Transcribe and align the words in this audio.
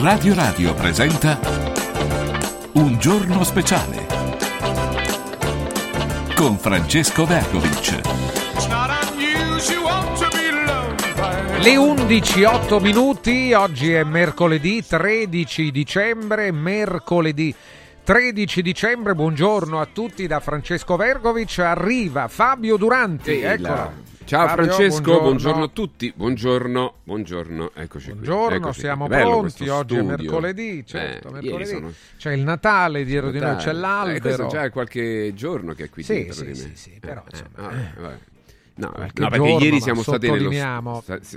Radio 0.00 0.32
Radio 0.32 0.74
presenta 0.74 1.40
Un 2.74 2.98
giorno 3.00 3.42
speciale 3.42 4.06
con 6.36 6.56
Francesco 6.56 7.26
Vergovic. 7.26 8.00
Le 11.60 11.76
11, 11.76 12.44
8 12.44 12.78
minuti, 12.78 13.52
oggi 13.52 13.92
è 13.92 14.04
mercoledì 14.04 14.86
13 14.86 15.72
dicembre, 15.72 16.52
mercoledì 16.52 17.52
13 18.04 18.62
dicembre, 18.62 19.16
buongiorno 19.16 19.80
a 19.80 19.88
tutti 19.92 20.28
da 20.28 20.38
Francesco 20.38 20.94
Vergovic, 20.94 21.58
arriva 21.58 22.28
Fabio 22.28 22.76
Duranti, 22.76 23.40
eccola. 23.40 24.07
Ciao 24.28 24.46
Fabio, 24.46 24.64
Francesco, 24.64 25.00
buongiorno. 25.00 25.22
buongiorno. 25.22 25.62
a 25.64 25.68
tutti, 25.68 26.12
buongiorno, 26.14 26.94
buongiorno, 27.04 27.70
eccoci 27.74 28.10
qui. 28.10 28.14
Buongiorno, 28.20 28.56
eccoci 28.56 28.80
siamo 28.80 29.06
qui. 29.06 29.16
Pronti, 29.16 29.68
oggi 29.68 29.96
è 29.96 30.02
mercoledì, 30.02 30.84
certo, 30.86 31.28
Eh, 31.28 31.32
mercoledì. 31.32 31.70
sono- 31.70 31.92
C'è 32.18 32.32
il 32.32 32.40
Natale, 32.42 33.04
dietro 33.06 33.30
di 33.30 33.38
noi 33.38 33.56
c'è. 33.56 33.70
Eh, 33.70 33.72
l'albero. 33.72 34.46
già 34.48 34.64
è 34.64 34.70
qualche 34.70 35.32
giorno 35.34 35.72
che 35.72 35.84
è 35.84 35.88
qui 35.88 36.02
Sì, 36.02 36.12
dentro 36.12 36.34
sì, 36.34 36.42
di 36.42 36.48
me. 36.50 36.54
sì, 36.54 36.70
sì, 36.74 36.90
però, 37.00 37.22
Eh, 37.22 37.30
insomma, 37.30 37.70
eh. 37.72 38.00
vabbè. 38.02 38.18
No, 38.74 38.90
Qualche 38.90 39.22
no, 39.22 39.28
perché 39.30 39.46
giorno, 39.48 39.64
ieri 39.64 39.80
siamo 39.80 40.02
stati 40.02 40.30
nello 40.30 40.50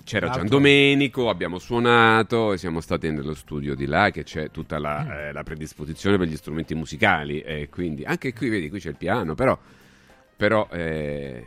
c'era 0.03 0.29
Gian 0.29 0.47
Domenico, 0.47 1.29
abbiamo 1.29 1.59
suonato 1.59 2.51
e 2.51 2.57
siamo 2.57 2.81
stati 2.81 3.09
nello 3.09 3.33
studio 3.35 3.73
di 3.73 3.85
là 3.85 4.09
che 4.11 4.23
c'è 4.23 4.51
tutta 4.51 4.77
la, 4.79 5.03
Mm. 5.07 5.11
eh, 5.11 5.31
la 5.31 5.43
predisposizione 5.43 6.17
per 6.17 6.27
gli 6.27 6.35
strumenti 6.35 6.75
musicali 6.75 7.39
e 7.39 7.69
quindi 7.71 8.03
anche 8.03 8.33
qui 8.33 8.49
vedi 8.49 8.69
qui 8.69 8.79
c'è 8.81 8.89
il 8.89 8.97
piano, 8.97 9.33
però 9.33 9.57
però 10.35 10.67
eh, 10.71 11.43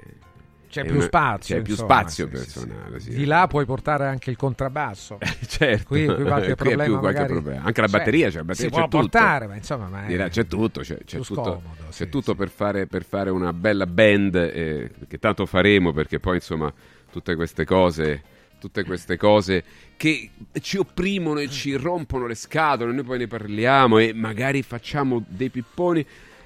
C'è 0.82 0.86
più 0.86 0.96
una- 0.96 1.04
spazio. 1.04 1.56
c'è 1.56 1.62
più 1.62 1.72
insomma, 1.72 1.94
spazio 2.00 2.24
sì, 2.26 2.30
per 2.30 2.40
sì, 2.40 2.50
sì. 2.50 2.58
suonare, 2.58 3.00
sì. 3.00 3.10
Di 3.10 3.24
là 3.24 3.46
puoi 3.46 3.64
portare 3.64 4.06
anche 4.06 4.30
il 4.30 4.36
contrabbasso. 4.36 5.18
certo, 5.46 5.84
Qui- 5.86 6.06
qui 6.06 6.22
qualche 6.24 6.50
è 6.52 6.54
problema 6.54 6.84
più 6.84 6.98
qualche 6.98 7.18
magari- 7.20 7.32
problema. 7.32 7.62
Anche 7.64 7.80
la 7.80 7.88
batteria, 7.88 8.28
c'è, 8.30 8.36
la 8.36 8.44
batteria 8.44 8.70
si 8.70 8.74
c'è 8.74 8.80
può 8.80 8.88
tutto. 8.88 8.98
portare, 8.98 9.46
ma 9.46 9.54
insomma, 9.56 9.88
ma 9.88 10.04
è- 10.04 10.06
Dirà, 10.08 10.28
c'è 10.28 10.46
tutto, 10.46 10.80
c'è, 10.80 10.98
c'è 11.04 11.18
tutto, 11.18 11.34
scomodo, 11.34 11.62
c'è 11.90 12.08
tutto. 12.08 12.34
Per, 12.34 12.48
fare, 12.50 12.86
per 12.86 13.04
fare 13.04 13.30
una 13.30 13.52
bella 13.52 13.86
band 13.86 14.34
eh, 14.34 14.90
che 15.06 15.18
tanto 15.18 15.46
faremo 15.46 15.92
perché 15.92 16.18
poi 16.20 16.36
insomma 16.36 16.72
tutte 17.10 17.34
queste 17.36 17.64
cose 17.64 18.22
tutte 18.58 18.82
queste 18.84 19.16
cose 19.18 19.62
che 19.96 20.30
ci 20.60 20.78
opprimono 20.78 21.38
e 21.38 21.48
ci 21.50 21.74
rompono 21.74 22.26
le 22.26 22.34
scatole 22.34 22.92
noi 22.92 23.04
poi 23.04 23.18
ne 23.18 23.26
parliamo 23.26 23.98
e 23.98 24.12
magari 24.14 24.62
facciamo 24.62 25.22
dei 25.28 25.50
pipponi 25.50 26.04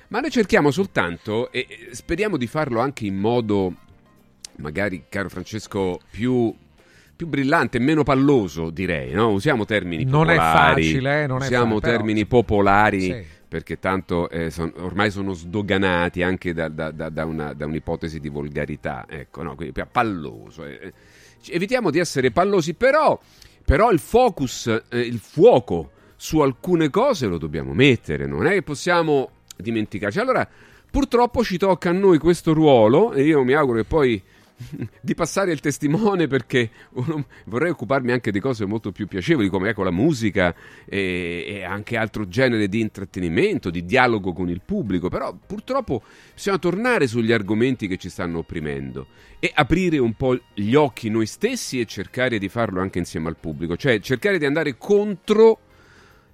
ma 0.09 0.19
noi 0.21 0.31
cerchiamo 0.31 0.71
soltanto 0.73 1.53
e 1.53 1.89
speriamo 1.93 2.37
di 2.37 2.47
farlo 2.49 2.81
anche 2.81 3.07
in 3.07 3.15
modo 3.15 3.73
magari 4.59 5.05
caro 5.09 5.29
Francesco 5.29 5.99
più 6.11 6.55
più 7.19 7.27
brillante, 7.27 7.81
meno 7.81 8.05
palloso 8.05 8.71
direi, 8.71 9.11
no? 9.11 9.31
Usiamo 9.33 9.65
termini 9.65 10.05
Non 10.05 10.31
è 10.31 10.37
popolari. 10.37 10.83
facile, 10.85 11.23
eh, 11.25 11.27
non 11.27 11.41
è 11.43 11.47
Usiamo 11.47 11.75
fa- 11.75 11.81
però- 11.81 11.97
termini 11.97 12.27
popolari 12.27 13.01
Sì. 13.01 13.25
perché 13.49 13.81
tanto 13.81 14.31
eh, 14.31 14.51
son- 14.51 14.73
ormai 14.77 15.11
sono 15.11 15.33
sdoganati 15.33 16.23
anche 16.23 16.53
da, 16.55 16.69
da- 16.69 16.93
da- 16.93 17.09
da 17.09 17.25
una- 17.25 17.55
da 17.55 17.67
un'ipotesi 17.67 18.21
di 18.21 18.29
volgarità. 18.29 19.05
Ecco, 19.09 19.43
no? 19.43 19.57
Quindi, 19.57 19.75
palloso. 19.91 20.65
eh, 20.65 20.79
eh. 20.81 20.93
Evitiamo 21.51 21.91
di 21.91 21.99
essere 21.99 22.31
pallosi, 22.31 22.75
però, 22.75 23.19
però 23.65 23.91
il 23.91 23.99
focus, 23.99 24.69
eh, 24.89 25.01
il 25.01 25.19
fuoco 25.19 25.91
su 26.15 26.39
alcune 26.39 26.89
cose 26.89 27.27
lo 27.27 27.39
dobbiamo 27.39 27.73
mettere, 27.75 28.27
non 28.27 28.47
è 28.47 28.53
che 28.53 28.63
possiamo 28.63 29.31
dimenticarci. 29.57 30.21
Allora, 30.21 30.49
purtroppo 30.89 31.43
ci 31.43 31.59
tocca 31.59 31.91
a 31.91 31.93
noi 31.93 32.19
questo 32.19 32.53
ruolo 32.53 33.13
e 33.13 33.25
io 33.25 33.43
mi 33.43 33.55
auguro 33.55 33.79
che 33.79 33.85
poi 33.85 34.23
di 35.01 35.15
passare 35.15 35.53
il 35.53 35.61
testimone 35.61 36.27
perché 36.27 36.71
vorrei 37.45 37.71
occuparmi 37.71 38.13
anche 38.13 38.31
di 38.31 38.41
cose 38.41 38.67
molto 38.67 38.93
più 38.93 39.07
piacevoli 39.07 39.49
come 39.49 39.71
ecco 39.71 39.83
la 39.83 39.91
musica 39.91 40.55
e, 40.85 41.45
e 41.47 41.65
anche 41.65 41.97
altro 41.97 42.27
genere 42.29 42.69
di 42.69 42.81
intrattenimento, 42.81 43.71
di 43.71 43.85
dialogo 43.85 44.33
con 44.33 44.49
il 44.49 44.61
pubblico, 44.65 45.09
però 45.09 45.35
purtroppo 45.35 46.03
bisogna 46.35 46.59
tornare 46.59 47.07
sugli 47.07 47.33
argomenti 47.33 47.87
che 47.87 47.97
ci 47.97 48.09
stanno 48.09 48.39
opprimendo 48.39 49.07
e 49.39 49.51
aprire 49.55 49.99
un 49.99 50.15
po' 50.15 50.39
gli 50.55 50.75
occhi 50.75 51.09
noi 51.09 51.27
stessi 51.27 51.79
e 51.79 51.87
cercare 51.87 52.39
di 52.39 52.49
farlo 52.49 52.81
anche 52.81 52.99
insieme 52.99 53.29
al 53.29 53.37
pubblico, 53.37 53.77
cioè 53.77 54.01
cercare 54.01 54.39
di 54.39 54.45
andare 54.45 54.77
contro 54.77 55.61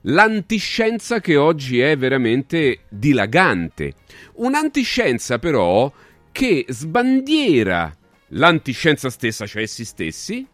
l'antiscienza 0.07 1.21
che 1.21 1.37
oggi 1.37 1.81
è 1.81 1.97
veramente 1.97 2.81
dilagante. 2.89 3.95
Un'antiscienza 4.35 5.39
però 5.39 5.93
che 6.33 6.65
sbandiera 6.69 7.95
l'antiscienza 8.35 9.11
stessa, 9.11 9.47
cioè 9.47 9.63
essi 9.63 9.85
stessi, 9.85 10.47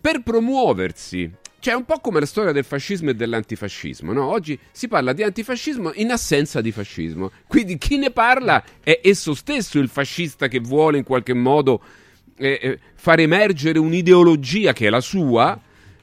per 0.00 0.22
promuoversi. 0.22 1.30
Cioè, 1.58 1.72
è 1.72 1.76
un 1.76 1.86
po' 1.86 1.98
come 2.00 2.20
la 2.20 2.26
storia 2.26 2.52
del 2.52 2.64
fascismo 2.64 3.10
e 3.10 3.14
dell'antifascismo, 3.14 4.12
no? 4.12 4.26
Oggi 4.26 4.58
si 4.70 4.86
parla 4.86 5.14
di 5.14 5.22
antifascismo 5.22 5.92
in 5.94 6.10
assenza 6.10 6.60
di 6.60 6.72
fascismo. 6.72 7.30
Quindi 7.46 7.78
chi 7.78 7.96
ne 7.96 8.10
parla 8.10 8.62
è 8.82 9.00
esso 9.02 9.32
stesso 9.32 9.78
il 9.78 9.88
fascista 9.88 10.46
che 10.48 10.60
vuole 10.60 10.98
in 10.98 11.04
qualche 11.04 11.32
modo 11.32 11.82
eh, 12.36 12.58
eh, 12.60 12.78
far 12.94 13.20
emergere 13.20 13.78
un'ideologia 13.78 14.74
che 14.74 14.88
è 14.88 14.90
la 14.90 15.00
sua, 15.00 15.58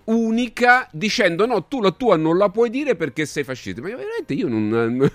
unica, 0.05 0.89
dicendo 0.91 1.45
no, 1.45 1.65
tu 1.65 1.79
la 1.79 1.91
tua 1.91 2.15
non 2.15 2.37
la 2.37 2.49
puoi 2.49 2.71
dire 2.71 2.95
perché 2.95 3.27
sei 3.27 3.43
fascista. 3.43 3.81
Ma 3.81 3.89
io 3.89 3.97
veramente 3.97 4.33
io 4.33 4.47
non, 4.47 4.67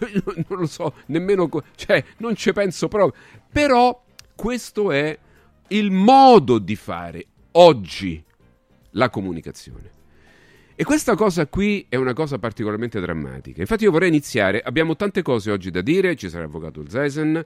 non 0.49 0.59
lo 0.61 0.67
so 0.67 0.95
nemmeno, 1.07 1.49
cioè 1.75 2.05
non 2.19 2.37
ci 2.37 2.53
penso 2.53 2.87
proprio. 2.87 3.21
Però 3.51 4.01
questo 4.37 4.93
è 4.93 5.19
il 5.69 5.91
modo 5.91 6.59
di 6.59 6.77
fare 6.77 7.27
oggi 7.53 8.23
la 8.93 9.11
comunicazione. 9.11 9.95
E 10.75 10.85
questa 10.85 11.15
cosa 11.15 11.47
qui 11.47 11.87
è 11.89 11.97
una 11.97 12.13
cosa 12.13 12.39
particolarmente 12.39 13.01
drammatica. 13.01 13.63
Infatti 13.63 13.85
io 13.85 13.91
vorrei 13.91 14.09
iniziare, 14.09 14.61
abbiamo 14.61 14.95
tante 14.95 15.23
cose 15.23 15.51
oggi 15.51 15.71
da 15.71 15.81
dire, 15.81 16.17
ci 16.17 16.29
sarà 16.29 16.43
l'avvocato 16.43 16.85
Zeisen, 16.87 17.43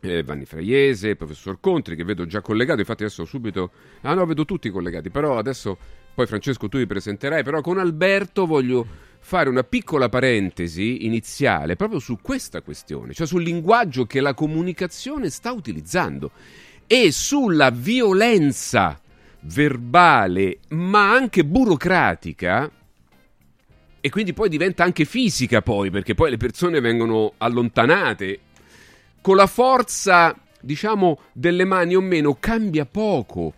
eh, 0.00 0.22
Vanni 0.22 0.44
Fraiese, 0.44 1.08
il 1.08 1.16
professor 1.16 1.58
Contri 1.58 1.96
che 1.96 2.04
vedo 2.04 2.24
già 2.26 2.40
collegato, 2.40 2.78
infatti 2.78 3.02
adesso 3.02 3.24
subito, 3.24 3.70
ah 4.02 4.14
no, 4.14 4.24
vedo 4.26 4.44
tutti 4.44 4.70
collegati, 4.70 5.10
però 5.10 5.38
adesso 5.38 5.76
poi 6.14 6.26
Francesco 6.26 6.68
tu 6.68 6.78
li 6.78 6.86
presenterai, 6.86 7.42
però 7.42 7.60
con 7.60 7.78
Alberto 7.78 8.46
voglio 8.46 8.86
fare 9.18 9.48
una 9.48 9.64
piccola 9.64 10.08
parentesi 10.08 11.04
iniziale 11.04 11.74
proprio 11.74 11.98
su 11.98 12.20
questa 12.22 12.62
questione, 12.62 13.12
cioè 13.12 13.26
sul 13.26 13.42
linguaggio 13.42 14.06
che 14.06 14.20
la 14.20 14.34
comunicazione 14.34 15.30
sta 15.30 15.50
utilizzando 15.50 16.30
e 16.86 17.10
sulla 17.10 17.70
violenza 17.70 18.98
verbale 19.40 20.58
ma 20.70 21.12
anche 21.12 21.44
burocratica 21.44 22.70
e 24.00 24.10
quindi 24.10 24.32
poi 24.32 24.48
diventa 24.48 24.84
anche 24.84 25.04
fisica 25.04 25.62
poi 25.62 25.90
perché 25.90 26.14
poi 26.14 26.30
le 26.30 26.36
persone 26.36 26.80
vengono 26.80 27.34
allontanate 27.38 28.40
con 29.20 29.36
la 29.36 29.46
forza 29.46 30.36
diciamo 30.60 31.20
delle 31.32 31.64
mani 31.64 31.96
o 31.96 32.00
meno 32.00 32.36
cambia 32.38 32.86
poco 32.86 33.54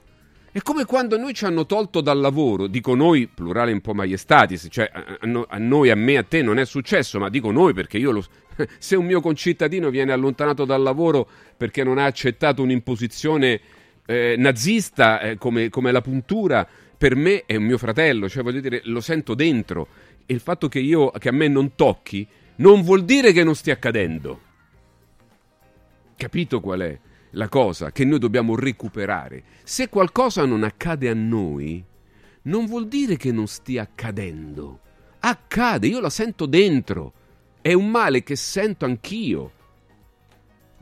è 0.59 0.63
come 0.63 0.85
quando 0.85 1.17
noi 1.17 1.35
ci 1.35 1.45
hanno 1.45 1.67
tolto 1.67 2.01
dal 2.01 2.19
lavoro, 2.19 2.67
dico 2.67 2.97
noi, 2.97 3.29
plurale 3.29 3.71
un 3.71 3.81
po' 3.81 3.95
maiestatis, 3.95 4.67
cioè 4.69 4.91
a, 4.93 5.19
a 5.21 5.27
no- 5.27 5.47
a 5.49 5.57
noi, 5.57 5.89
a 5.91 5.95
me, 5.95 6.17
a 6.17 6.25
te 6.25 6.43
non 6.43 6.59
è 6.59 6.67
successo, 6.67 7.21
ma 7.21 7.29
dico 7.29 7.53
noi 7.53 7.73
perché 7.75 7.97
io 7.97 8.11
lo, 8.11 8.25
se 8.79 8.97
un 8.97 9.07
mio 9.07 9.21
concittadino 9.21 9.89
viene 9.89 10.11
allontanato 10.11 10.65
dal 10.65 10.83
lavoro 10.83 11.29
perché 11.57 11.85
non 11.85 11.99
ha 11.99 12.07
accettato 12.07 12.63
un'imposizione 12.63 13.61
eh, 14.05 14.35
nazista 14.37 15.21
eh, 15.21 15.39
come, 15.39 15.69
come 15.69 15.93
la 15.93 16.01
puntura, 16.01 16.67
per 16.99 17.15
me 17.15 17.45
è 17.47 17.55
un 17.55 17.63
mio 17.63 17.79
fratello, 17.79 18.29
cioè 18.29 18.43
voglio 18.43 18.61
dire, 18.61 18.81
lo 18.87 19.01
sento 19.01 19.35
dentro. 19.35 19.87
E 20.27 20.35
il 20.35 20.41
fatto 20.41 20.67
che, 20.67 20.81
io, 20.81 21.11
che 21.11 21.29
a 21.29 21.33
me 21.33 21.47
non 21.47 21.77
tocchi 21.77 22.27
non 22.57 22.83
vuol 22.83 23.05
dire 23.05 23.31
che 23.31 23.45
non 23.45 23.55
stia 23.55 23.75
accadendo. 23.75 24.41
Capito 26.17 26.61
qual 26.61 26.81
è 26.81 26.99
la 27.33 27.49
cosa 27.49 27.93
che 27.93 28.05
noi 28.05 28.19
dobbiamo 28.19 28.55
recuperare? 28.55 29.43
Se 29.63 29.89
qualcosa 29.89 30.45
non 30.45 30.63
accade 30.63 31.09
a 31.09 31.15
noi, 31.15 31.85
non 32.43 32.67
vuol 32.67 32.89
dire 32.89 33.17
che 33.17 33.33
non 33.33 33.47
stia 33.47 33.83
accadendo. 33.83 34.81
Accade, 35.21 35.87
io 35.87 36.01
la 36.01 36.11
sento 36.11 36.47
dentro. 36.47 37.13
È 37.61 37.73
un 37.73 37.91
male 37.91 38.23
che 38.23 38.37
sento 38.37 38.85
anch'io. 38.85 39.53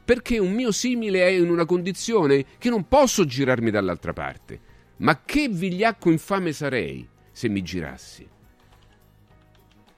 Perché 0.05 0.39
un 0.39 0.53
mio 0.53 0.71
simile 0.71 1.23
è 1.23 1.31
in 1.31 1.51
una 1.51 1.65
condizione 1.65 2.45
che 2.59 2.71
non 2.71 2.87
posso 2.87 3.25
girarmi 3.25 3.71
dall'altra 3.71 4.13
parte. 4.13 4.61
Ma 4.99 5.23
che 5.25 5.49
vigliacco 5.49 6.11
infame 6.11 6.53
sarei 6.53 7.07
se 7.33 7.49
mi 7.49 7.63
girassi. 7.63 8.29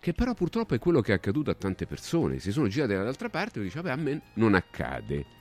Che 0.00 0.12
però 0.14 0.32
purtroppo 0.32 0.74
è 0.74 0.78
quello 0.78 1.00
che 1.02 1.12
è 1.12 1.16
accaduto 1.16 1.50
a 1.50 1.54
tante 1.54 1.86
persone. 1.86 2.38
Si 2.38 2.52
sono 2.52 2.68
girate 2.68 2.94
dall'altra 2.94 3.28
parte 3.28 3.60
e 3.60 3.64
dice, 3.64 3.82
vabbè, 3.82 3.90
a 3.90 3.96
me 3.96 4.22
non 4.34 4.54
accade. 4.54 5.36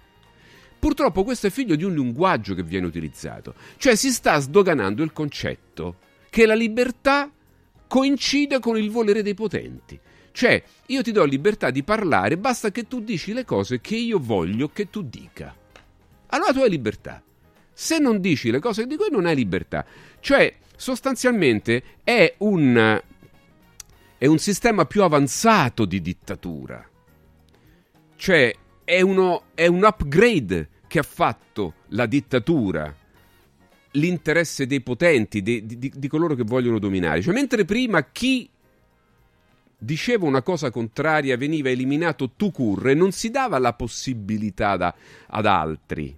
Purtroppo 0.79 1.23
questo 1.23 1.47
è 1.47 1.49
figlio 1.49 1.75
di 1.75 1.83
un 1.83 1.93
linguaggio 1.93 2.53
che 2.53 2.63
viene 2.63 2.85
utilizzato. 2.85 3.55
Cioè 3.77 3.95
si 3.95 4.11
sta 4.11 4.39
sdoganando 4.39 5.03
il 5.03 5.13
concetto 5.13 5.97
che 6.29 6.45
la 6.45 6.53
libertà 6.53 7.31
coincide 7.87 8.59
con 8.59 8.77
il 8.77 8.89
volere 8.91 9.23
dei 9.23 9.33
potenti. 9.33 9.99
Cioè, 10.31 10.61
io 10.87 11.01
ti 11.01 11.11
do 11.11 11.23
libertà 11.23 11.71
di 11.71 11.81
parlare, 11.81 12.37
basta 12.37 12.69
che 12.69 12.87
tu 12.87 12.99
dici 12.99 13.33
le 13.33 13.43
cose 13.43 13.81
che 13.81 13.95
io 13.95 14.19
voglio 14.19 14.69
che 14.69 14.89
tu 14.89 15.01
dica. 15.01 15.55
Allora 16.27 16.53
tu 16.53 16.59
hai 16.59 16.69
libertà. 16.69 17.23
Se 17.73 17.97
non 17.97 18.19
dici 18.19 18.51
le 18.51 18.59
cose 18.59 18.83
che 18.83 18.87
dico 18.87 19.07
non 19.09 19.25
hai 19.25 19.35
libertà. 19.35 19.83
Cioè, 20.19 20.53
sostanzialmente 20.75 21.83
è 22.03 22.35
un 22.39 23.01
è 24.19 24.25
un 24.25 24.39
sistema 24.39 24.85
più 24.85 25.03
avanzato 25.03 25.85
di 25.85 26.01
dittatura. 26.01 26.87
Cioè 28.15 28.53
è, 28.87 29.01
uno, 29.01 29.47
è 29.53 29.67
un 29.67 29.83
upgrade 29.83 30.69
che 30.87 30.99
ha 30.99 31.03
fatto 31.03 31.73
la 31.89 32.05
dittatura, 32.05 32.95
l'interesse 33.91 34.65
dei 34.65 34.79
potenti, 34.79 35.41
di, 35.41 35.65
di, 35.65 35.91
di 35.93 36.07
coloro 36.07 36.35
che 36.35 36.43
vogliono 36.43 36.79
dominare. 36.79 37.21
Cioè, 37.21 37.33
mentre 37.33 37.65
prima 37.65 38.01
chi 38.05 38.49
diceva 39.77 40.25
una 40.25 40.41
cosa 40.41 40.71
contraria 40.71 41.35
veniva 41.35 41.69
eliminato 41.69 42.31
tu 42.37 42.49
curre, 42.49 42.93
non 42.93 43.11
si 43.11 43.29
dava 43.29 43.59
la 43.59 43.73
possibilità 43.73 44.77
da, 44.77 44.95
ad 45.27 45.45
altri. 45.45 46.17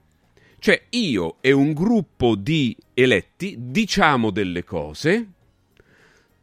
Cioè 0.59 0.83
io 0.89 1.37
e 1.41 1.51
un 1.51 1.73
gruppo 1.73 2.35
di 2.35 2.77
eletti 2.93 3.55
diciamo 3.57 4.29
delle 4.29 4.63
cose, 4.63 5.27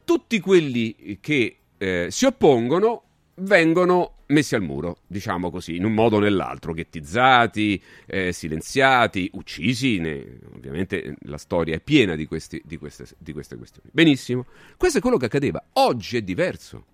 tutti 0.05 0.41
quelli 0.41 1.19
che 1.21 1.57
eh, 1.79 2.09
si 2.11 2.25
oppongono 2.25 3.03
vengono 3.39 4.15
messi 4.27 4.55
al 4.55 4.63
muro, 4.63 4.99
diciamo 5.07 5.51
così, 5.51 5.77
in 5.77 5.85
un 5.85 5.93
modo 5.93 6.17
o 6.17 6.21
nell'altro, 6.21 6.73
ghettizzati, 6.73 7.81
eh, 8.07 8.33
silenziati, 8.33 9.31
uccisi. 9.35 9.99
Ne, 9.99 10.39
ovviamente 10.55 11.17
la 11.21 11.39
storia 11.39 11.75
è 11.75 11.81
piena 11.81 12.15
di, 12.15 12.27
questi, 12.27 12.61
di, 12.65 12.77
queste, 12.77 13.07
di 13.19 13.33
queste 13.33 13.57
questioni. 13.57 13.89
Benissimo, 13.93 14.47
questo 14.77 14.99
è 14.99 15.01
quello 15.01 15.17
che 15.17 15.27
accadeva. 15.27 15.63
Oggi 15.75 16.17
è 16.17 16.23
diverso. 16.23 16.87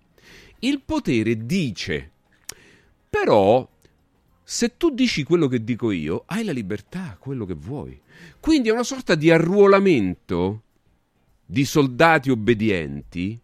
Il 0.59 0.81
potere 0.81 1.45
dice, 1.45 2.11
però 3.09 3.67
se 4.43 4.77
tu 4.77 4.91
dici 4.91 5.23
quello 5.23 5.47
che 5.47 5.63
dico 5.63 5.91
io, 5.91 6.23
hai 6.27 6.43
la 6.43 6.51
libertà, 6.51 7.17
quello 7.19 7.45
che 7.45 7.55
vuoi. 7.55 7.99
Quindi 8.39 8.69
è 8.69 8.71
una 8.71 8.83
sorta 8.83 9.15
di 9.15 9.31
arruolamento 9.31 10.61
di 11.45 11.65
soldati 11.65 12.29
obbedienti 12.29 13.39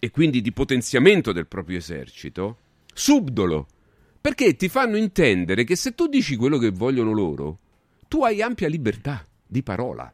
e 0.00 0.10
quindi 0.10 0.40
di 0.40 0.50
potenziamento 0.50 1.30
del 1.30 1.46
proprio 1.46 1.76
esercito, 1.76 2.56
subdolo, 2.92 3.68
perché 4.20 4.56
ti 4.56 4.68
fanno 4.68 4.96
intendere 4.96 5.62
che 5.62 5.76
se 5.76 5.94
tu 5.94 6.08
dici 6.08 6.36
quello 6.36 6.58
che 6.58 6.70
vogliono 6.70 7.12
loro, 7.12 7.58
tu 8.08 8.24
hai 8.24 8.42
ampia 8.42 8.66
libertà 8.66 9.24
di 9.46 9.62
parola. 9.62 10.12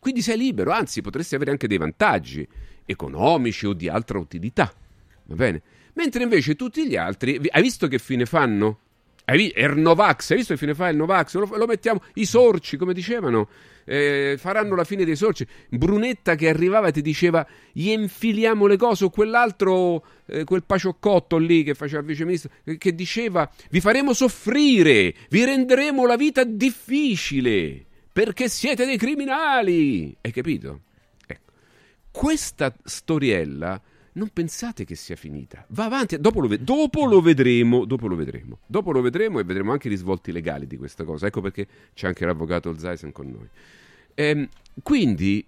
Quindi 0.00 0.22
sei 0.22 0.38
libero, 0.38 0.72
anzi 0.72 1.02
potresti 1.02 1.34
avere 1.34 1.50
anche 1.50 1.68
dei 1.68 1.78
vantaggi 1.78 2.46
economici 2.84 3.66
o 3.66 3.72
di 3.72 3.88
altra 3.88 4.18
utilità. 4.18 4.72
Va 5.24 5.34
bene? 5.34 5.62
Mentre 5.94 6.22
invece 6.22 6.56
tutti 6.56 6.86
gli 6.86 6.96
altri, 6.96 7.40
hai 7.50 7.62
visto 7.62 7.88
che 7.88 7.98
fine 7.98 8.24
fanno? 8.24 8.80
Hai 9.24 9.36
visto? 9.36 9.58
Hai 9.58 10.36
visto 10.36 10.54
che 10.54 10.56
fine 10.56 10.74
fa 10.74 10.88
il 10.88 10.96
Novax? 10.96 11.34
Lo, 11.34 11.56
lo 11.56 11.66
mettiamo, 11.66 12.02
i 12.14 12.24
sorci, 12.24 12.76
come 12.76 12.94
dicevano, 12.94 13.48
eh, 13.86 14.34
faranno 14.36 14.74
la 14.74 14.84
fine 14.84 15.04
dei 15.04 15.16
sorci. 15.16 15.46
Brunetta 15.70 16.34
che 16.34 16.48
arrivava 16.48 16.88
e 16.88 16.92
ti 16.92 17.00
diceva, 17.00 17.46
gli 17.72 17.88
infiliamo 17.88 18.66
le 18.66 18.76
cose, 18.76 19.04
o 19.04 19.10
quell'altro, 19.10 20.04
eh, 20.26 20.44
quel 20.44 20.64
pacioccotto 20.64 21.38
lì 21.38 21.62
che 21.62 21.74
faceva 21.74 22.00
il 22.00 22.06
viceministro, 22.06 22.50
che, 22.76 22.94
diceva, 22.94 23.50
vi 23.70 23.80
faremo 23.80 24.12
soffrire, 24.12 25.14
vi 25.30 25.44
renderemo 25.44 26.04
la 26.04 26.16
vita 26.16 26.44
difficile, 26.44 27.84
perché 28.12 28.48
siete 28.48 28.84
dei 28.84 28.98
criminali. 28.98 30.14
Hai 30.20 30.32
capito? 30.32 30.82
Ecco, 31.26 31.52
questa 32.10 32.74
storiella 32.84 33.80
non 34.16 34.30
pensate 34.32 34.84
che 34.84 34.94
sia 34.94 35.16
finita. 35.16 35.64
Va 35.68 35.84
avanti, 35.84 36.18
dopo 36.18 36.40
lo, 36.40 36.48
ve- 36.48 36.62
dopo 36.62 37.04
lo, 37.04 37.20
vedremo, 37.20 37.84
dopo 37.84 38.06
lo 38.06 38.16
vedremo. 38.16 38.60
Dopo 38.66 38.90
lo 38.90 39.00
vedremo 39.00 39.38
e 39.38 39.44
vedremo 39.44 39.72
anche 39.72 39.88
i 39.88 39.90
risvolti 39.90 40.32
legali 40.32 40.66
di 40.66 40.76
questa 40.76 41.04
cosa. 41.04 41.26
Ecco 41.26 41.40
perché 41.40 41.66
c'è 41.94 42.06
anche 42.06 42.24
l'avvocato 42.24 42.76
Zeisen 42.78 43.12
con 43.12 43.30
noi. 43.30 43.48
Ehm, 44.18 44.48
quindi 44.82 45.46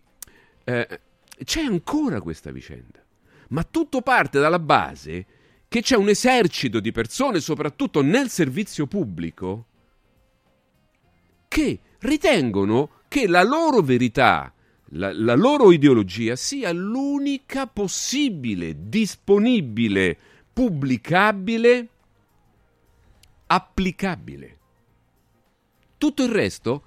eh, 0.64 1.00
c'è 1.42 1.62
ancora 1.62 2.20
questa 2.20 2.52
vicenda. 2.52 3.02
Ma 3.48 3.64
tutto 3.64 4.02
parte 4.02 4.38
dalla 4.38 4.58
base 4.58 5.26
che 5.68 5.80
c'è 5.80 5.96
un 5.96 6.08
esercito 6.08 6.78
di 6.80 6.92
persone, 6.92 7.40
soprattutto 7.40 8.02
nel 8.02 8.28
servizio 8.28 8.86
pubblico, 8.86 9.66
che 11.48 11.78
ritengono 12.00 12.90
che 13.08 13.26
la 13.26 13.42
loro 13.42 13.80
verità 13.80 14.52
la, 14.92 15.12
la 15.12 15.34
loro 15.34 15.72
ideologia 15.72 16.36
sia 16.36 16.72
l'unica 16.72 17.66
possibile, 17.66 18.88
disponibile, 18.88 20.16
pubblicabile, 20.52 21.88
applicabile. 23.46 24.56
Tutto 25.96 26.22
il 26.22 26.30
resto 26.30 26.82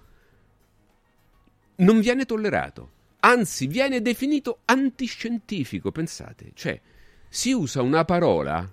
non 1.81 1.99
viene 1.99 2.25
tollerato, 2.25 2.91
anzi 3.19 3.67
viene 3.67 4.01
definito 4.01 4.59
antiscientifico, 4.65 5.91
pensate, 5.91 6.51
cioè 6.53 6.79
si 7.27 7.51
usa 7.51 7.81
una 7.81 8.03
parola 8.05 8.69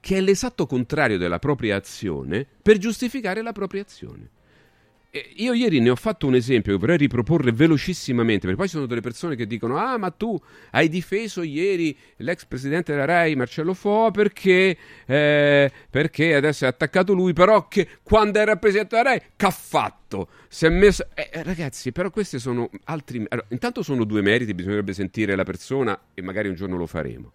che 0.00 0.16
è 0.16 0.20
l'esatto 0.20 0.66
contrario 0.66 1.18
della 1.18 1.38
propria 1.38 1.76
azione 1.76 2.46
per 2.60 2.78
giustificare 2.78 3.42
la 3.42 3.52
propria 3.52 3.82
azione. 3.82 4.30
Io 5.36 5.52
ieri 5.52 5.78
ne 5.80 5.90
ho 5.90 5.94
fatto 5.94 6.26
un 6.26 6.34
esempio 6.34 6.72
che 6.72 6.78
vorrei 6.78 6.96
riproporre 6.96 7.52
velocissimamente, 7.52 8.46
perché 8.46 8.56
poi 8.56 8.66
ci 8.66 8.76
sono 8.76 8.86
delle 8.86 9.02
persone 9.02 9.36
che 9.36 9.46
dicono: 9.46 9.76
Ah, 9.76 9.98
ma 9.98 10.10
tu 10.10 10.40
hai 10.70 10.88
difeso 10.88 11.42
ieri 11.42 11.94
l'ex 12.16 12.46
presidente 12.46 12.92
della 12.92 13.04
Rai, 13.04 13.36
Marcello 13.36 13.74
Foa, 13.74 14.10
perché, 14.10 14.74
eh, 15.04 15.70
perché 15.90 16.34
adesso 16.34 16.64
è 16.64 16.68
attaccato 16.68 17.12
lui, 17.12 17.34
però 17.34 17.68
che 17.68 17.86
quando 18.02 18.38
era 18.38 18.56
presidente 18.56 18.96
della 18.96 19.10
Rai, 19.10 19.20
che 19.36 19.44
ha 19.44 19.50
fatto? 19.50 20.28
Si 20.48 20.64
è 20.64 20.70
messo. 20.70 21.06
Eh, 21.12 21.28
eh, 21.30 21.42
ragazzi, 21.42 21.92
però 21.92 22.08
questi 22.10 22.38
sono 22.38 22.70
altri. 22.84 23.22
Allora, 23.28 23.46
intanto 23.50 23.82
sono 23.82 24.04
due 24.04 24.22
meriti, 24.22 24.54
bisognerebbe 24.54 24.94
sentire 24.94 25.36
la 25.36 25.44
persona 25.44 25.98
e 26.14 26.22
magari 26.22 26.48
un 26.48 26.54
giorno 26.54 26.78
lo 26.78 26.86
faremo. 26.86 27.32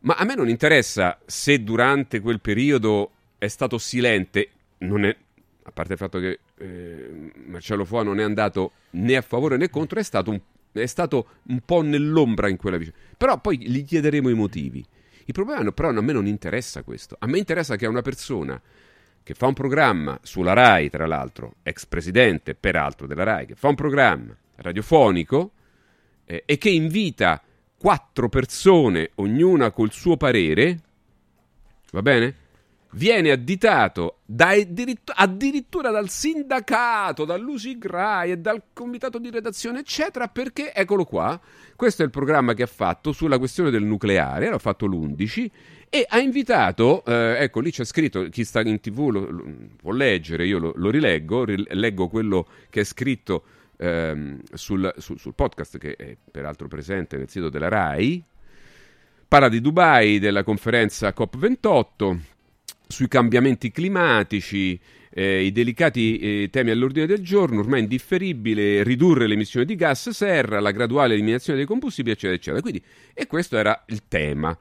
Ma 0.00 0.16
a 0.16 0.24
me 0.24 0.34
non 0.34 0.50
interessa 0.50 1.18
se 1.24 1.64
durante 1.64 2.20
quel 2.20 2.42
periodo 2.42 3.12
è 3.38 3.48
stato 3.48 3.78
silente, 3.78 4.50
non 4.78 5.06
è, 5.06 5.16
a 5.66 5.72
parte 5.72 5.92
il 5.92 5.98
fatto 5.98 6.18
che 6.18 6.40
eh, 6.58 7.32
Marcello 7.46 7.84
Foa 7.84 8.02
non 8.02 8.20
è 8.20 8.22
andato 8.22 8.72
né 8.90 9.16
a 9.16 9.22
favore 9.22 9.56
né 9.56 9.70
contro, 9.70 9.98
è 9.98 10.02
stato 10.02 10.30
un, 10.30 10.40
è 10.72 10.86
stato 10.86 11.26
un 11.48 11.60
po' 11.64 11.80
nell'ombra 11.80 12.48
in 12.48 12.56
quella 12.56 12.76
vicenda. 12.76 12.98
Però 13.16 13.40
poi 13.40 13.58
gli 13.58 13.84
chiederemo 13.84 14.28
i 14.28 14.34
motivi. 14.34 14.84
Il 15.26 15.32
problema 15.32 15.72
però 15.72 15.88
a 15.88 16.00
me 16.02 16.12
non 16.12 16.26
interessa 16.26 16.82
questo. 16.82 17.16
A 17.18 17.26
me 17.26 17.38
interessa 17.38 17.76
che 17.76 17.86
una 17.86 18.02
persona 18.02 18.60
che 19.22 19.32
fa 19.32 19.46
un 19.46 19.54
programma 19.54 20.18
sulla 20.22 20.52
RAI, 20.52 20.90
tra 20.90 21.06
l'altro, 21.06 21.54
ex 21.62 21.86
presidente 21.86 22.54
peraltro 22.54 23.06
della 23.06 23.22
RAI, 23.24 23.46
che 23.46 23.54
fa 23.54 23.68
un 23.68 23.74
programma 23.74 24.36
radiofonico 24.56 25.52
eh, 26.26 26.42
e 26.44 26.58
che 26.58 26.68
invita 26.68 27.42
quattro 27.78 28.28
persone, 28.28 29.12
ognuna 29.14 29.70
col 29.70 29.92
suo 29.92 30.18
parere, 30.18 30.78
va 31.90 32.02
bene? 32.02 32.34
Viene 32.94 33.30
additato 33.30 34.20
da, 34.24 34.54
addirittura 35.14 35.90
dal 35.90 36.08
sindacato, 36.08 37.24
dall'Usigrai 37.24 38.32
e 38.32 38.38
dal 38.38 38.62
comitato 38.72 39.18
di 39.18 39.30
redazione, 39.30 39.80
eccetera, 39.80 40.28
perché 40.28 40.72
eccolo 40.72 41.04
qua, 41.04 41.40
questo 41.76 42.02
è 42.02 42.04
il 42.04 42.10
programma 42.10 42.54
che 42.54 42.62
ha 42.62 42.68
fatto 42.68 43.12
sulla 43.12 43.38
questione 43.38 43.70
del 43.70 43.82
nucleare, 43.82 44.48
l'ha 44.48 44.58
fatto 44.58 44.86
l'11 44.86 45.50
e 45.90 46.06
ha 46.08 46.18
invitato, 46.18 47.04
eh, 47.04 47.36
ecco 47.40 47.60
lì 47.60 47.70
c'è 47.70 47.84
scritto, 47.84 48.28
chi 48.28 48.44
sta 48.44 48.60
in 48.60 48.80
tv 48.80 49.10
lo, 49.10 49.30
lo, 49.30 49.44
può 49.76 49.92
leggere, 49.92 50.46
io 50.46 50.58
lo, 50.58 50.72
lo 50.76 50.90
rileggo, 50.90 51.44
leggo 51.46 52.08
quello 52.08 52.46
che 52.70 52.80
è 52.80 52.84
scritto 52.84 53.44
ehm, 53.76 54.40
sul, 54.52 54.92
sul, 54.98 55.18
sul 55.18 55.34
podcast 55.34 55.78
che 55.78 55.96
è 55.96 56.16
peraltro 56.30 56.68
presente 56.68 57.16
nel 57.16 57.28
sito 57.28 57.48
della 57.48 57.68
RAI, 57.68 58.24
parla 59.26 59.48
di 59.48 59.60
Dubai, 59.60 60.18
della 60.20 60.44
conferenza 60.44 61.12
COP28, 61.16 62.18
sui 62.86 63.08
cambiamenti 63.08 63.70
climatici, 63.70 64.78
eh, 65.10 65.44
i 65.44 65.52
delicati 65.52 66.18
eh, 66.18 66.48
temi 66.50 66.70
all'ordine 66.70 67.06
del 67.06 67.20
giorno, 67.20 67.60
ormai 67.60 67.80
indifferibile, 67.80 68.82
ridurre 68.82 69.26
le 69.26 69.34
emissioni 69.34 69.64
di 69.64 69.76
gas 69.76 70.10
serra, 70.10 70.60
la 70.60 70.72
graduale 70.72 71.14
eliminazione 71.14 71.58
dei 71.58 71.66
combustibili, 71.66 72.14
eccetera, 72.14 72.36
eccetera. 72.36 72.60
Quindi, 72.60 72.82
e 73.14 73.26
questo 73.26 73.56
era 73.56 73.84
il 73.88 74.02
tema. 74.08 74.56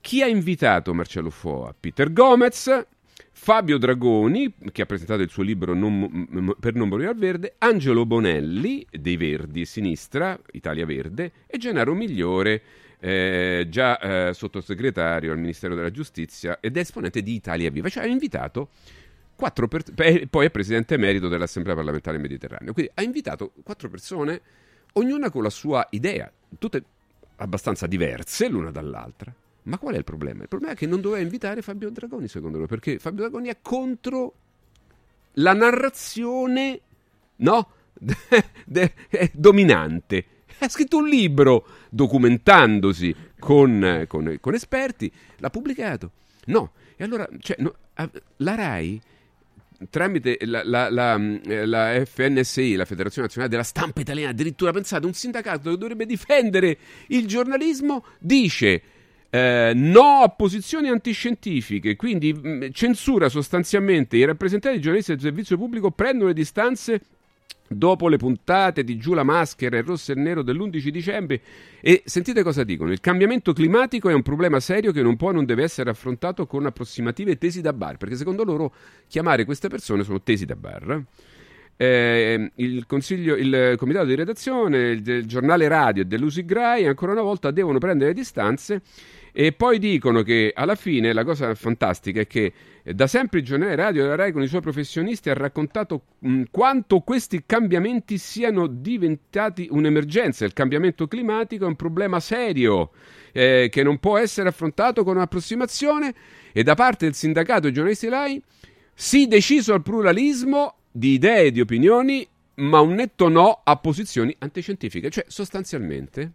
Chi 0.00 0.20
ha 0.22 0.26
invitato 0.26 0.92
Marcello 0.92 1.30
Foa? 1.30 1.74
Peter 1.78 2.12
Gomez, 2.12 2.86
Fabio 3.30 3.78
Dragoni, 3.78 4.52
che 4.70 4.82
ha 4.82 4.86
presentato 4.86 5.22
il 5.22 5.30
suo 5.30 5.42
libro 5.42 5.74
non, 5.74 6.54
Per 6.58 6.74
non 6.74 6.88
morire 6.88 7.08
al 7.08 7.16
verde, 7.16 7.54
Angelo 7.58 8.04
Bonelli, 8.04 8.86
dei 8.90 9.16
Verdi 9.16 9.64
Sinistra, 9.64 10.38
Italia 10.52 10.84
Verde, 10.84 11.32
e 11.46 11.56
Gennaro 11.58 11.94
Migliore, 11.94 12.62
eh, 13.04 13.66
già 13.68 13.98
eh, 13.98 14.32
sottosegretario 14.32 15.30
al 15.30 15.38
Ministero 15.38 15.74
della 15.74 15.90
Giustizia 15.90 16.58
ed 16.58 16.78
esponente 16.78 17.22
di 17.22 17.34
Italia 17.34 17.70
Viva, 17.70 17.90
cioè 17.90 18.04
ha 18.04 18.06
invitato 18.06 18.70
quattro 19.36 19.68
per- 19.68 19.92
poi 20.30 20.46
è 20.46 20.50
presidente 20.50 20.94
emerito 20.94 21.28
dell'Assemblea 21.28 21.74
parlamentare 21.74 22.16
mediterranea. 22.16 22.72
Quindi 22.72 22.90
ha 22.94 23.02
invitato 23.02 23.52
quattro 23.62 23.90
persone, 23.90 24.40
ognuna 24.94 25.30
con 25.30 25.42
la 25.42 25.50
sua 25.50 25.86
idea, 25.90 26.32
tutte 26.58 26.82
abbastanza 27.36 27.86
diverse 27.86 28.48
l'una 28.48 28.70
dall'altra. 28.70 29.34
Ma 29.64 29.76
qual 29.76 29.94
è 29.94 29.98
il 29.98 30.04
problema? 30.04 30.42
Il 30.42 30.48
problema 30.48 30.72
è 30.72 30.76
che 30.76 30.86
non 30.86 31.02
doveva 31.02 31.20
invitare 31.20 31.60
Fabio 31.60 31.90
Dragoni, 31.90 32.26
secondo 32.26 32.58
me, 32.58 32.64
perché 32.64 32.98
Fabio 32.98 33.24
Dragoni 33.24 33.48
è 33.48 33.58
contro 33.60 34.32
la 35.34 35.52
narrazione 35.52 36.80
no? 37.36 37.68
dominante 39.32 40.26
Ha 40.58 40.68
scritto 40.68 40.98
un 40.98 41.08
libro 41.08 41.66
documentandosi 41.94 43.14
con, 43.38 44.04
con, 44.08 44.36
con 44.40 44.54
esperti, 44.54 45.10
l'ha 45.38 45.50
pubblicato. 45.50 46.10
No, 46.46 46.72
e 46.96 47.04
allora, 47.04 47.28
cioè, 47.38 47.56
no, 47.60 47.74
la 48.38 48.54
RAI 48.54 49.00
tramite 49.90 50.38
la, 50.42 50.62
la, 50.64 50.90
la, 50.90 51.16
la, 51.64 52.04
FNSI, 52.04 52.74
la 52.74 52.84
Federazione 52.84 53.26
Nazionale 53.26 53.50
della 53.50 53.62
Stampa 53.62 54.00
Italiana, 54.00 54.30
addirittura 54.30 54.72
pensate, 54.72 55.06
un 55.06 55.12
sindacato 55.12 55.70
che 55.70 55.78
dovrebbe 55.78 56.06
difendere 56.06 56.78
il 57.08 57.26
giornalismo, 57.26 58.04
dice 58.18 58.82
eh, 59.30 59.72
no 59.74 60.22
a 60.22 60.28
posizioni 60.28 60.88
antiscientifiche, 60.88 61.96
quindi 61.96 62.32
mh, 62.32 62.70
censura 62.72 63.28
sostanzialmente 63.28 64.16
i 64.16 64.24
rappresentanti 64.24 64.76
dei 64.76 64.82
giornalisti 64.82 65.12
del 65.12 65.20
servizio 65.20 65.56
pubblico 65.56 65.90
prendono 65.90 66.28
le 66.28 66.34
distanze 66.34 67.00
dopo 67.66 68.08
le 68.08 68.16
puntate 68.16 68.84
di 68.84 68.96
Giù 68.96 69.14
la 69.14 69.22
maschera 69.22 69.76
e 69.76 69.82
Rosso 69.82 70.12
e 70.12 70.14
Nero 70.14 70.42
dell'11 70.42 70.88
dicembre 70.88 71.40
e 71.80 72.02
sentite 72.04 72.42
cosa 72.42 72.62
dicono 72.62 72.92
il 72.92 73.00
cambiamento 73.00 73.52
climatico 73.52 74.08
è 74.08 74.14
un 74.14 74.22
problema 74.22 74.60
serio 74.60 74.92
che 74.92 75.02
non 75.02 75.16
può 75.16 75.30
e 75.30 75.34
non 75.34 75.44
deve 75.44 75.62
essere 75.62 75.90
affrontato 75.90 76.46
con 76.46 76.66
approssimative 76.66 77.38
tesi 77.38 77.60
da 77.60 77.72
bar 77.72 77.96
perché 77.96 78.16
secondo 78.16 78.44
loro 78.44 78.72
chiamare 79.08 79.44
queste 79.44 79.68
persone 79.68 80.04
sono 80.04 80.20
tesi 80.22 80.44
da 80.44 80.56
bar. 80.56 81.02
Eh, 81.76 82.52
il, 82.54 82.86
il, 82.86 83.74
comitato 83.76 84.04
di 84.04 84.14
redazione 84.14 85.02
del 85.02 85.26
giornale 85.26 85.66
radio 85.66 86.02
e 86.02 86.06
dell'Usigrai 86.06 86.86
ancora 86.86 87.10
una 87.10 87.22
volta 87.22 87.50
devono 87.50 87.78
prendere 87.78 88.12
distanze 88.12 88.80
e 89.36 89.50
poi 89.50 89.80
dicono 89.80 90.22
che 90.22 90.52
alla 90.54 90.76
fine 90.76 91.12
la 91.12 91.24
cosa 91.24 91.56
fantastica 91.56 92.20
è 92.20 92.26
che 92.28 92.52
da 92.84 93.08
sempre 93.08 93.40
il 93.40 93.44
giornale 93.44 93.74
radio 93.74 94.02
della 94.02 94.14
RAI 94.14 94.30
con 94.30 94.42
i 94.42 94.46
suoi 94.46 94.60
professionisti 94.60 95.28
ha 95.28 95.34
raccontato 95.34 96.02
mh, 96.20 96.42
quanto 96.52 97.00
questi 97.00 97.42
cambiamenti 97.44 98.16
siano 98.16 98.68
diventati 98.68 99.66
un'emergenza. 99.68 100.44
Il 100.44 100.52
cambiamento 100.52 101.08
climatico 101.08 101.64
è 101.64 101.66
un 101.66 101.74
problema 101.74 102.20
serio 102.20 102.92
eh, 103.32 103.68
che 103.72 103.82
non 103.82 103.98
può 103.98 104.18
essere 104.18 104.50
affrontato 104.50 105.02
con 105.02 105.16
un'approssimazione 105.16 106.14
e 106.52 106.62
da 106.62 106.76
parte 106.76 107.06
del 107.06 107.14
sindacato 107.14 107.62
dei 107.62 107.72
giornalisti 107.72 108.08
RAI 108.08 108.40
si 108.94 109.26
deciso 109.26 109.74
al 109.74 109.82
pluralismo 109.82 110.76
di 110.92 111.14
idee 111.14 111.46
e 111.46 111.50
di 111.50 111.60
opinioni 111.60 112.24
ma 112.56 112.78
un 112.78 112.94
netto 112.94 113.28
no 113.28 113.62
a 113.64 113.74
posizioni 113.78 114.32
antiscientifiche. 114.38 115.10
Cioè, 115.10 115.24
sostanzialmente, 115.26 116.30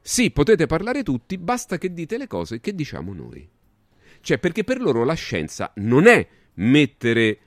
sì, 0.00 0.30
potete 0.30 0.66
parlare 0.66 1.02
tutti, 1.02 1.36
basta 1.36 1.78
che 1.78 1.92
dite 1.92 2.16
le 2.16 2.26
cose 2.26 2.60
che 2.60 2.74
diciamo 2.74 3.12
noi. 3.12 3.48
Cioè, 4.20 4.38
perché 4.38 4.64
per 4.64 4.80
loro 4.80 5.04
la 5.04 5.14
scienza 5.14 5.72
non 5.76 6.06
è 6.06 6.26
mettere 6.54 7.38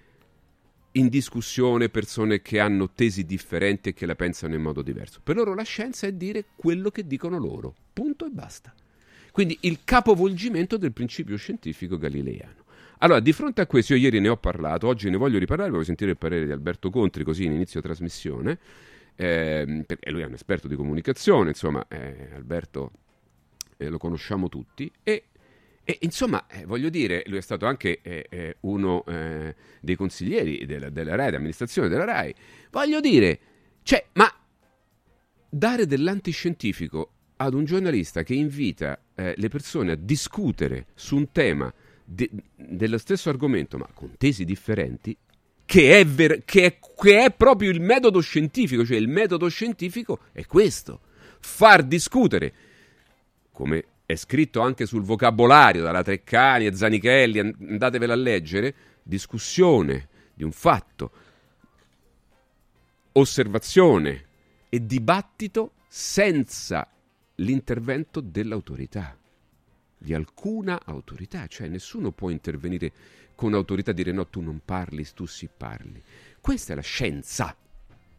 in 0.93 1.09
discussione 1.09 1.89
persone 1.89 2.41
che 2.41 2.59
hanno 2.59 2.91
tesi 2.91 3.25
differenti 3.25 3.89
e 3.89 3.93
che 3.93 4.05
la 4.05 4.15
pensano 4.15 4.53
in 4.55 4.61
modo 4.61 4.81
diverso. 4.81 5.19
Per 5.23 5.35
loro 5.35 5.55
la 5.55 5.63
scienza 5.63 6.05
è 6.05 6.13
dire 6.13 6.45
quello 6.55 6.91
che 6.91 7.07
dicono 7.07 7.37
loro. 7.37 7.73
Punto 7.91 8.25
e 8.25 8.29
basta. 8.29 8.73
Quindi 9.31 9.57
il 9.61 9.79
capovolgimento 9.83 10.77
del 10.77 10.93
principio 10.93 11.37
scientifico 11.37 11.97
galileiano. 11.97 12.61
Allora, 12.99 13.19
di 13.19 13.33
fronte 13.33 13.61
a 13.61 13.65
questo, 13.65 13.95
io 13.95 13.99
ieri 13.99 14.19
ne 14.19 14.29
ho 14.29 14.37
parlato, 14.37 14.87
oggi 14.87 15.09
ne 15.09 15.17
voglio 15.17 15.39
riparlare, 15.39 15.71
voglio 15.71 15.83
sentire 15.83 16.11
il 16.11 16.17
parere 16.17 16.45
di 16.45 16.51
Alberto 16.51 16.89
Contri, 16.89 17.23
così 17.23 17.43
in 17.43 17.51
inizio 17.51 17.81
trasmissione 17.81 18.59
eh, 19.15 19.83
perché 19.85 20.09
lui 20.11 20.21
è 20.21 20.25
un 20.25 20.33
esperto 20.33 20.67
di 20.67 20.75
comunicazione, 20.75 21.49
insomma, 21.49 21.85
eh, 21.87 22.29
Alberto 22.33 22.91
eh, 23.77 23.89
lo 23.89 23.97
conosciamo 23.97 24.49
tutti 24.49 24.91
e, 25.03 25.25
e 25.83 25.97
insomma, 26.01 26.47
eh, 26.47 26.65
voglio 26.65 26.89
dire, 26.89 27.23
lui 27.27 27.37
è 27.37 27.41
stato 27.41 27.65
anche 27.65 27.99
eh, 28.01 28.25
eh, 28.29 28.57
uno 28.61 29.03
dei 29.81 29.95
consiglieri 29.95 30.65
della, 30.65 30.89
della 30.89 31.15
RAI, 31.15 31.25
dell'amministrazione 31.27 31.89
della 31.89 32.05
RAI. 32.05 32.33
Voglio 32.71 32.99
dire, 32.99 33.39
cioè, 33.83 34.05
ma 34.13 34.31
dare 35.49 35.85
dell'antiscientifico 35.85 37.11
ad 37.37 37.53
un 37.53 37.65
giornalista 37.65 38.23
che 38.23 38.33
invita 38.33 38.99
le 39.15 39.47
persone 39.49 39.91
a 39.91 39.95
discutere 39.95 40.87
su 40.95 41.17
un 41.17 41.31
tema 41.31 41.71
de- 42.03 42.29
dello 42.55 42.97
stesso 42.97 43.29
argomento, 43.29 43.77
ma 43.77 43.87
con 43.93 44.15
tesi 44.17 44.45
differenti, 44.45 45.15
che 45.65 45.99
è, 45.99 46.05
ver- 46.05 46.43
che, 46.45 46.65
è, 46.65 46.79
che 46.79 47.25
è 47.25 47.31
proprio 47.31 47.71
il 47.71 47.81
metodo 47.81 48.19
scientifico, 48.19 48.85
cioè 48.85 48.97
il 48.97 49.07
metodo 49.07 49.47
scientifico 49.47 50.19
è 50.31 50.45
questo, 50.45 51.01
far 51.39 51.83
discutere, 51.83 52.53
come 53.51 53.85
è 54.05 54.15
scritto 54.15 54.61
anche 54.61 54.85
sul 54.85 55.03
vocabolario 55.03 55.81
dalla 55.81 56.03
Treccani 56.03 56.65
e 56.65 56.75
Zanichelli, 56.75 57.39
andatevela 57.39 58.13
a 58.13 58.17
leggere, 58.17 58.75
discussione 59.01 60.07
di 60.33 60.43
un 60.43 60.51
fatto, 60.51 61.11
osservazione 63.13 64.25
e 64.69 64.85
dibattito 64.85 65.73
senza 65.87 66.87
l'intervento 67.35 68.19
dell'autorità, 68.21 69.17
di 69.97 70.13
alcuna 70.13 70.81
autorità, 70.83 71.47
cioè 71.47 71.67
nessuno 71.67 72.11
può 72.11 72.29
intervenire 72.29 72.91
con 73.43 73.55
autorità 73.55 73.91
dire 73.91 74.13
no, 74.13 74.27
tu 74.27 74.39
non 74.39 74.61
parli, 74.63 75.05
tu 75.13 75.25
si 75.25 75.49
parli. 75.55 76.01
Questa 76.39 76.71
è 76.71 76.75
la 76.77 76.81
scienza. 76.81 77.53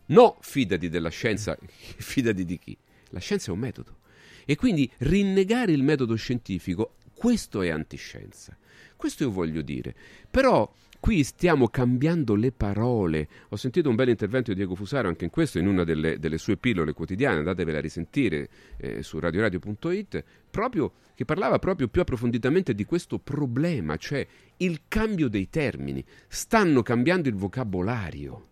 No, 0.09 0.37
fidati 0.43 0.91
della 0.91 1.09
scienza, 1.09 1.57
fidati 1.65 2.45
di 2.45 2.59
chi? 2.59 2.77
La 3.09 3.21
scienza 3.21 3.51
è 3.51 3.55
un 3.55 3.61
metodo. 3.61 4.01
E 4.45 4.55
quindi 4.55 4.91
rinnegare 4.99 5.73
il 5.73 5.83
metodo 5.83 6.15
scientifico, 6.15 6.97
questo 7.15 7.63
è 7.63 7.71
antiscienza. 7.71 8.55
Questo 8.97 9.23
io 9.23 9.31
voglio 9.31 9.63
dire. 9.63 9.95
Però 10.31 10.71
qui 11.05 11.23
stiamo 11.23 11.69
cambiando 11.69 12.35
le 12.35 12.51
parole. 12.51 13.29
Ho 13.51 13.57
sentito 13.57 13.91
un 13.91 13.95
bel 13.95 14.09
intervento 14.09 14.51
di 14.53 14.57
Diego 14.57 14.75
Fusaro 14.75 15.07
anche 15.07 15.25
in 15.25 15.31
questo, 15.31 15.59
in 15.59 15.67
una 15.67 15.85
delle, 15.85 16.19
delle 16.19 16.39
sue 16.39 16.57
pillole 16.57 16.95
quotidiane, 16.95 17.41
andatevela 17.41 17.77
a 17.77 17.83
risentire 17.83 18.49
eh, 18.79 19.03
su 19.03 19.19
radioradio.it, 19.19 20.25
proprio, 20.51 20.93
che 21.15 21.27
parlava 21.27 21.59
proprio 21.59 21.89
più 21.89 22.01
approfonditamente 22.01 22.75
di 22.75 22.87
questo 22.87 23.19
problema, 23.19 23.99
cioè 23.99 24.27
il 24.57 24.85
cambio 24.89 25.29
dei 25.29 25.51
termini. 25.51 26.03
Stanno 26.27 26.81
cambiando 26.83 27.29
il 27.29 27.35
vocabolario. 27.35 28.47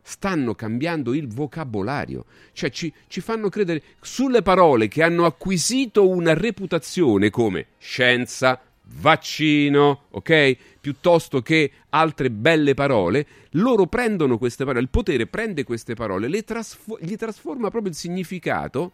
Stanno 0.00 0.54
cambiando 0.54 1.12
il 1.12 1.28
vocabolario, 1.28 2.24
cioè 2.52 2.70
ci, 2.70 2.90
ci 3.08 3.20
fanno 3.20 3.50
credere 3.50 3.82
sulle 4.00 4.40
parole 4.40 4.88
che 4.88 5.02
hanno 5.02 5.26
acquisito 5.26 6.08
una 6.08 6.32
reputazione 6.32 7.28
come 7.28 7.66
scienza, 7.76 8.58
vaccino, 8.96 10.04
ok? 10.10 10.56
Piuttosto 10.80 11.42
che 11.42 11.70
altre 11.90 12.30
belle 12.30 12.74
parole, 12.74 13.26
loro 13.52 13.86
prendono 13.86 14.38
queste 14.38 14.64
parole, 14.64 14.82
il 14.82 14.90
potere 14.90 15.26
prende 15.26 15.64
queste 15.64 15.94
parole, 15.94 16.28
trasfo- 16.42 16.98
gli 17.00 17.16
trasforma 17.16 17.70
proprio 17.70 17.90
il 17.90 17.96
significato 17.96 18.92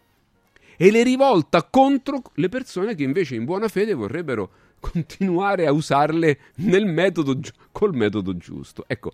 e 0.77 0.91
le 0.91 1.03
rivolta 1.03 1.63
contro 1.63 2.21
le 2.35 2.49
persone 2.49 2.95
che 2.95 3.03
invece 3.03 3.35
in 3.35 3.45
buona 3.45 3.67
fede 3.67 3.93
vorrebbero 3.93 4.49
continuare 4.79 5.65
a 5.65 5.71
usarle 5.71 6.39
nel 6.55 6.85
metodo, 6.85 7.39
col 7.71 7.95
metodo 7.95 8.35
giusto. 8.37 8.83
Ecco, 8.87 9.11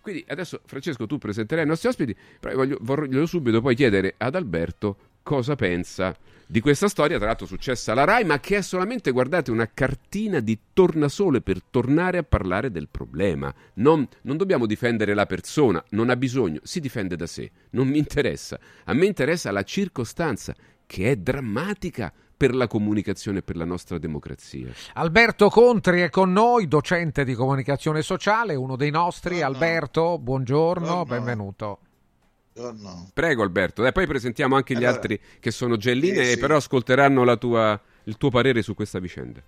quindi 0.00 0.24
adesso 0.28 0.60
Francesco 0.64 1.06
tu 1.06 1.18
presenterai 1.18 1.64
i 1.64 1.68
nostri 1.68 1.88
ospiti, 1.88 2.16
però 2.40 2.54
voglio, 2.56 2.78
voglio 2.80 3.26
subito 3.26 3.60
poi 3.60 3.74
chiedere 3.74 4.14
ad 4.18 4.34
Alberto 4.34 4.96
cosa 5.28 5.56
pensa 5.56 6.16
di 6.46 6.60
questa 6.62 6.88
storia, 6.88 7.18
tra 7.18 7.26
l'altro 7.26 7.44
successa 7.44 7.92
alla 7.92 8.04
RAI, 8.04 8.24
ma 8.24 8.40
che 8.40 8.56
è 8.56 8.62
solamente, 8.62 9.10
guardate, 9.10 9.50
una 9.50 9.68
cartina 9.70 10.40
di 10.40 10.58
tornasole 10.72 11.42
per 11.42 11.60
tornare 11.68 12.16
a 12.16 12.22
parlare 12.22 12.70
del 12.70 12.88
problema. 12.90 13.54
Non, 13.74 14.08
non, 14.22 14.38
dobbiamo 14.38 14.64
difendere 14.64 15.12
la 15.12 15.26
persona, 15.26 15.84
non 15.90 16.08
ha 16.08 16.16
bisogno, 16.16 16.60
si 16.62 16.80
difende 16.80 17.14
da 17.14 17.26
sé, 17.26 17.50
non 17.72 17.88
mi 17.88 17.98
interessa. 17.98 18.58
A 18.84 18.94
me 18.94 19.04
interessa 19.04 19.50
la 19.50 19.64
circostanza, 19.64 20.54
che 20.86 21.10
è 21.10 21.16
drammatica 21.16 22.10
per 22.34 22.54
la 22.54 22.66
comunicazione 22.66 23.40
e 23.40 23.42
per 23.42 23.56
la 23.56 23.66
nostra 23.66 23.98
democrazia. 23.98 24.72
Alberto 24.94 25.50
Contri 25.50 26.00
è 26.00 26.08
con 26.08 26.32
noi, 26.32 26.68
docente 26.68 27.24
di 27.24 27.34
comunicazione 27.34 28.00
sociale, 28.00 28.54
uno 28.54 28.76
dei 28.76 28.90
nostri. 28.90 29.40
Buongiorno. 29.40 29.54
Alberto, 29.54 30.18
buongiorno, 30.18 30.86
buongiorno. 30.86 31.04
benvenuto. 31.04 31.78
Buongiorno. 32.58 33.10
Prego 33.14 33.42
Alberto, 33.44 33.86
e 33.86 33.92
poi 33.92 34.08
presentiamo 34.08 34.56
anche 34.56 34.74
gli 34.74 34.78
allora, 34.78 34.94
altri 34.94 35.20
che 35.38 35.52
sono 35.52 35.76
già 35.76 35.92
in 35.92 36.00
linea 36.00 36.22
e 36.22 36.32
sì. 36.32 36.38
però 36.38 36.56
ascolteranno 36.56 37.22
tua, 37.38 37.80
il 38.04 38.16
tuo 38.16 38.30
parere 38.30 38.62
su 38.62 38.74
questa 38.74 38.98
vicenda. 38.98 39.40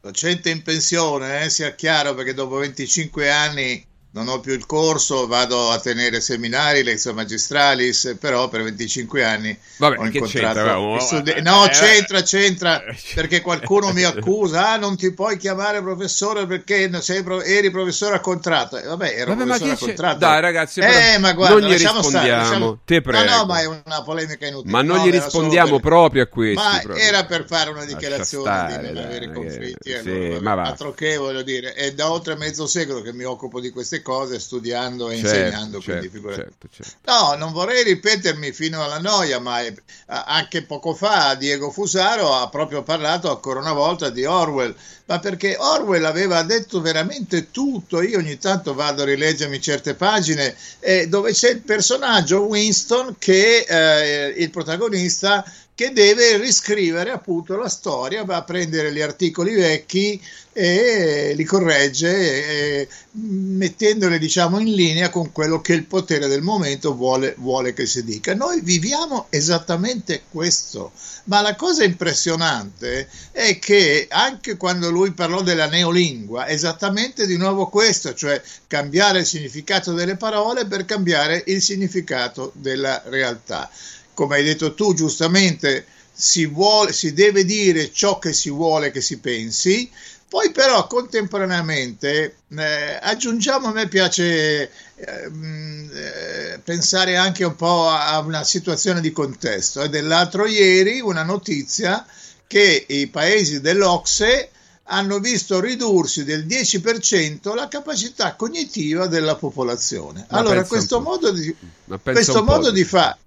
Docente 0.00 0.50
in 0.50 0.62
pensione, 0.62 1.42
eh, 1.42 1.50
sia 1.50 1.74
chiaro, 1.74 2.14
perché 2.14 2.32
dopo 2.32 2.56
25 2.58 3.28
anni 3.28 3.84
non 4.14 4.28
ho 4.28 4.38
più 4.38 4.52
il 4.52 4.64
corso, 4.64 5.26
vado 5.26 5.70
a 5.70 5.80
tenere 5.80 6.20
seminari, 6.20 6.84
lezioni 6.84 7.16
magistrali, 7.16 7.90
però 8.18 8.48
per 8.48 8.62
25 8.62 9.24
anni 9.24 9.58
Vabbè, 9.78 9.98
ho 9.98 10.04
incontrato 10.06 10.98
studi- 11.00 11.42
no, 11.42 11.66
eh, 11.66 11.70
c'entra, 11.70 12.22
c'entra, 12.22 12.84
eh, 12.86 12.96
perché 13.12 13.40
qualcuno 13.40 13.92
mi 13.92 14.04
accusa, 14.04 14.70
ah, 14.70 14.76
non 14.76 14.96
ti 14.96 15.12
puoi 15.12 15.36
chiamare 15.36 15.82
professore 15.82 16.46
perché 16.46 16.88
pro- 17.24 17.42
eri 17.42 17.72
professore 17.72 18.14
a 18.14 18.20
contratto. 18.20 18.78
Eh, 18.78 18.86
vabbè, 18.86 19.14
ero 19.16 19.34
Vabbè, 19.34 19.44
professore 19.46 19.72
a 19.72 19.76
contratto. 19.78 20.18
Dai 20.18 20.40
ragazzi, 20.40 20.80
eh, 20.80 21.18
ma 21.18 21.32
guarda, 21.32 21.58
non 21.58 21.68
gli 21.68 21.72
rispondiamo, 21.72 22.08
stare, 22.08 22.30
lasciamo... 22.30 22.78
te 22.84 23.00
prego. 23.00 23.24
No, 23.24 23.36
no, 23.38 23.44
ma 23.46 23.60
è 23.60 23.66
una 23.66 24.02
polemica 24.04 24.46
inutile. 24.46 24.70
Ma 24.70 24.82
non 24.82 24.98
no, 24.98 25.06
gli 25.06 25.10
rispondiamo 25.10 25.80
per... 25.80 25.80
proprio 25.80 26.22
a 26.22 26.26
questo. 26.26 26.62
Ma 26.62 26.78
proprio. 26.80 27.04
era 27.04 27.24
per 27.24 27.46
fare 27.48 27.70
una 27.70 27.84
dichiarazione 27.84 28.44
stare, 28.44 28.86
di 28.86 28.94
non 28.94 29.04
avere 29.04 29.32
conflitti. 29.32 29.90
Eh, 29.90 30.00
sì, 30.02 30.38
ma 30.40 30.54
va. 30.54 30.62
Altro 30.62 30.92
che, 30.92 31.16
voglio 31.16 31.42
dire, 31.42 31.72
è 31.72 31.92
da 31.92 32.12
oltre 32.12 32.36
mezzo 32.36 32.68
secolo 32.68 33.02
che 33.02 33.12
mi 33.12 33.24
occupo 33.24 33.58
di 33.58 33.70
queste 33.70 34.02
cose 34.04 34.38
studiando 34.38 35.10
e 35.10 35.16
Certo, 35.16 35.28
insegnando. 35.36 35.80
quindi 35.80 36.02
certo, 36.02 36.16
figurati. 36.16 36.40
certo, 36.40 36.68
certo. 36.70 37.10
No, 37.10 37.34
non 37.34 37.52
vorrei 37.52 37.82
ripetermi 37.82 38.52
fino 38.52 38.84
alla 38.84 39.00
noia, 39.00 39.40
ma 39.40 39.60
eh, 39.62 39.74
anche 40.06 40.62
poco 40.62 40.94
fa 40.94 41.34
Diego 41.34 41.72
Fusaro 41.72 42.32
ha 42.32 42.48
proprio 42.48 42.84
parlato 42.84 43.28
ancora 43.30 43.58
una 43.58 43.72
volta 43.72 44.10
di 44.10 44.24
Orwell, 44.24 44.72
ma 45.06 45.18
perché 45.18 45.56
Orwell 45.58 46.04
aveva 46.04 46.42
detto 46.44 46.80
veramente 46.80 47.50
tutto. 47.50 48.00
Io 48.02 48.18
ogni 48.18 48.38
tanto 48.38 48.74
vado 48.74 49.02
a 49.02 49.06
rileggermi 49.06 49.60
certe 49.60 49.94
pagine 49.94 50.54
eh, 50.78 51.08
dove 51.08 51.32
c'è 51.32 51.50
il 51.50 51.60
personaggio 51.62 52.42
Winston 52.42 53.16
che 53.18 53.64
eh, 53.66 54.28
il 54.36 54.50
protagonista 54.50 55.44
che 55.76 55.92
deve 55.92 56.36
riscrivere 56.36 57.10
appunto 57.10 57.56
la 57.56 57.68
storia, 57.68 58.24
va 58.24 58.36
a 58.36 58.44
prendere 58.44 58.92
gli 58.92 59.00
articoli 59.00 59.54
vecchi 59.54 60.20
e 60.52 61.32
li 61.34 61.42
corregge 61.42 62.78
eh, 62.80 62.88
mettendoli 63.10 64.20
diciamo 64.20 64.60
in 64.60 64.72
linea 64.72 65.10
con 65.10 65.32
quello 65.32 65.60
che 65.60 65.72
il 65.72 65.84
potere 65.84 66.28
del 66.28 66.42
momento 66.42 66.94
vuole, 66.94 67.34
vuole 67.38 67.72
che 67.72 67.86
si 67.86 68.04
dica. 68.04 68.36
Noi 68.36 68.60
viviamo 68.60 69.26
esattamente 69.30 70.22
questo, 70.30 70.92
ma 71.24 71.40
la 71.40 71.56
cosa 71.56 71.82
impressionante 71.82 73.08
è 73.32 73.58
che 73.58 74.06
anche 74.08 74.56
quando 74.56 74.90
lui 74.90 75.10
parlò 75.10 75.42
della 75.42 75.66
neolingua, 75.66 76.46
esattamente 76.46 77.26
di 77.26 77.36
nuovo 77.36 77.66
questo, 77.66 78.14
cioè 78.14 78.40
cambiare 78.68 79.20
il 79.20 79.26
significato 79.26 79.92
delle 79.92 80.14
parole 80.14 80.66
per 80.66 80.84
cambiare 80.84 81.42
il 81.46 81.60
significato 81.60 82.52
della 82.54 83.02
realtà 83.06 83.68
come 84.14 84.36
hai 84.36 84.44
detto 84.44 84.74
tu 84.74 84.94
giustamente, 84.94 85.86
si, 86.12 86.46
vuole, 86.46 86.92
si 86.92 87.12
deve 87.12 87.44
dire 87.44 87.92
ciò 87.92 88.18
che 88.18 88.32
si 88.32 88.48
vuole 88.48 88.90
che 88.90 89.00
si 89.00 89.18
pensi, 89.18 89.90
poi 90.28 90.50
però 90.50 90.86
contemporaneamente 90.86 92.36
eh, 92.48 92.98
aggiungiamo, 93.00 93.68
a 93.68 93.72
me 93.72 93.88
piace 93.88 94.70
eh, 94.96 96.60
pensare 96.62 97.16
anche 97.16 97.44
un 97.44 97.54
po' 97.54 97.88
a 97.88 98.18
una 98.18 98.42
situazione 98.42 99.00
di 99.00 99.12
contesto. 99.12 99.82
È 99.82 99.88
dell'altro 99.88 100.46
ieri 100.46 101.00
una 101.00 101.22
notizia 101.22 102.04
che 102.46 102.84
i 102.88 103.06
paesi 103.08 103.60
dell'Ocse 103.60 104.50
hanno 104.88 105.18
visto 105.18 105.60
ridursi 105.60 106.24
del 106.24 106.46
10% 106.46 107.54
la 107.54 107.68
capacità 107.68 108.34
cognitiva 108.34 109.06
della 109.06 109.36
popolazione. 109.36 110.26
Ma 110.28 110.38
allora, 110.38 110.64
questo 110.64 111.00
modo 111.00 111.30
di, 111.30 111.54
questo 112.02 112.42
modo 112.42 112.70
di 112.70 112.84
fare 112.84 113.18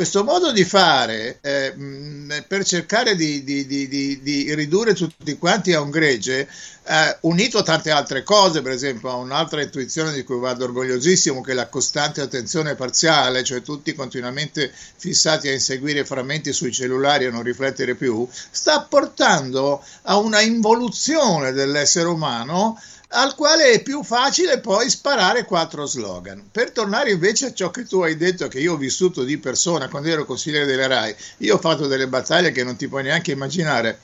questo 0.00 0.24
modo 0.24 0.50
di 0.50 0.64
fare 0.64 1.40
eh, 1.42 1.74
per 2.48 2.64
cercare 2.64 3.14
di, 3.14 3.44
di- 3.44 3.66
di- 3.66 3.86
di- 4.22 4.54
ridurre 4.54 4.94
tutti 4.94 5.36
quanti 5.36 5.74
a 5.74 5.82
un 5.82 5.90
gregge, 5.90 6.48
eh, 6.84 7.18
unito 7.20 7.58
a 7.58 7.62
tante 7.62 7.90
altre 7.90 8.22
cose, 8.22 8.62
per 8.62 8.72
esempio 8.72 9.10
a 9.10 9.16
un'altra 9.16 9.60
intuizione 9.60 10.14
di 10.14 10.24
cui 10.24 10.38
vado 10.38 10.64
orgogliosissimo, 10.64 11.42
che 11.42 11.50
è 11.50 11.54
la 11.54 11.68
costante 11.68 12.22
attenzione 12.22 12.76
parziale, 12.76 13.44
cioè 13.44 13.60
tutti 13.60 13.92
continuamente 13.94 14.72
fissati 14.96 15.48
a 15.48 15.52
inseguire 15.52 16.06
frammenti 16.06 16.54
sui 16.54 16.72
cellulari 16.72 17.26
e 17.26 17.30
non 17.30 17.42
riflettere 17.42 17.94
più, 17.94 18.26
sta 18.50 18.80
portando 18.80 19.84
a 20.04 20.16
una 20.16 20.40
involuzione 20.40 21.52
dell'essere 21.52 22.08
umano 22.08 22.80
al 23.12 23.34
quale 23.34 23.72
è 23.72 23.82
più 23.82 24.02
facile 24.02 24.60
poi 24.60 24.88
sparare 24.88 25.44
quattro 25.44 25.86
slogan. 25.86 26.48
Per 26.50 26.70
tornare 26.70 27.10
invece 27.10 27.46
a 27.46 27.52
ciò 27.52 27.70
che 27.70 27.84
tu 27.84 28.00
hai 28.00 28.16
detto, 28.16 28.48
che 28.48 28.60
io 28.60 28.74
ho 28.74 28.76
vissuto 28.76 29.24
di 29.24 29.38
persona 29.38 29.88
quando 29.88 30.08
ero 30.08 30.24
consigliere 30.24 30.66
della 30.66 30.86
RAI, 30.86 31.14
io 31.38 31.56
ho 31.56 31.58
fatto 31.58 31.86
delle 31.86 32.06
battaglie 32.06 32.52
che 32.52 32.62
non 32.62 32.76
ti 32.76 32.88
puoi 32.88 33.02
neanche 33.02 33.32
immaginare. 33.32 33.98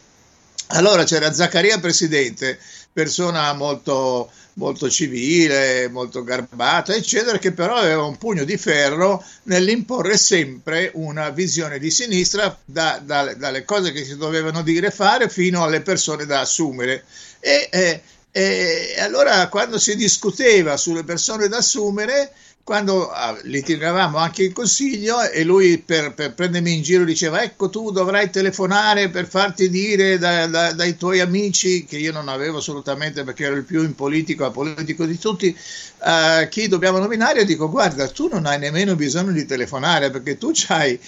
Allora 0.70 1.04
c'era 1.04 1.32
Zaccaria 1.32 1.78
Presidente, 1.78 2.58
persona 2.92 3.52
molto, 3.52 4.28
molto 4.54 4.90
civile, 4.90 5.88
molto 5.88 6.24
garbata, 6.24 6.92
eccetera, 6.92 7.38
che 7.38 7.52
però 7.52 7.76
aveva 7.76 8.02
un 8.02 8.18
pugno 8.18 8.42
di 8.42 8.56
ferro 8.56 9.22
nell'imporre 9.44 10.16
sempre 10.16 10.90
una 10.94 11.30
visione 11.30 11.78
di 11.78 11.92
sinistra 11.92 12.58
da- 12.64 13.00
da- 13.00 13.34
dalle 13.34 13.64
cose 13.64 13.92
che 13.92 14.04
si 14.04 14.16
dovevano 14.16 14.62
dire 14.62 14.88
e 14.88 14.90
fare 14.90 15.28
fino 15.28 15.62
alle 15.62 15.82
persone 15.82 16.26
da 16.26 16.40
assumere. 16.40 17.04
E, 17.38 17.68
eh, 17.70 18.02
e 18.38 18.96
allora 18.98 19.48
quando 19.48 19.78
si 19.78 19.96
discuteva 19.96 20.76
sulle 20.76 21.04
persone 21.04 21.48
da 21.48 21.56
assumere, 21.56 22.34
quando 22.66 23.08
ah, 23.12 23.38
litigavamo 23.44 24.18
anche 24.18 24.42
in 24.42 24.52
consiglio 24.52 25.22
e 25.22 25.44
lui 25.44 25.78
per, 25.78 26.14
per 26.14 26.34
prendermi 26.34 26.74
in 26.74 26.82
giro 26.82 27.04
diceva 27.04 27.40
ecco 27.40 27.70
tu 27.70 27.92
dovrai 27.92 28.28
telefonare 28.28 29.08
per 29.08 29.28
farti 29.28 29.70
dire 29.70 30.18
da- 30.18 30.48
da- 30.48 30.72
dai 30.72 30.96
tuoi 30.96 31.20
amici 31.20 31.84
che 31.84 31.96
io 31.96 32.10
non 32.10 32.26
avevo 32.28 32.58
assolutamente 32.58 33.22
perché 33.22 33.44
ero 33.44 33.54
il 33.54 33.62
più 33.62 33.84
in 33.84 33.94
politico 33.94 34.44
apolitico 34.46 35.04
di 35.04 35.16
tutti 35.16 35.56
eh, 36.04 36.48
chi 36.50 36.66
dobbiamo 36.66 36.98
nominare? 36.98 37.38
Io 37.40 37.44
dico 37.44 37.70
guarda 37.70 38.08
tu 38.08 38.26
non 38.28 38.46
hai 38.46 38.58
nemmeno 38.58 38.96
bisogno 38.96 39.30
di 39.30 39.46
telefonare 39.46 40.10
perché 40.10 40.36
tu 40.36 40.50
c'hai 40.52 40.98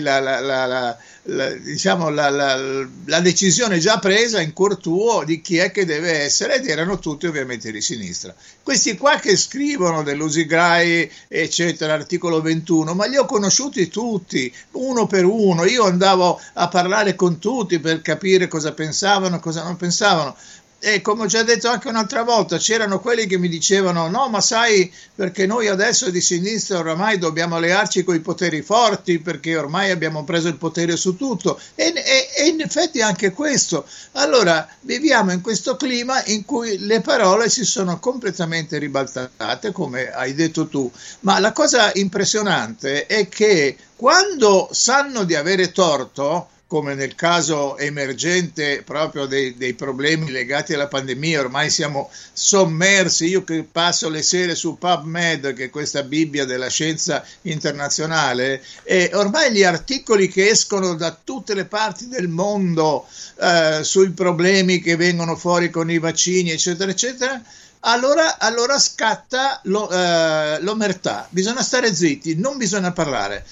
la, 0.00 0.20
la- 0.20 0.40
la- 0.40 0.96
la- 1.24 1.50
diciamo 1.52 2.10
la 2.10 3.20
decisione 3.20 3.78
già 3.78 3.98
presa 3.98 4.40
in 4.40 4.52
cuor 4.52 4.76
tuo 4.78 5.24
di 5.24 5.40
chi 5.40 5.56
è 5.58 5.70
che 5.70 5.84
deve 5.84 6.20
essere 6.20 6.56
ed 6.56 6.66
erano 6.68 6.98
tutti 6.98 7.26
ovviamente 7.26 7.70
di 7.70 7.80
sinistra. 7.80 8.34
Questi 8.62 8.96
qua 8.96 9.18
che 9.18 9.36
scrivono 9.36 10.02
dell'Usigrai 10.02 10.91
eccetera 11.28 11.92
articolo 11.92 12.40
21 12.40 12.94
ma 12.94 13.06
li 13.06 13.16
ho 13.16 13.24
conosciuti 13.24 13.88
tutti 13.88 14.52
uno 14.72 15.06
per 15.06 15.24
uno. 15.24 15.64
Io 15.64 15.84
andavo 15.84 16.40
a 16.54 16.68
parlare 16.68 17.14
con 17.14 17.38
tutti 17.38 17.78
per 17.78 18.02
capire 18.02 18.48
cosa 18.48 18.72
pensavano 18.72 19.40
cosa 19.40 19.62
non 19.62 19.76
pensavano 19.76 20.36
e 20.84 21.00
come 21.00 21.22
ho 21.22 21.26
già 21.26 21.44
detto 21.44 21.68
anche 21.68 21.86
un'altra 21.86 22.24
volta, 22.24 22.58
c'erano 22.58 22.98
quelli 22.98 23.26
che 23.26 23.38
mi 23.38 23.48
dicevano: 23.48 24.08
no, 24.08 24.28
ma 24.28 24.40
sai, 24.40 24.92
perché 25.14 25.46
noi 25.46 25.68
adesso 25.68 26.10
di 26.10 26.20
sinistra 26.20 26.78
oramai 26.78 27.18
dobbiamo 27.18 27.54
allearci 27.54 28.02
con 28.02 28.16
i 28.16 28.20
poteri 28.20 28.62
forti, 28.62 29.20
perché 29.20 29.56
ormai 29.56 29.92
abbiamo 29.92 30.24
preso 30.24 30.48
il 30.48 30.56
potere 30.56 30.96
su 30.96 31.14
tutto. 31.16 31.56
E, 31.76 31.92
e- 31.94 32.30
e 32.36 32.48
in 32.48 32.60
effetti 32.60 33.00
anche 33.00 33.30
questo. 33.30 33.86
Allora, 34.14 34.68
viviamo 34.80 35.30
in 35.30 35.40
questo 35.40 35.76
clima 35.76 36.20
in 36.24 36.44
cui 36.44 36.76
le 36.78 37.00
parole 37.00 37.48
si 37.48 37.64
sono 37.64 38.00
completamente 38.00 38.78
ribaltate, 38.78 39.70
come 39.70 40.10
hai 40.10 40.34
detto 40.34 40.66
tu. 40.66 40.90
Ma 41.20 41.38
la 41.38 41.52
cosa 41.52 41.92
impressionante 41.94 43.06
è 43.06 43.28
che 43.28 43.76
quando 43.94 44.68
sanno 44.72 45.22
di 45.22 45.36
avere 45.36 45.70
torto, 45.70 46.48
come 46.72 46.94
nel 46.94 47.14
caso 47.14 47.76
emergente 47.76 48.82
proprio 48.82 49.26
dei, 49.26 49.58
dei 49.58 49.74
problemi 49.74 50.30
legati 50.30 50.72
alla 50.72 50.88
pandemia, 50.88 51.40
ormai 51.40 51.68
siamo 51.68 52.10
sommersi, 52.32 53.26
io 53.26 53.44
che 53.44 53.62
passo 53.70 54.08
le 54.08 54.22
sere 54.22 54.54
su 54.54 54.78
PubMed, 54.78 55.52
che 55.52 55.64
è 55.64 55.68
questa 55.70 56.02
Bibbia 56.02 56.46
della 56.46 56.70
scienza 56.70 57.22
internazionale, 57.42 58.62
e 58.84 59.10
ormai 59.12 59.52
gli 59.52 59.64
articoli 59.64 60.28
che 60.28 60.48
escono 60.48 60.94
da 60.94 61.14
tutte 61.22 61.52
le 61.52 61.66
parti 61.66 62.08
del 62.08 62.28
mondo 62.28 63.06
eh, 63.38 63.80
sui 63.82 64.08
problemi 64.12 64.80
che 64.80 64.96
vengono 64.96 65.36
fuori 65.36 65.68
con 65.68 65.90
i 65.90 65.98
vaccini, 65.98 66.52
eccetera, 66.52 66.90
eccetera, 66.90 67.38
allora, 67.80 68.38
allora 68.38 68.78
scatta 68.78 69.60
lo- 69.64 69.90
eh, 69.90 70.58
l'omertà, 70.62 71.26
bisogna 71.28 71.62
stare 71.62 71.94
zitti, 71.94 72.34
non 72.38 72.56
bisogna 72.56 72.92
parlare. 72.92 73.44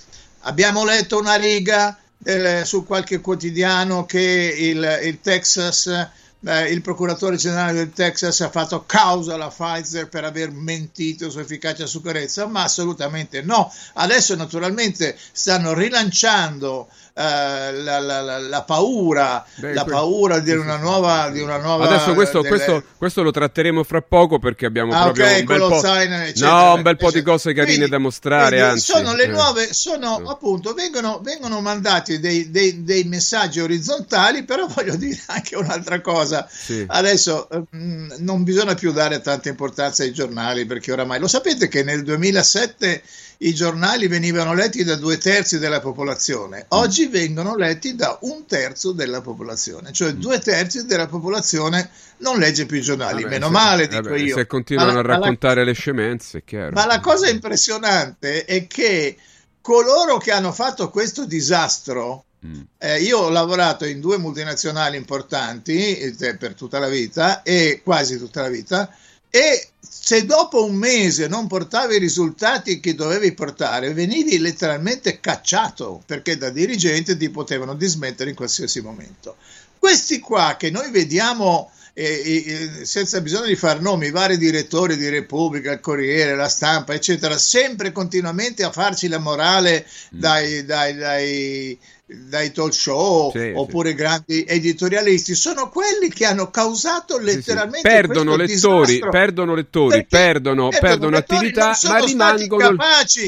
Abbiamo 0.45 0.87
letto 0.87 1.19
una 1.19 1.35
riga 1.35 2.00
eh, 2.25 2.65
su 2.65 2.85
qualche 2.85 3.21
quotidiano 3.21 4.05
che 4.05 4.55
il, 4.59 5.01
il 5.05 5.21
Texas, 5.21 5.87
eh, 5.87 6.71
il 6.71 6.83
procuratore 6.83 7.37
generale 7.37 7.73
del 7.73 7.93
Texas 7.93 8.41
ha 8.41 8.51
fatto 8.51 8.85
causa 8.85 9.35
alla 9.35 9.49
Pfizer 9.49 10.09
per 10.09 10.25
aver 10.25 10.51
mentito 10.51 11.31
su 11.31 11.39
efficacia 11.39 11.85
e 11.85 11.87
sicurezza, 11.87 12.47
ma 12.47 12.65
assolutamente 12.65 13.43
no. 13.43 13.73
Adesso 13.95 14.35
naturalmente 14.37 15.17
stanno 15.33 15.73
rilanciando 15.73 16.89
la, 17.23 17.99
la- 17.99 18.21
la- 18.21 18.39
la 18.39 18.63
paura, 18.63 19.45
Beh, 19.57 19.75
la 19.75 19.85
paura 19.85 20.39
di 20.41 20.53
una 20.53 20.77
nuova... 20.77 21.29
Di 21.31 21.41
una 21.41 21.59
nuova 21.59 21.87
Adesso 21.87 22.15
questo, 22.15 22.41
delle- 22.41 22.57
questo- 22.57 22.85
questo 22.97 23.23
lo 23.23 23.31
tratteremo 23.31 23.83
fra 23.85 24.01
poco 24.03 24.39
perché 24.39 24.67
abbiamo 24.67 24.93
Ah, 24.95 25.05
proprio 25.05 25.27
ok, 25.27 25.39
un 25.41 25.45
bel 25.45 25.59
po', 25.59 25.79
zaino, 25.81 26.17
eccetera, 26.23 26.51
no, 26.51 26.75
un 26.75 26.83
bel 26.83 26.97
po' 26.97 27.11
di 27.11 27.23
cose 27.23 27.53
carine 27.53 27.75
Quindi- 27.75 27.91
da 27.91 27.99
mostrare. 27.99 28.59
quindi 28.61 28.81
sono 28.81 29.15
le 29.15 29.25
eh. 29.25 29.27
nuove, 29.29 29.73
sono 29.73 30.21
Eh. 30.21 30.31
appunto, 30.31 30.73
vengono, 30.75 31.21
vengono 31.23 31.61
mandati 31.61 32.19
dei, 32.21 32.51
dei- 32.51 32.83
dei 32.85 33.05
messaggi 33.05 33.61
orizzontali, 33.61 34.45
però 34.45 34.67
voglio 34.67 34.97
dire 34.97 35.19
anche 35.27 35.57
un'altra 35.57 36.01
cosa. 36.01 36.49
Sì. 36.51 36.85
Adesso 36.87 37.49
mm, 37.77 38.11
non 38.19 38.43
bisogna 38.43 38.75
più 38.75 38.93
dare 38.93 39.21
tanta 39.21 39.49
importanza 39.49 40.03
ai 40.03 40.13
giornali 40.13 40.65
perché 40.67 40.93
oramai 40.93 41.19
lo 41.21 41.29
sapete 41.29 41.69
che 41.69 41.83
nel 41.83 42.03
2007 42.03 43.03
i 43.43 43.55
giornali 43.55 44.07
venivano 44.07 44.53
letti 44.53 44.85
da 44.85 44.97
due 44.97 45.17
terzi 45.17 45.59
della 45.59 45.81
popolazione, 45.81 46.67
oggi 46.69 47.07
vengono 47.07 47.57
letti 47.57 47.95
da 47.95 48.19
un 48.23 48.45
terzo 48.47 48.93
della 48.93 49.23
popolazione, 49.23 49.93
cioè 49.93 50.13
due 50.13 50.39
terzi 50.41 50.85
della 50.85 51.07
popolazione 51.07 51.91
non 52.19 52.39
legge 52.39 52.67
più 52.67 52.77
i 52.77 52.83
giornali. 52.83 53.23
Vabbè, 53.23 53.35
Meno 53.35 53.47
se- 53.47 53.53
male, 53.53 53.89
dico 53.89 54.03
vabbè, 54.03 54.19
io. 54.19 54.37
Se 54.37 54.47
continuano 54.47 54.93
Ma 54.93 54.99
a 54.99 55.03
ma 55.03 55.09
la- 55.09 55.15
raccontare 55.15 55.65
le 55.65 55.73
scemenze, 55.73 56.39
è 56.39 56.45
chiaro. 56.45 56.73
ma 56.73 56.85
la 56.85 57.01
cosa 57.01 57.29
impressionante 57.31 58.45
è 58.45 58.67
che 58.67 59.17
coloro 59.63 60.19
che 60.19 60.33
hanno 60.33 60.53
fatto 60.53 60.91
questo 60.91 61.25
disastro, 61.27 62.25
Mm. 62.47 62.61
eh, 62.79 63.03
io 63.03 63.19
ho 63.19 63.29
lavorato 63.29 63.85
in 63.85 64.01
due 64.01 64.17
multinazionali 64.17 64.97
importanti 64.97 65.99
eh, 65.99 66.37
per 66.39 66.55
tutta 66.55 66.79
la 66.79 66.89
vita 66.89 67.43
e 67.43 67.83
quasi 67.85 68.17
tutta 68.17 68.41
la 68.41 68.49
vita 68.49 68.91
e 69.29 69.69
se 70.03 70.25
dopo 70.25 70.65
un 70.65 70.77
mese 70.77 71.29
non 71.29 71.47
portavi 71.47 71.97
i 71.97 71.99
risultati 71.99 72.81
che 72.81 72.95
dovevi 72.95 73.33
portare, 73.35 73.93
venivi 73.93 74.39
letteralmente 74.39 75.21
cacciato 75.21 76.03
perché 76.07 76.39
da 76.39 76.49
dirigente 76.49 77.19
ti 77.19 77.29
potevano 77.29 77.75
dismettere 77.75 78.31
in 78.31 78.37
qualsiasi 78.37 78.81
momento. 78.81 79.37
Questi 79.79 80.19
qua 80.19 80.57
che 80.59 80.71
noi 80.71 80.91
vediamo 80.91 81.71
eh, 81.93 82.71
eh, 82.81 82.85
senza 82.87 83.21
bisogno 83.21 83.47
di 83.47 83.57
far 83.57 83.83
nomi, 83.83 84.07
i 84.07 84.11
vari 84.11 84.39
direttori 84.39 84.97
di 84.97 85.11
Repubblica, 85.11 85.71
il 85.71 85.81
Corriere, 85.81 86.35
la 86.35 86.49
stampa, 86.49 86.95
eccetera, 86.95 87.37
sempre 87.37 87.93
continuamente 87.93 88.65
a 88.65 88.73
farci 88.73 89.07
la 89.07 89.19
morale 89.19 89.85
mm. 89.85 90.19
dai, 90.19 90.65
dai, 90.65 90.95
dai 90.97 91.79
dai 92.13 92.51
talk 92.53 92.73
show 92.73 93.31
sì, 93.31 93.53
oppure 93.55 93.91
sì. 93.91 93.95
grandi 93.95 94.45
editorialisti 94.47 95.35
sono 95.35 95.69
quelli 95.69 96.09
che 96.11 96.25
hanno 96.25 96.51
causato 96.51 97.19
letteralmente 97.19 97.89
sì, 97.89 97.95
perdono 97.95 98.35
lettori, 98.37 98.99
perdono 98.99 99.55
lettori, 99.55 100.07
perdono, 100.07 100.69
perdono 100.69 101.17
attività, 101.17 101.77
ma 101.85 101.99
rimangono, 101.99 102.75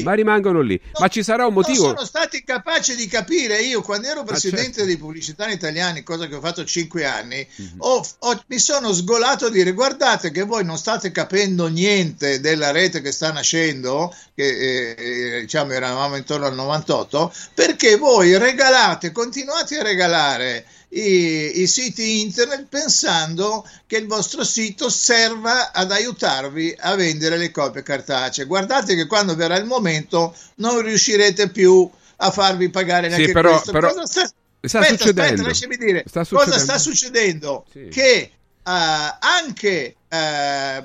ma 0.03 0.13
rimangono, 0.13 0.61
lì. 0.61 0.79
No, 0.83 0.99
ma 0.99 1.07
ci 1.07 1.23
sarà 1.23 1.45
un 1.45 1.53
motivo. 1.53 1.87
Non 1.87 1.95
sono 1.95 2.05
stati 2.05 2.43
capaci 2.43 2.95
di 2.95 3.07
capire. 3.07 3.61
Io 3.61 3.81
quando 3.81 4.07
ero 4.07 4.23
presidente 4.23 4.63
certo. 4.63 4.85
dei 4.85 4.97
pubblicitari 4.97 5.53
italiani, 5.53 6.03
cosa 6.03 6.27
che 6.27 6.35
ho 6.35 6.41
fatto 6.41 6.65
cinque 6.65 7.05
anni, 7.05 7.45
mm-hmm. 7.61 7.73
ho, 7.77 8.05
ho, 8.19 8.43
mi 8.47 8.59
sono 8.59 8.91
sgolato 8.91 9.45
a 9.45 9.49
dire 9.49 9.71
guardate 9.71 10.31
che 10.31 10.43
voi 10.43 10.65
non 10.65 10.77
state 10.77 11.11
capendo 11.11 11.67
niente 11.67 12.39
della 12.41 12.71
rete 12.71 13.01
che 13.01 13.11
sta 13.11 13.31
nascendo, 13.31 14.13
che 14.35 14.43
eh, 14.43 14.95
eh 14.97 15.41
diciamo 15.41 15.71
eravamo 15.71 16.17
intorno 16.17 16.47
al 16.47 16.55
98, 16.55 17.33
perché 17.53 17.95
voi 17.95 18.37
regalate 18.37 18.72
regalate, 18.73 19.11
continuate 19.11 19.77
a 19.77 19.83
regalare 19.83 20.65
i, 20.89 21.61
i, 21.61 21.67
siti 21.67 22.21
internet 22.21 22.65
pensando 22.67 23.67
che 23.87 23.97
il 23.97 24.07
vostro 24.07 24.43
sito 24.43 24.89
serva 24.89 25.71
ad 25.71 25.91
aiutarvi 25.91 26.75
a 26.79 26.95
vendere 26.95 27.37
le 27.37 27.51
copie 27.51 27.83
cartacee. 27.83 28.45
Guardate 28.45 28.95
che 28.95 29.07
quando 29.07 29.35
verrà 29.35 29.57
il 29.57 29.65
momento 29.65 30.35
non 30.55 30.81
riuscirete 30.81 31.49
più 31.49 31.89
a 32.17 32.31
farvi 32.31 32.69
pagare 32.69 33.07
neanche 33.07 33.27
sì, 33.27 33.31
però, 33.31 33.51
questo. 33.51 33.71
Però... 33.71 33.89
Cosa 33.89 34.05
sta... 34.05 34.31
Sta 34.65 34.79
aspetta, 34.79 34.97
succedendo. 34.97 35.21
aspetta, 35.21 35.47
lasciami 35.47 35.77
dire. 35.77 36.03
Sta 36.07 36.25
cosa 36.25 36.57
sta 36.57 36.77
succedendo? 36.77 37.65
Sì. 37.69 37.89
Che 37.89 38.31
uh, 38.63 38.71
anche 39.19 39.95
eh, 40.13 40.83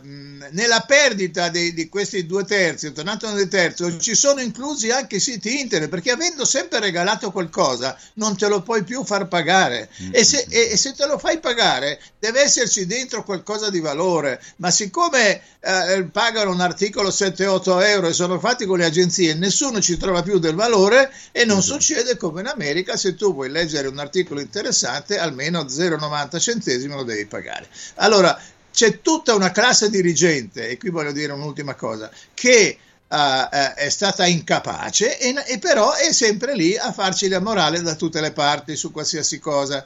nella 0.52 0.80
perdita 0.86 1.50
di, 1.50 1.74
di, 1.74 1.90
questi 1.90 2.24
due 2.24 2.44
terzi, 2.44 2.92
tornato 2.92 3.30
nel 3.30 3.48
terzo, 3.48 3.98
ci 3.98 4.14
sono 4.14 4.40
inclusi 4.40 4.90
anche 4.90 5.16
i 5.16 5.20
siti 5.20 5.60
internet 5.60 5.90
perché 5.90 6.12
avendo 6.12 6.46
sempre 6.46 6.80
regalato 6.80 7.30
qualcosa 7.30 7.94
non 8.14 8.38
te 8.38 8.48
lo 8.48 8.62
puoi 8.62 8.84
più 8.84 9.04
far 9.04 9.28
pagare 9.28 9.90
mm-hmm. 10.00 10.12
e, 10.14 10.24
se, 10.24 10.46
e, 10.48 10.70
e, 10.70 10.76
se, 10.78 10.94
te 10.94 11.06
lo 11.06 11.18
fai 11.18 11.40
pagare 11.40 12.00
deve 12.18 12.40
esserci 12.40 12.86
dentro 12.86 13.22
qualcosa 13.22 13.68
di 13.68 13.80
valore 13.80 14.40
ma 14.56 14.70
siccome 14.70 15.42
eh, 15.60 16.08
pagano 16.10 16.50
un 16.50 16.60
articolo 16.62 17.10
7-8 17.10 17.84
euro 17.86 18.08
e 18.08 18.14
sono 18.14 18.38
fatti 18.38 18.64
con 18.64 18.78
le 18.78 18.86
agenzie 18.86 19.34
nessuno 19.34 19.82
ci 19.82 19.98
trova 19.98 20.22
più 20.22 20.38
del 20.38 20.54
valore 20.54 21.12
e 21.32 21.44
non 21.44 21.56
mm-hmm. 21.56 21.66
succede 21.66 22.16
come 22.16 22.40
in 22.40 22.46
America 22.46 22.96
se 22.96 23.14
tu 23.14 23.34
vuoi 23.34 23.50
leggere 23.50 23.88
un 23.88 23.98
articolo 23.98 24.40
interessante 24.40 25.18
almeno 25.18 25.64
0,90 25.64 26.40
centesimi 26.40 26.94
lo 26.94 27.02
devi 27.02 27.26
pagare 27.26 27.68
allora 27.96 28.40
c'è 28.78 29.00
tutta 29.00 29.34
una 29.34 29.50
classe 29.50 29.90
dirigente, 29.90 30.68
e 30.68 30.78
qui 30.78 30.90
voglio 30.90 31.10
dire 31.10 31.32
un'ultima 31.32 31.74
cosa, 31.74 32.08
che 32.32 32.78
uh, 33.08 33.16
uh, 33.16 33.74
è 33.74 33.88
stata 33.88 34.24
incapace 34.24 35.18
e, 35.18 35.34
e, 35.48 35.58
però 35.58 35.94
è 35.94 36.12
sempre 36.12 36.54
lì 36.54 36.76
a 36.76 36.92
farci 36.92 37.26
la 37.26 37.40
morale 37.40 37.82
da 37.82 37.96
tutte 37.96 38.20
le 38.20 38.30
parti 38.30 38.76
su 38.76 38.92
qualsiasi 38.92 39.40
cosa. 39.40 39.84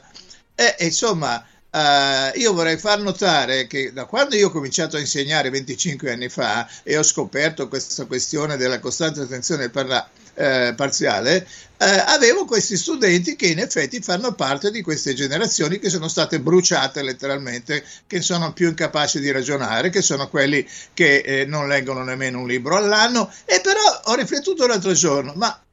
E, 0.53 0.75
insomma, 0.81 1.43
uh, 1.71 2.37
io 2.37 2.53
vorrei 2.53 2.77
far 2.77 2.99
notare 2.99 3.65
che 3.65 3.91
da 3.91 4.05
quando 4.05 4.35
io 4.35 4.49
ho 4.49 4.51
cominciato 4.51 4.97
a 4.97 4.99
insegnare 4.99 5.49
25 5.49 6.11
anni 6.11 6.29
fa 6.29 6.69
e 6.83 6.95
ho 6.95 7.01
scoperto 7.01 7.67
questa 7.67 8.05
questione 8.05 8.57
della 8.57 8.79
costante 8.79 9.21
attenzione 9.21 9.71
per 9.71 9.87
la 9.87 10.07
eh, 10.35 10.73
parziale, 10.75 11.47
eh, 11.77 12.03
avevo 12.07 12.45
questi 12.45 12.77
studenti 12.77 13.35
che 13.35 13.47
in 13.47 13.59
effetti 13.59 13.99
fanno 14.01 14.33
parte 14.33 14.71
di 14.71 14.81
queste 14.81 15.13
generazioni 15.13 15.79
che 15.79 15.89
sono 15.89 16.07
state 16.07 16.39
bruciate 16.39 17.01
letteralmente, 17.01 17.83
che 18.07 18.21
sono 18.21 18.53
più 18.53 18.69
incapaci 18.69 19.19
di 19.19 19.31
ragionare, 19.31 19.89
che 19.89 20.01
sono 20.01 20.29
quelli 20.29 20.65
che 20.93 21.17
eh, 21.17 21.45
non 21.45 21.67
leggono 21.67 22.03
nemmeno 22.03 22.39
un 22.39 22.47
libro 22.47 22.77
all'anno. 22.77 23.31
E 23.45 23.59
però 23.61 23.81
ho 24.05 24.15
riflettuto 24.15 24.65
l'altro 24.65 24.93
giorno, 24.93 25.33
ma 25.35 25.63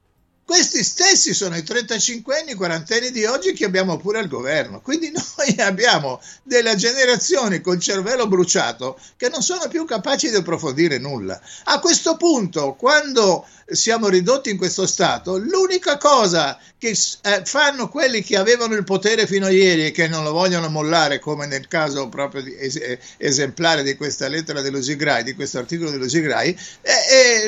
questi 0.51 0.83
stessi 0.83 1.33
sono 1.33 1.55
i 1.55 1.63
35 1.63 2.39
anni, 2.39 2.55
40 2.55 2.95
anni 2.95 3.11
di 3.11 3.23
oggi 3.23 3.53
che 3.53 3.63
abbiamo 3.63 3.95
pure 3.95 4.19
al 4.19 4.27
governo. 4.27 4.81
Quindi 4.81 5.09
noi 5.15 5.55
abbiamo 5.59 6.19
delle 6.43 6.75
generazioni 6.75 7.61
col 7.61 7.79
cervello 7.79 8.27
bruciato 8.27 8.99
che 9.15 9.29
non 9.29 9.41
sono 9.41 9.69
più 9.69 9.85
capaci 9.85 10.29
di 10.29 10.35
approfondire 10.35 10.97
nulla. 10.97 11.39
A 11.65 11.79
questo 11.79 12.17
punto, 12.17 12.73
quando 12.73 13.47
siamo 13.71 14.07
ridotti 14.07 14.49
in 14.49 14.57
questo 14.57 14.85
stato, 14.85 15.37
l'unica 15.37 15.97
cosa 15.97 16.57
che 16.81 16.97
eh, 17.21 17.41
fanno 17.45 17.89
quelli 17.89 18.23
che 18.23 18.37
avevano 18.37 18.73
il 18.73 18.83
potere 18.83 19.27
fino 19.27 19.45
a 19.45 19.51
ieri 19.51 19.85
e 19.85 19.91
che 19.91 20.07
non 20.07 20.23
lo 20.23 20.31
vogliono 20.31 20.67
mollare, 20.67 21.19
come 21.19 21.45
nel 21.45 21.67
caso 21.67 22.09
proprio 22.09 22.41
di, 22.41 22.55
es- 22.57 22.75
eh, 22.75 22.99
esemplare 23.17 23.83
di 23.83 23.95
questa 23.95 24.27
lettera 24.27 24.61
dell'Usigrai, 24.61 25.23
di 25.23 25.35
questo 25.35 25.59
articolo 25.59 25.91
dell'Usigrai, 25.91 26.57
eh, 26.81 26.91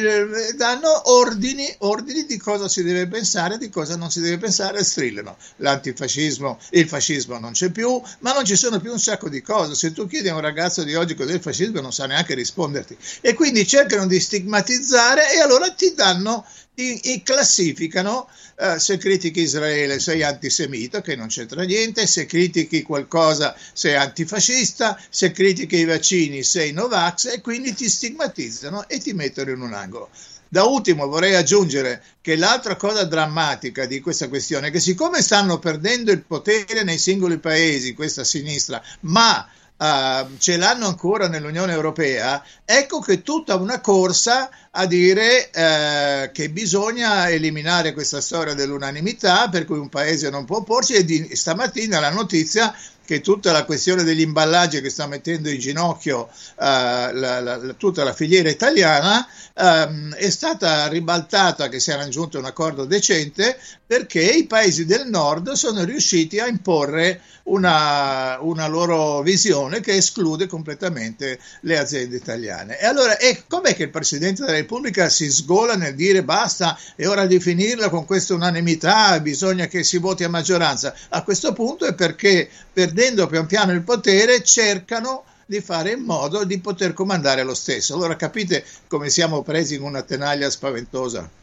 eh, 0.05 0.53
danno 0.53 1.11
ordini, 1.11 1.67
ordini 1.79 2.25
di 2.25 2.37
cosa 2.37 2.67
si 2.67 2.83
deve 2.83 3.07
pensare, 3.07 3.57
di 3.57 3.69
cosa 3.69 3.95
non 3.95 4.11
si 4.11 4.21
deve 4.21 4.37
pensare 4.37 4.77
e 4.77 4.83
strillano. 4.83 5.35
L'antifascismo, 5.57 6.59
il 6.71 6.87
fascismo 6.87 7.39
non 7.39 7.53
c'è 7.53 7.71
più, 7.71 7.99
ma 8.19 8.33
non 8.33 8.45
ci 8.45 8.55
sono 8.55 8.79
più 8.79 8.91
un 8.91 8.99
sacco 8.99 9.29
di 9.29 9.41
cose. 9.41 9.73
Se 9.73 9.93
tu 9.93 10.05
chiedi 10.05 10.29
a 10.29 10.35
un 10.35 10.41
ragazzo 10.41 10.83
di 10.83 10.93
oggi 10.93 11.15
cos'è 11.15 11.33
il 11.33 11.41
fascismo 11.41 11.81
non 11.81 11.91
sa 11.91 12.05
neanche 12.05 12.35
risponderti. 12.35 12.95
E 13.21 13.33
quindi 13.33 13.65
cercano 13.65 14.05
di 14.05 14.19
stigmatizzare 14.19 15.33
e 15.33 15.39
allora 15.39 15.71
ti 15.71 15.91
danno 15.95 16.12
danno 16.13 16.45
ti, 16.73 17.21
classificano 17.23 18.27
eh, 18.57 18.79
se 18.79 18.97
critichi 18.97 19.41
Israele 19.41 19.99
sei 19.99 20.23
antisemita, 20.23 21.01
che 21.01 21.15
non 21.15 21.27
c'entra 21.27 21.63
niente, 21.63 22.07
se 22.07 22.25
critichi 22.25 22.81
qualcosa 22.81 23.55
sei 23.73 23.95
antifascista, 23.95 24.99
se 25.09 25.31
critichi 25.31 25.77
i 25.77 25.85
vaccini 25.85 26.43
sei 26.43 26.71
Novax 26.71 27.25
e 27.33 27.41
quindi 27.41 27.73
ti 27.73 27.89
stigmatizzano 27.89 28.87
e 28.87 28.99
ti 28.99 29.13
mettono 29.13 29.51
in 29.51 29.61
un 29.61 29.73
angolo. 29.73 30.09
Da 30.47 30.65
ultimo 30.65 31.07
vorrei 31.07 31.33
aggiungere 31.33 32.03
che 32.21 32.35
l'altra 32.35 32.75
cosa 32.75 33.05
drammatica 33.05 33.87
di 33.87 33.99
questa 33.99 34.27
questione 34.27 34.67
è 34.67 34.71
che 34.71 34.79
siccome 34.79 35.23
stanno 35.23 35.57
perdendo 35.57 36.11
il 36.11 36.21
potere 36.21 36.83
nei 36.83 36.99
singoli 36.99 37.39
paesi, 37.39 37.95
questa 37.95 38.23
sinistra, 38.23 38.79
ma 39.01 39.47
uh, 39.83 40.37
ce 40.37 40.57
l'hanno 40.57 40.87
ancora 40.87 41.27
nell'Unione 41.27 41.73
Europea, 41.73 42.43
ecco 42.63 42.99
che 42.99 43.21
tutta 43.21 43.55
una 43.55 43.81
corsa 43.81 44.49
a 44.71 44.85
dire 44.85 45.49
uh, 45.53 46.31
che 46.31 46.49
bisogna 46.49 47.29
eliminare 47.29 47.93
questa 47.93 48.21
storia 48.21 48.53
dell'unanimità 48.53 49.49
per 49.49 49.65
cui 49.65 49.77
un 49.77 49.89
paese 49.89 50.29
non 50.29 50.45
può 50.45 50.57
opporsi 50.57 50.93
e 50.93 51.03
di, 51.03 51.35
stamattina 51.35 51.99
la 51.99 52.11
notizia 52.11 52.73
che 53.05 53.19
tutta 53.19 53.51
la 53.51 53.65
questione 53.65 54.03
degli 54.03 54.21
imballaggi 54.21 54.79
che 54.79 54.89
sta 54.89 55.07
mettendo 55.07 55.49
in 55.49 55.59
ginocchio 55.59 56.21
uh, 56.21 56.55
la, 56.55 57.39
la, 57.41 57.59
tutta 57.77 58.03
la 58.05 58.13
filiera 58.13 58.49
italiana 58.49 59.27
um, 59.55 60.13
è 60.13 60.29
stata 60.29 60.87
ribaltata, 60.87 61.67
che 61.67 61.79
si 61.79 61.91
era 61.91 62.03
raggiunto 62.03 62.39
un 62.39 62.45
accordo 62.45 62.85
decente, 62.85 63.59
perché 63.93 64.21
i 64.23 64.47
paesi 64.47 64.85
del 64.85 65.05
nord 65.05 65.51
sono 65.51 65.83
riusciti 65.83 66.39
a 66.39 66.47
imporre 66.47 67.21
una, 67.43 68.39
una 68.41 68.65
loro 68.65 69.21
visione 69.21 69.81
che 69.81 69.93
esclude 69.93 70.47
completamente 70.47 71.37
le 71.61 71.77
aziende 71.77 72.15
italiane. 72.15 72.79
E 72.79 72.87
allora 72.87 73.19
e 73.19 73.43
com'è 73.47 73.75
che 73.75 73.83
il 73.83 73.91
Presidente 73.91 74.41
della 74.41 74.57
Repubblica 74.57 75.09
si 75.09 75.31
sgola 75.31 75.75
nel 75.75 75.93
dire 75.93 76.23
basta, 76.23 76.75
è 76.95 77.05
ora 77.05 77.27
di 77.27 77.39
finirla 77.39 77.89
con 77.89 78.05
questa 78.05 78.33
unanimità, 78.33 79.19
bisogna 79.19 79.67
che 79.67 79.83
si 79.83 79.99
voti 79.99 80.23
a 80.23 80.29
maggioranza? 80.29 80.95
A 81.09 81.21
questo 81.21 81.53
punto 81.53 81.85
è 81.85 81.93
perché 81.93 82.49
perdendo 82.73 83.27
pian 83.27 83.45
piano 83.45 83.73
il 83.73 83.83
potere 83.83 84.41
cercano 84.41 85.23
di 85.45 85.61
fare 85.61 85.91
in 85.91 86.01
modo 86.01 86.45
di 86.45 86.57
poter 86.57 86.93
comandare 86.93 87.43
lo 87.43 87.53
stesso. 87.53 87.93
Allora 87.93 88.15
capite 88.15 88.65
come 88.87 89.11
siamo 89.11 89.43
presi 89.43 89.75
in 89.75 89.83
una 89.83 90.01
tenaglia 90.01 90.49
spaventosa. 90.49 91.41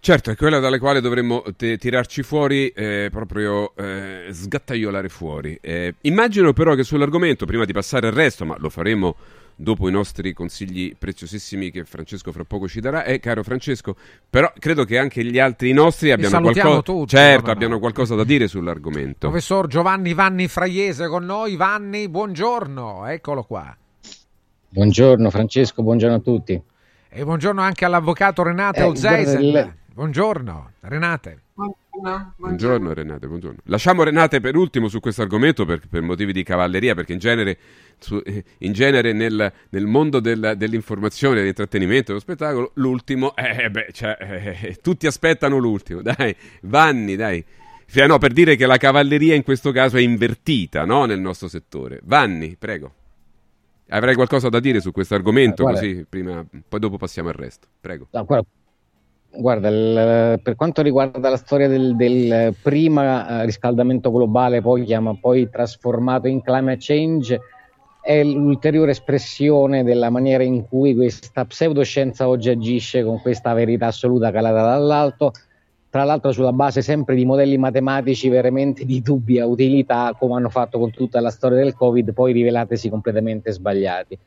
Certo, 0.00 0.30
è 0.30 0.36
quella 0.36 0.58
dalle 0.60 0.78
quali 0.78 1.00
dovremmo 1.00 1.42
te- 1.56 1.76
tirarci 1.76 2.22
fuori, 2.22 2.68
eh, 2.68 3.08
proprio 3.10 3.74
eh, 3.74 4.28
sgattaiolare 4.30 5.08
fuori. 5.08 5.58
Eh, 5.60 5.94
immagino 6.02 6.52
però 6.52 6.74
che 6.74 6.84
sull'argomento, 6.84 7.44
prima 7.46 7.64
di 7.64 7.72
passare 7.72 8.06
al 8.06 8.12
resto, 8.14 8.44
ma 8.46 8.56
lo 8.58 8.70
faremo 8.70 9.16
dopo 9.60 9.88
i 9.88 9.92
nostri 9.92 10.32
consigli 10.32 10.94
preziosissimi 10.96 11.72
che 11.72 11.84
Francesco 11.84 12.30
fra 12.30 12.44
poco 12.44 12.68
ci 12.68 12.80
darà, 12.80 13.02
eh, 13.04 13.18
caro 13.18 13.42
Francesco, 13.42 13.96
però 14.30 14.50
credo 14.56 14.84
che 14.84 14.98
anche 14.98 15.24
gli 15.24 15.38
altri 15.38 15.72
nostri 15.72 16.12
abbiano, 16.12 16.40
qualco- 16.40 16.82
tutti, 16.82 17.16
certo, 17.16 17.50
abbiano 17.50 17.80
qualcosa 17.80 18.14
da 18.14 18.22
dire 18.22 18.46
sull'argomento. 18.46 19.28
Professor 19.28 19.66
Giovanni 19.66 20.14
Vanni 20.14 20.46
Fraiese 20.46 21.08
con 21.08 21.24
noi. 21.24 21.56
Vanni, 21.56 22.08
buongiorno, 22.08 23.06
eccolo 23.06 23.42
qua. 23.42 23.76
Buongiorno 24.70 25.28
Francesco, 25.28 25.82
buongiorno 25.82 26.16
a 26.16 26.20
tutti. 26.20 26.62
E 27.10 27.24
buongiorno 27.24 27.60
anche 27.60 27.84
all'avvocato 27.84 28.42
Renate 28.44 28.80
eh, 28.80 28.84
Olzeisen. 28.84 29.76
Buongiorno, 29.98 30.74
Renate. 30.82 31.40
Buongiorno. 31.54 32.34
buongiorno 32.36 32.94
Renate, 32.94 33.26
buongiorno. 33.26 33.58
Lasciamo 33.64 34.04
Renate 34.04 34.38
per 34.38 34.54
ultimo 34.54 34.86
su 34.86 35.00
questo 35.00 35.22
argomento 35.22 35.64
per, 35.64 35.80
per 35.90 36.02
motivi 36.02 36.32
di 36.32 36.44
cavalleria, 36.44 36.94
perché 36.94 37.14
in 37.14 37.18
genere, 37.18 37.58
su, 37.98 38.22
in 38.58 38.72
genere 38.72 39.12
nel, 39.12 39.52
nel, 39.70 39.86
mondo 39.86 40.20
del, 40.20 40.54
dell'informazione, 40.56 41.38
dell'intrattenimento, 41.38 42.12
dello 42.12 42.20
spettacolo, 42.20 42.70
l'ultimo, 42.74 43.34
eh, 43.34 43.68
beh, 43.68 43.88
cioè, 43.90 44.16
eh, 44.20 44.76
tutti 44.80 45.08
aspettano 45.08 45.58
l'ultimo, 45.58 46.00
dai, 46.00 46.32
Vanni, 46.62 47.16
dai. 47.16 47.44
Cioè, 47.84 48.06
no, 48.06 48.18
per 48.18 48.32
dire 48.32 48.54
che 48.54 48.66
la 48.66 48.76
cavalleria 48.76 49.34
in 49.34 49.42
questo 49.42 49.72
caso 49.72 49.96
è 49.96 50.00
invertita 50.00 50.84
no, 50.84 51.06
nel 51.06 51.18
nostro 51.18 51.48
settore. 51.48 51.98
Vanni, 52.04 52.54
prego. 52.56 52.94
Avrai 53.88 54.14
qualcosa 54.14 54.48
da 54.48 54.60
dire 54.60 54.80
su 54.80 54.92
questo 54.92 55.16
argomento, 55.16 55.68
eh, 55.68 55.72
così 55.72 56.06
prima, 56.08 56.46
poi 56.68 56.78
dopo 56.78 56.98
passiamo 56.98 57.30
al 57.30 57.34
resto. 57.34 57.66
Prego. 57.80 58.06
No, 58.12 58.24
guarda, 58.24 58.46
guarda 59.30 59.68
il, 59.68 60.40
per 60.42 60.56
quanto 60.56 60.82
riguarda 60.82 61.28
la 61.28 61.36
storia 61.36 61.68
del, 61.68 61.96
del 61.96 62.54
prima 62.60 63.42
eh, 63.42 63.44
riscaldamento 63.44 64.10
globale, 64.10 64.60
poi, 64.60 64.84
chiama, 64.84 65.14
poi 65.14 65.48
trasformato 65.50 66.28
in 66.28 66.42
climate 66.42 66.78
change, 66.80 67.40
è 68.00 68.22
l'ulteriore 68.24 68.92
espressione 68.92 69.84
della 69.84 70.10
maniera 70.10 70.42
in 70.42 70.66
cui 70.66 70.94
questa 70.94 71.44
pseudoscienza 71.44 72.28
oggi 72.28 72.48
agisce 72.50 73.04
con 73.04 73.20
questa 73.20 73.52
verità 73.52 73.86
assoluta 73.86 74.30
calata 74.30 74.62
dall'alto 74.62 75.32
tra 75.90 76.04
l'altro 76.04 76.32
sulla 76.32 76.52
base 76.52 76.82
sempre 76.82 77.14
di 77.14 77.24
modelli 77.24 77.56
matematici 77.56 78.28
veramente 78.28 78.84
di 78.84 79.00
dubbia 79.00 79.46
utilità, 79.46 80.14
come 80.18 80.34
hanno 80.34 80.50
fatto 80.50 80.78
con 80.78 80.90
tutta 80.90 81.20
la 81.20 81.30
storia 81.30 81.58
del 81.58 81.74
Covid, 81.74 82.12
poi 82.12 82.32
rivelatesi 82.32 82.90
completamente 82.90 83.52
sbagliati. 83.52 84.18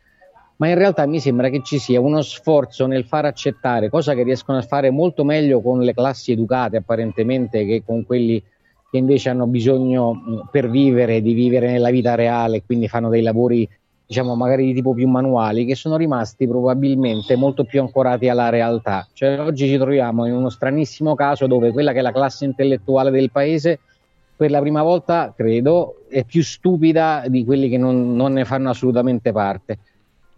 Ma 0.62 0.68
in 0.68 0.76
realtà 0.76 1.08
mi 1.08 1.20
sembra 1.20 1.50
che 1.50 1.64
ci 1.64 1.80
sia 1.80 2.00
uno 2.00 2.22
sforzo 2.22 2.86
nel 2.86 3.04
far 3.06 3.26
accettare, 3.26 3.90
cosa 3.90 4.14
che 4.14 4.22
riescono 4.22 4.60
a 4.60 4.62
fare 4.62 4.92
molto 4.92 5.24
meglio 5.24 5.60
con 5.60 5.80
le 5.80 5.92
classi 5.92 6.34
educate 6.34 6.78
apparentemente 6.78 7.66
che 7.66 7.82
con 7.84 8.06
quelli 8.06 8.40
che 8.92 8.98
invece 8.98 9.30
hanno 9.30 9.48
bisogno 9.48 10.48
per 10.52 10.70
vivere, 10.70 11.24
di 11.24 11.34
vivere 11.34 11.72
nella 11.72 11.90
vita 11.90 12.14
reale, 12.14 12.62
quindi 12.64 12.88
fanno 12.88 13.10
dei 13.10 13.24
lavori 13.24 13.68
diciamo 14.06 14.36
magari 14.36 14.66
di 14.66 14.76
tipo 14.76 14.94
più 14.94 15.08
manuali, 15.08 15.66
che 15.66 15.74
sono 15.74 15.98
rimasti 15.98 16.48
probabilmente 16.48 17.36
molto 17.36 17.64
più 17.64 17.82
ancorati 17.82 18.30
alla 18.30 18.50
realtà. 18.50 19.08
Cioè 19.14 19.40
oggi 19.40 19.66
ci 19.66 19.78
troviamo 19.80 20.28
in 20.28 20.34
uno 20.34 20.50
stranissimo 20.50 21.16
caso 21.16 21.48
dove 21.48 21.72
quella 21.72 21.92
che 21.92 22.00
è 22.00 22.04
la 22.04 22.12
classe 22.12 22.46
intellettuale 22.46 23.10
del 23.10 23.32
paese 23.32 23.80
per 24.36 24.52
la 24.52 24.60
prima 24.60 24.84
volta, 24.84 25.34
credo, 25.36 26.04
è 26.08 26.24
più 26.24 26.44
stupida 26.44 27.24
di 27.28 27.44
quelli 27.46 27.68
che 27.68 27.80
non, 27.80 28.16
non 28.16 28.34
ne 28.34 28.46
fanno 28.46 28.70
assolutamente 28.70 29.32
parte. 29.32 29.80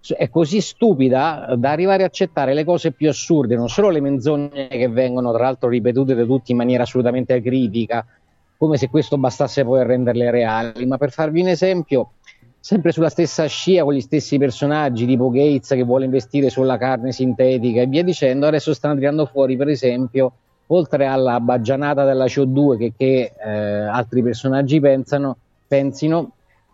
È 0.06 0.30
così 0.30 0.60
stupida 0.60 1.54
da 1.58 1.72
arrivare 1.72 2.04
a 2.04 2.08
accettare 2.08 2.54
le 2.54 2.66
cose 2.66 2.92
più 2.92 3.08
assurde, 3.08 3.56
non 3.56 3.70
solo 3.70 3.90
le 3.90 4.02
menzogne 4.02 4.68
che 4.68 4.90
vengono 4.90 5.32
tra 5.32 5.44
l'altro 5.44 5.70
ripetute 5.70 6.14
da 6.14 6.26
tutti 6.26 6.52
in 6.52 6.58
maniera 6.58 6.84
assolutamente 6.84 7.42
critica, 7.42 8.06
come 8.58 8.78
se 8.78 8.90
questo 8.90 9.18
bastasse 9.18 9.64
poi 9.64 9.80
a 9.80 9.84
renderle 9.84 10.30
reali, 10.30 10.86
ma 10.86 10.98
per 10.98 11.12
farvi 11.12 11.42
un 11.42 11.48
esempio, 11.48 12.12
sempre 12.60 12.92
sulla 12.92 13.10
stessa 13.10 13.46
scia 13.46 13.84
con 13.84 13.94
gli 13.94 14.02
stessi 14.02 14.38
personaggi 14.38 15.06
tipo 15.06 15.30
Gates 15.30 15.70
che 15.70 15.84
vuole 15.84 16.06
investire 16.06 16.50
sulla 16.50 16.78
carne 16.78 17.12
sintetica 17.12 17.82
e 17.82 17.88
via 17.88 18.04
dicendo, 18.04 18.48
adesso 18.48 18.74
stanno 18.74 18.96
tirando 18.96 19.26
fuori 19.26 19.58
per 19.58 19.68
esempio 19.68 20.32
oltre 20.68 21.06
alla 21.06 21.40
baggianata 21.40 22.06
della 22.06 22.26
CO2 22.26 22.78
che, 22.78 22.94
che 22.96 23.34
eh, 23.38 23.50
altri 23.50 24.24
personaggi 24.24 24.80
pensano, 24.80 25.38
pensino, 25.68 26.32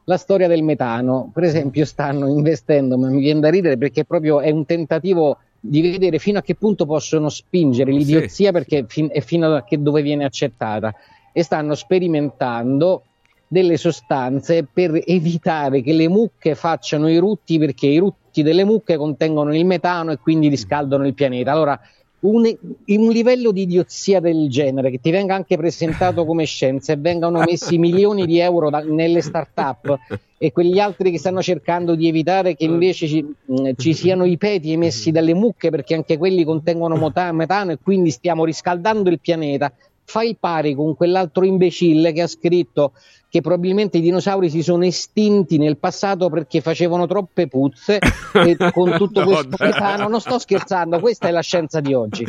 la 0.10 0.18
storia 0.18 0.48
del 0.48 0.64
metano, 0.64 1.30
per 1.32 1.44
esempio 1.44 1.86
stanno 1.86 2.28
investendo, 2.28 2.98
ma 2.98 3.10
mi 3.10 3.20
viene 3.20 3.42
da 3.42 3.50
ridere 3.52 3.78
perché 3.78 4.06
proprio 4.06 4.42
è 4.42 4.50
un 4.50 4.66
tentativo 4.66 5.38
di 5.60 5.82
vedere 5.82 6.18
fino 6.18 6.40
a 6.40 6.42
che 6.42 6.56
punto 6.56 6.88
possono 6.88 7.30
spingere 7.30 7.92
l'idiozia 7.92 8.48
sì. 8.48 8.52
perché 8.52 8.86
fin- 8.88 9.10
e 9.12 9.22
fino 9.22 9.54
a 9.54 9.64
che 9.64 9.80
dove 9.80 10.02
viene 10.02 10.26
accettata 10.26 10.96
e 11.32 11.44
stanno 11.44 11.76
sperimentando 11.76 13.04
delle 13.48 13.78
sostanze 13.78 14.64
per 14.72 15.00
evitare 15.06 15.84
che 15.84 15.94
le 15.94 16.08
mucche 16.08 16.56
facciano 16.56 17.08
i 17.08 17.18
rutti 17.18 17.60
perché 17.60 17.86
i 17.86 17.98
rutti 18.00 18.42
delle 18.42 18.64
mucche 18.64 18.98
contengono 18.98 19.56
il 19.56 19.66
metano 19.66 20.12
e 20.12 20.18
quindi 20.18 20.48
riscaldano 20.48 21.06
il 21.06 21.14
pianeta. 21.14 21.52
Allora, 21.52 21.80
un, 22.22 22.44
un, 22.86 23.10
livello 23.10 23.52
di 23.52 23.62
idiozia 23.62 24.20
del 24.20 24.50
genere 24.50 24.90
che 24.92 25.00
ti 25.00 25.10
venga 25.10 25.36
anche 25.36 25.56
presentato 25.56 26.26
come 26.26 26.46
scienza 26.46 26.92
e 26.92 26.98
vengano 26.98 27.40
messi 27.40 27.78
milioni 27.78 28.26
di 28.26 28.40
euro 28.40 28.70
da, 28.70 28.80
nelle 28.80 29.22
start-up 29.22 29.98
e 30.38 30.52
quegli 30.52 30.80
altri 30.80 31.12
che 31.12 31.18
stanno 31.18 31.42
cercando 31.42 31.96
di 31.96 32.08
evitare 32.08 32.56
che 32.56 32.66
invece 32.66 33.08
ci, 33.08 33.24
mh, 33.24 33.72
ci 33.78 33.94
siano 33.94 34.26
i 34.26 34.38
peti 34.38 34.74
emessi 34.74 35.12
dalle 35.12 35.34
mucche 35.34 35.70
perché 35.70 35.96
anche 35.96 36.18
quelli 36.18 36.44
contengono 36.44 36.96
metano 37.32 37.72
e 37.72 37.78
quindi 37.82 38.10
stiamo 38.10 38.44
riscaldando 38.44 39.10
il 39.10 39.20
pianeta. 39.20 39.72
Fa 40.04 40.24
il 40.24 40.38
pari 40.40 40.74
con 40.74 40.96
quell'altro 40.96 41.46
imbecille 41.46 42.12
che 42.12 42.24
ha 42.24 42.28
scritto 42.28 42.94
che 43.30 43.42
probabilmente 43.42 44.00
i 44.00 44.02
dinosauri 44.02 44.50
si 44.50 44.64
sono 44.64 44.84
estinti 44.86 45.58
nel 45.58 45.78
passato 45.78 46.30
perché 46.30 46.62
facevano 46.62 47.06
troppe 47.06 47.48
puzze 47.48 48.00
e 48.34 48.58
con 48.72 48.96
tutto 48.98 49.20
no, 49.20 49.26
questo 49.28 49.56
metano, 49.60 50.08
non 50.08 50.20
sto 50.20 50.40
scherzando, 50.40 51.00
questa 51.00 51.28
è 51.28 51.32
la 51.32 51.42
scienza 51.42 51.80
di 51.80 51.94
oggi. 51.94 52.26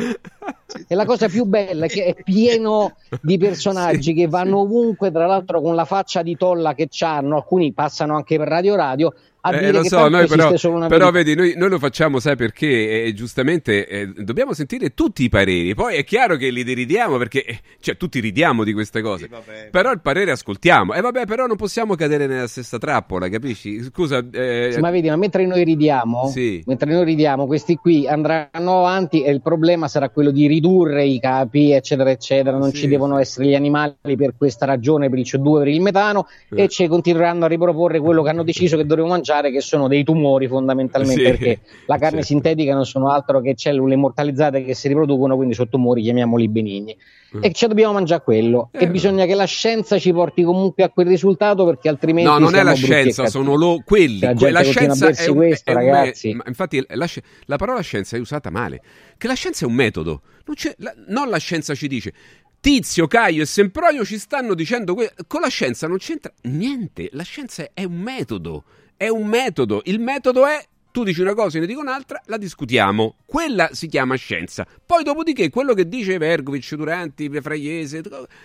E 0.87 0.95
la 0.95 1.05
cosa 1.05 1.29
più 1.29 1.45
bella 1.47 1.87
è 1.87 1.89
che 1.89 2.05
è 2.05 2.23
pieno 2.23 2.97
di 3.23 3.39
personaggi 3.39 4.11
sì, 4.11 4.15
che 4.15 4.29
vanno 4.29 4.61
ovunque, 4.61 5.11
tra 5.11 5.27
l'altro 5.27 5.61
con 5.61 5.75
la 5.75 5.85
faccia 5.85 6.23
di 6.23 6.37
tolla 6.37 6.75
che 6.75 6.89
hanno, 7.01 7.37
alcuni 7.37 7.73
passano 7.73 8.15
anche 8.15 8.37
per 8.37 8.49
Radio 8.49 8.77
Radio, 8.77 9.15
a 9.43 9.55
eh, 9.55 9.73
lo 9.73 9.83
so, 9.85 10.07
noi 10.09 10.27
però, 10.27 10.53
però 10.87 11.11
vedi, 11.11 11.35
noi, 11.35 11.55
noi, 11.57 11.71
lo 11.71 11.79
facciamo, 11.79 12.21
sai 12.21 12.37
perché? 12.37 13.05
Eh, 13.05 13.15
giustamente 13.15 13.87
eh, 13.87 14.07
dobbiamo 14.07 14.53
sentire 14.53 14.93
tutti 14.93 15.25
i 15.25 15.31
pareri. 15.31 15.75
Poi 15.75 15.97
è 15.97 16.05
chiaro 16.05 16.37
che 16.37 16.51
li 16.51 16.63
deridiamo 16.63 17.17
perché, 17.17 17.45
eh, 17.45 17.61
cioè, 17.81 17.97
tutti 17.97 18.21
ridiamo 18.21 18.65
di 18.65 18.75
queste 18.75 19.01
cose. 19.01 19.31
Sì, 19.33 19.69
però 19.71 19.93
il 19.93 20.01
parere 20.01 20.33
ascoltiamo. 20.33 20.90
E 20.93 20.99
eh, 20.99 21.01
vabbè, 21.01 21.27
però 21.27 21.47
non 21.47 21.57
possiamo 21.57 21.95
cadere 21.95 22.27
nella 22.27 22.47
stessa 22.47 22.79
trappola, 22.79 23.29
capisci? 23.29 23.83
Scusa. 23.83 24.25
Eh, 24.31 24.71
sì, 24.73 24.81
ma 24.81 24.91
vedi, 24.91 25.09
ma 25.09 25.17
mentre 25.17 25.47
noi 25.47 25.65
ridiamo, 25.65 26.29
sì. 26.29 26.63
mentre 26.67 26.93
noi 26.93 27.05
ridiamo, 27.05 27.47
questi 27.47 27.77
qui 27.77 28.07
andranno 28.07 28.79
avanti 28.79 29.23
e 29.23 29.31
il 29.31 29.43
problema 29.43 29.89
sarà 29.89 30.09
quello 30.11 30.31
di 30.31 30.47
ridurre 30.47 31.05
i 31.05 31.19
capi, 31.21 31.73
eccetera, 31.73 32.11
eccetera. 32.11 32.57
Non 32.57 32.73
ci 32.73 32.87
devono 32.89 33.19
essere 33.19 33.47
gli 33.47 33.55
animali 33.55 34.17
per 34.17 34.35
questa 34.37 34.67
ragione, 34.67 35.09
per 35.09 35.19
il 35.19 35.27
CO2, 35.27 35.59
per 35.59 35.69
il 35.69 35.81
metano, 35.81 36.27
e 36.55 36.69
ci 36.69 36.87
continueranno 36.87 37.45
a 37.45 37.49
riproporre 37.49 38.01
quello 38.01 38.23
che 38.23 38.31
hanno 38.31 38.43
deciso 38.43 38.77
che 38.77 38.87
dovremmo 38.87 39.09
mangiare 39.09 39.51
che 39.51 39.61
sono 39.61 39.89
dei 39.89 40.05
tumori 40.05 40.49
fondamentalmente 40.49 41.23
sì, 41.23 41.31
perché 41.31 41.61
la 41.87 41.97
carne 41.97 42.23
certo. 42.23 42.27
sintetica 42.27 42.75
non 42.75 42.87
sono 42.87 43.11
altro 43.11 43.41
che 43.41 43.55
cellule 43.55 43.95
immortalizzate 43.95 44.65
che 44.65 44.75
si 44.75 44.89
riproducono 44.89 45.37
quindi 45.37 45.55
sono 45.55 45.69
tumori 45.69 46.03
chiamiamoli 46.03 46.49
benigni 46.49 46.97
mm. 47.37 47.45
e 47.45 47.53
ci 47.53 47.67
dobbiamo 47.67 47.93
mangiare 47.93 48.23
quello. 48.23 48.71
Eh, 48.73 48.85
e 48.85 48.89
bisogna 48.89 49.27
che 49.27 49.35
la 49.35 49.45
scienza 49.45 49.99
ci 49.99 50.13
porti 50.13 50.43
comunque 50.43 50.85
a 50.85 50.91
quel 50.91 51.07
risultato 51.07 51.65
perché 51.65 51.89
altrimenti 51.89 52.29
no 52.29 52.39
non 52.39 52.55
è 52.55 52.63
la 52.63 52.75
scienza 52.75 53.27
sono 53.27 53.55
lo, 53.55 53.83
quelli. 53.85 54.21
La, 54.21 54.35
la 54.51 54.63
scienza 54.63 55.09
è 55.09 55.27
un, 55.29 55.37
questo, 55.37 55.71
è 55.71 55.75
un, 55.75 55.79
ragazzi. 55.79 56.35
me, 56.35 56.43
infatti 56.47 56.85
la, 56.89 57.07
la, 57.47 57.57
parola 57.57 57.81
scienza 57.81 58.17
è 58.17 58.21
usata 58.21 58.51
male. 58.51 58.83
Che 59.17 59.27
la 59.27 59.35
scienza 59.35 59.65
è 59.65 59.69
un 59.69 59.75
metodo. 59.75 60.23
Non, 60.45 60.57
la, 60.79 60.95
non 61.07 61.29
la 61.29 61.39
scienza 61.39 61.75
ci 61.75 61.87
dice 61.87 62.13
Tizio, 62.61 63.07
Caio 63.07 63.43
e 63.43 63.47
Sempronio 63.47 64.05
ci 64.05 64.19
stanno 64.19 64.55
dicendo 64.55 64.95
que- 64.95 65.15
con 65.27 65.41
la 65.41 65.49
scienza 65.49 65.87
non 65.87 65.97
c'entra 65.97 66.31
niente, 66.43 67.09
la 67.13 67.23
scienza 67.23 67.71
è 67.73 67.85
un 67.85 67.99
metodo, 67.99 68.65
è 68.99 69.09
un 69.09 69.27
metodo. 69.27 69.81
Il 69.85 69.99
metodo 69.99 70.47
è 70.47 70.63
tu 70.91 71.05
dici 71.05 71.21
una 71.21 71.35
cosa, 71.35 71.57
io 71.57 71.63
ne 71.63 71.69
dico 71.69 71.81
un'altra, 71.81 72.21
la 72.27 72.37
discutiamo. 72.37 73.17
Quella 73.25 73.71
si 73.73 73.87
chiama 73.87 74.17
scienza. 74.17 74.67
Poi, 74.85 75.03
dopodiché, 75.05 75.51
quello 75.51 75.75
che 75.75 75.89
dice 75.89 76.19
Vergovic, 76.19 76.75
Duranti, 76.75 77.31
Fraiese, 77.41 78.03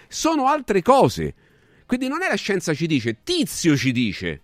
sono 0.07 0.47
altre 0.47 0.81
cose. 0.81 1.33
Quindi 1.85 2.07
non 2.07 2.23
è 2.23 2.27
la 2.27 2.35
scienza 2.35 2.73
ci 2.73 2.87
dice, 2.87 3.17
Tizio 3.23 3.75
ci 3.77 3.91
dice. 3.91 4.41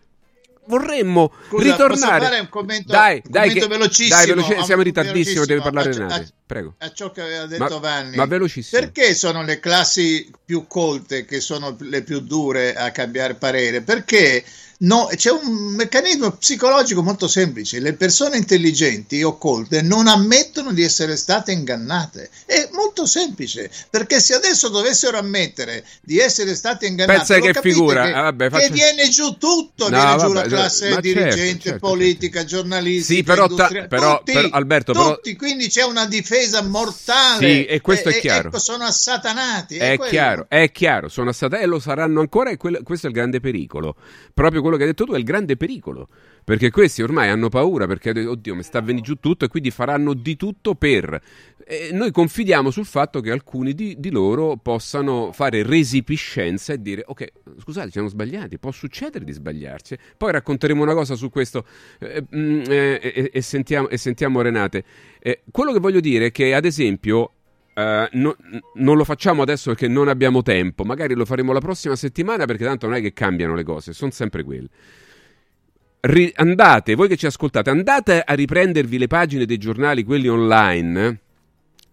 Vorremmo 0.65 1.33
Scusa, 1.47 1.63
ritornare. 1.63 2.23
fare 2.23 2.39
un 2.39 2.49
commento, 2.49 2.91
dai, 2.91 3.15
un 3.15 3.31
dai, 3.31 3.47
commento 3.47 3.67
che, 3.67 3.77
velocissimo. 3.77 4.15
Dai, 4.15 4.25
veloci- 4.27 4.63
siamo 4.63 4.81
in 4.81 4.87
ritardissimo, 4.87 5.45
deve 5.45 5.61
parlare 5.61 5.89
a, 5.89 5.93
Renate. 5.93 6.29
Prego. 6.45 6.75
A 6.77 6.91
ciò 6.91 7.11
che 7.11 7.21
aveva 7.21 7.45
detto 7.47 7.63
ma, 7.63 7.77
Vanni. 7.77 8.15
Ma 8.15 8.25
velocissimo. 8.25 8.79
Perché 8.79 9.15
sono 9.15 9.43
le 9.43 9.59
classi 9.59 10.31
più 10.45 10.67
colte 10.67 11.25
che 11.25 11.39
sono 11.39 11.75
le 11.79 12.03
più 12.03 12.19
dure 12.19 12.75
a 12.75 12.91
cambiare 12.91 13.33
parere? 13.33 13.81
Perché 13.81 14.43
No, 14.81 15.09
c'è 15.15 15.29
un 15.29 15.75
meccanismo 15.75 16.31
psicologico 16.31 17.03
molto 17.03 17.27
semplice. 17.27 17.79
Le 17.79 17.93
persone 17.93 18.37
intelligenti 18.37 19.21
o 19.21 19.37
colte 19.37 19.83
non 19.83 20.07
ammettono 20.07 20.73
di 20.73 20.81
essere 20.81 21.17
state 21.17 21.51
ingannate. 21.51 22.29
È 22.45 22.67
molto 22.71 23.05
semplice, 23.05 23.69
perché 23.91 24.19
se 24.19 24.33
adesso 24.33 24.69
dovessero 24.69 25.19
ammettere 25.19 25.85
di 26.01 26.17
essere 26.17 26.55
state 26.55 26.87
ingannate, 26.87 27.17
pensa 27.17 27.39
che 27.39 27.59
figura, 27.61 28.05
che, 28.05 28.11
ah, 28.11 28.21
vabbè, 28.21 28.49
faccio... 28.49 28.67
che, 28.67 28.73
viene 28.73 29.09
giù 29.09 29.37
tutto, 29.37 29.87
no, 29.87 29.89
viene 29.89 30.15
vabbè, 30.15 30.25
giù 30.25 30.33
la 30.33 30.41
classe 30.43 30.85
certo, 30.85 31.01
dirigente, 31.01 31.37
certo, 31.37 31.61
certo, 31.61 31.87
politica, 31.87 32.39
certo. 32.39 32.55
giornalistica, 32.55 33.13
sì, 33.13 33.23
però, 33.23 33.47
ta- 33.47 33.87
però, 33.87 34.17
tutti, 34.17 34.31
però, 34.31 34.47
Alberto, 34.49 34.93
tutti, 34.93 35.35
però... 35.35 35.37
quindi 35.37 35.67
c'è 35.67 35.83
una 35.83 36.07
difesa 36.07 36.63
mortale. 36.63 37.47
Sì, 37.47 37.65
e 37.65 37.81
questo 37.81 38.09
e, 38.09 38.15
è 38.15 38.19
chiaro. 38.19 38.47
Ecco, 38.47 38.57
sono 38.57 38.85
assatanati. 38.85 39.77
È, 39.77 39.91
è 39.91 39.99
chiaro, 39.99 40.47
è 40.49 40.71
chiaro, 40.71 41.07
sono 41.07 41.29
assatanati 41.29 41.65
e 41.65 41.67
lo 41.67 41.79
saranno 41.79 42.19
ancora 42.19 42.49
e 42.49 42.57
quello, 42.57 42.79
questo 42.81 43.05
è 43.05 43.09
il 43.09 43.15
grande 43.15 43.39
pericolo. 43.39 43.95
Proprio 44.33 44.69
quello 44.71 44.77
che 44.77 44.83
hai 44.83 44.89
detto 44.89 45.05
tu 45.05 45.13
è 45.13 45.17
il 45.17 45.23
grande 45.23 45.57
pericolo. 45.57 46.07
Perché 46.43 46.71
questi 46.71 47.03
ormai 47.03 47.29
hanno 47.29 47.49
paura 47.49 47.85
perché, 47.85 48.09
oddio, 48.09 48.55
mi 48.55 48.63
sta 48.63 48.79
venendo 48.79 49.01
giù 49.01 49.15
tutto 49.15 49.45
e 49.45 49.47
quindi 49.47 49.69
faranno 49.69 50.13
di 50.13 50.35
tutto 50.35 50.73
per 50.73 51.21
E 51.65 51.91
noi 51.93 52.11
confidiamo 52.11 52.71
sul 52.71 52.85
fatto 52.85 53.21
che 53.21 53.29
alcuni 53.29 53.73
di, 53.73 53.95
di, 53.99 54.09
loro 54.09 54.57
possano 54.57 55.31
fare 55.33 55.61
resipiscenza 55.61 56.73
e 56.73 56.81
dire 56.81 57.03
ok, 57.05 57.31
scusate, 57.59 57.87
ci 57.87 57.91
siamo 57.93 58.07
sbagliati, 58.07 58.57
può 58.57 58.71
succedere 58.71 59.23
di 59.23 59.31
sbagliarci. 59.31 59.97
Poi 60.17 60.31
racconteremo 60.31 60.81
una 60.81 60.93
cosa 60.93 61.15
su 61.15 61.29
questo 61.29 61.65
eh, 61.99 62.23
mm, 62.35 62.61
eh, 62.67 63.29
e, 63.31 63.41
sentiamo, 63.41 63.89
e, 63.89 63.97
sentiamo, 63.97 64.41
Renate. 64.41 64.83
Eh, 65.19 65.43
quello 65.51 65.71
che 65.71 65.79
voglio 65.79 65.99
dire 65.99 66.27
è 66.27 66.31
che, 66.31 66.55
ad 66.55 66.65
esempio, 66.65 67.33
Uh, 67.73 68.05
no, 68.17 68.35
non 68.75 68.97
lo 68.97 69.05
facciamo 69.05 69.41
adesso 69.43 69.69
perché 69.69 69.87
non 69.87 70.09
abbiamo 70.09 70.41
tempo, 70.41 70.83
magari 70.83 71.13
lo 71.13 71.23
faremo 71.23 71.53
la 71.53 71.61
prossima 71.61 71.95
settimana 71.95 72.45
perché 72.45 72.65
tanto 72.65 72.85
non 72.85 72.95
è 72.95 73.01
che 73.01 73.13
cambiano 73.13 73.55
le 73.55 73.63
cose, 73.63 73.93
sono 73.93 74.11
sempre 74.11 74.43
quelle. 74.43 74.67
Ri- 76.01 76.33
andate, 76.35 76.95
voi 76.95 77.07
che 77.07 77.15
ci 77.15 77.27
ascoltate, 77.27 77.69
andate 77.69 78.21
a 78.21 78.33
riprendervi 78.33 78.97
le 78.97 79.07
pagine 79.07 79.45
dei 79.45 79.57
giornali, 79.57 80.03
quelli 80.03 80.27
online, 80.27 81.19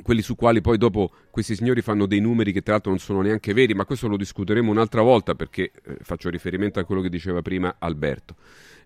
quelli 0.03 0.23
su 0.23 0.35
quali 0.35 0.61
poi 0.61 0.79
dopo 0.79 1.13
questi 1.31 1.55
signori 1.55 1.81
fanno 1.83 2.07
dei 2.07 2.21
numeri 2.21 2.53
che 2.53 2.63
tra 2.63 2.73
l'altro 2.73 2.91
non 2.91 2.99
sono 3.01 3.21
neanche 3.21 3.53
veri, 3.53 3.75
ma 3.75 3.85
questo 3.85 4.09
lo 4.09 4.17
discuteremo 4.17 4.71
un'altra 4.71 5.03
volta 5.03 5.35
perché 5.35 5.71
eh, 5.85 5.97
faccio 6.01 6.29
riferimento 6.29 6.81
a 6.81 6.85
quello 6.85 7.03
che 7.03 7.09
diceva 7.09 7.43
prima 7.43 7.77
Alberto. 7.79 8.35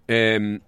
Eh, 0.04 0.60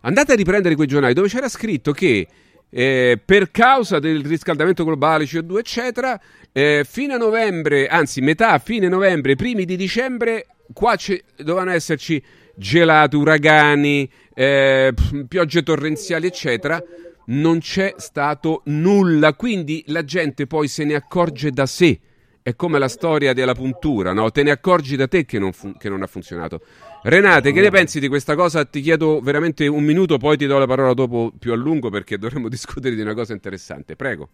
andate 0.00 0.32
a 0.32 0.34
riprendere 0.34 0.74
quei 0.74 0.86
giornali 0.86 1.14
dove 1.14 1.28
c'era 1.28 1.48
scritto 1.48 1.92
che 1.92 2.26
eh, 2.74 3.20
per 3.22 3.50
causa 3.50 3.98
del 3.98 4.24
riscaldamento 4.24 4.82
globale, 4.84 5.24
CO2, 5.24 5.58
eccetera, 5.58 6.18
eh, 6.52 6.86
fino 6.88 7.18
novembre, 7.18 7.86
anzi 7.86 8.22
metà, 8.22 8.58
fine 8.58 8.88
novembre, 8.88 9.36
primi 9.36 9.66
di 9.66 9.76
dicembre, 9.76 10.46
qua 10.72 10.96
dovevano 11.36 11.72
esserci 11.72 12.22
gelati, 12.54 13.16
uragani, 13.16 14.10
eh, 14.34 14.94
piogge 15.28 15.62
torrenziali, 15.62 16.26
eccetera. 16.26 16.82
Non 17.24 17.58
c'è 17.58 17.94
stato 17.98 18.62
nulla, 18.66 19.34
quindi 19.34 19.84
la 19.88 20.04
gente 20.04 20.46
poi 20.46 20.66
se 20.66 20.84
ne 20.84 20.94
accorge 20.94 21.50
da 21.50 21.66
sé. 21.66 22.00
È 22.42 22.56
come 22.56 22.78
la 22.80 22.88
storia 22.88 23.34
della 23.34 23.54
puntura, 23.54 24.12
no? 24.12 24.30
Te 24.32 24.42
ne 24.42 24.50
accorgi 24.50 24.96
da 24.96 25.06
te 25.06 25.24
che 25.24 25.38
non, 25.38 25.52
fun- 25.52 25.76
che 25.76 25.88
non 25.88 26.02
ha 26.02 26.08
funzionato. 26.08 26.62
Renate, 27.04 27.50
che 27.50 27.60
ne 27.60 27.70
pensi 27.70 27.98
di 27.98 28.06
questa 28.06 28.36
cosa? 28.36 28.64
Ti 28.64 28.80
chiedo 28.80 29.20
veramente 29.20 29.66
un 29.66 29.82
minuto, 29.82 30.18
poi 30.18 30.36
ti 30.36 30.46
do 30.46 30.58
la 30.58 30.66
parola 30.66 30.94
dopo 30.94 31.32
più 31.36 31.52
a 31.52 31.56
lungo 31.56 31.90
perché 31.90 32.16
dovremmo 32.18 32.48
discutere 32.48 32.94
di 32.94 33.00
una 33.00 33.14
cosa 33.14 33.32
interessante. 33.32 33.96
Prego. 33.96 34.28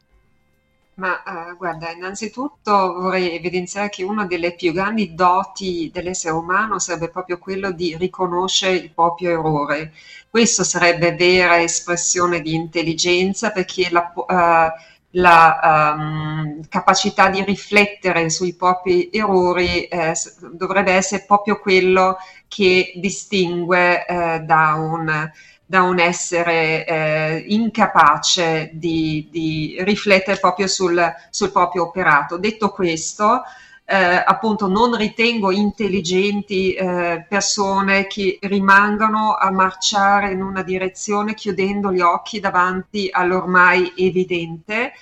Ma 0.95 1.23
uh, 1.25 1.57
guarda, 1.57 1.93
innanzitutto 1.93 2.73
vorrei 2.73 3.33
evidenziare 3.37 3.89
che 3.89 4.03
una 4.03 4.27
delle 4.27 4.55
più 4.55 4.73
grandi 4.73 5.15
doti 5.15 5.91
dell'essere 5.93 6.35
umano 6.35 6.81
sarebbe 6.81 7.09
proprio 7.09 7.39
quello 7.39 7.71
di 7.71 7.97
riconoscere 7.97 8.75
il 8.75 8.91
proprio 8.91 9.31
errore. 9.31 9.93
Questo 10.29 10.65
sarebbe 10.65 11.15
vera 11.15 11.63
espressione 11.63 12.43
di 12.43 12.53
intelligenza 12.53 13.51
perché 13.51 13.89
la, 13.91 14.13
uh, 14.15 14.98
la 15.13 15.95
um, 15.97 16.61
capacità 16.69 17.31
di 17.31 17.43
riflettere 17.43 18.29
sui 18.29 18.55
propri 18.55 19.09
errori 19.11 19.85
eh, 19.85 20.13
dovrebbe 20.53 20.93
essere 20.93 21.25
proprio 21.27 21.59
quello 21.59 22.19
che 22.47 22.93
distingue 22.97 24.05
eh, 24.05 24.41
da, 24.41 24.75
un, 24.75 25.31
da, 25.65 25.83
un, 25.83 25.99
essere 25.99 26.85
eh, 26.85 27.45
incapace 27.49 28.71
di, 28.75 29.29
di, 29.31 29.77
riflettere 29.81 30.39
proprio 30.39 30.67
sul, 30.67 31.03
sul, 31.31 31.53
proprio 31.53 31.85
operato. 31.85 32.37
Detto 32.37 32.71
questo, 32.71 33.43
eh, 33.91 33.97
appunto 33.97 34.67
non 34.67 34.95
ritengo 34.95 35.51
intelligenti 35.51 36.75
eh, 36.75 37.25
persone 37.27 38.07
che 38.07 38.39
rimangano 38.43 39.35
a 39.35 39.51
marciare 39.51 40.31
in 40.33 40.43
una 40.43 40.63
direzione 40.63 41.33
chiudendo 41.33 41.91
gli 41.91 42.01
occhi 42.01 42.39
davanti 42.39 43.09
all'ormai 43.11 43.95
evidente. 43.97 44.93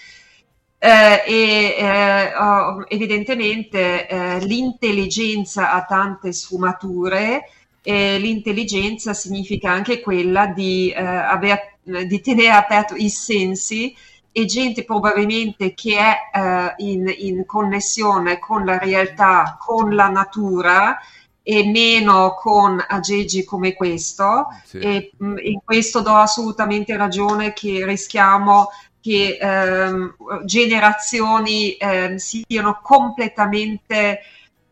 Eh, 0.79 1.23
e 1.27 1.77
eh, 1.79 2.37
oh, 2.37 2.85
evidentemente 2.87 4.07
eh, 4.07 4.39
l'intelligenza 4.45 5.73
ha 5.73 5.85
tante 5.85 6.33
sfumature 6.33 7.49
e 7.83 8.19
l'intelligenza 8.19 9.15
significa 9.15 9.73
anche 9.73 10.01
quella 10.01 10.47
di, 10.47 10.91
eh, 10.91 11.03
aver, 11.03 11.79
di 11.83 12.21
tenere 12.21 12.51
aperto 12.51 12.95
i 12.95 13.09
sensi 13.09 13.97
e 14.39 14.45
gente 14.45 14.85
probabilmente 14.85 15.73
che 15.73 15.97
è 15.97 16.39
uh, 16.39 16.85
in, 16.85 17.11
in, 17.17 17.47
connessione 17.47 18.39
con 18.39 18.67
la 18.67 18.77
realtà, 18.77 19.57
con 19.59 19.95
la 19.95 20.09
natura 20.09 20.99
e 21.43 21.65
meno 21.65 22.35
con 22.39 22.79
aggeggi 22.87 23.45
come 23.45 23.73
questo 23.73 24.49
sì. 24.63 24.79
e 24.79 25.11
mh, 25.17 25.27
mm, 25.27 25.37
in 25.39 25.61
questo 25.65 26.03
do 26.03 26.13
assolutamente 26.13 26.95
ragione 26.99 27.55
che 27.55 27.87
rischiamo 27.87 28.69
che 29.01 29.39
ehm, 29.41 30.15
generazioni 30.45 31.73
ehm, 31.77 32.17
siano 32.17 32.79
completamente 32.83 34.21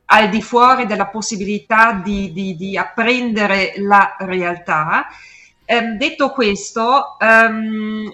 al 0.07 0.29
di 0.29 0.43
fuori 0.43 0.85
della 0.85 1.07
possibilità 1.07 2.03
di, 2.05 2.35
di, 2.35 2.55
di 2.55 2.77
apprendere 2.77 3.73
la 3.79 4.15
realtà. 4.19 5.07
Eh, 5.65 5.81
detto 5.97 6.33
questo, 6.33 7.19
ehm, 7.19 8.13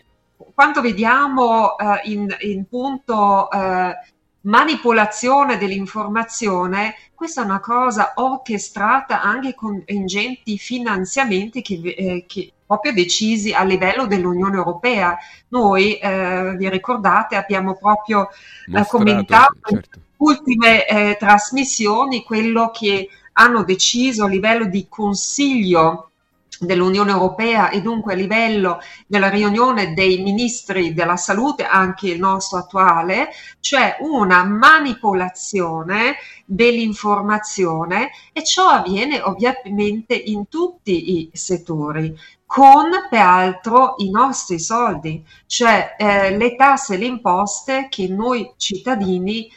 quanto 0.54 0.80
vediamo 0.80 1.76
eh, 1.76 2.00
in, 2.04 2.34
in, 2.40 2.66
punto 2.66 3.50
eh, 3.50 3.96
manipolazione 4.42 5.58
dell'informazione, 5.58 6.94
questa 7.14 7.42
è 7.42 7.44
una 7.44 7.60
cosa 7.60 8.12
orchestrata 8.16 9.20
anche 9.20 9.54
con 9.54 9.82
ingenti 9.86 10.56
finanziamenti 10.56 11.60
che, 11.62 11.74
eh, 11.74 12.24
che 12.26 12.52
proprio 12.66 12.92
decisi 12.92 13.52
a 13.52 13.64
livello 13.64 14.06
dell'Unione 14.06 14.56
Europea. 14.56 15.18
Noi, 15.48 15.98
eh, 15.98 16.54
vi 16.56 16.68
ricordate, 16.70 17.36
abbiamo 17.36 17.74
proprio 17.74 18.28
eh, 18.72 18.86
commentato 18.86 19.56
certo. 19.62 19.98
in 19.98 20.02
ultime 20.18 20.86
eh, 20.86 21.16
trasmissioni 21.18 22.22
quello 22.22 22.70
che 22.70 23.08
hanno 23.32 23.64
deciso 23.64 24.24
a 24.24 24.28
livello 24.28 24.66
di 24.66 24.86
Consiglio 24.88 26.09
dell'Unione 26.60 27.10
Europea 27.10 27.70
e 27.70 27.80
dunque 27.80 28.12
a 28.12 28.16
livello 28.16 28.80
della 29.06 29.28
riunione 29.28 29.94
dei 29.94 30.22
ministri 30.22 30.92
della 30.92 31.16
salute, 31.16 31.64
anche 31.64 32.10
il 32.10 32.18
nostro 32.18 32.58
attuale, 32.58 33.30
cioè 33.60 33.96
una 34.00 34.44
manipolazione 34.44 36.16
dell'informazione 36.44 38.10
e 38.32 38.44
ciò 38.44 38.68
avviene 38.68 39.20
ovviamente 39.22 40.14
in 40.14 40.48
tutti 40.48 41.18
i 41.18 41.30
settori 41.32 42.14
con 42.44 42.90
peraltro 43.08 43.94
i 43.98 44.10
nostri 44.10 44.58
soldi, 44.58 45.24
cioè 45.46 45.94
eh, 45.96 46.36
le 46.36 46.56
tasse 46.56 46.94
e 46.94 46.98
le 46.98 47.06
imposte 47.06 47.86
che 47.88 48.08
noi 48.08 48.52
cittadini 48.56 49.46
eh, 49.46 49.50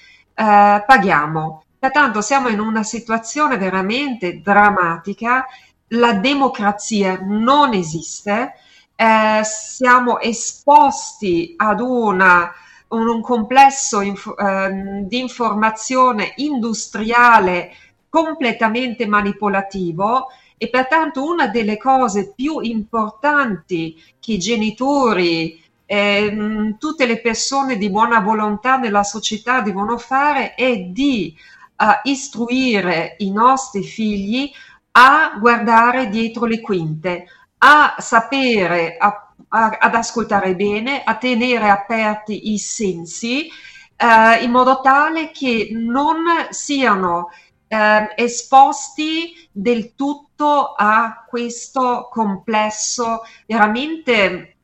paghiamo. 0.86 1.64
Pertanto 1.80 2.22
siamo 2.22 2.48
in 2.48 2.60
una 2.60 2.84
situazione 2.84 3.58
veramente 3.58 4.42
drammatica 4.42 5.46
la 5.94 6.14
democrazia 6.14 7.20
non 7.22 7.74
esiste, 7.74 8.54
eh, 8.96 9.42
siamo 9.44 10.20
esposti 10.20 11.54
ad 11.58 11.80
una, 11.80 12.52
un, 12.90 13.08
un 13.08 13.22
complesso 13.22 14.02
inf- 14.02 14.34
eh, 14.38 15.04
di 15.06 15.20
informazione 15.20 16.34
industriale 16.38 17.72
completamente 18.10 19.08
manipolativo 19.08 20.28
e 20.58 20.70
pertanto 20.70 21.26
una 21.26 21.48
delle 21.48 21.78
cose 21.78 22.34
più 22.34 22.60
importanti 22.60 24.02
che 24.20 24.34
i 24.34 24.40
genitori, 24.40 25.62
eh, 25.86 26.76
tutte 26.80 27.06
le 27.06 27.20
persone 27.20 27.78
di 27.78 27.90
buona 27.90 28.20
volontà 28.20 28.78
nella 28.78 29.04
società 29.04 29.62
devono 29.62 29.98
fare 29.98 30.56
è 30.56 30.78
di 30.78 31.36
uh, 31.78 32.08
istruire 32.08 33.16
i 33.20 33.32
nostri 33.32 33.84
figli 33.84 34.52
a 34.96 35.38
guardare 35.40 36.10
dietro 36.10 36.46
le 36.46 36.62
quinte, 36.62 37.26
a 37.60 37.96
sapere, 37.98 38.98
a, 38.98 39.34
a, 39.48 39.78
ad 39.80 39.96
ascoltare 39.96 40.56
bene, 40.56 41.04
a 41.04 41.16
tenere 41.16 41.70
aperti 41.70 42.52
i 42.52 42.58
sensi, 42.58 43.48
eh, 43.96 44.44
in 44.44 44.52
modo 44.52 44.82
tale 44.82 45.32
che 45.32 45.70
non 45.72 46.26
siano 46.50 47.30
eh, 47.68 48.14
esposti 48.16 49.50
del 49.52 49.96
tutto 49.96 50.74
a 50.74 51.26
questo 51.28 52.10
complesso 52.12 53.22
veramente 53.48 54.58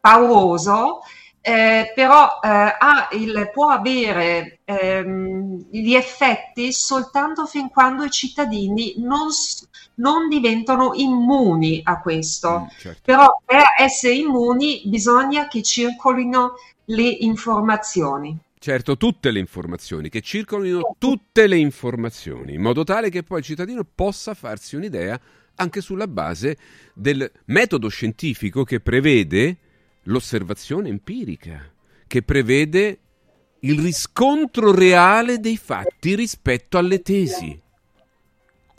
pauroso 0.00 1.00
eh, 1.42 1.92
però 1.94 2.38
eh, 2.42 3.16
il, 3.16 3.50
può 3.52 3.68
avere 3.68 4.60
ehm, 4.64 5.68
gli 5.70 5.94
effetti 5.94 6.70
soltanto 6.72 7.46
fin 7.46 7.70
quando 7.70 8.04
i 8.04 8.10
cittadini 8.10 8.94
non, 8.98 9.28
non 10.00 10.28
diventano 10.28 10.92
immuni 10.94 11.80
a 11.82 12.00
questo. 12.00 12.60
Mm, 12.60 12.78
certo. 12.78 13.00
Però 13.04 13.40
per 13.44 13.62
essere 13.78 14.14
immuni 14.14 14.82
bisogna 14.86 15.48
che 15.48 15.62
circolino 15.62 16.54
le 16.86 17.08
informazioni. 17.08 18.36
Certo, 18.58 18.96
tutte 18.96 19.30
le 19.30 19.38
informazioni, 19.38 20.08
che 20.08 20.20
circolino 20.20 20.96
tutte 20.98 21.46
le 21.46 21.56
informazioni, 21.56 22.54
in 22.54 22.60
modo 22.60 22.84
tale 22.84 23.08
che 23.08 23.22
poi 23.22 23.38
il 23.38 23.44
cittadino 23.44 23.84
possa 23.84 24.34
farsi 24.34 24.76
un'idea 24.76 25.18
anche 25.54 25.80
sulla 25.80 26.06
base 26.06 26.56
del 26.94 27.30
metodo 27.46 27.88
scientifico 27.88 28.64
che 28.64 28.80
prevede 28.80 29.56
l'osservazione 30.04 30.88
empirica 30.88 31.72
che 32.10 32.22
prevede 32.22 32.98
il 33.60 33.80
riscontro 33.80 34.74
reale 34.74 35.38
dei 35.38 35.56
fatti 35.56 36.16
rispetto 36.16 36.76
alle 36.76 37.02
tesi. 37.02 37.56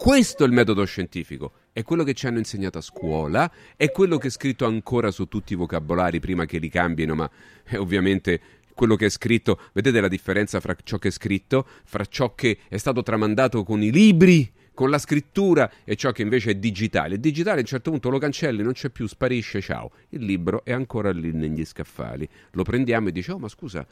Questo 0.02 0.43
è 0.43 0.47
il 0.47 0.52
metodo 0.52 0.84
scientifico, 0.84 1.52
è 1.72 1.84
quello 1.84 2.04
che 2.04 2.16
ci 2.16 2.26
hanno 2.26 2.39
insegnato 2.39 2.80
a 2.80 2.82
scuola, 2.82 3.52
è 3.76 3.91
quello 3.91 4.18
che 4.18 4.30
è 4.30 4.32
scritto 4.32 4.66
ancora 4.66 5.12
su 5.12 5.28
tutti 5.28 5.54
i 5.54 5.56
vocabolari 5.56 6.20
prima 6.20 6.45
che 6.45 6.58
li 6.58 6.70
cambino, 6.70 7.14
ma 7.14 7.30
è 7.62 7.78
ovviamente 7.78 8.41
quello 8.74 8.95
che 8.95 9.06
è 9.06 9.10
scritto, 9.10 9.60
vedete 9.74 10.02
la 10.02 10.08
differenza 10.08 10.60
fra 10.60 10.76
ciò 10.84 10.97
che 10.97 11.10
è 11.10 11.12
scritto, 11.12 11.68
fra 11.84 12.04
ciò 12.06 12.34
che 12.34 12.62
è 12.68 12.78
stato 12.78 13.04
tramandato 13.04 13.62
con 13.62 13.84
i 13.84 13.91
libri, 13.91 14.52
con 14.74 14.89
la 14.89 14.97
scrittura 14.97 15.72
e 15.84 15.95
ciò 15.95 16.12
che 16.12 16.24
invece 16.24 16.49
è 16.49 16.56
digitale. 16.56 17.14
Il 17.14 17.22
digitale 17.22 17.58
a 17.58 17.62
un 17.62 17.68
certo 17.68 17.91
punto 17.91 18.10
lo 18.10 18.18
cancelli, 18.18 18.64
non 18.64 18.74
c'è 18.74 18.89
più, 18.89 19.06
sparisce, 19.06 19.62
ciao. 19.62 19.91
Il 20.10 20.26
libro 20.26 20.66
è 20.66 20.72
ancora 20.72 21.12
lì 21.12 21.32
negli 21.32 21.64
scaffali. 21.64 22.28
Lo 22.54 22.64
prendiamo 22.64 23.10
e 23.10 23.12
dice, 23.12 23.34
oh 23.34 23.38
ma 23.38 23.47
scusa, 23.47 23.86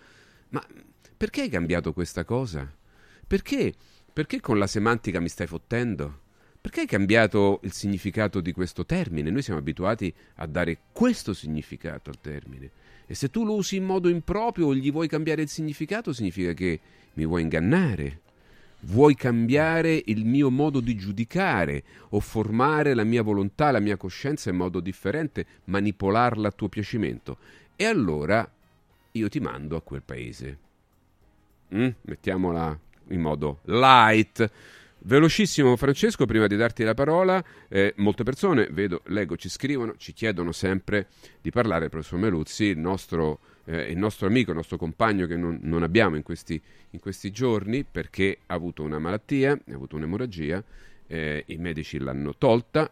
ma 0.50 0.66
perché 1.16 1.42
hai 1.42 1.50
cambiato 1.50 1.94
questa 1.94 2.24
cosa? 2.24 2.68
Perché? 3.28 3.74
Perché 4.20 4.42
con 4.42 4.58
la 4.58 4.68
semantica 4.68 5.22
mi 5.22 5.30
stai 5.30 5.48
fottendo? 5.48 6.20
Perché 6.60 6.82
hai 6.82 6.88
cambiato 6.88 7.62
il 7.64 7.72
significato 7.72 8.42
di 8.42 8.52
questo 8.52 8.86
termine? 8.86 9.30
Noi 9.30 9.42
siamo 9.42 9.60
abituati 9.60 10.14
a 10.36 10.46
dare 10.46 10.78
questo 10.92 11.34
significato 11.34 12.10
al 12.10 12.20
termine. 12.20 12.70
E 13.06 13.16
se 13.16 13.30
tu 13.30 13.46
lo 13.46 13.54
usi 13.54 13.78
in 13.78 13.86
modo 13.86 14.10
improprio 14.10 14.66
o 14.66 14.76
gli 14.76 14.92
vuoi 14.92 15.08
cambiare 15.08 15.44
il 15.44 15.48
significato, 15.48 16.12
significa 16.12 16.52
che 16.52 16.82
mi 17.14 17.26
vuoi 17.26 17.44
ingannare. 17.44 18.20
Vuoi 18.82 19.16
cambiare 19.16 20.04
il 20.08 20.26
mio 20.26 20.50
modo 20.50 20.82
di 20.82 20.98
giudicare 20.98 21.82
o 22.10 22.20
formare 22.20 22.94
la 22.94 23.06
mia 23.06 23.24
volontà, 23.24 23.72
la 23.72 23.80
mia 23.80 23.96
coscienza 23.96 24.50
in 24.50 24.58
modo 24.58 24.82
differente, 24.82 25.46
manipolarla 25.64 26.50
a 26.50 26.52
tuo 26.52 26.68
piacimento. 26.68 27.38
E 27.78 27.86
allora 27.86 28.46
io 29.14 29.30
ti 29.30 29.40
mando 29.40 29.78
a 29.78 29.82
quel 29.82 30.04
paese. 30.04 30.58
Mm? 31.74 31.88
Mettiamola 32.02 32.80
in 33.10 33.22
modo 33.22 33.60
light. 33.66 34.50
Velocissimo 35.02 35.78
Francesco, 35.78 36.26
prima 36.26 36.48
di 36.48 36.58
darti 36.58 36.84
la 36.84 36.94
parola, 36.94 37.42
eh, 37.70 37.94
molte 37.98 38.24
persone, 38.24 38.68
vedo, 38.70 39.02
leggo, 39.06 39.38
ci 39.38 39.48
scrivono, 39.48 39.96
ci 39.98 40.12
chiedono 40.12 40.52
sempre 40.52 41.08
di 41.42 41.52
parlare 41.52 41.82
del 41.82 41.90
professor 41.90 42.20
Meluzzi, 42.20 42.66
il 42.66 42.80
nostro, 42.80 43.40
eh, 43.64 43.92
il 43.92 43.98
nostro 43.98 44.28
amico, 44.28 44.50
il 44.50 44.58
nostro 44.58 44.76
compagno 44.76 45.26
che 45.26 45.38
non, 45.38 45.58
non 45.62 45.84
abbiamo 45.84 46.18
in 46.18 46.24
questi, 46.24 46.62
in 46.90 47.00
questi, 47.00 47.32
giorni 47.32 47.86
perché 47.90 48.40
ha 48.48 48.54
avuto 48.54 48.84
una 48.84 49.00
malattia, 49.00 49.54
ha 49.54 49.74
avuto 49.74 49.96
un'emorragia, 49.96 50.62
eh, 51.08 51.44
i 51.48 51.56
medici 51.56 51.98
l'hanno 51.98 52.36
tolta, 52.38 52.92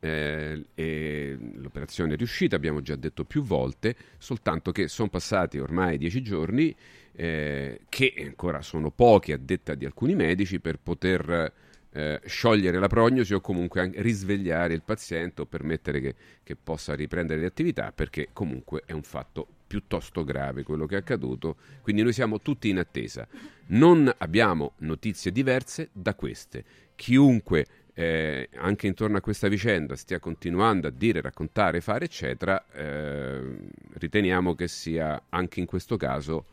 eh, 0.00 1.36
l'operazione 1.54 2.14
è 2.14 2.16
riuscita, 2.16 2.56
abbiamo 2.56 2.80
già 2.80 2.96
detto 2.96 3.24
più 3.24 3.42
volte, 3.42 3.96
soltanto 4.18 4.72
che 4.72 4.88
sono 4.88 5.08
passati 5.08 5.58
ormai 5.58 5.98
dieci 5.98 6.22
giorni, 6.22 6.74
eh, 7.12 7.80
che 7.88 8.14
ancora 8.24 8.62
sono 8.62 8.90
pochi 8.90 9.32
a 9.32 9.38
detta 9.38 9.74
di 9.74 9.84
alcuni 9.84 10.14
medici, 10.14 10.60
per 10.60 10.78
poter 10.78 11.52
eh, 11.90 12.20
sciogliere 12.26 12.78
la 12.78 12.86
prognosi 12.86 13.34
o 13.34 13.40
comunque 13.40 13.90
risvegliare 13.96 14.74
il 14.74 14.82
paziente 14.82 15.42
o 15.42 15.46
permettere 15.46 16.00
che, 16.00 16.14
che 16.42 16.56
possa 16.56 16.94
riprendere 16.94 17.40
le 17.40 17.46
attività, 17.46 17.92
perché 17.92 18.28
comunque 18.32 18.82
è 18.84 18.92
un 18.92 19.02
fatto 19.02 19.46
piuttosto 19.66 20.24
grave 20.24 20.62
quello 20.62 20.86
che 20.86 20.94
è 20.94 20.98
accaduto, 20.98 21.56
quindi 21.82 22.02
noi 22.02 22.12
siamo 22.12 22.40
tutti 22.40 22.68
in 22.68 22.78
attesa. 22.78 23.26
Non 23.70 24.10
abbiamo 24.18 24.72
notizie 24.78 25.30
diverse 25.30 25.90
da 25.92 26.14
queste. 26.14 26.64
Chiunque 26.94 27.66
eh, 27.98 28.48
anche 28.54 28.86
intorno 28.86 29.16
a 29.16 29.20
questa 29.20 29.48
vicenda 29.48 29.96
stia 29.96 30.20
continuando 30.20 30.86
a 30.86 30.90
dire, 30.92 31.20
raccontare, 31.20 31.80
fare, 31.80 32.04
eccetera, 32.04 32.64
eh, 32.70 33.40
riteniamo 33.94 34.54
che 34.54 34.68
sia 34.68 35.24
anche 35.30 35.58
in 35.58 35.66
questo 35.66 35.96
caso 35.96 36.44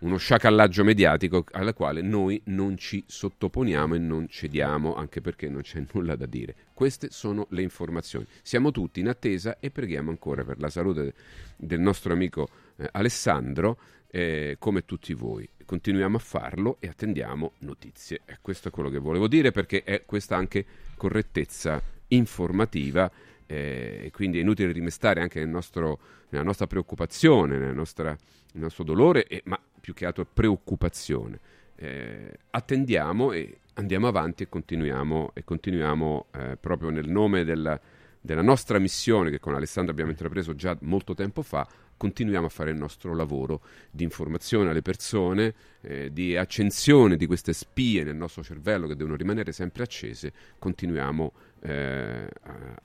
uno 0.00 0.18
sciacallaggio 0.18 0.84
mediatico 0.84 1.46
alla 1.52 1.72
quale 1.72 2.02
noi 2.02 2.38
non 2.46 2.76
ci 2.76 3.02
sottoponiamo 3.06 3.94
e 3.94 3.98
non 3.98 4.28
cediamo, 4.28 4.94
anche 4.94 5.22
perché 5.22 5.48
non 5.48 5.62
c'è 5.62 5.82
nulla 5.90 6.16
da 6.16 6.26
dire. 6.26 6.54
Queste 6.74 7.08
sono 7.10 7.46
le 7.48 7.62
informazioni. 7.62 8.26
Siamo 8.42 8.70
tutti 8.70 9.00
in 9.00 9.08
attesa 9.08 9.58
e 9.58 9.70
preghiamo 9.70 10.10
ancora 10.10 10.44
per 10.44 10.60
la 10.60 10.68
salute 10.68 11.14
del 11.56 11.80
nostro 11.80 12.12
amico 12.12 12.46
eh, 12.76 12.86
Alessandro, 12.92 13.78
eh, 14.10 14.56
come 14.58 14.84
tutti 14.84 15.14
voi 15.14 15.48
continuiamo 15.70 16.16
a 16.16 16.20
farlo 16.20 16.78
e 16.80 16.88
attendiamo 16.88 17.52
notizie. 17.58 18.22
E 18.24 18.38
questo 18.42 18.66
è 18.66 18.70
quello 18.72 18.88
che 18.88 18.98
volevo 18.98 19.28
dire 19.28 19.52
perché 19.52 19.84
è 19.84 20.04
questa 20.04 20.34
anche 20.34 20.64
correttezza 20.96 21.80
informativa 22.08 23.08
eh, 23.46 24.00
e 24.06 24.10
quindi 24.10 24.38
è 24.38 24.40
inutile 24.40 24.72
rimestare 24.72 25.20
anche 25.20 25.38
nel 25.38 25.48
nostro, 25.48 26.00
nella 26.30 26.42
nostra 26.42 26.66
preoccupazione, 26.66 27.56
nella 27.56 27.72
nostra, 27.72 28.08
nel 28.08 28.62
nostro 28.62 28.82
dolore, 28.82 29.28
e, 29.28 29.42
ma 29.44 29.60
più 29.80 29.94
che 29.94 30.06
altro 30.06 30.26
preoccupazione. 30.26 31.38
Eh, 31.76 32.36
attendiamo 32.50 33.30
e 33.30 33.58
andiamo 33.74 34.08
avanti 34.08 34.42
e 34.42 34.48
continuiamo, 34.48 35.30
e 35.34 35.44
continuiamo 35.44 36.26
eh, 36.32 36.56
proprio 36.60 36.90
nel 36.90 37.08
nome 37.08 37.44
della, 37.44 37.80
della 38.20 38.42
nostra 38.42 38.80
missione 38.80 39.30
che 39.30 39.38
con 39.38 39.54
Alessandro 39.54 39.92
abbiamo 39.92 40.10
intrapreso 40.10 40.56
già 40.56 40.76
molto 40.80 41.14
tempo 41.14 41.42
fa 41.42 41.64
continuiamo 42.00 42.46
a 42.46 42.48
fare 42.48 42.70
il 42.70 42.78
nostro 42.78 43.14
lavoro 43.14 43.60
di 43.90 44.04
informazione 44.04 44.70
alle 44.70 44.80
persone, 44.80 45.52
eh, 45.82 46.10
di 46.10 46.34
accensione 46.34 47.14
di 47.14 47.26
queste 47.26 47.52
spie 47.52 48.04
nel 48.04 48.16
nostro 48.16 48.42
cervello 48.42 48.86
che 48.86 48.96
devono 48.96 49.16
rimanere 49.16 49.52
sempre 49.52 49.82
accese, 49.82 50.32
continuiamo 50.58 51.32
eh, 51.60 52.26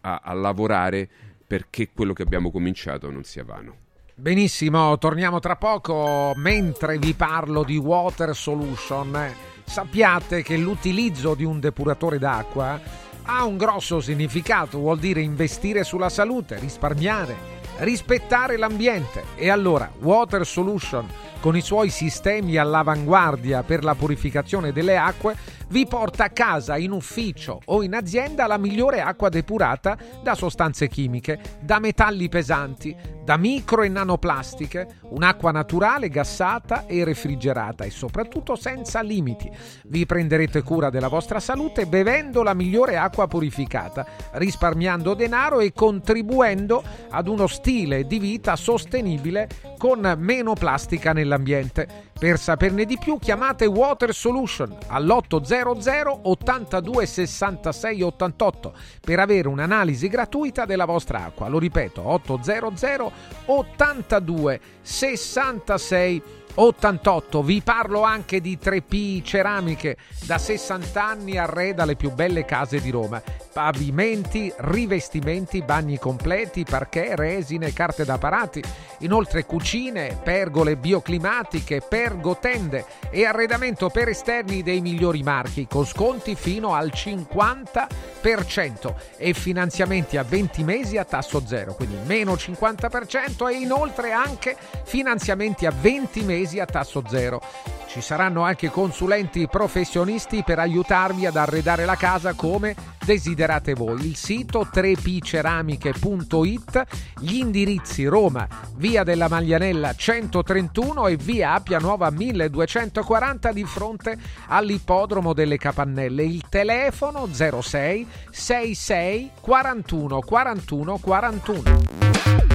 a, 0.01 0.19
a 0.21 0.33
lavorare 0.33 1.07
perché 1.47 1.91
quello 1.93 2.11
che 2.11 2.23
abbiamo 2.23 2.51
cominciato 2.51 3.09
non 3.09 3.23
sia 3.23 3.45
vano. 3.45 3.77
Benissimo, 4.15 4.97
torniamo 4.97 5.39
tra 5.39 5.55
poco. 5.55 6.33
Mentre 6.35 6.97
vi 6.97 7.13
parlo 7.13 7.63
di 7.63 7.77
Water 7.77 8.35
Solution, 8.35 9.33
sappiate 9.63 10.43
che 10.43 10.57
l'utilizzo 10.57 11.35
di 11.35 11.45
un 11.45 11.61
depuratore 11.61 12.19
d'acqua 12.19 12.81
ha 13.23 13.45
un 13.45 13.55
grosso 13.55 14.01
significato, 14.01 14.79
vuol 14.79 14.99
dire 14.99 15.21
investire 15.21 15.85
sulla 15.85 16.09
salute, 16.09 16.59
risparmiare 16.59 17.63
rispettare 17.77 18.57
l'ambiente. 18.57 19.23
E 19.35 19.49
allora 19.49 19.91
Water 19.99 20.45
Solution, 20.45 21.07
con 21.39 21.55
i 21.55 21.61
suoi 21.61 21.89
sistemi 21.89 22.57
all'avanguardia 22.57 23.63
per 23.63 23.83
la 23.83 23.95
purificazione 23.95 24.71
delle 24.71 24.97
acque, 24.97 25.35
vi 25.69 25.87
porta 25.87 26.25
a 26.25 26.29
casa, 26.29 26.77
in 26.77 26.91
ufficio 26.91 27.59
o 27.65 27.81
in 27.81 27.95
azienda 27.95 28.45
la 28.45 28.57
migliore 28.57 29.01
acqua 29.01 29.29
depurata 29.29 29.97
da 30.21 30.35
sostanze 30.35 30.87
chimiche, 30.87 31.39
da 31.59 31.79
metalli 31.79 32.29
pesanti, 32.29 32.95
da 33.23 33.37
micro 33.37 33.81
e 33.81 33.89
nanoplastiche, 33.89 34.99
un'acqua 35.09 35.51
naturale, 35.51 36.09
gassata 36.09 36.85
e 36.85 37.03
refrigerata 37.03 37.83
e 37.83 37.89
soprattutto 37.89 38.55
senza 38.55 39.01
limiti. 39.01 39.49
Vi 39.85 40.05
prenderete 40.05 40.61
cura 40.61 40.91
della 40.91 41.07
vostra 41.07 41.39
salute 41.39 41.87
bevendo 41.87 42.43
la 42.43 42.53
migliore 42.53 42.97
acqua 42.97 43.27
purificata, 43.27 44.05
risparmiando 44.33 45.15
denaro 45.15 45.59
e 45.59 45.73
contribuendo 45.73 46.83
ad 47.09 47.27
uno 47.27 47.47
stile 47.47 48.05
di 48.05 48.19
vita 48.19 48.55
sostenibile 48.55 49.49
con 49.79 50.15
meno 50.19 50.53
plastica 50.53 51.11
nell'ambiente. 51.25 51.87
Per 52.17 52.39
saperne 52.39 52.85
di 52.85 52.97
più 52.97 53.17
chiamate 53.19 53.65
Water 53.65 54.13
Solution 54.13 54.77
all'800 54.87 56.19
82 56.21 57.05
66 57.05 58.01
88 58.01 58.73
per 59.01 59.19
avere 59.19 59.47
un'analisi 59.49 60.07
gratuita 60.07 60.65
della 60.65 60.85
vostra 60.85 61.25
acqua. 61.25 61.49
Lo 61.49 61.59
ripeto, 61.59 62.07
800 62.07 63.11
82 63.47 64.59
66 64.81 66.21
88. 66.21 66.44
88. 66.55 67.43
Vi 67.43 67.61
parlo 67.61 68.03
anche 68.03 68.41
di 68.41 68.57
3P 68.61 69.23
ceramiche. 69.23 69.97
Da 70.25 70.37
60 70.37 71.03
anni 71.03 71.37
arreda 71.37 71.85
le 71.85 71.95
più 71.95 72.11
belle 72.11 72.43
case 72.45 72.81
di 72.81 72.89
Roma. 72.89 73.21
Pavimenti, 73.51 74.53
rivestimenti, 74.57 75.61
bagni 75.61 75.97
completi, 75.97 76.63
parquet, 76.63 77.13
resine, 77.15 77.73
carte 77.73 78.05
da 78.05 78.17
parati. 78.17 78.61
Inoltre 78.99 79.45
cucine, 79.45 80.17
pergole 80.23 80.77
bioclimatiche, 80.77 81.81
pergotende 81.81 82.85
e 83.09 83.25
arredamento 83.25 83.89
per 83.89 84.07
esterni 84.09 84.61
dei 84.63 84.81
migliori 84.81 85.23
marchi 85.23 85.67
con 85.67 85.85
sconti 85.85 86.35
fino 86.35 86.73
al 86.73 86.91
50% 86.93 88.93
e 89.17 89.33
finanziamenti 89.33 90.17
a 90.17 90.23
20 90.23 90.63
mesi 90.63 90.97
a 90.97 91.05
tasso 91.05 91.45
zero, 91.45 91.75
quindi 91.75 91.97
meno 92.05 92.33
50% 92.33 93.49
e 93.49 93.53
inoltre 93.55 94.11
anche 94.11 94.57
finanziamenti 94.83 95.65
a 95.65 95.71
20 95.71 96.23
mesi 96.23 96.44
mesi 96.45 96.59
a 96.59 96.65
tasso 96.65 97.03
zero. 97.07 97.41
Ci 97.87 98.01
saranno 98.01 98.43
anche 98.43 98.69
consulenti 98.69 99.47
professionisti 99.47 100.43
per 100.43 100.59
aiutarvi 100.59 101.25
ad 101.25 101.37
arredare 101.37 101.85
la 101.85 101.95
casa 101.95 102.33
come 102.33 102.75
desiderate 103.03 103.73
voi. 103.73 104.05
Il 104.05 104.15
sito 104.15 104.67
3pceramiche.it, 104.71 106.83
gli 107.19 107.37
indirizzi 107.37 108.05
Roma, 108.05 108.47
via 108.75 109.01
della 109.03 109.27
Maglianella 109.27 109.95
131 109.95 111.07
e 111.07 111.15
via 111.15 111.53
Appia 111.53 111.79
Nuova 111.79 112.11
1240 112.11 113.51
di 113.51 113.63
fronte 113.63 114.15
all'ippodromo 114.47 115.33
delle 115.33 115.57
Capannelle. 115.57 116.21
Il 116.23 116.43
telefono 116.47 117.27
06 117.31 118.07
66 118.29 119.31
41 119.41 120.19
41 120.19 120.97
41. 120.99 122.54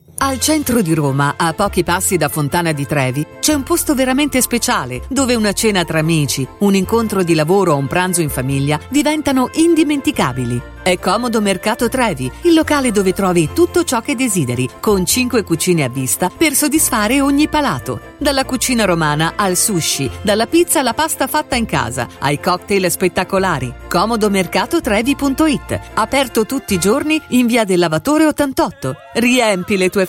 Al 0.23 0.39
centro 0.39 0.83
di 0.83 0.93
Roma, 0.93 1.33
a 1.35 1.51
pochi 1.53 1.83
passi 1.83 2.15
da 2.15 2.29
Fontana 2.29 2.73
di 2.73 2.85
Trevi, 2.85 3.25
c'è 3.39 3.53
un 3.53 3.63
posto 3.63 3.95
veramente 3.95 4.39
speciale 4.39 5.01
dove 5.07 5.33
una 5.33 5.51
cena 5.51 5.83
tra 5.83 5.97
amici, 5.97 6.47
un 6.59 6.75
incontro 6.75 7.23
di 7.23 7.33
lavoro 7.33 7.73
o 7.73 7.77
un 7.77 7.87
pranzo 7.87 8.21
in 8.21 8.29
famiglia 8.29 8.79
diventano 8.89 9.49
indimenticabili. 9.51 10.69
È 10.83 10.97
Comodo 10.97 11.41
Mercato 11.41 11.89
Trevi, 11.89 12.31
il 12.41 12.55
locale 12.55 12.91
dove 12.91 13.13
trovi 13.13 13.49
tutto 13.53 13.83
ciò 13.83 14.01
che 14.01 14.15
desideri, 14.15 14.67
con 14.79 15.05
5 15.05 15.43
cucine 15.43 15.83
a 15.83 15.89
vista 15.89 16.31
per 16.35 16.53
soddisfare 16.53 17.21
ogni 17.21 17.47
palato. 17.47 17.99
Dalla 18.17 18.45
cucina 18.45 18.85
romana 18.85 19.33
al 19.35 19.55
sushi, 19.55 20.09
dalla 20.23 20.47
pizza 20.47 20.79
alla 20.79 20.95
pasta 20.95 21.27
fatta 21.27 21.55
in 21.55 21.65
casa, 21.65 22.07
ai 22.17 22.39
cocktail 22.39 22.89
spettacolari. 22.89 23.71
Comodomercatotrevi.it, 23.87 25.79
aperto 25.93 26.47
tutti 26.47 26.73
i 26.73 26.79
giorni 26.79 27.21
in 27.29 27.45
via 27.45 27.63
del 27.63 27.77
Lavatore 27.77 28.25
88. 28.25 28.95
Riempi 29.13 29.77
le 29.77 29.89
tue 29.89 30.07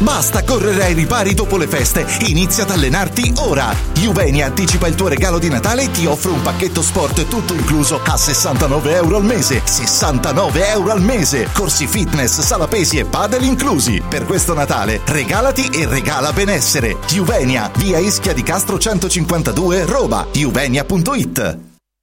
Basta 0.00 0.42
correre 0.44 0.84
ai 0.84 0.94
ripari 0.94 1.34
dopo 1.34 1.58
le 1.58 1.66
feste, 1.66 2.06
inizia 2.20 2.62
ad 2.62 2.70
allenarti 2.70 3.34
ora. 3.36 3.74
Juvenia 3.92 4.46
anticipa 4.46 4.86
il 4.86 4.94
tuo 4.94 5.08
regalo 5.08 5.38
di 5.38 5.50
Natale 5.50 5.82
e 5.82 5.90
ti 5.90 6.06
offre 6.06 6.30
un 6.30 6.40
pacchetto 6.40 6.80
sport 6.80 7.28
tutto 7.28 7.52
incluso 7.52 8.00
a 8.02 8.16
69 8.16 8.94
euro 8.94 9.16
al 9.16 9.24
mese. 9.24 9.60
69 9.62 10.68
euro 10.68 10.92
al 10.92 11.02
mese! 11.02 11.50
Corsi 11.52 11.86
fitness, 11.86 12.40
sala 12.40 12.66
pesi 12.66 12.96
e 12.96 13.04
padel 13.04 13.44
inclusi. 13.44 14.02
Per 14.08 14.24
questo 14.24 14.54
Natale 14.54 15.02
regalati 15.04 15.68
e 15.68 15.86
regala 15.86 16.32
benessere. 16.32 16.96
Juvenia, 17.06 17.70
via 17.76 17.98
Ischia 17.98 18.32
di 18.32 18.42
Castro 18.42 18.78
152, 18.78 19.84
Roma. 19.84 20.26
Juvenia.it 20.32 21.69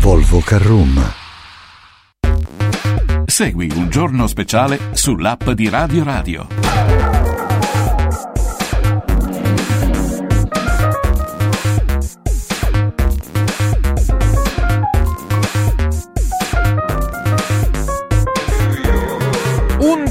Volvo 0.00 0.40
Carroom. 0.40 1.12
Segui 3.24 3.70
un 3.74 3.88
giorno 3.88 4.26
speciale 4.26 4.78
sull'app 4.92 5.50
di 5.50 5.68
Radio 5.68 6.04
Radio. 6.04 7.15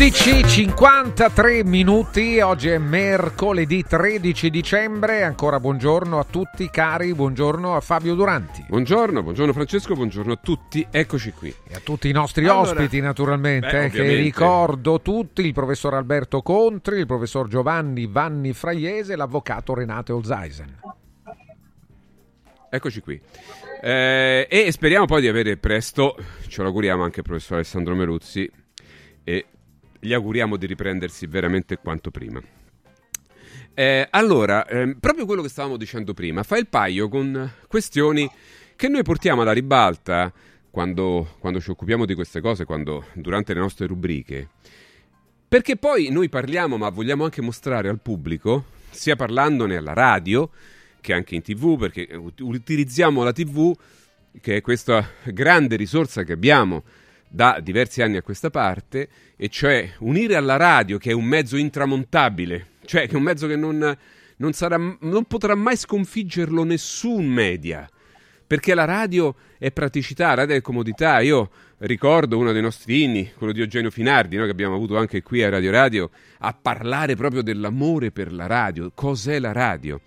Undici 0.06 0.47
53 0.47 1.64
minuti, 1.64 2.39
oggi 2.39 2.70
è 2.70 2.78
mercoledì 2.78 3.84
13 3.84 4.51
dicembre, 4.51 5.24
ancora 5.24 5.60
buongiorno 5.60 6.20
a 6.20 6.24
tutti 6.24 6.70
cari, 6.70 7.16
buongiorno 7.16 7.76
a 7.76 7.80
Fabio 7.80 8.14
Duranti. 8.14 8.66
Buongiorno, 8.68 9.24
buongiorno 9.24 9.51
Francesco, 9.51 9.95
buongiorno 9.95 10.34
a 10.34 10.36
tutti, 10.36 10.86
eccoci 10.91 11.32
qui. 11.32 11.51
E 11.68 11.74
a 11.74 11.80
tutti 11.80 12.08
i 12.08 12.12
nostri 12.12 12.45
Allora, 12.45 12.70
ospiti 12.70 12.99
naturalmente, 12.99 13.72
beh, 13.72 13.86
eh, 13.86 13.89
che 13.89 14.14
ricordo 14.14 15.01
tutti, 15.01 15.43
il 15.43 15.53
professor 15.53 15.95
Alberto 15.95 16.43
Contri, 16.43 16.99
il 16.99 17.08
professor 17.08 17.47
Giovanni 17.47 18.06
Vanni 18.06 18.53
Fraiese 18.53 19.14
e 19.14 19.16
l'avvocato 19.16 19.74
Renate 19.74 20.12
Olzaisen. 20.12 20.82
Eccoci 22.70 22.99
qui. 23.01 23.20
Eh, 23.82 24.47
e 24.47 24.72
speriamo 24.72 25.06
poi 25.06 25.22
di 25.22 25.28
avere 25.28 25.58
presto, 25.58 26.16
ce 26.47 26.62
lo 26.62 26.68
auguriamo 26.68 27.03
anche 27.03 27.22
il 27.22 27.26
professor 27.26 27.56
Alessandro 27.56 27.95
Meruzzi, 27.95 28.47
e 29.24 29.45
gli 30.06 30.14
auguriamo 30.14 30.56
di 30.56 30.66
riprendersi 30.68 31.26
veramente 31.26 31.78
quanto 31.78 32.12
prima. 32.12 32.41
Eh, 33.74 34.08
allora, 34.12 34.66
ehm, 34.68 34.99
proprio 34.99 35.26
quello 35.26 35.41
che 35.41 35.49
stavamo 35.49 35.78
dicendo 35.78 36.14
prima, 36.14 36.43
fa 36.43 36.58
il 36.58 36.68
paio 36.68 37.10
con 37.10 37.51
questioni 37.68 38.30
che 38.76 38.88
noi 38.88 39.03
portiamo 39.03 39.41
alla 39.41 39.51
ribalta 39.51 40.32
quando, 40.70 41.36
quando 41.39 41.60
ci 41.60 41.72
occupiamo 41.72 42.06
di 42.06 42.14
queste 42.14 42.39
cose, 42.39 42.66
quando, 42.66 43.08
durante 43.14 43.53
le 43.53 43.60
nostre 43.60 43.88
rubriche. 43.88 44.49
Perché 45.47 45.76
poi 45.76 46.10
noi 46.10 46.30
parliamo, 46.30 46.78
ma 46.78 46.89
vogliamo 46.89 47.24
anche 47.24 47.41
mostrare 47.41 47.89
al 47.89 47.99
pubblico, 47.99 48.66
sia 48.89 49.16
parlandone 49.16 49.76
alla 49.76 49.93
radio 49.93 50.49
che 51.01 51.14
anche 51.14 51.36
in 51.36 51.41
tv, 51.41 51.78
perché 51.78 52.08
ut- 52.16 52.39
utilizziamo 52.39 53.24
la 53.24 53.32
tv, 53.32 53.76
che 54.41 54.58
è 54.58 54.62
questa 54.62 55.08
grande 55.26 55.76
risorsa 55.76 56.24
che 56.24 56.34
abbiamo 56.34 56.84
da 57.28 57.60
diversi 57.62 58.02
anni 58.02 58.18
a 58.18 58.22
questa 58.22 58.50
parte, 58.50 59.10
e 59.36 59.50
cioè 59.50 59.92
unire 60.00 60.36
alla 60.36 60.58
radio, 60.58 60.98
che 60.98 61.12
è 61.12 61.14
un 61.14 61.26
mezzo 61.26 61.58
intramontabile, 61.58 62.68
cioè 62.86 63.08
che 63.08 63.14
è 63.14 63.18
un 63.18 63.24
mezzo 63.24 63.48
che 63.48 63.56
non, 63.56 63.98
non 64.38 64.54
sarà, 64.54 64.78
non 64.78 65.26
potrà 65.26 65.56
mai 65.56 65.78
sconfiggerlo 65.78 66.64
nessun 66.64 67.26
media 67.26 67.90
perché 68.48 68.76
la 68.76 68.86
radio 68.86 69.36
è 69.58 69.72
praticità, 69.72 70.30
la 70.30 70.36
radio 70.36 70.56
è 70.56 70.62
comodità. 70.62 71.20
Io 71.20 71.50
ricordo 71.80 72.38
uno 72.38 72.52
dei 72.52 72.62
nostri 72.62 73.04
inni, 73.04 73.32
quello 73.36 73.52
di 73.52 73.62
Eugenio 73.62 73.90
Finardi, 73.90 74.36
no, 74.36 74.46
che 74.46 74.52
abbiamo 74.52 74.76
avuto 74.76 74.98
anche 74.98 75.22
qui 75.22 75.44
a 75.44 75.50
Radio 75.50 75.72
Radio, 75.72 76.10
a 76.40 76.54
parlare 76.54 77.16
proprio 77.16 77.42
dell'amore 77.42 78.12
per 78.12 78.32
la 78.32 78.46
radio. 78.46 78.92
Cos'è 78.94 79.40
la 79.40 79.52
radio? 79.52 80.00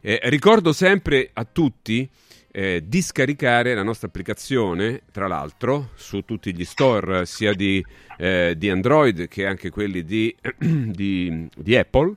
Eh, 0.00 0.18
ricordo 0.24 0.72
sempre 0.72 1.30
a 1.32 1.44
tutti 1.44 2.08
eh, 2.56 2.84
di 2.86 3.02
scaricare 3.02 3.74
la 3.74 3.82
nostra 3.82 4.06
applicazione, 4.06 5.02
tra 5.10 5.26
l'altro, 5.26 5.90
su 5.96 6.24
tutti 6.24 6.54
gli 6.54 6.64
store, 6.64 7.26
sia 7.26 7.52
di, 7.52 7.84
eh, 8.16 8.54
di 8.56 8.70
Android 8.70 9.26
che 9.26 9.44
anche 9.44 9.70
quelli 9.70 10.04
di, 10.04 10.32
di- 10.56 11.48
di 11.52 11.76
Apple, 11.76 12.14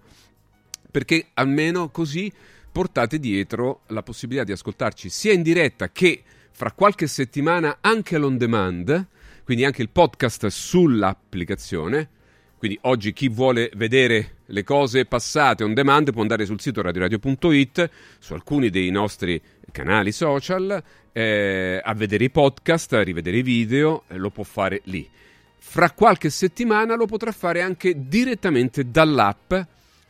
perché 0.91 1.29
almeno 1.33 1.89
così 1.89 2.31
portate 2.71 3.17
dietro 3.17 3.81
la 3.88 4.03
possibilità 4.03 4.45
di 4.45 4.51
ascoltarci 4.51 5.09
sia 5.09 5.33
in 5.33 5.41
diretta 5.41 5.89
che 5.89 6.21
fra 6.51 6.71
qualche 6.71 7.07
settimana 7.07 7.79
anche 7.81 8.19
l'on 8.19 8.38
demand, 8.38 9.07
quindi 9.43 9.65
anche 9.65 9.81
il 9.81 9.89
podcast 9.89 10.45
sull'applicazione. 10.45 12.09
Quindi 12.58 12.80
oggi 12.82 13.14
chi 13.14 13.30
vuole 13.30 13.70
vedere 13.76 14.38
le 14.47 14.64
cose 14.64 15.05
passate 15.05 15.64
on 15.64 15.74
demand 15.74 16.12
può 16.12 16.22
andare 16.22 16.45
sul 16.45 16.60
sito 16.60 16.82
radioradio.it, 16.82 17.89
su 18.18 18.34
alcuni 18.34 18.70
dei 18.70 18.89
nostri 18.89 19.39
canali 19.72 20.12
social, 20.12 20.84
eh, 21.12 21.80
a 21.84 21.93
vedere 21.93 22.24
i 22.24 22.30
podcast, 22.32 22.93
a 22.93 23.03
rivedere 23.03 23.38
i 23.38 23.43
video, 23.43 24.03
eh, 24.08 24.18
lo 24.18 24.32
può 24.32 24.43
fare 24.43 24.82
lì. 24.86 25.08
Fra 25.60 25.91
qualche 25.91 26.30
settimana 26.30 26.95
lo 26.95 27.05
potrà 27.05 27.32
fare 27.32 27.62
anche 27.62 28.08
direttamente 28.08 28.89
dall'app 28.89 29.53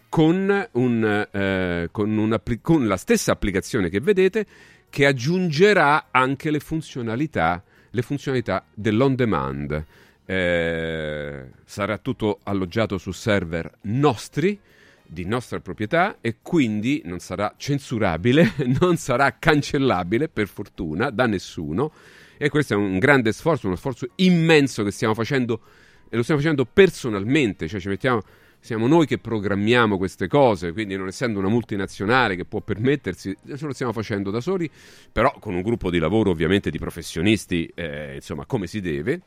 con, 0.07 0.69
un, 0.71 1.27
eh, 1.29 1.89
con, 1.91 2.41
con 2.61 2.87
la 2.87 2.97
stessa 2.97 3.33
applicazione 3.33 3.89
che 3.89 3.99
vedete 3.99 4.45
che 4.89 5.05
aggiungerà 5.05 6.07
anche 6.11 6.49
le 6.49 6.59
funzionalità, 6.59 7.61
le 7.89 8.01
funzionalità 8.01 8.63
dell'on 8.73 9.15
demand. 9.15 9.85
Eh, 10.29 11.45
sarà 11.63 11.97
tutto 11.99 12.39
alloggiato 12.43 12.97
su 12.97 13.11
server 13.11 13.71
nostri, 13.83 14.59
di 15.05 15.23
nostra 15.25 15.61
proprietà 15.61 16.17
e 16.19 16.39
quindi 16.41 17.01
non 17.05 17.19
sarà 17.19 17.53
censurabile, 17.55 18.53
non 18.79 18.97
sarà 18.97 19.37
cancellabile 19.39 20.27
per 20.27 20.47
fortuna 20.47 21.09
da 21.09 21.25
nessuno. 21.27 21.93
E 22.37 22.49
questo 22.49 22.73
è 22.73 22.77
un 22.77 22.99
grande 22.99 23.31
sforzo, 23.31 23.67
uno 23.67 23.77
sforzo 23.77 24.07
immenso 24.15 24.83
che 24.83 24.91
stiamo 24.91 25.13
facendo 25.13 25.61
e 26.09 26.15
lo 26.15 26.23
stiamo 26.23 26.41
facendo 26.41 26.65
personalmente, 26.65 27.67
cioè 27.67 27.79
ci 27.79 27.87
mettiamo 27.87 28.21
siamo 28.59 28.87
noi 28.87 29.05
che 29.05 29.17
programmiamo 29.17 29.97
queste 29.97 30.27
cose, 30.27 30.73
quindi 30.73 30.97
non 30.97 31.07
essendo 31.07 31.39
una 31.39 31.47
multinazionale 31.47 32.35
che 32.35 32.43
può 32.43 32.59
permettersi, 32.59 33.33
lo 33.43 33.73
stiamo 33.73 33.93
facendo 33.93 34.29
da 34.29 34.41
soli, 34.41 34.69
però 35.11 35.33
con 35.39 35.53
un 35.53 35.61
gruppo 35.61 35.89
di 35.89 35.99
lavoro 35.99 36.31
ovviamente 36.31 36.69
di 36.69 36.77
professionisti, 36.77 37.71
eh, 37.73 38.15
insomma, 38.15 38.45
come 38.45 38.67
si 38.67 38.81
deve, 38.81 39.21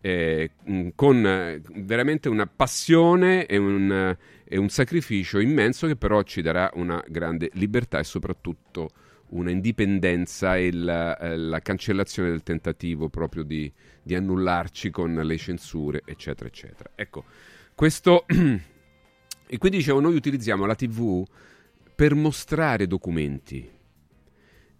eh, 0.00 0.50
mh, 0.64 0.88
con 0.94 1.26
eh, 1.26 1.60
veramente 1.74 2.28
una 2.28 2.46
passione 2.46 3.46
e 3.46 3.56
un, 3.56 3.92
eh, 3.92 4.18
e 4.44 4.58
un 4.58 4.68
sacrificio 4.68 5.38
immenso 5.38 5.86
che 5.86 5.96
però 5.96 6.22
ci 6.22 6.42
darà 6.42 6.70
una 6.74 7.02
grande 7.08 7.50
libertà 7.54 7.98
e 7.98 8.04
soprattutto 8.04 8.90
una 9.30 9.50
indipendenza 9.50 10.56
e 10.56 10.72
la, 10.72 11.16
eh, 11.18 11.36
la 11.36 11.60
cancellazione 11.60 12.30
del 12.30 12.42
tentativo 12.42 13.08
proprio 13.08 13.42
di, 13.42 13.72
di 14.02 14.14
annullarci 14.14 14.90
con 14.90 15.14
le 15.14 15.36
censure, 15.36 16.02
eccetera, 16.04 16.48
eccetera. 16.48 16.90
Ecco, 16.94 17.24
questo... 17.74 18.24
e 19.46 19.58
quindi 19.58 19.78
dicevo, 19.78 20.00
noi 20.00 20.16
utilizziamo 20.16 20.66
la 20.66 20.74
TV 20.74 21.24
per 21.94 22.14
mostrare 22.14 22.86
documenti. 22.86 23.78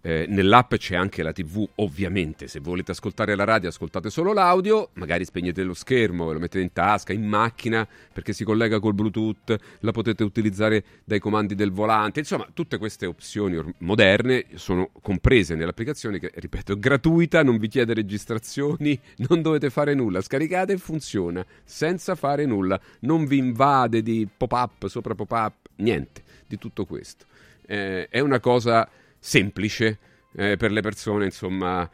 Eh, 0.03 0.25
nell'app 0.27 0.73
c'è 0.75 0.95
anche 0.95 1.21
la 1.21 1.31
TV, 1.31 1.67
ovviamente. 1.75 2.47
Se 2.47 2.59
volete 2.59 2.91
ascoltare 2.91 3.35
la 3.35 3.43
radio, 3.43 3.69
ascoltate 3.69 4.09
solo 4.09 4.33
l'audio. 4.33 4.89
Magari 4.93 5.25
spegnete 5.25 5.61
lo 5.63 5.75
schermo, 5.75 6.25
ve 6.25 6.33
lo 6.33 6.39
mettete 6.39 6.63
in 6.63 6.73
tasca, 6.73 7.13
in 7.13 7.23
macchina, 7.23 7.87
perché 8.11 8.33
si 8.33 8.43
collega 8.43 8.79
col 8.79 8.95
Bluetooth. 8.95 9.55
La 9.81 9.91
potete 9.91 10.23
utilizzare 10.23 10.83
dai 11.03 11.19
comandi 11.19 11.53
del 11.53 11.71
volante. 11.71 12.19
Insomma, 12.19 12.47
tutte 12.51 12.77
queste 12.77 13.05
opzioni 13.05 13.61
moderne 13.79 14.45
sono 14.55 14.89
comprese 15.01 15.55
nell'applicazione 15.55 16.17
che, 16.17 16.31
ripeto, 16.33 16.73
è 16.73 16.77
gratuita, 16.77 17.43
non 17.43 17.57
vi 17.57 17.67
chiede 17.67 17.93
registrazioni, 17.93 18.99
non 19.29 19.43
dovete 19.43 19.69
fare 19.69 19.93
nulla. 19.93 20.21
Scaricate 20.21 20.73
e 20.73 20.77
funziona 20.77 21.45
senza 21.63 22.15
fare 22.15 22.45
nulla. 22.45 22.79
Non 23.01 23.25
vi 23.25 23.37
invade 23.37 24.01
di 24.01 24.27
pop-up 24.35 24.87
sopra 24.87 25.13
pop-up, 25.13 25.67
niente 25.75 26.23
di 26.47 26.57
tutto 26.57 26.85
questo. 26.85 27.25
Eh, 27.67 28.09
è 28.09 28.19
una 28.19 28.39
cosa 28.39 28.89
semplice 29.21 29.99
eh, 30.33 30.57
per 30.57 30.71
le 30.71 30.81
persone, 30.81 31.25
insomma, 31.25 31.87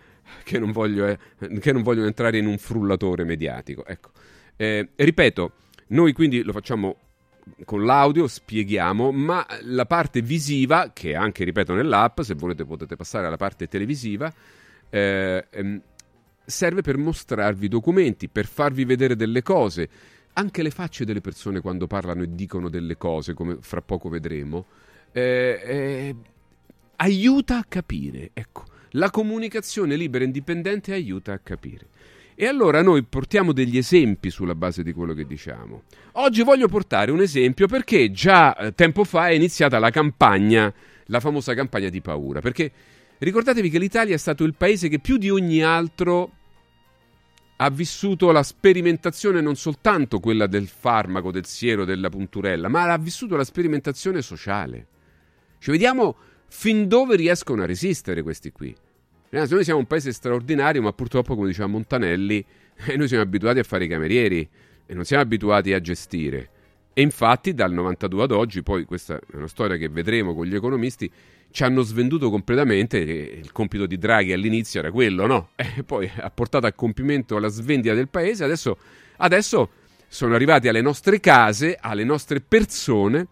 che 0.43 0.57
non, 0.57 0.71
voglio, 0.71 1.05
eh, 1.05 1.17
che 1.59 1.71
non 1.73 1.83
vogliono 1.83 2.07
entrare 2.07 2.37
in 2.37 2.47
un 2.47 2.57
frullatore 2.57 3.25
mediatico. 3.25 3.85
Ecco. 3.85 4.11
Eh, 4.55 4.89
ripeto, 4.95 5.51
noi 5.87 6.13
quindi 6.13 6.41
lo 6.41 6.53
facciamo 6.53 6.95
con 7.65 7.85
l'audio, 7.85 8.27
spieghiamo, 8.27 9.11
ma 9.11 9.45
la 9.63 9.85
parte 9.85 10.21
visiva, 10.21 10.91
che 10.93 11.15
anche, 11.15 11.43
ripeto, 11.43 11.73
nell'app, 11.73 12.21
se 12.21 12.33
volete 12.33 12.65
potete 12.65 12.95
passare 12.95 13.27
alla 13.27 13.37
parte 13.37 13.67
televisiva, 13.67 14.33
eh, 14.89 15.45
ehm, 15.49 15.81
serve 16.45 16.81
per 16.81 16.97
mostrarvi 16.97 17.67
documenti, 17.67 18.29
per 18.29 18.45
farvi 18.45 18.85
vedere 18.85 19.15
delle 19.15 19.43
cose, 19.43 19.89
anche 20.33 20.61
le 20.61 20.71
facce 20.71 21.03
delle 21.03 21.21
persone 21.21 21.61
quando 21.61 21.87
parlano 21.87 22.23
e 22.23 22.33
dicono 22.33 22.69
delle 22.69 22.97
cose, 22.97 23.33
come 23.33 23.57
fra 23.59 23.81
poco 23.81 24.07
vedremo. 24.09 24.65
eh, 25.11 25.61
eh, 25.63 26.15
aiuta 26.97 27.57
a 27.57 27.65
capire, 27.67 28.31
ecco, 28.33 28.63
la 28.91 29.09
comunicazione 29.09 29.95
libera 29.95 30.23
e 30.23 30.27
indipendente 30.27 30.93
aiuta 30.93 31.33
a 31.33 31.39
capire. 31.39 31.87
E 32.35 32.45
allora 32.45 32.83
noi 32.83 33.03
portiamo 33.03 33.51
degli 33.51 33.77
esempi 33.77 34.29
sulla 34.29 34.53
base 34.53 34.83
di 34.83 34.93
quello 34.93 35.13
che 35.13 35.25
diciamo. 35.25 35.83
Oggi 36.13 36.43
voglio 36.43 36.67
portare 36.67 37.09
un 37.09 37.21
esempio 37.21 37.67
perché 37.67 38.11
già 38.11 38.55
eh, 38.55 38.75
tempo 38.75 39.03
fa 39.03 39.29
è 39.29 39.31
iniziata 39.31 39.79
la 39.79 39.89
campagna, 39.89 40.71
la 41.05 41.19
famosa 41.19 41.55
campagna 41.55 41.89
di 41.89 41.99
paura, 41.99 42.39
perché 42.39 42.71
ricordatevi 43.17 43.69
che 43.69 43.79
l'Italia 43.79 44.13
è 44.13 44.19
stato 44.19 44.43
il 44.43 44.53
paese 44.53 44.87
che 44.87 44.99
più 44.99 45.17
di 45.17 45.31
ogni 45.31 45.63
altro 45.63 46.31
ha 47.55 47.69
vissuto 47.71 48.31
la 48.31 48.43
sperimentazione 48.43 49.41
non 49.41 49.55
soltanto 49.55 50.19
quella 50.19 50.45
del 50.45 50.67
farmaco, 50.67 51.31
del 51.31 51.45
siero, 51.45 51.85
della 51.85 52.09
punturella, 52.09 52.67
ma 52.67 52.83
ha 52.83 52.97
vissuto 52.99 53.35
la 53.35 53.43
sperimentazione 53.43 54.21
sociale. 54.21 54.85
Ci 55.57 55.71
vediamo 55.71 56.15
fin 56.47 56.87
dove 56.87 57.15
riescono 57.15 57.63
a 57.63 57.65
resistere 57.65 58.21
questi 58.21 58.51
qui. 58.51 58.75
Eh, 59.29 59.45
noi 59.49 59.63
siamo 59.63 59.79
un 59.79 59.85
paese 59.85 60.11
straordinario, 60.13 60.81
ma 60.81 60.93
purtroppo, 60.93 61.35
come 61.35 61.47
diceva 61.47 61.67
Montanelli, 61.67 62.43
eh, 62.85 62.95
noi 62.95 63.07
siamo 63.07 63.23
abituati 63.23 63.59
a 63.59 63.63
fare 63.63 63.85
i 63.85 63.87
camerieri 63.87 64.47
e 64.85 64.93
non 64.93 65.03
siamo 65.03 65.23
abituati 65.23 65.73
a 65.73 65.81
gestire. 65.81 66.49
E 66.93 67.01
infatti 67.01 67.53
dal 67.53 67.71
92 67.71 68.23
ad 68.23 68.31
oggi, 68.31 68.63
poi 68.63 68.85
questa 68.85 69.17
è 69.17 69.35
una 69.35 69.47
storia 69.47 69.75
che 69.75 69.89
vedremo 69.89 70.33
con 70.33 70.45
gli 70.45 70.55
economisti, 70.55 71.11
ci 71.51 71.63
hanno 71.63 71.81
svenduto 71.81 72.29
completamente 72.29 72.97
il 72.97 73.51
compito 73.51 73.85
di 73.85 73.97
Draghi 73.97 74.33
all'inizio 74.33 74.79
era 74.79 74.91
quello, 74.91 75.27
no? 75.27 75.49
E 75.55 75.83
poi 75.83 76.09
ha 76.15 76.29
portato 76.31 76.65
a 76.65 76.73
compimento 76.73 77.37
la 77.37 77.49
svendita 77.49 77.93
del 77.93 78.09
paese, 78.09 78.43
adesso, 78.43 78.77
adesso 79.17 79.69
sono 80.07 80.35
arrivati 80.35 80.67
alle 80.69 80.81
nostre 80.81 81.19
case, 81.19 81.77
alle 81.79 82.03
nostre 82.03 82.41
persone 82.41 83.27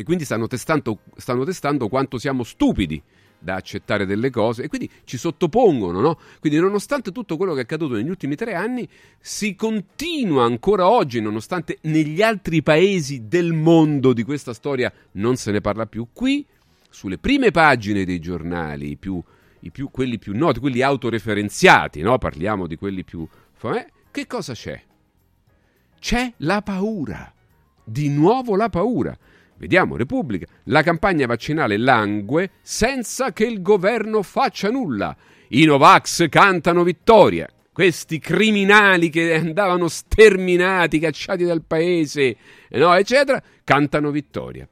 e 0.00 0.02
quindi 0.02 0.24
stanno 0.24 0.46
testando, 0.46 1.00
stanno 1.16 1.44
testando 1.44 1.88
quanto 1.88 2.16
siamo 2.16 2.42
stupidi 2.42 3.02
da 3.38 3.54
accettare 3.54 4.06
delle 4.06 4.30
cose 4.30 4.62
e 4.62 4.68
quindi 4.68 4.90
ci 5.04 5.18
sottopongono, 5.18 6.00
no? 6.00 6.18
Quindi 6.40 6.58
nonostante 6.58 7.12
tutto 7.12 7.36
quello 7.36 7.52
che 7.52 7.60
è 7.60 7.62
accaduto 7.62 7.94
negli 7.94 8.08
ultimi 8.08 8.34
tre 8.34 8.54
anni, 8.54 8.88
si 9.18 9.54
continua 9.54 10.44
ancora 10.44 10.88
oggi, 10.88 11.20
nonostante 11.20 11.78
negli 11.82 12.22
altri 12.22 12.62
paesi 12.62 13.28
del 13.28 13.52
mondo 13.52 14.14
di 14.14 14.22
questa 14.22 14.54
storia 14.54 14.90
non 15.12 15.36
se 15.36 15.50
ne 15.50 15.60
parla 15.60 15.84
più, 15.84 16.08
qui 16.14 16.46
sulle 16.88 17.18
prime 17.18 17.50
pagine 17.50 18.04
dei 18.04 18.20
giornali, 18.20 18.92
i 18.92 18.96
più, 18.96 19.22
i 19.60 19.70
più, 19.70 19.90
quelli 19.90 20.18
più 20.18 20.34
noti, 20.34 20.60
quelli 20.60 20.80
autoreferenziati, 20.80 22.00
no? 22.00 22.16
Parliamo 22.16 22.66
di 22.66 22.76
quelli 22.76 23.04
più... 23.04 23.26
Eh? 23.62 23.86
Che 24.10 24.26
cosa 24.26 24.54
c'è? 24.54 24.82
C'è 25.98 26.32
la 26.38 26.62
paura, 26.62 27.32
di 27.84 28.08
nuovo 28.08 28.56
la 28.56 28.70
paura. 28.70 29.16
Vediamo, 29.60 29.96
Repubblica. 29.96 30.46
La 30.64 30.82
campagna 30.82 31.26
vaccinale 31.26 31.76
langue 31.76 32.52
senza 32.62 33.34
che 33.34 33.44
il 33.44 33.60
governo 33.60 34.22
faccia 34.22 34.70
nulla. 34.70 35.14
I 35.48 35.66
Novax 35.66 36.30
cantano 36.30 36.82
vittoria. 36.82 37.46
Questi 37.70 38.18
criminali 38.18 39.10
che 39.10 39.34
andavano 39.34 39.88
sterminati, 39.88 40.98
cacciati 40.98 41.44
dal 41.44 41.62
paese, 41.62 42.36
no, 42.70 42.94
eccetera, 42.94 43.42
cantano 43.62 44.10
vittoria. 44.10 44.66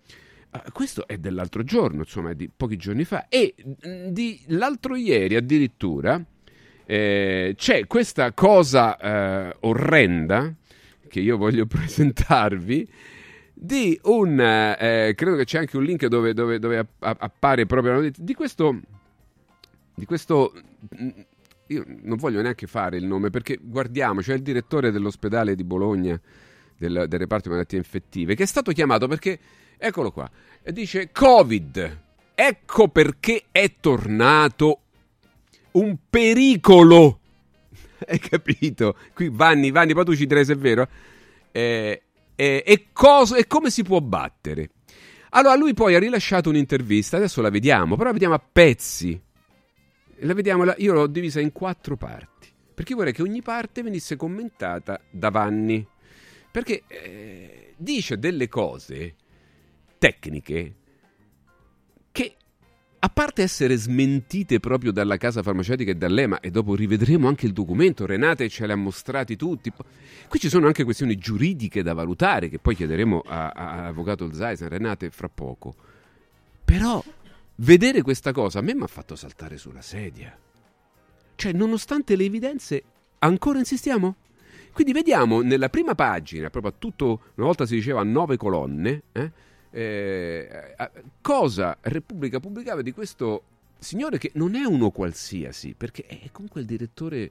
Uh, 0.50 0.72
questo 0.72 1.06
è 1.06 1.18
dell'altro 1.18 1.62
giorno, 1.64 1.98
insomma, 1.98 2.32
di 2.32 2.48
pochi 2.48 2.78
giorni 2.78 3.04
fa. 3.04 3.28
E 3.28 3.54
di 4.08 4.40
l'altro 4.46 4.96
ieri 4.96 5.36
addirittura 5.36 6.18
eh, 6.86 7.52
c'è 7.58 7.86
questa 7.86 8.32
cosa 8.32 8.96
eh, 8.96 9.54
orrenda 9.60 10.50
che 11.08 11.20
io 11.20 11.36
voglio 11.36 11.66
presentarvi 11.68 12.88
di 13.60 13.98
un, 14.04 14.38
eh, 14.40 15.14
credo 15.16 15.36
che 15.36 15.44
c'è 15.44 15.58
anche 15.58 15.76
un 15.76 15.82
link 15.82 16.06
dove, 16.06 16.32
dove, 16.32 16.60
dove 16.60 16.86
appare 17.00 17.66
proprio 17.66 18.08
di 18.16 18.34
questo, 18.34 18.80
di 19.94 20.04
questo, 20.04 20.52
mm, 21.00 21.08
io 21.66 21.84
non 22.02 22.18
voglio 22.18 22.40
neanche 22.40 22.68
fare 22.68 22.98
il 22.98 23.04
nome 23.04 23.30
perché 23.30 23.58
guardiamo, 23.60 24.20
c'è 24.20 24.34
il 24.34 24.42
direttore 24.42 24.92
dell'ospedale 24.92 25.56
di 25.56 25.64
Bologna, 25.64 26.18
del, 26.76 27.06
del 27.08 27.18
reparto 27.18 27.50
malattie 27.50 27.78
infettive, 27.78 28.36
che 28.36 28.44
è 28.44 28.46
stato 28.46 28.70
chiamato 28.70 29.08
perché, 29.08 29.36
eccolo 29.76 30.12
qua, 30.12 30.30
dice 30.62 31.10
Covid, 31.10 31.98
ecco 32.36 32.88
perché 32.88 33.46
è 33.50 33.74
tornato 33.80 34.82
un 35.72 35.96
pericolo. 36.08 37.18
Hai 38.06 38.20
capito? 38.20 38.96
Qui 39.12 39.30
Vanni, 39.30 39.72
Vanni, 39.72 39.94
poi 39.94 40.04
tu 40.04 40.14
ci 40.14 40.26
direi 40.26 40.44
se 40.44 40.52
è 40.52 40.56
vero. 40.56 40.88
Eh, 41.50 42.02
eh, 42.40 42.62
e, 42.64 42.90
cosa, 42.92 43.36
e 43.36 43.48
come 43.48 43.68
si 43.68 43.82
può 43.82 44.00
battere. 44.00 44.70
Allora 45.30 45.56
lui 45.56 45.74
poi 45.74 45.96
ha 45.96 45.98
rilasciato 45.98 46.48
un'intervista, 46.50 47.16
adesso 47.16 47.42
la 47.42 47.50
vediamo, 47.50 47.96
però 47.96 48.06
la 48.06 48.12
vediamo 48.12 48.34
a 48.34 48.38
pezzi. 48.38 49.20
La 50.20 50.34
vediamo, 50.34 50.72
io 50.76 50.92
l'ho 50.92 51.08
divisa 51.08 51.40
in 51.40 51.50
quattro 51.50 51.96
parti, 51.96 52.48
perché 52.72 52.94
vorrei 52.94 53.12
che 53.12 53.22
ogni 53.22 53.42
parte 53.42 53.82
venisse 53.82 54.14
commentata 54.14 55.00
da 55.10 55.30
Vanni, 55.30 55.84
perché 56.50 56.84
eh, 56.86 57.74
dice 57.76 58.18
delle 58.18 58.46
cose 58.48 59.16
tecniche 59.98 60.42
che 60.42 60.74
a 63.00 63.08
parte 63.10 63.42
essere 63.42 63.76
smentite 63.76 64.58
proprio 64.58 64.90
dalla 64.90 65.16
casa 65.16 65.42
farmaceutica 65.42 65.92
e 65.92 65.94
dall'EMA, 65.94 66.40
e 66.40 66.50
dopo 66.50 66.74
rivedremo 66.74 67.28
anche 67.28 67.46
il 67.46 67.52
documento, 67.52 68.06
Renate 68.06 68.48
ce 68.48 68.66
li 68.66 68.72
ha 68.72 68.76
mostrati 68.76 69.36
tutti. 69.36 69.72
Qui 70.28 70.38
ci 70.38 70.48
sono 70.48 70.66
anche 70.66 70.82
questioni 70.82 71.16
giuridiche 71.16 71.82
da 71.82 71.94
valutare, 71.94 72.48
che 72.48 72.58
poi 72.58 72.74
chiederemo 72.74 73.22
all'avvocato 73.24 74.32
Zeisen, 74.32 74.68
Renate, 74.68 75.10
fra 75.10 75.28
poco. 75.28 75.74
Però 76.64 77.02
vedere 77.56 78.02
questa 78.02 78.32
cosa 78.32 78.58
a 78.58 78.62
me 78.62 78.74
mi 78.74 78.82
ha 78.82 78.88
fatto 78.88 79.14
saltare 79.14 79.58
sulla 79.58 79.82
sedia. 79.82 80.36
Cioè, 81.36 81.52
nonostante 81.52 82.16
le 82.16 82.24
evidenze, 82.24 82.82
ancora 83.20 83.60
insistiamo? 83.60 84.16
Quindi 84.72 84.92
vediamo 84.92 85.40
nella 85.40 85.68
prima 85.68 85.94
pagina, 85.94 86.50
proprio 86.50 86.72
a 86.72 86.74
tutto, 86.76 87.20
una 87.36 87.46
volta 87.46 87.64
si 87.64 87.74
diceva 87.76 88.02
nove 88.02 88.36
colonne, 88.36 89.02
eh, 89.12 89.30
eh, 89.70 90.74
cosa 91.20 91.76
Repubblica 91.80 92.40
pubblicava 92.40 92.82
di 92.82 92.92
questo 92.92 93.42
signore 93.78 94.18
che 94.18 94.30
non 94.34 94.54
è 94.54 94.64
uno 94.64 94.90
qualsiasi, 94.90 95.74
perché 95.74 96.04
è 96.06 96.30
comunque 96.32 96.60
il 96.60 96.66
direttore 96.66 97.30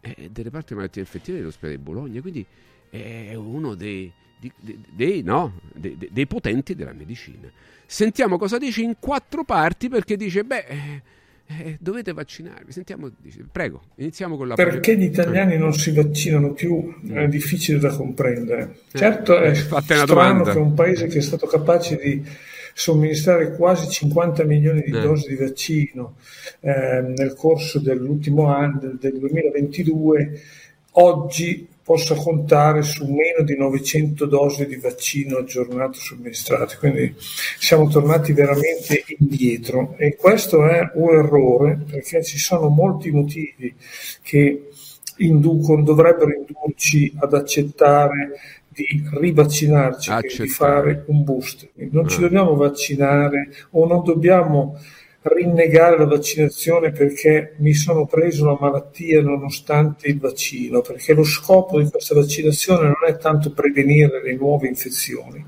eh, 0.00 0.28
del 0.30 0.44
reparto 0.44 0.68
di 0.68 0.74
malattie 0.74 1.02
infettive 1.02 1.38
dell'ospedale 1.38 1.78
di 1.78 1.82
Bologna, 1.82 2.20
quindi 2.20 2.44
è 2.90 3.34
uno 3.34 3.74
dei, 3.74 4.10
dei, 4.38 4.84
dei, 4.90 5.22
no, 5.22 5.60
dei, 5.74 5.96
dei 6.10 6.26
potenti 6.26 6.74
della 6.74 6.92
medicina. 6.92 7.50
Sentiamo 7.86 8.38
cosa 8.38 8.58
dice 8.58 8.82
in 8.82 8.96
quattro 8.98 9.44
parti 9.44 9.88
perché 9.88 10.16
dice, 10.16 10.44
beh 10.44 11.16
eh, 11.48 11.70
eh, 11.70 11.76
dovete 11.80 12.12
vaccinarvi. 12.12 12.72
Sentiamo, 12.72 13.10
prego, 13.50 13.82
iniziamo 13.96 14.36
con 14.36 14.48
la 14.48 14.54
Perché 14.54 14.96
gli 14.96 15.04
italiani 15.04 15.56
non 15.56 15.72
si 15.72 15.92
vaccinano 15.92 16.52
più 16.52 17.00
è 17.10 17.26
difficile 17.26 17.78
da 17.78 17.88
comprendere. 17.88 18.76
Eh, 18.92 18.98
certo 18.98 19.38
è 19.38 19.54
strano 19.54 20.44
che 20.44 20.58
un 20.58 20.74
paese 20.74 21.06
che 21.06 21.18
è 21.18 21.22
stato 21.22 21.46
capace 21.46 21.96
di 21.96 22.22
somministrare 22.74 23.56
quasi 23.56 23.88
50 23.88 24.44
milioni 24.44 24.82
di 24.82 24.96
eh. 24.96 25.00
dosi 25.00 25.28
di 25.28 25.36
vaccino 25.36 26.16
eh, 26.60 27.12
nel 27.16 27.34
corso 27.34 27.80
dell'ultimo 27.80 28.54
anno, 28.54 28.96
del 29.00 29.18
2022, 29.18 30.40
oggi 30.92 31.66
possa 31.88 32.14
contare 32.16 32.82
su 32.82 33.06
meno 33.06 33.42
di 33.42 33.56
900 33.56 34.26
dosi 34.26 34.66
di 34.66 34.76
vaccino 34.76 35.38
aggiornato 35.38 35.98
somministrate. 35.98 36.76
Quindi 36.76 37.14
siamo 37.58 37.88
tornati 37.88 38.34
veramente 38.34 39.04
indietro 39.16 39.94
e 39.96 40.14
questo 40.14 40.66
è 40.66 40.90
un 40.96 41.14
errore 41.14 41.78
perché 41.90 42.22
ci 42.22 42.36
sono 42.36 42.68
molti 42.68 43.10
motivi 43.10 43.74
che 44.20 44.68
inducono, 45.16 45.82
dovrebbero 45.82 46.30
indurci 46.30 47.10
ad 47.20 47.32
accettare 47.32 48.32
di 48.68 49.08
rivaccinarci, 49.10 50.42
di 50.42 50.48
fare 50.48 51.04
un 51.06 51.24
booster. 51.24 51.70
Non 51.90 52.06
ci 52.06 52.18
ah. 52.18 52.20
dobbiamo 52.20 52.54
vaccinare 52.54 53.48
o 53.70 53.86
non 53.86 54.04
dobbiamo 54.04 54.78
rinnegare 55.22 55.98
la 55.98 56.06
vaccinazione 56.06 56.92
perché 56.92 57.54
mi 57.58 57.72
sono 57.72 58.06
preso 58.06 58.44
una 58.44 58.56
malattia 58.60 59.20
nonostante 59.20 60.08
il 60.08 60.18
vaccino, 60.18 60.80
perché 60.80 61.12
lo 61.12 61.24
scopo 61.24 61.80
di 61.80 61.90
questa 61.90 62.14
vaccinazione 62.14 62.84
non 62.84 63.04
è 63.06 63.16
tanto 63.16 63.50
prevenire 63.50 64.22
le 64.22 64.34
nuove 64.34 64.68
infezioni, 64.68 65.44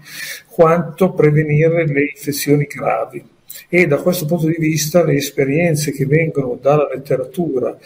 quanto 0.48 1.12
prevenire 1.12 1.86
le 1.86 2.10
infezioni 2.14 2.64
gravi. 2.64 3.24
E 3.68 3.86
da 3.86 3.98
questo 3.98 4.26
punto 4.26 4.46
di 4.46 4.56
vista 4.58 5.04
le 5.04 5.14
esperienze 5.14 5.92
che 5.92 6.06
vengono 6.06 6.58
dalla 6.60 6.88
letteratura 6.92 7.76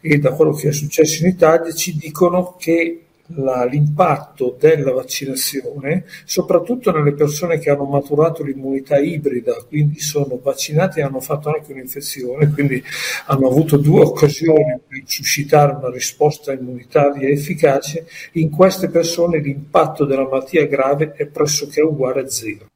e 0.00 0.18
da 0.18 0.32
quello 0.32 0.52
che 0.52 0.68
è 0.68 0.72
successo 0.72 1.24
in 1.24 1.30
Italia 1.30 1.72
ci 1.72 1.96
dicono 1.96 2.56
che 2.58 3.05
la, 3.28 3.64
l'impatto 3.64 4.56
della 4.58 4.92
vaccinazione, 4.92 6.04
soprattutto 6.24 6.92
nelle 6.92 7.12
persone 7.12 7.58
che 7.58 7.70
hanno 7.70 7.84
maturato 7.84 8.42
l'immunità 8.42 8.98
ibrida, 8.98 9.54
quindi 9.68 10.00
sono 10.00 10.38
vaccinati 10.42 11.00
e 11.00 11.02
hanno 11.02 11.20
fatto 11.20 11.52
anche 11.52 11.72
un'infezione, 11.72 12.50
quindi 12.50 12.82
hanno 13.26 13.48
avuto 13.48 13.76
due 13.76 14.02
occasioni 14.02 14.80
per 14.86 15.02
suscitare 15.04 15.72
una 15.72 15.90
risposta 15.90 16.52
immunitaria 16.52 17.28
efficace, 17.28 18.06
in 18.32 18.50
queste 18.50 18.88
persone 18.88 19.40
l'impatto 19.40 20.04
della 20.04 20.24
malattia 20.24 20.66
grave 20.66 21.12
è 21.12 21.26
pressoché 21.26 21.80
uguale 21.80 22.20
a 22.20 22.28
zero. 22.28 22.66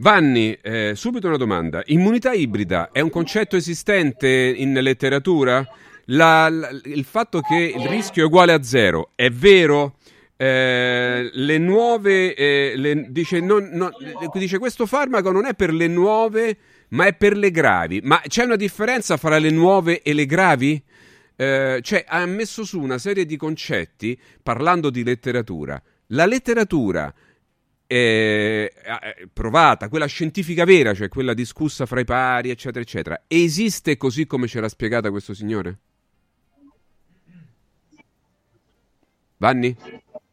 Vanni, 0.00 0.56
eh, 0.62 0.92
subito 0.94 1.26
una 1.26 1.36
domanda. 1.36 1.82
Immunità 1.86 2.32
ibrida 2.32 2.90
è 2.92 3.00
un 3.00 3.10
concetto 3.10 3.56
esistente 3.56 4.28
in 4.28 4.72
letteratura? 4.74 5.66
La, 6.10 6.48
la, 6.48 6.70
il 6.84 7.04
fatto 7.04 7.40
che 7.40 7.74
il 7.76 7.86
rischio 7.86 8.22
è 8.22 8.26
uguale 8.26 8.52
a 8.52 8.62
zero 8.62 9.12
è 9.14 9.30
vero? 9.30 9.96
Eh, 10.40 11.30
le 11.32 11.58
nuove 11.58 12.34
eh, 12.34 12.74
le, 12.76 13.06
dice, 13.10 13.40
non, 13.40 13.70
non, 13.72 13.90
dice 14.34 14.58
questo 14.58 14.86
farmaco 14.86 15.32
non 15.32 15.46
è 15.46 15.54
per 15.54 15.72
le 15.72 15.88
nuove 15.88 16.56
ma 16.90 17.06
è 17.06 17.14
per 17.14 17.36
le 17.36 17.50
gravi. 17.50 18.00
Ma 18.02 18.20
c'è 18.26 18.44
una 18.44 18.56
differenza 18.56 19.16
fra 19.16 19.38
le 19.38 19.50
nuove 19.50 20.02
e 20.02 20.12
le 20.12 20.26
gravi? 20.26 20.82
Eh, 21.36 21.80
cioè, 21.82 22.04
ha 22.06 22.24
messo 22.26 22.64
su 22.64 22.80
una 22.80 22.98
serie 22.98 23.24
di 23.24 23.36
concetti 23.36 24.18
parlando 24.42 24.90
di 24.90 25.04
letteratura. 25.04 25.80
La 26.08 26.26
letteratura 26.26 27.12
eh, 27.86 28.72
provata, 29.32 29.88
quella 29.88 30.06
scientifica 30.06 30.64
vera, 30.64 30.94
cioè 30.94 31.08
quella 31.08 31.34
discussa 31.34 31.86
fra 31.86 32.00
i 32.00 32.04
pari, 32.04 32.50
eccetera, 32.50 32.80
eccetera, 32.80 33.22
esiste 33.26 33.96
così 33.96 34.26
come 34.26 34.46
ce 34.46 34.60
l'ha 34.60 34.68
spiegata 34.68 35.10
questo 35.10 35.34
signore? 35.34 35.78
Vanni? 39.38 39.74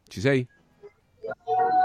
Ci 0.08 0.20
sei? 0.20 0.46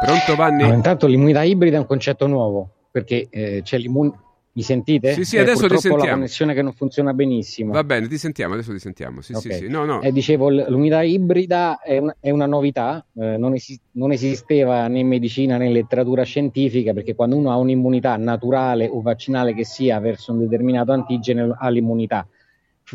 Pronto 0.03 0.35
Vanni? 0.35 0.63
No, 0.63 0.73
intanto 0.73 1.07
l'immunità 1.07 1.43
ibrida 1.43 1.77
è 1.77 1.79
un 1.79 1.85
concetto 1.85 2.27
nuovo, 2.27 2.87
perché 2.91 3.27
eh, 3.29 3.61
c'è 3.63 3.77
l'immunità 3.77 4.29
mi 4.53 4.63
sentite? 4.63 5.13
Sì, 5.13 5.23
sì, 5.23 5.37
eh, 5.37 5.41
adesso 5.41 5.65
ti 5.67 5.77
sentiamo. 5.77 6.03
la 6.03 6.11
connessione 6.11 6.53
che 6.53 6.61
non 6.61 6.73
funziona 6.73 7.13
benissimo. 7.13 7.71
Va 7.71 7.85
bene, 7.85 8.09
ti 8.09 8.17
sentiamo, 8.17 8.53
adesso 8.53 8.73
ti 8.73 8.79
sentiamo. 8.79 9.21
Sì, 9.21 9.33
okay. 9.33 9.51
sì, 9.51 9.57
sì. 9.59 9.67
No, 9.69 9.85
no. 9.85 10.01
Eh, 10.01 10.11
dicevo, 10.11 10.49
l'unità 10.49 11.01
ibrida 11.03 11.79
è, 11.79 11.97
un, 11.99 12.13
è 12.19 12.31
una 12.31 12.47
novità, 12.47 13.05
eh, 13.15 13.37
non, 13.37 13.53
esi- 13.53 13.79
non, 13.91 14.11
esisteva 14.11 14.87
né 14.87 14.99
in 14.99 15.07
medicina 15.07 15.55
né 15.55 15.67
in 15.67 15.71
letteratura 15.71 16.23
scientifica, 16.23 16.91
perché 16.91 17.15
quando 17.15 17.37
uno 17.37 17.51
ha 17.51 17.55
un'immunità 17.55 18.17
naturale 18.17 18.89
o 18.89 19.01
vaccinale 19.01 19.53
che 19.53 19.63
sia 19.63 19.99
verso 19.99 20.33
un 20.33 20.39
determinato 20.39 20.91
antigene, 20.91 21.55
ha 21.57 21.69
l'immunità. 21.69 22.27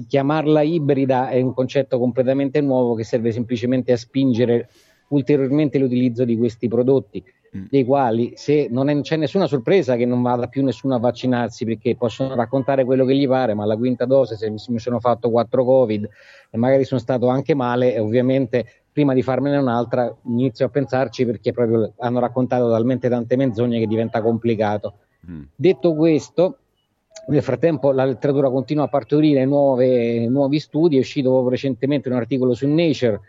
Chiamarla 0.07 0.63
ibrida 0.63 1.29
è 1.29 1.41
un 1.41 1.55
concetto 1.55 1.99
completamente 1.99 2.61
nuovo 2.61 2.95
che 2.95 3.05
serve 3.05 3.33
semplicemente 3.33 3.93
a 3.93 3.97
spingere 3.97 4.69
ulteriormente 5.09 5.79
l'utilizzo 5.79 6.25
di 6.25 6.37
questi 6.37 6.69
prodotti 6.69 7.23
Mm. 7.57 7.65
dei 7.71 7.85
quali 7.85 8.33
se 8.35 8.69
non 8.71 8.89
è, 8.89 9.01
c'è 9.01 9.17
nessuna 9.17 9.47
sorpresa 9.47 9.97
che 9.97 10.05
non 10.05 10.21
vada 10.23 10.47
più 10.47 10.63
nessuno 10.63 10.95
a 10.95 10.99
vaccinarsi 10.99 11.65
perché 11.65 11.97
possono 11.97 12.35
raccontare 12.35 12.85
quello 12.85 13.05
che 13.05 13.17
gli 13.17 13.27
pare, 13.27 13.55
ma 13.55 13.65
alla 13.65 13.77
quinta 13.77 14.05
dose 14.05 14.37
se 14.37 14.51
mi, 14.51 14.59
mi 14.69 14.79
sono 14.79 15.01
fatto 15.01 15.31
quattro 15.31 15.65
covid 15.65 16.09
e 16.51 16.57
magari 16.59 16.85
sono 16.85 17.01
stato 17.01 17.29
anche 17.29 17.55
male 17.55 17.95
e 17.95 17.99
ovviamente 17.99 18.67
prima 18.93 19.15
di 19.15 19.23
farmene 19.23 19.57
un'altra 19.57 20.15
inizio 20.27 20.67
a 20.67 20.69
pensarci 20.69 21.25
perché 21.25 21.53
proprio 21.53 21.93
hanno 21.99 22.19
raccontato 22.19 22.71
talmente 22.71 23.09
tante 23.09 23.37
menzogne 23.37 23.79
che 23.79 23.87
diventa 23.87 24.23
complicato. 24.23 24.95
Mm. 25.29 25.43
Detto 25.55 25.95
questo, 25.95 26.59
nel 27.29 27.43
frattempo 27.43 27.93
la 27.93 28.05
letteratura 28.05 28.51
continua 28.51 28.85
a 28.85 28.89
partorire 28.89 29.45
nuove, 29.45 30.29
nuovi 30.29 30.59
studi, 30.61 30.97
è 30.97 31.01
uscito 31.01 31.49
recentemente 31.49 32.09
un 32.09 32.15
articolo 32.15 32.55
su 32.55 32.67
Nature 32.69 33.21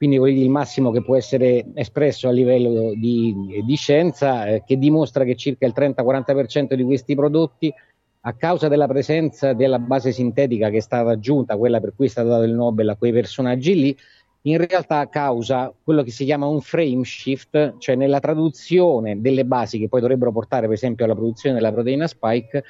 quindi 0.00 0.16
il 0.16 0.48
massimo 0.48 0.90
che 0.90 1.02
può 1.02 1.14
essere 1.14 1.66
espresso 1.74 2.26
a 2.26 2.30
livello 2.30 2.94
di, 2.94 3.62
di 3.62 3.74
scienza, 3.76 4.46
eh, 4.46 4.62
che 4.64 4.78
dimostra 4.78 5.24
che 5.24 5.36
circa 5.36 5.66
il 5.66 5.74
30-40% 5.76 6.72
di 6.72 6.84
questi 6.84 7.14
prodotti, 7.14 7.70
a 8.22 8.32
causa 8.32 8.68
della 8.68 8.86
presenza 8.86 9.52
della 9.52 9.78
base 9.78 10.12
sintetica 10.12 10.70
che 10.70 10.78
è 10.78 10.80
stata 10.80 11.10
aggiunta, 11.10 11.58
quella 11.58 11.80
per 11.80 11.92
cui 11.94 12.06
è 12.06 12.08
stato 12.08 12.28
dato 12.28 12.44
il 12.44 12.54
Nobel 12.54 12.88
a 12.88 12.96
quei 12.96 13.12
personaggi 13.12 13.74
lì, 13.74 13.96
in 14.44 14.66
realtà 14.66 15.06
causa 15.10 15.70
quello 15.84 16.02
che 16.02 16.12
si 16.12 16.24
chiama 16.24 16.46
un 16.46 16.62
frame 16.62 17.04
shift, 17.04 17.76
cioè 17.76 17.94
nella 17.94 18.20
traduzione 18.20 19.20
delle 19.20 19.44
basi 19.44 19.78
che 19.78 19.88
poi 19.88 20.00
dovrebbero 20.00 20.32
portare 20.32 20.64
per 20.64 20.76
esempio 20.76 21.04
alla 21.04 21.14
produzione 21.14 21.56
della 21.56 21.72
proteina 21.72 22.06
spike, 22.06 22.64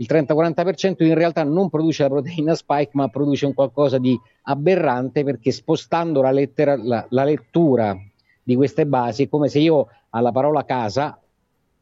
il 0.00 0.06
30-40% 0.08 1.04
in 1.04 1.14
realtà 1.14 1.42
non 1.42 1.70
produce 1.70 2.04
la 2.04 2.08
proteina 2.08 2.54
spike, 2.54 2.90
ma 2.92 3.08
produce 3.08 3.46
un 3.46 3.54
qualcosa 3.54 3.98
di 3.98 4.18
aberrante 4.42 5.24
perché 5.24 5.50
spostando 5.50 6.22
la, 6.22 6.30
lettera, 6.30 6.76
la, 6.76 7.04
la 7.10 7.24
lettura 7.24 7.98
di 8.42 8.54
queste 8.54 8.86
basi 8.86 9.24
è 9.24 9.28
come 9.28 9.48
se 9.48 9.58
io 9.58 9.88
alla 10.10 10.30
parola 10.30 10.64
casa, 10.64 11.20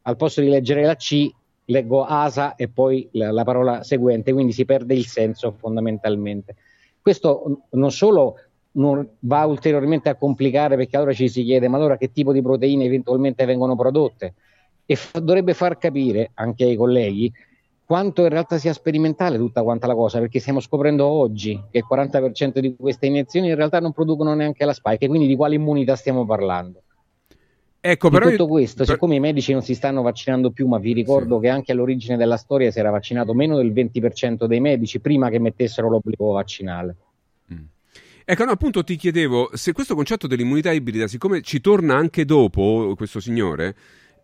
al 0.02 0.16
posto 0.16 0.40
di 0.40 0.48
leggere 0.48 0.84
la 0.84 0.96
C, 0.96 1.30
leggo 1.66 2.04
asa 2.04 2.54
e 2.54 2.68
poi 2.68 3.06
la, 3.12 3.30
la 3.32 3.44
parola 3.44 3.82
seguente, 3.82 4.32
quindi 4.32 4.52
si 4.52 4.64
perde 4.64 4.94
il 4.94 5.06
senso 5.06 5.54
fondamentalmente. 5.58 6.56
Questo 7.02 7.66
non 7.70 7.90
solo 7.92 8.36
non 8.72 9.06
va 9.20 9.44
ulteriormente 9.44 10.08
a 10.08 10.16
complicare 10.16 10.76
perché 10.76 10.96
allora 10.96 11.12
ci 11.12 11.28
si 11.28 11.44
chiede 11.44 11.68
ma 11.68 11.76
allora 11.76 11.96
che 11.96 12.12
tipo 12.12 12.32
di 12.32 12.42
proteine 12.42 12.84
eventualmente 12.84 13.44
vengono 13.44 13.74
prodotte 13.74 14.34
e 14.84 14.96
f- 14.96 15.18
dovrebbe 15.18 15.54
far 15.54 15.78
capire 15.78 16.30
anche 16.34 16.64
ai 16.64 16.76
colleghi 16.76 17.32
quanto 17.86 18.22
in 18.22 18.30
realtà 18.30 18.58
sia 18.58 18.72
sperimentale 18.72 19.38
tutta 19.38 19.62
quanta 19.62 19.86
la 19.86 19.94
cosa, 19.94 20.18
perché 20.18 20.40
stiamo 20.40 20.58
scoprendo 20.58 21.06
oggi 21.06 21.62
che 21.70 21.78
il 21.78 21.84
40% 21.88 22.58
di 22.58 22.74
queste 22.76 23.06
iniezioni 23.06 23.48
in 23.48 23.54
realtà 23.54 23.78
non 23.78 23.92
producono 23.92 24.34
neanche 24.34 24.64
la 24.64 24.72
spike, 24.72 25.06
quindi 25.06 25.28
di 25.28 25.36
quale 25.36 25.54
immunità 25.54 25.94
stiamo 25.94 26.26
parlando? 26.26 26.82
Ecco, 27.78 28.10
però 28.10 28.28
tutto 28.28 28.48
questo, 28.48 28.82
per... 28.82 28.94
siccome 28.94 29.14
i 29.14 29.20
medici 29.20 29.52
non 29.52 29.62
si 29.62 29.76
stanno 29.76 30.02
vaccinando 30.02 30.50
più, 30.50 30.66
ma 30.66 30.78
vi 30.78 30.92
ricordo 30.92 31.36
sì. 31.36 31.42
che 31.42 31.48
anche 31.48 31.70
all'origine 31.70 32.16
della 32.16 32.36
storia 32.36 32.72
si 32.72 32.80
era 32.80 32.90
vaccinato 32.90 33.32
meno 33.32 33.56
del 33.56 33.72
20% 33.72 34.46
dei 34.46 34.58
medici 34.58 34.98
prima 34.98 35.30
che 35.30 35.38
mettessero 35.38 35.88
l'obbligo 35.88 36.32
vaccinale. 36.32 36.96
Mm. 37.54 37.64
Ecco, 38.24 38.44
no, 38.44 38.50
appunto 38.50 38.82
ti 38.82 38.96
chiedevo 38.96 39.50
se 39.52 39.70
questo 39.70 39.94
concetto 39.94 40.26
dell'immunità 40.26 40.72
ibrida, 40.72 41.06
siccome 41.06 41.42
ci 41.42 41.60
torna 41.60 41.94
anche 41.94 42.24
dopo 42.24 42.94
questo 42.96 43.20
signore, 43.20 43.76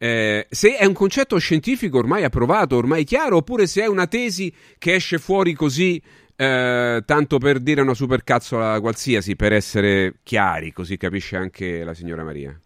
eh, 0.03 0.49
se 0.51 0.75
è 0.75 0.85
un 0.85 0.95
concetto 0.95 1.39
scientifico 1.39 1.99
ormai 1.99 2.25
approvato, 2.25 2.75
ormai 2.75 3.05
chiaro, 3.05 3.37
oppure 3.37 3.69
se 3.69 3.83
è 3.83 3.87
una 3.87 4.09
tesi 4.09 4.53
che 4.77 4.95
esce 4.95 5.19
fuori 5.19 5.53
così, 5.53 6.03
eh, 6.35 7.05
tanto 7.07 7.39
per 7.39 7.61
dire 7.61 7.83
una 7.83 7.95
supercazzola 7.95 8.81
qualsiasi, 8.81 9.37
per 9.37 9.53
essere 9.53 10.15
chiari, 10.25 10.73
così 10.73 10.97
capisce 10.97 11.37
anche 11.37 11.85
la 11.85 11.95
signora 11.95 12.25
Maria. 12.25 12.61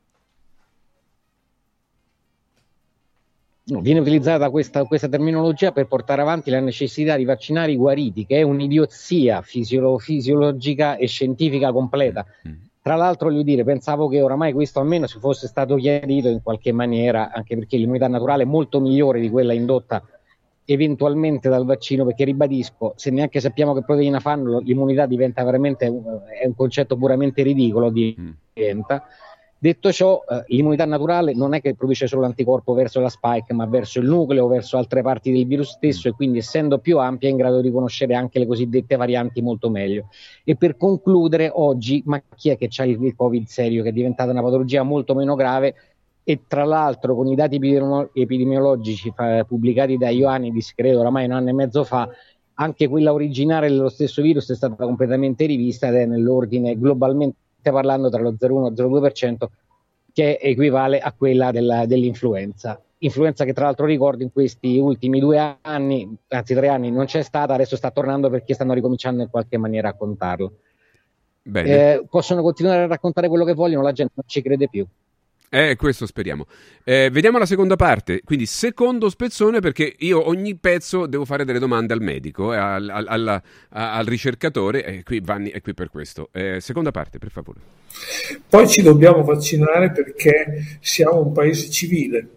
No, 3.65 3.81
viene 3.83 4.01
utilizzata 4.01 4.49
questa, 4.49 4.85
questa, 4.85 5.09
terminologia 5.09 5.73
per 5.73 5.89
portare 5.89 6.23
avanti 6.23 6.49
la 6.49 6.61
necessità 6.61 7.17
di 7.17 7.25
vaccinare 7.27 7.73
i 7.73 7.77
guariti, 7.77 8.25
che 8.25 8.39
è 8.39 8.43
un'idiozia 8.43 9.43
fisiolo- 9.43 9.99
fisiologica 9.99 10.97
e 10.97 11.07
scientifica 11.07 11.71
completa. 11.71 12.25
Mm. 12.49 12.53
Tra 12.87 12.95
l'altro, 12.95 13.31
voglio 13.31 13.43
dire, 13.43 13.65
pensavo 13.65 14.07
che 14.07 14.23
oramai 14.23 14.53
questo 14.53 14.79
almeno 14.79 15.09
si 15.09 15.19
fosse 15.19 15.49
stato 15.49 15.75
chiarito 15.75 16.29
in 16.29 16.41
qualche 16.41 16.71
maniera, 16.71 17.33
anche 17.33 17.57
perché 17.57 17.77
l'immunità 17.77 18.07
naturale 18.07 18.45
è 18.45 18.47
molto 18.47 18.79
migliore 18.79 19.19
di 19.19 19.29
quella 19.29 19.53
indotta 19.53 20.01
eventualmente 20.67 21.49
dal 21.49 21.65
vaccino, 21.65 22.05
perché 22.05 22.23
ribadisco, 22.23 22.93
se 22.95 23.11
neanche 23.11 23.41
sappiamo 23.41 23.75
che 23.75 23.83
proteina 23.83 24.21
fanno, 24.21 24.61
l'immunità 24.61 25.07
diventa 25.07 25.43
veramente 25.43 25.87
è 25.87 26.47
un 26.47 26.55
concetto 26.55 26.97
puramente 26.97 27.43
ridicolo, 27.43 27.91
diventa. 27.91 29.03
Mm 29.05 29.36
Detto 29.67 29.91
ciò, 29.91 30.23
eh, 30.29 30.45
l'immunità 30.55 30.85
naturale 30.85 31.35
non 31.35 31.53
è 31.53 31.61
che 31.61 31.75
produce 31.75 32.07
solo 32.07 32.21
l'anticorpo 32.21 32.73
verso 32.73 33.01
la 33.01 33.09
spike, 33.09 33.53
ma 33.53 33.67
verso 33.67 33.99
il 33.99 34.07
nucleo, 34.07 34.47
verso 34.47 34.77
altre 34.77 35.03
parti 35.03 35.33
del 35.33 35.45
virus 35.45 35.71
stesso 35.71 36.07
e 36.07 36.13
quindi 36.13 36.39
essendo 36.39 36.79
più 36.79 37.01
ampia 37.01 37.27
è 37.27 37.33
in 37.33 37.37
grado 37.37 37.57
di 37.61 37.67
riconoscere 37.67 38.15
anche 38.15 38.39
le 38.39 38.47
cosiddette 38.47 38.95
varianti 38.95 39.43
molto 39.43 39.69
meglio. 39.69 40.07
E 40.45 40.55
per 40.55 40.77
concludere, 40.77 41.51
oggi, 41.53 42.01
ma 42.07 42.23
chi 42.37 42.51
è 42.51 42.57
che 42.57 42.69
ha 42.77 42.85
il 42.85 43.15
Covid 43.17 43.45
serio, 43.47 43.83
che 43.83 43.89
è 43.89 43.93
diventata 43.93 44.31
una 44.31 44.41
patologia 44.41 44.85
molto 44.85 45.17
meno 45.17 45.35
grave 45.35 45.75
e 46.23 46.43
tra 46.47 46.63
l'altro 46.63 47.17
con 47.17 47.27
i 47.27 47.35
dati 47.35 47.57
epidemiologici 47.57 49.13
pubblicati 49.49 49.97
da 49.97 50.11
Ioannidis, 50.11 50.75
credo 50.77 51.01
oramai 51.01 51.25
un 51.25 51.33
anno 51.33 51.49
e 51.49 51.53
mezzo 51.53 51.83
fa, 51.83 52.09
anche 52.55 52.87
quella 52.87 53.13
originale 53.13 53.67
dello 53.67 53.89
stesso 53.89 54.23
virus 54.23 54.49
è 54.49 54.55
stata 54.55 54.85
completamente 54.85 55.45
rivista 55.45 55.89
ed 55.89 55.95
è 55.97 56.07
nell'ordine 56.07 56.79
globalmente 56.79 57.39
parlando 57.73 58.09
tra 58.09 58.21
lo 58.21 58.33
0,1 58.33 58.43
e 58.43 58.83
lo 58.83 59.01
0,2%, 59.01 59.47
che 60.13 60.39
equivale 60.41 60.99
a 60.99 61.13
quella 61.13 61.51
della, 61.51 61.87
dell'influenza. 61.87 62.81
Influenza 62.99 63.45
che 63.45 63.53
tra 63.53 63.67
l'altro 63.67 63.85
ricordo 63.85 64.23
in 64.23 64.33
questi 64.33 64.79
ultimi 64.79 65.21
due 65.21 65.59
anni, 65.61 66.17
anzi 66.29 66.55
tre 66.55 66.69
anni, 66.69 66.91
non 66.91 67.05
c'è 67.05 67.23
stata, 67.23 67.55
adesso 67.55 67.77
sta 67.77 67.91
tornando 67.91 68.31
perché 68.31 68.55
stanno 68.55 68.73
ricominciando 68.73 69.23
in 69.23 69.29
qualche 69.29 69.59
maniera 69.59 69.91
a 69.91 69.95
contarlo. 69.95 70.53
Eh, 71.53 72.05
possono 72.11 72.43
continuare 72.43 72.85
a 72.85 72.87
raccontare 72.87 73.29
quello 73.29 73.45
che 73.45 73.55
vogliono, 73.55 73.83
la 73.83 73.93
gente 73.93 74.15
non 74.17 74.25
ci 74.27 74.43
crede 74.43 74.69
più. 74.69 74.87
Eh, 75.49 75.77
questo 75.77 76.07
speriamo. 76.07 76.47
Eh, 76.85 77.09
vediamo 77.11 77.39
la 77.39 77.47
seconda 77.47 77.77
parte. 77.77 78.21
Quindi, 78.25 78.47
secondo 78.47 79.09
spezzone, 79.09 79.61
perché 79.61 79.95
io 79.99 80.27
ogni 80.29 80.57
pezzo 80.57 81.07
devo 81.07 81.25
fare 81.25 81.45
delle 81.45 81.59
domande 81.59 81.93
al 81.93 82.01
medico, 82.01 82.53
eh, 82.53 82.57
al, 82.57 82.89
al, 82.89 83.07
al, 83.09 83.43
al, 83.71 84.05
ricercatore, 84.05 84.85
e 84.85 85.03
qui 85.03 85.21
Vanni 85.21 85.51
è 85.51 85.61
qui 85.61 85.75
per 85.75 85.91
questo. 85.91 86.29
Eh, 86.33 86.61
seconda 86.61 86.91
parte, 86.91 87.19
per 87.19 87.31
favore. 87.31 87.61
Poi 88.49 88.69
ci 88.69 88.83
dobbiamo 88.83 89.23
vaccinare 89.23 89.93
perché 89.93 90.79
siamo 90.81 91.23
un 91.23 91.33
paese 91.33 91.71
civile 91.71 92.29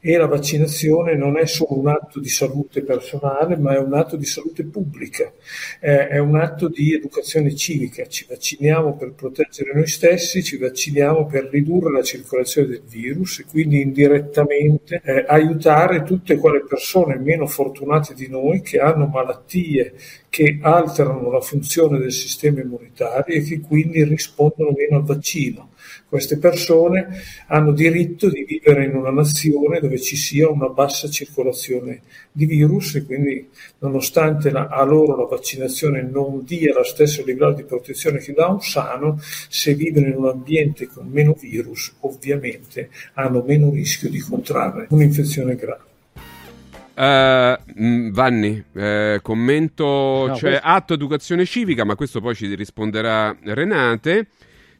e 0.00 0.16
la 0.16 0.26
vaccinazione 0.26 1.16
non 1.16 1.36
è 1.36 1.46
solo 1.46 1.78
un 1.78 1.88
atto 1.88 2.20
di 2.20 2.28
salute 2.28 2.82
personale, 2.82 3.56
ma 3.56 3.74
è 3.74 3.78
un 3.78 3.94
atto 3.94 4.16
di 4.16 4.24
salute 4.24 4.64
pubblica, 4.64 5.32
eh, 5.80 6.08
è 6.08 6.18
un 6.18 6.36
atto 6.36 6.68
di 6.68 6.94
educazione 6.94 7.54
civica. 7.54 8.06
Ci 8.06 8.26
vacciniamo 8.28 8.96
per 8.96 9.12
proteggere 9.12 9.72
noi 9.74 9.86
stessi, 9.86 10.42
ci 10.42 10.56
vacciniamo 10.56 11.26
per 11.26 11.48
ridurre 11.50 11.92
la 11.92 12.02
circolazione 12.02 12.68
del 12.68 12.82
virus 12.86 13.40
e 13.40 13.44
quindi 13.44 13.80
indirettamente 13.80 15.00
eh, 15.04 15.24
aiutare 15.26 16.02
tutte 16.02 16.36
quelle 16.36 16.64
persone 16.64 17.16
meno 17.16 17.46
fortunate 17.46 18.14
di 18.14 18.28
noi 18.28 18.60
che 18.62 18.78
hanno 18.78 19.06
malattie 19.06 19.94
che 20.28 20.58
alterano 20.60 21.30
la 21.30 21.40
funzione 21.40 21.98
del 21.98 22.12
sistema 22.12 22.60
immunitario 22.60 23.36
e 23.36 23.42
che 23.42 23.60
quindi 23.60 24.02
rispondono 24.02 24.72
meno 24.76 24.96
al 24.96 25.04
vaccino. 25.04 25.70
Queste 26.14 26.38
persone 26.38 27.08
hanno 27.48 27.72
diritto 27.72 28.28
di 28.28 28.44
vivere 28.44 28.84
in 28.84 28.94
una 28.94 29.10
nazione 29.10 29.80
dove 29.80 30.00
ci 30.00 30.14
sia 30.14 30.48
una 30.48 30.68
bassa 30.68 31.10
circolazione 31.10 32.02
di 32.30 32.46
virus 32.46 32.94
e 32.94 33.04
quindi 33.04 33.48
nonostante 33.80 34.52
la, 34.52 34.68
a 34.68 34.84
loro 34.84 35.16
la 35.16 35.26
vaccinazione 35.26 36.02
non 36.02 36.44
dia 36.44 36.72
lo 36.72 36.84
stesso 36.84 37.24
livello 37.24 37.52
di 37.52 37.64
protezione 37.64 38.18
che 38.18 38.32
dà 38.32 38.46
un 38.46 38.60
sano, 38.60 39.18
se 39.20 39.74
vivono 39.74 40.06
in 40.06 40.14
un 40.14 40.26
ambiente 40.26 40.86
con 40.86 41.08
meno 41.08 41.34
virus 41.36 41.92
ovviamente 42.02 42.90
hanno 43.14 43.42
meno 43.44 43.70
rischio 43.70 44.08
di 44.08 44.20
contrarre 44.20 44.86
un'infezione 44.90 45.56
grave. 45.56 45.82
Uh, 46.94 48.10
Vanni, 48.12 48.64
uh, 48.70 49.20
commento, 49.20 49.84
no, 50.28 50.36
cioè 50.36 50.50
questo... 50.50 50.68
atto 50.68 50.94
educazione 50.94 51.44
civica, 51.44 51.82
ma 51.82 51.96
questo 51.96 52.20
poi 52.20 52.36
ci 52.36 52.54
risponderà 52.54 53.36
Renate. 53.42 54.28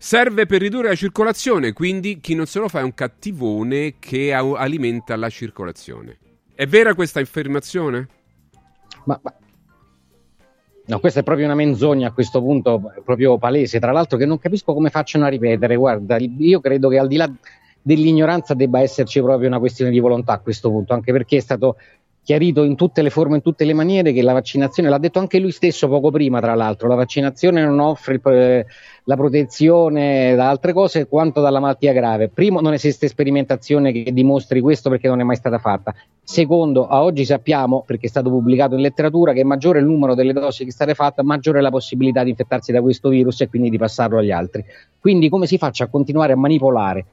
Serve 0.05 0.45
per 0.45 0.61
ridurre 0.61 0.89
la 0.89 0.95
circolazione, 0.95 1.73
quindi 1.73 2.21
chi 2.21 2.35
non 2.35 2.45
se 2.45 2.59
lo 2.59 2.69
fa 2.69 2.81
è 2.81 2.83
un 2.83 2.93
cattivone 2.93 3.95
che 3.99 4.35
alimenta 4.35 5.17
la 5.17 5.31
circolazione. 5.31 6.19
È 6.55 6.67
vera 6.67 6.95
questa 6.95 7.21
affermazione? 7.21 8.07
Ma, 9.05 9.19
ma... 9.23 9.35
No, 10.85 11.01
questa 11.01 11.21
è 11.21 11.23
proprio 11.23 11.47
una 11.47 11.55
menzogna 11.55 12.09
a 12.09 12.13
questo 12.13 12.43
punto, 12.43 12.93
proprio 13.03 13.39
palese. 13.39 13.81
Tra 13.81 13.93
l'altro, 13.93 14.19
che 14.19 14.27
non 14.27 14.39
capisco 14.39 14.75
come 14.75 14.91
facciano 14.91 15.25
a 15.25 15.29
ripetere. 15.29 15.75
Guarda, 15.75 16.19
io 16.19 16.61
credo 16.61 16.91
che 16.91 16.99
al 16.99 17.09
di 17.09 17.17
là 17.17 17.33
dell'ignoranza 17.81 18.53
debba 18.53 18.81
esserci 18.81 19.23
proprio 19.23 19.49
una 19.49 19.59
questione 19.59 19.91
di 19.91 20.01
volontà 20.01 20.35
a 20.35 20.39
questo 20.41 20.69
punto, 20.69 20.93
anche 20.93 21.13
perché 21.13 21.39
è 21.39 21.41
stato 21.41 21.79
chiarito 22.25 22.63
in 22.63 22.75
tutte 22.75 23.03
le 23.03 23.11
forme, 23.11 23.37
in 23.37 23.43
tutte 23.43 23.65
le 23.65 23.75
maniere 23.75 24.13
che 24.13 24.23
la 24.23 24.33
vaccinazione, 24.33 24.89
l'ha 24.89 24.99
detto 24.99 25.19
anche 25.19 25.39
lui 25.39 25.53
stesso 25.53 25.89
poco 25.89 26.11
prima 26.11 26.41
tra 26.41 26.55
l'altro, 26.55 26.89
la 26.89 26.95
vaccinazione 26.95 27.63
non 27.63 27.79
offre 27.79 28.19
eh, 28.25 28.67
la 29.05 29.17
protezione 29.17 30.35
da 30.35 30.49
altre 30.49 30.73
cose 30.73 31.07
quanto 31.07 31.43
dalla 31.43 31.61
malattia 31.61 31.93
grave. 31.93 32.31
Primo, 32.31 32.61
non 32.61 32.73
esiste 32.73 33.09
sperimentazione 33.09 33.93
che 33.93 34.11
dimostri 34.13 34.61
questo 34.61 34.89
perché 34.89 35.07
non 35.07 35.21
è 35.21 35.23
mai 35.23 35.37
stata 35.37 35.59
fatta. 35.59 35.95
Secondo, 36.23 36.87
a 36.87 37.03
oggi 37.03 37.27
sappiamo, 37.27 37.85
perché 37.87 38.07
è 38.07 38.09
stato 38.09 38.31
pubblicato 38.31 38.75
in 38.75 38.81
letteratura, 38.81 39.35
che 39.35 39.45
maggiore 39.45 39.81
il 39.81 39.85
numero 39.85 40.15
delle 40.15 40.33
dosi 40.33 40.65
che 40.65 40.71
è 40.71 40.73
stata 40.73 40.95
fatta, 40.95 41.23
maggiore 41.23 41.61
la 41.61 41.71
possibilità 41.71 42.25
di 42.25 42.31
infettarsi 42.31 42.73
da 42.73 42.81
questo 42.81 43.11
virus 43.11 43.43
e 43.43 43.49
quindi 43.49 43.69
di 43.69 43.77
passarlo 43.77 44.19
agli 44.19 44.31
altri. 44.31 44.65
Quindi 44.99 45.29
come 45.29 45.47
si 45.47 45.59
faccia 45.59 45.85
a 45.85 45.89
continuare 45.89 46.33
a 46.33 46.37
manipolare 46.37 47.05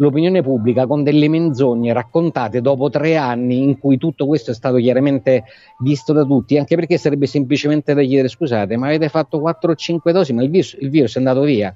l'opinione 0.00 0.42
pubblica 0.42 0.86
con 0.86 1.02
delle 1.02 1.28
menzogne 1.28 1.92
raccontate 1.92 2.60
dopo 2.60 2.88
tre 2.88 3.16
anni 3.16 3.62
in 3.62 3.78
cui 3.78 3.98
tutto 3.98 4.26
questo 4.26 4.50
è 4.50 4.54
stato 4.54 4.76
chiaramente 4.76 5.44
visto 5.78 6.12
da 6.12 6.24
tutti, 6.24 6.58
anche 6.58 6.74
perché 6.74 6.98
sarebbe 6.98 7.26
semplicemente 7.26 7.94
da 7.94 8.02
chiedere 8.02 8.28
scusate, 8.28 8.76
ma 8.76 8.88
avete 8.88 9.08
fatto 9.08 9.40
4 9.40 9.72
o 9.72 9.74
5 9.74 10.12
dosi, 10.12 10.32
ma 10.32 10.42
il 10.42 10.50
virus, 10.50 10.76
il 10.80 10.90
virus 10.90 11.14
è 11.14 11.18
andato 11.18 11.42
via. 11.42 11.74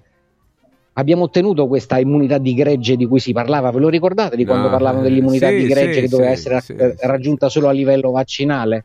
Abbiamo 0.97 1.25
ottenuto 1.25 1.66
questa 1.66 1.99
immunità 1.99 2.39
di 2.39 2.55
gregge 2.55 2.97
di 2.97 3.07
cui 3.07 3.18
si 3.18 3.33
parlava, 3.33 3.70
ve 3.70 3.81
lo 3.81 3.89
ricordate 3.89 4.37
di 4.37 4.45
quando 4.45 4.66
no, 4.66 4.72
parlavano 4.72 5.03
dell'immunità 5.03 5.49
sì, 5.49 5.57
di 5.57 5.66
gregge 5.66 5.95
sì, 5.95 6.01
che 6.01 6.09
doveva 6.09 6.35
sì, 6.35 6.49
essere 6.49 6.97
raggiunta 7.01 7.49
solo 7.49 7.68
a 7.68 7.72
livello 7.72 8.11
vaccinale? 8.11 8.85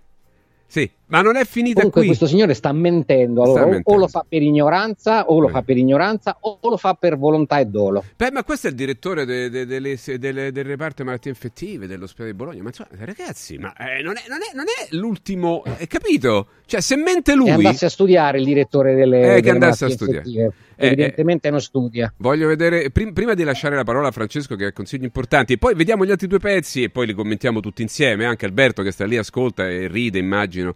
Sì, 0.66 0.90
ma 1.10 1.22
non 1.22 1.36
è 1.36 1.46
finita 1.46 1.76
Comunque 1.76 2.02
qui. 2.02 2.08
questo 2.10 2.28
signore 2.28 2.54
sta 2.54 2.72
mentendo, 2.72 3.42
allora, 3.42 3.62
sta 3.62 3.70
mentendo. 3.70 3.92
o 3.92 3.98
lo 3.98 4.08
fa 4.08 4.26
per 4.28 4.42
ignoranza, 4.42 5.26
o 5.26 5.40
lo 5.40 5.48
eh. 5.48 5.52
fa 5.52 5.62
per 5.64 5.78
ignoranza, 5.78 6.38
o 6.40 6.60
lo 6.62 6.78
fa 6.78 6.94
per 6.94 7.18
volontà 7.18 7.60
e 7.60 7.66
dolo. 7.66 8.04
Beh, 8.16 8.32
ma 8.32 8.44
questo 8.44 8.68
è 8.68 8.70
il 8.70 8.76
direttore 8.76 9.26
de, 9.26 9.50
de, 9.50 9.66
de, 9.66 10.52
del 10.52 10.64
reparto 10.66 11.04
malattie 11.04 11.32
infettive 11.32 11.88
dell'ospedale 11.88 12.32
di 12.32 12.38
Bologna. 12.38 12.62
Ma 12.62 12.70
insomma, 12.70 12.90
ragazzi, 13.00 13.58
ma 13.58 13.74
eh, 13.76 14.02
non, 14.04 14.18
è, 14.18 14.24
non, 14.28 14.40
è, 14.40 14.56
non, 14.56 14.66
è, 14.66 14.96
l'ultimo, 14.96 15.64
hai 15.66 15.88
capito? 15.88 16.48
Cioè, 16.66 16.80
se 16.80 16.96
mente 16.96 17.34
lui... 17.34 17.50
E 17.50 17.52
andasse 17.54 17.86
a 17.86 17.90
studiare 17.90 18.38
il 18.38 18.46
direttore 18.46 18.94
delle, 18.94 19.38
eh, 19.38 19.42
delle 19.42 19.58
malattie 19.58 19.88
infettive. 19.88 20.54
Eh, 20.76 20.88
Evidentemente 20.88 21.48
eh, 21.48 21.52
non 21.52 21.60
studia. 21.60 22.14
Voglio 22.18 22.48
vedere, 22.48 22.92
prim, 22.92 23.12
prima 23.12 23.34
di 23.34 23.44
lasciare 23.44 23.76
la 23.76 23.84
parola 23.84 24.10
a 24.10 24.12
Francesco 24.12 24.56
che 24.56 24.66
ha 24.66 24.72
consigli 24.72 25.04
importanti, 25.04 25.58
poi 25.58 25.74
vediamo 25.74 26.06
gli 26.06 26.12
altri 26.12 26.28
due 26.28 26.40
pezzi 26.40 26.84
e 26.84 26.90
poi 26.90 27.08
li 27.08 27.14
commentiamo 27.14 27.60
tutti 27.60 27.82
insieme. 27.82 28.26
Anche 28.26 28.46
Alberto 28.46 28.84
che 28.84 28.92
sta 28.92 29.06
lì, 29.06 29.18
ascolta 29.18 29.68
e 29.68 29.88
ride, 29.88 30.20
immagino. 30.20 30.76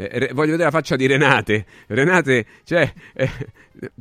Eh, 0.00 0.30
voglio 0.32 0.52
vedere 0.52 0.64
la 0.64 0.70
faccia 0.70 0.94
di 0.94 1.06
Renate. 1.06 1.66
Renate, 1.88 2.46
cioè, 2.62 2.92
eh, 3.14 3.30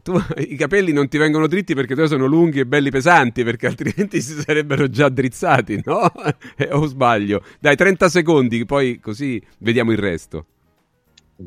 tu, 0.03 0.15
i 0.37 0.55
capelli 0.55 0.91
non 0.91 1.07
ti 1.07 1.17
vengono 1.17 1.47
dritti 1.47 1.73
perché 1.73 1.95
tu 1.95 2.05
sono 2.05 2.27
lunghi 2.27 2.59
e 2.59 2.65
belli 2.67 2.91
pesanti, 2.91 3.43
perché 3.43 3.65
altrimenti 3.65 4.21
si 4.21 4.39
sarebbero 4.39 4.87
già 4.89 5.09
drizzati, 5.09 5.81
no? 5.83 6.11
Eh, 6.55 6.69
o 6.71 6.85
sbaglio? 6.85 7.43
Dai, 7.59 7.75
30 7.75 8.09
secondi, 8.09 8.65
poi 8.65 8.99
così 8.99 9.41
vediamo 9.59 9.91
il 9.91 9.97
resto. 9.97 10.45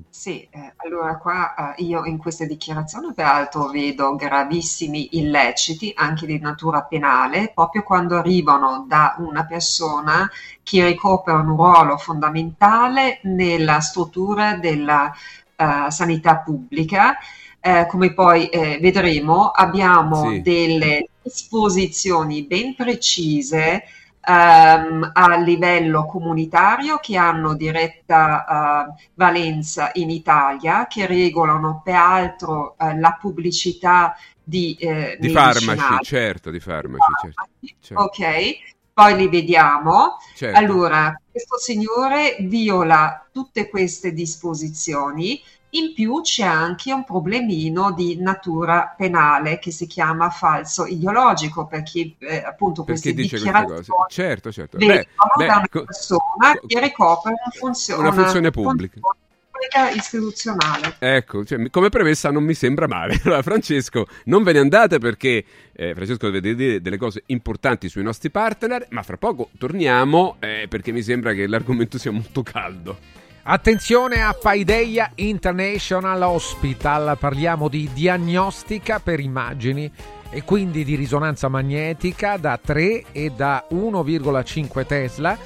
Sì, 0.09 0.47
eh, 0.51 0.74
allora 0.76 1.16
qua 1.18 1.74
eh, 1.74 1.82
io 1.82 2.05
in 2.05 2.16
queste 2.16 2.47
dichiarazioni 2.47 3.12
peraltro 3.12 3.66
vedo 3.68 4.14
gravissimi 4.14 5.16
illeciti 5.18 5.93
anche 5.97 6.26
di 6.26 6.38
natura 6.38 6.82
penale, 6.82 7.51
proprio 7.53 7.82
quando 7.82 8.16
arrivano 8.16 8.84
da 8.86 9.16
una 9.18 9.45
persona 9.47 10.30
che 10.62 10.86
ricopre 10.86 11.32
un 11.32 11.47
ruolo 11.57 11.97
fondamentale 11.97 13.18
nella 13.24 13.80
struttura 13.80 14.55
della 14.57 15.12
uh, 15.57 15.91
sanità 15.91 16.38
pubblica. 16.38 17.16
Eh, 17.59 17.86
come 17.88 18.14
poi 18.14 18.49
eh, 18.49 18.78
vedremo, 18.80 19.49
abbiamo 19.49 20.30
sì. 20.30 20.41
delle 20.41 21.09
disposizioni 21.22 22.45
ben 22.45 22.74
precise 22.76 23.82
ehm, 24.25 25.11
a 25.12 25.37
livello 25.37 26.07
comunitario 26.07 26.99
che 26.99 27.16
hanno 27.16 27.55
diretta 27.55 28.89
eh, 28.97 29.09
valenza 29.14 29.91
in 29.95 30.11
Italia, 30.11 30.87
che 30.87 31.07
regolano 31.07 31.81
peraltro 31.85 32.77
eh, 32.79 32.99
la 32.99 33.16
pubblicità 33.21 34.16
di, 34.43 34.77
eh, 34.81 35.16
di 35.21 35.31
farmaci, 35.31 36.03
certo, 36.03 36.51
di 36.51 36.61
farmaci, 36.61 37.12
certo. 37.21 37.45
certo. 37.81 38.03
Ok, 38.03 38.59
poi 38.93 39.16
li 39.16 39.29
vediamo. 39.29 40.16
Certo. 40.35 40.59
Allora, 40.59 41.18
questo 41.31 41.59
signore 41.59 42.37
viola 42.41 43.27
tutte 43.33 43.68
queste 43.68 44.12
disposizioni 44.12 45.41
in 45.71 45.93
più 45.95 46.21
c'è 46.23 46.45
anche 46.45 46.93
un 46.93 47.05
problemino 47.05 47.93
di 47.93 48.21
natura 48.21 48.93
penale 48.97 49.59
che 49.59 49.71
si 49.71 49.87
chiama 49.87 50.31
falso 50.31 50.87
ideologico, 50.87 51.66
perché 51.66 52.14
eh, 52.18 52.43
appunto 52.43 52.83
perché 52.83 53.12
queste 53.12 53.39
dichiarazioni 53.39 53.85
certo, 54.09 54.51
certo. 54.51 54.79
vengono 54.79 55.05
beh, 55.37 55.47
da 55.47 55.57
una 55.57 55.66
beh, 55.71 55.85
persona 55.85 56.55
co- 56.59 56.66
che 56.66 56.81
ricopre 56.81 57.31
una 57.31 57.53
funzione, 57.53 58.01
una 58.01 58.12
funzione 58.12 58.51
pubblica. 58.51 58.99
pubblica 59.01 59.91
istituzionale. 59.91 60.97
Ecco, 60.99 61.45
cioè, 61.45 61.71
come 61.71 61.89
premessa 61.89 62.31
non 62.31 62.43
mi 62.43 62.55
sembra 62.55 62.89
male. 62.89 63.21
Allora, 63.25 63.43
Francesco, 63.43 64.07
non 64.25 64.43
ve 64.43 64.53
ne 64.53 64.59
andate 64.59 64.99
perché 64.99 65.45
eh, 65.73 65.95
Francesco 65.95 66.31
deve 66.31 66.55
dire 66.55 66.81
delle 66.81 66.97
cose 66.97 67.23
importanti 67.27 67.89
sui 67.89 68.03
nostri 68.03 68.31
partner, 68.31 68.87
ma 68.91 69.05
fra 69.05 69.16
poco 69.16 69.51
torniamo 69.57 70.37
eh, 70.41 70.66
perché 70.68 70.91
mi 70.91 71.03
sembra 71.03 71.33
che 71.33 71.47
l'argomento 71.47 71.97
sia 71.97 72.11
molto 72.11 72.43
caldo. 72.43 73.20
Attenzione 73.53 74.22
a 74.22 74.32
Paideia 74.32 75.11
International 75.16 76.22
Hospital, 76.22 77.18
parliamo 77.18 77.66
di 77.66 77.90
diagnostica 77.92 79.01
per 79.01 79.18
immagini 79.18 79.90
e 80.30 80.44
quindi 80.44 80.84
di 80.84 80.94
risonanza 80.94 81.48
magnetica 81.48 82.36
da 82.36 82.57
3 82.62 83.07
e 83.11 83.30
da 83.30 83.66
1,5 83.72 84.86
Tesla, 84.86 85.36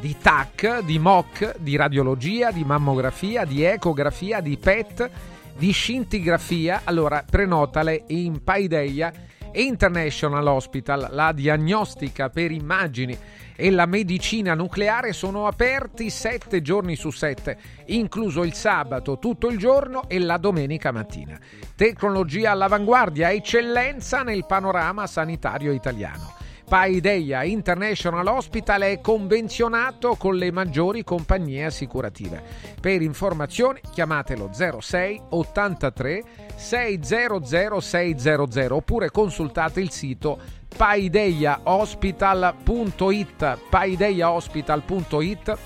di 0.00 0.16
TAC, 0.16 0.78
di 0.82 0.98
MOC, 0.98 1.58
di 1.58 1.76
radiologia, 1.76 2.50
di 2.50 2.64
mammografia, 2.64 3.44
di 3.44 3.62
ecografia, 3.62 4.40
di 4.40 4.56
PET, 4.56 5.10
di 5.54 5.72
scintigrafia. 5.72 6.80
Allora 6.84 7.22
prenotale 7.28 8.04
in 8.06 8.42
Paideia 8.42 9.12
International 9.54 10.46
Hospital, 10.46 11.08
la 11.10 11.32
diagnostica 11.32 12.30
per 12.30 12.50
immagini 12.50 13.16
e 13.54 13.70
la 13.70 13.86
medicina 13.86 14.54
nucleare 14.54 15.12
sono 15.12 15.46
aperti 15.46 16.10
7 16.10 16.62
giorni 16.62 16.96
su 16.96 17.10
7, 17.10 17.58
incluso 17.86 18.44
il 18.44 18.54
sabato 18.54 19.18
tutto 19.18 19.48
il 19.48 19.58
giorno 19.58 20.08
e 20.08 20.18
la 20.18 20.38
domenica 20.38 20.90
mattina. 20.90 21.38
Tecnologia 21.76 22.50
all'avanguardia, 22.52 23.30
eccellenza 23.30 24.22
nel 24.22 24.46
panorama 24.46 25.06
sanitario 25.06 25.72
italiano. 25.72 26.41
Paideia 26.72 27.44
International 27.44 28.26
Hospital 28.28 28.80
è 28.80 28.98
convenzionato 29.02 30.14
con 30.14 30.36
le 30.36 30.50
maggiori 30.50 31.04
compagnie 31.04 31.66
assicurative. 31.66 32.42
Per 32.80 33.02
informazioni 33.02 33.78
chiamatelo 33.92 34.48
06 34.54 35.20
83 35.28 36.24
600 36.54 37.78
600 37.78 38.74
oppure 38.74 39.10
consultate 39.10 39.82
il 39.82 39.90
sito 39.90 40.38
paideiahospital.it 40.74 43.58
paideiahospital.it 43.68 45.58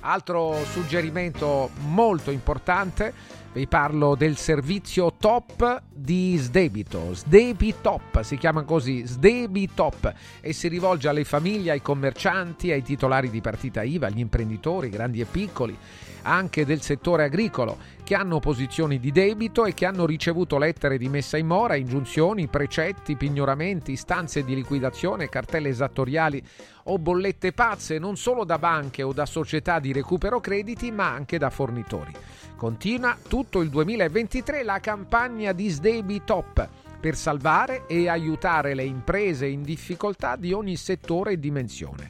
altro 0.00 0.56
suggerimento 0.64 1.70
molto 1.86 2.30
importante 2.30 3.12
Vi 3.58 3.66
parlo 3.66 4.14
del 4.14 4.36
servizio 4.36 5.14
top 5.18 5.82
di 5.90 6.36
Sdebito, 6.36 7.14
Sdebitop, 7.14 8.20
si 8.20 8.36
chiama 8.36 8.62
così, 8.62 9.04
Sdebitop 9.04 10.12
e 10.40 10.52
si 10.52 10.68
rivolge 10.68 11.08
alle 11.08 11.24
famiglie, 11.24 11.72
ai 11.72 11.82
commercianti, 11.82 12.70
ai 12.70 12.82
titolari 12.82 13.30
di 13.30 13.40
partita 13.40 13.82
IVA, 13.82 14.06
agli 14.06 14.20
imprenditori 14.20 14.90
grandi 14.90 15.20
e 15.20 15.24
piccoli 15.24 15.76
anche 16.22 16.66
del 16.66 16.82
settore 16.82 17.24
agricolo, 17.24 17.78
che 18.08 18.14
hanno 18.14 18.38
posizioni 18.38 18.98
di 18.98 19.12
debito 19.12 19.66
e 19.66 19.74
che 19.74 19.84
hanno 19.84 20.06
ricevuto 20.06 20.56
lettere 20.56 20.96
di 20.96 21.10
messa 21.10 21.36
in 21.36 21.46
mora, 21.46 21.74
ingiunzioni, 21.74 22.46
precetti, 22.46 23.16
pignoramenti, 23.16 23.92
istanze 23.92 24.44
di 24.44 24.54
liquidazione, 24.54 25.28
cartelle 25.28 25.68
esattoriali 25.68 26.42
o 26.84 26.98
bollette 26.98 27.52
pazze 27.52 27.98
non 27.98 28.16
solo 28.16 28.44
da 28.44 28.58
banche 28.58 29.02
o 29.02 29.12
da 29.12 29.26
società 29.26 29.78
di 29.78 29.92
recupero 29.92 30.40
crediti, 30.40 30.90
ma 30.90 31.12
anche 31.12 31.36
da 31.36 31.50
fornitori. 31.50 32.12
Continua 32.56 33.14
tutto 33.28 33.60
il 33.60 33.68
2023 33.68 34.62
la 34.62 34.80
campagna 34.80 35.52
di 35.52 35.68
Sdebitop 35.68 36.66
per 36.98 37.14
salvare 37.14 37.86
e 37.86 38.08
aiutare 38.08 38.72
le 38.72 38.84
imprese 38.84 39.44
in 39.44 39.62
difficoltà 39.62 40.36
di 40.36 40.54
ogni 40.54 40.76
settore 40.76 41.32
e 41.32 41.38
dimensione 41.38 42.08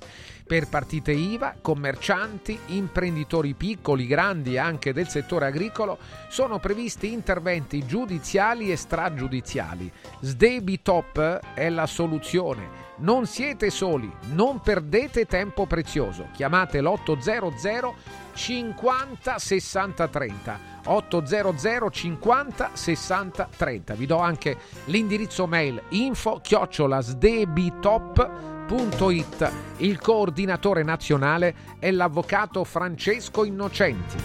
per 0.49 0.67
partite 0.67 1.13
IVA, 1.13 1.57
commercianti, 1.61 2.59
imprenditori 2.69 3.53
piccoli, 3.53 4.07
grandi 4.07 4.55
e 4.55 4.59
anche 4.59 4.95
del 4.95 5.09
settore 5.09 5.45
agricolo 5.45 5.99
sono 6.29 6.59
previsti 6.59 7.13
interventi 7.13 7.85
giudiziali 7.85 8.73
e 8.73 8.77
stragiudiziali. 8.77 9.93
Sdebitop 10.21 11.41
è 11.53 11.69
la 11.69 11.85
soluzione. 11.85 12.87
Non 13.01 13.27
siete 13.27 13.69
soli, 13.69 14.11
non 14.31 14.61
perdete 14.61 15.27
tempo 15.27 15.67
prezioso. 15.67 16.29
Chiamate 16.33 16.81
l'800 16.81 17.93
50 18.33 19.39
60 19.39 20.09
30 20.09 20.61
800 20.85 21.91
50 21.91 22.71
60 22.73 23.49
30. 23.55 23.95
Vi 23.95 24.07
do 24.07 24.19
anche 24.19 24.57
l'indirizzo 24.87 25.47
mail 25.47 25.83
info 25.91 26.41
chiocciolasdebitop.com 26.43 28.58
www.it. 28.69 29.51
Il 29.79 29.99
coordinatore 29.99 30.83
nazionale 30.83 31.55
è 31.79 31.91
l'avvocato 31.91 32.65
Francesco 32.65 33.45
Innocenti. 33.45 34.17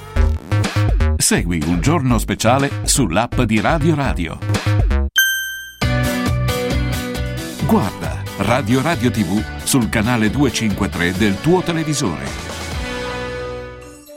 Segui 1.16 1.62
un 1.66 1.80
giorno 1.80 2.18
speciale 2.18 2.70
sull'app 2.84 3.42
di 3.42 3.62
Radio 3.62 3.96
Radio. 3.96 4.38
Guarda 7.66 8.22
Radio 8.40 8.82
Radio 8.82 9.10
TV 9.10 9.42
sul 9.64 9.88
canale 9.90 10.30
253 10.30 11.14
del 11.14 11.40
tuo 11.40 11.62
televisore. 11.62 12.63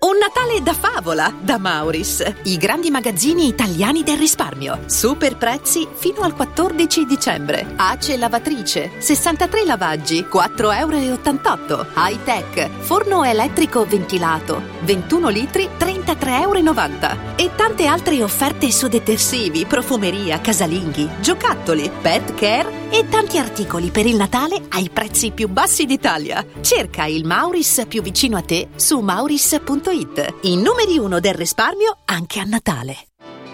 Un 0.00 0.16
Natale 0.16 0.62
da 0.62 0.74
favola 0.74 1.34
da 1.40 1.58
Mauris, 1.58 2.22
i 2.44 2.56
grandi 2.56 2.88
magazzini 2.88 3.48
italiani 3.48 4.04
del 4.04 4.16
risparmio. 4.16 4.82
Super 4.86 5.36
prezzi 5.36 5.88
fino 5.92 6.20
al 6.20 6.36
14 6.36 7.04
dicembre. 7.04 7.72
Ace 7.74 8.16
lavatrice, 8.16 8.92
63 8.98 9.64
lavaggi, 9.64 10.20
4,88 10.20 10.78
euro. 10.78 11.86
High 11.96 12.22
tech, 12.22 12.70
forno 12.78 13.24
elettrico 13.24 13.84
ventilato, 13.86 14.62
21 14.82 15.30
litri, 15.30 15.68
33,90 15.76 16.42
euro. 16.42 17.16
E 17.34 17.50
tante 17.56 17.86
altre 17.86 18.22
offerte 18.22 18.70
su 18.70 18.86
detersivi, 18.86 19.66
profumeria, 19.66 20.40
casalinghi, 20.40 21.08
giocattoli, 21.20 21.90
pet 22.00 22.34
care 22.34 22.86
e 22.90 23.08
tanti 23.08 23.36
articoli 23.36 23.90
per 23.90 24.06
il 24.06 24.14
Natale 24.14 24.62
ai 24.70 24.90
prezzi 24.90 25.32
più 25.32 25.48
bassi 25.48 25.86
d'Italia. 25.86 26.44
Cerca 26.60 27.04
il 27.04 27.26
Mauris 27.26 27.84
più 27.88 28.00
vicino 28.00 28.36
a 28.36 28.42
te 28.42 28.68
su 28.76 29.00
mauris.com 29.00 29.87
Gratuit, 29.88 30.34
i 30.42 30.54
numeri 30.54 30.98
uno 30.98 31.18
del 31.18 31.32
risparmio 31.32 31.96
anche 32.04 32.40
a 32.40 32.44
Natale. 32.44 33.06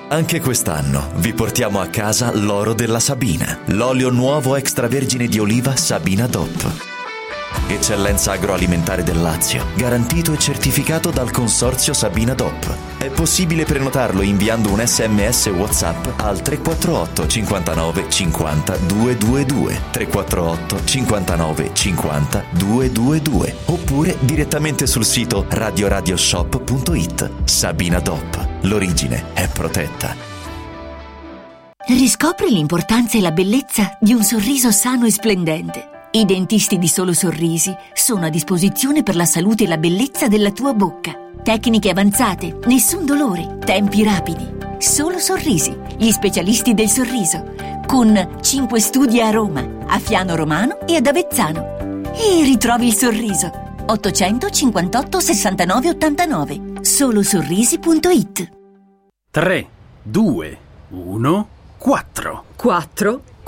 Anche 0.08 0.40
quest'anno 0.40 1.12
vi 1.16 1.32
portiamo 1.32 1.80
a 1.80 1.86
casa 1.86 2.34
l'oro 2.34 2.74
della 2.74 2.98
Sabina, 2.98 3.60
l'olio 3.66 4.10
nuovo 4.10 4.56
extravergine 4.56 5.28
di 5.28 5.38
oliva 5.38 5.76
Sabina 5.76 6.26
DOP. 6.26 6.93
Eccellenza 7.66 8.32
agroalimentare 8.32 9.02
del 9.02 9.20
Lazio, 9.20 9.64
garantito 9.74 10.32
e 10.32 10.38
certificato 10.38 11.10
dal 11.10 11.30
consorzio 11.30 11.92
Sabina 11.92 12.34
DOP. 12.34 12.76
È 12.98 13.08
possibile 13.10 13.64
prenotarlo 13.64 14.22
inviando 14.22 14.70
un 14.70 14.84
sms 14.84 15.46
WhatsApp 15.46 16.20
al 16.20 16.42
348 16.42 17.26
59 17.26 18.08
50 18.08 18.76
222 18.76 19.80
348 19.90 20.84
59 20.84 21.70
50 21.72 22.44
222 22.50 23.56
oppure 23.66 24.16
direttamente 24.20 24.86
sul 24.86 25.04
sito 25.04 25.46
radioradioshop.it. 25.48 27.30
Sabina 27.44 28.00
DOP. 28.00 28.48
L'origine 28.62 29.32
è 29.32 29.48
protetta. 29.48 30.14
Riscopri 31.86 32.48
l'importanza 32.50 33.18
e 33.18 33.20
la 33.20 33.30
bellezza 33.30 33.98
di 34.00 34.14
un 34.14 34.22
sorriso 34.22 34.70
sano 34.70 35.04
e 35.04 35.10
splendente. 35.10 35.93
I 36.16 36.24
dentisti 36.26 36.78
di 36.78 36.86
Solo 36.86 37.12
Sorrisi 37.12 37.76
sono 37.92 38.26
a 38.26 38.28
disposizione 38.28 39.02
per 39.02 39.16
la 39.16 39.24
salute 39.24 39.64
e 39.64 39.66
la 39.66 39.78
bellezza 39.78 40.28
della 40.28 40.52
tua 40.52 40.72
bocca. 40.72 41.12
Tecniche 41.42 41.90
avanzate, 41.90 42.60
nessun 42.66 43.04
dolore, 43.04 43.58
tempi 43.58 44.04
rapidi. 44.04 44.48
Solo 44.78 45.18
Sorrisi, 45.18 45.76
gli 45.96 46.12
specialisti 46.12 46.72
del 46.72 46.88
sorriso, 46.88 47.54
con 47.84 48.38
5 48.40 48.78
studi 48.78 49.20
a 49.20 49.30
Roma, 49.30 49.68
a 49.88 49.98
Fiano 49.98 50.36
Romano 50.36 50.86
e 50.86 50.94
ad 50.94 51.06
Avezzano. 51.08 52.12
E 52.12 52.44
ritrovi 52.44 52.86
il 52.86 52.94
sorriso. 52.94 53.50
858 53.86 55.18
69 55.18 55.88
89 55.88 56.60
solosorrisi.it 56.80 58.50
3, 59.32 59.68
2, 60.00 60.58
1, 60.90 61.48
4 61.76 62.44
4 62.54 63.22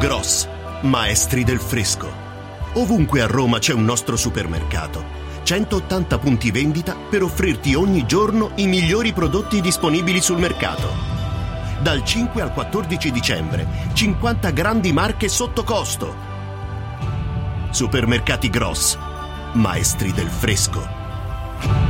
Gross, 0.00 0.48
maestri 0.80 1.44
del 1.44 1.60
fresco. 1.60 2.10
Ovunque 2.76 3.20
a 3.20 3.26
Roma 3.26 3.58
c'è 3.58 3.74
un 3.74 3.84
nostro 3.84 4.16
supermercato. 4.16 5.04
180 5.42 6.18
punti 6.18 6.50
vendita 6.50 6.96
per 6.96 7.22
offrirti 7.22 7.74
ogni 7.74 8.06
giorno 8.06 8.52
i 8.54 8.66
migliori 8.66 9.12
prodotti 9.12 9.60
disponibili 9.60 10.22
sul 10.22 10.38
mercato. 10.38 10.88
Dal 11.82 12.02
5 12.02 12.40
al 12.40 12.54
14 12.54 13.10
dicembre, 13.12 13.68
50 13.92 14.50
grandi 14.52 14.90
marche 14.90 15.28
sotto 15.28 15.64
costo. 15.64 16.14
Supermercati 17.68 18.48
Gross, 18.48 18.96
maestri 19.52 20.12
del 20.12 20.28
fresco. 20.28 21.89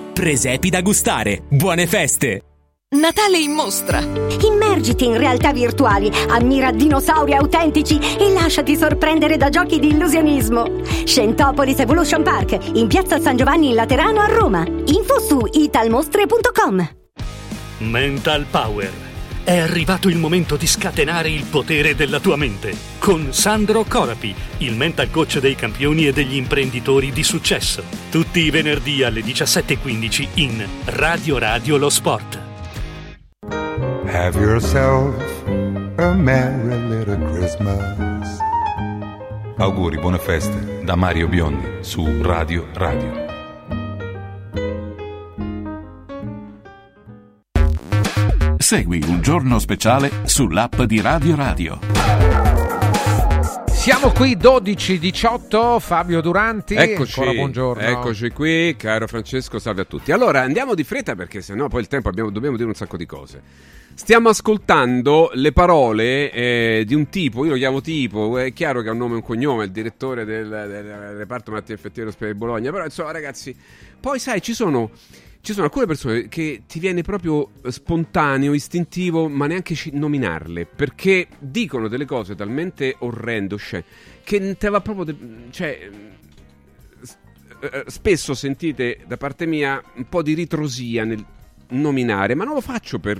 Presepi 0.13 0.69
da 0.69 0.81
gustare. 0.81 1.43
Buone 1.47 1.87
feste! 1.87 2.43
Natale 2.93 3.37
in 3.37 3.51
mostra! 3.51 4.01
Immergiti 4.01 5.05
in 5.05 5.17
realtà 5.17 5.53
virtuali, 5.53 6.11
ammira 6.27 6.71
dinosauri 6.71 7.33
autentici 7.33 7.97
e 7.97 8.33
lasciati 8.33 8.75
sorprendere 8.75 9.37
da 9.37 9.49
giochi 9.49 9.79
di 9.79 9.89
illusionismo. 9.89 10.83
Scentopolis 11.05 11.79
Evolution 11.79 12.21
Park, 12.21 12.57
in 12.73 12.87
piazza 12.87 13.19
San 13.19 13.37
Giovanni 13.37 13.69
in 13.69 13.75
Laterano 13.75 14.19
a 14.19 14.27
Roma. 14.27 14.65
Info 14.67 15.19
su 15.19 15.39
italmostre.com. 15.51 16.89
Mental 17.77 18.45
Power. 18.51 19.10
È 19.43 19.57
arrivato 19.57 20.07
il 20.07 20.17
momento 20.17 20.55
di 20.55 20.67
scatenare 20.67 21.29
il 21.29 21.45
potere 21.45 21.95
della 21.95 22.19
tua 22.19 22.35
mente 22.35 22.75
con 22.99 23.33
Sandro 23.33 23.83
Corapi, 23.83 24.35
il 24.57 24.75
mental 24.75 25.09
coach 25.09 25.39
dei 25.39 25.55
campioni 25.55 26.05
e 26.05 26.13
degli 26.13 26.35
imprenditori 26.35 27.11
di 27.11 27.23
successo. 27.23 27.83
Tutti 28.11 28.39
i 28.41 28.51
venerdì 28.51 29.03
alle 29.03 29.21
17.15 29.21 30.27
in 30.35 30.63
Radio 30.85 31.39
Radio 31.39 31.77
Lo 31.77 31.89
Sport. 31.89 32.39
Have 34.05 34.39
yourself 34.39 35.15
a 35.97 36.13
merry 36.13 36.77
little 36.87 37.17
Christmas. 37.31 38.37
Auguri, 39.57 39.97
buone 39.97 40.19
feste 40.19 40.81
da 40.83 40.95
Mario 40.95 41.27
Biondi 41.27 41.67
su 41.81 42.21
Radio 42.21 42.67
Radio. 42.73 43.30
Segui 48.61 49.01
un 49.07 49.21
giorno 49.21 49.57
speciale 49.57 50.11
sull'app 50.25 50.83
di 50.83 51.01
Radio 51.01 51.35
Radio. 51.35 51.79
Siamo 53.65 54.11
qui 54.11 54.37
12-18, 54.37 55.79
Fabio 55.79 56.21
Duranti. 56.21 56.75
Eccoci, 56.75 57.19
Ancora 57.19 57.35
buongiorno. 57.35 57.81
eccoci 57.81 58.29
qui, 58.29 58.75
caro 58.77 59.07
Francesco, 59.07 59.57
salve 59.57 59.81
a 59.81 59.85
tutti. 59.85 60.11
Allora, 60.11 60.41
andiamo 60.41 60.75
di 60.75 60.83
fretta 60.83 61.15
perché 61.15 61.41
sennò 61.41 61.69
poi 61.69 61.81
il 61.81 61.87
tempo 61.87 62.09
abbiamo, 62.09 62.29
dobbiamo 62.29 62.55
dire 62.55 62.69
un 62.69 62.75
sacco 62.75 62.97
di 62.97 63.07
cose. 63.07 63.41
Stiamo 63.95 64.29
ascoltando 64.29 65.31
le 65.33 65.51
parole 65.51 66.31
eh, 66.31 66.83
di 66.85 66.93
un 66.93 67.09
tipo, 67.09 67.43
io 67.43 67.51
lo 67.51 67.57
chiamo 67.57 67.81
tipo, 67.81 68.37
è 68.37 68.53
chiaro 68.53 68.83
che 68.83 68.89
ha 68.89 68.91
un 68.91 68.99
nome 68.99 69.13
e 69.13 69.15
un 69.15 69.23
cognome, 69.23 69.63
il 69.65 69.71
direttore 69.71 70.23
del, 70.23 70.47
del 70.47 71.15
reparto 71.17 71.49
malattie 71.49 71.73
infettive 71.73 72.01
dell'ospedale 72.01 72.33
di 72.33 72.39
Bologna, 72.39 72.71
però 72.71 72.85
insomma 72.85 73.11
ragazzi, 73.11 73.55
poi 73.99 74.19
sai, 74.19 74.39
ci 74.39 74.53
sono 74.53 74.91
ci 75.41 75.53
sono 75.53 75.65
alcune 75.65 75.87
persone 75.87 76.27
che 76.27 76.63
ti 76.67 76.79
viene 76.79 77.01
proprio 77.01 77.49
spontaneo, 77.67 78.53
istintivo, 78.53 79.27
ma 79.27 79.47
neanche 79.47 79.75
nominarle, 79.91 80.65
perché 80.65 81.27
dicono 81.39 81.87
delle 81.87 82.05
cose 82.05 82.35
talmente 82.35 82.95
orrende, 82.99 83.55
oscene, 83.55 83.83
che 84.23 84.55
te 84.57 84.69
va 84.69 84.81
proprio... 84.81 85.05
De- 85.05 85.49
cioè, 85.49 85.89
eh, 87.61 87.69
eh, 87.73 87.83
spesso 87.87 88.33
sentite 88.33 88.99
da 89.07 89.17
parte 89.17 89.45
mia 89.45 89.81
un 89.95 90.07
po' 90.09 90.21
di 90.21 90.33
ritrosia 90.33 91.03
nel 91.03 91.23
nominare, 91.69 92.35
ma 92.35 92.43
non 92.43 92.53
lo 92.53 92.61
faccio 92.61 92.99
per, 92.99 93.19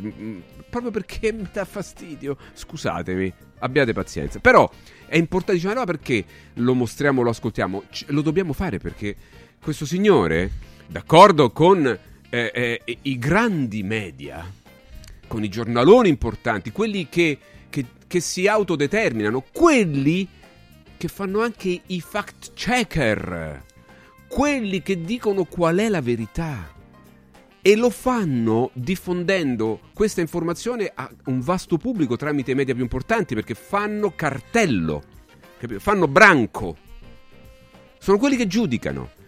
proprio 0.70 0.92
perché 0.92 1.32
mi 1.32 1.48
dà 1.52 1.66
fastidio. 1.66 2.38
Scusatemi, 2.54 3.32
abbiate 3.60 3.94
pazienza. 3.94 4.40
Però 4.40 4.70
è 5.06 5.18
importante, 5.18 5.54
diciamo, 5.54 5.80
no, 5.80 5.86
perché 5.86 6.24
lo 6.56 6.74
mostriamo, 6.74 7.22
lo 7.22 7.30
ascoltiamo, 7.30 7.84
lo 8.08 8.22
dobbiamo 8.22 8.54
fare 8.54 8.78
perché 8.78 9.16
questo 9.62 9.86
signore, 9.86 10.50
d'accordo 10.88 11.52
con 11.52 12.00
eh, 12.32 12.80
eh, 12.86 12.98
i 13.02 13.20
grandi 13.20 13.84
media, 13.84 14.50
con 15.28 15.44
i 15.44 15.50
giornaloni 15.50 16.08
importanti, 16.08 16.72
quelli 16.72 17.10
che, 17.10 17.38
che, 17.70 17.86
che 18.08 18.20
si 18.22 18.48
autodeterminano, 18.48 19.44
quelli 19.52 20.26
che 20.98 21.08
fanno 21.10 21.42
anche 21.42 21.82
i 21.86 22.00
fact 22.00 22.54
checker, 22.54 23.66
quelli 24.28 24.82
che 24.82 25.02
dicono 25.02 25.44
qual 25.44 25.78
è 25.78 25.90
la 25.90 26.00
verità 26.00 26.74
e 27.62 27.76
lo 27.76 27.90
fanno 27.90 28.72
diffondendo 28.74 29.82
questa 29.94 30.22
informazione 30.22 30.90
a 30.94 31.12
un 31.26 31.42
vasto 31.42 31.78
pubblico 31.78 32.16
tramite 32.16 32.52
i 32.52 32.56
media 32.56 32.74
più 32.74 32.84
importanti 32.84 33.36
perché 33.36 33.56
fanno 33.56 34.16
cartello, 34.16 35.04
fanno 35.80 36.08
branco. 36.08 36.78
Sono 38.00 38.18
quelli 38.18 38.38
che 38.38 38.48
giudicano 38.48 39.20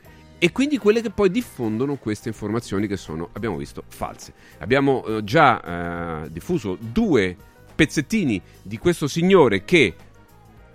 e 0.44 0.52
quindi 0.52 0.78
quelle 0.78 0.99
che 0.99 1.10
poi 1.10 1.32
diffondono 1.32 1.95
queste 1.95 2.28
informazioni 2.28 2.86
che 2.86 2.98
sono, 2.98 3.30
abbiamo 3.32 3.56
visto, 3.56 3.82
false. 3.88 4.34
Abbiamo 4.57 5.06
eh, 5.06 5.24
già 5.24 6.24
eh, 6.26 6.32
diffuso 6.32 6.78
due 6.78 7.34
pezzettini 7.74 8.41
di 8.61 8.78
questo 8.78 9.07
signore 9.07 9.64
che 9.64 9.95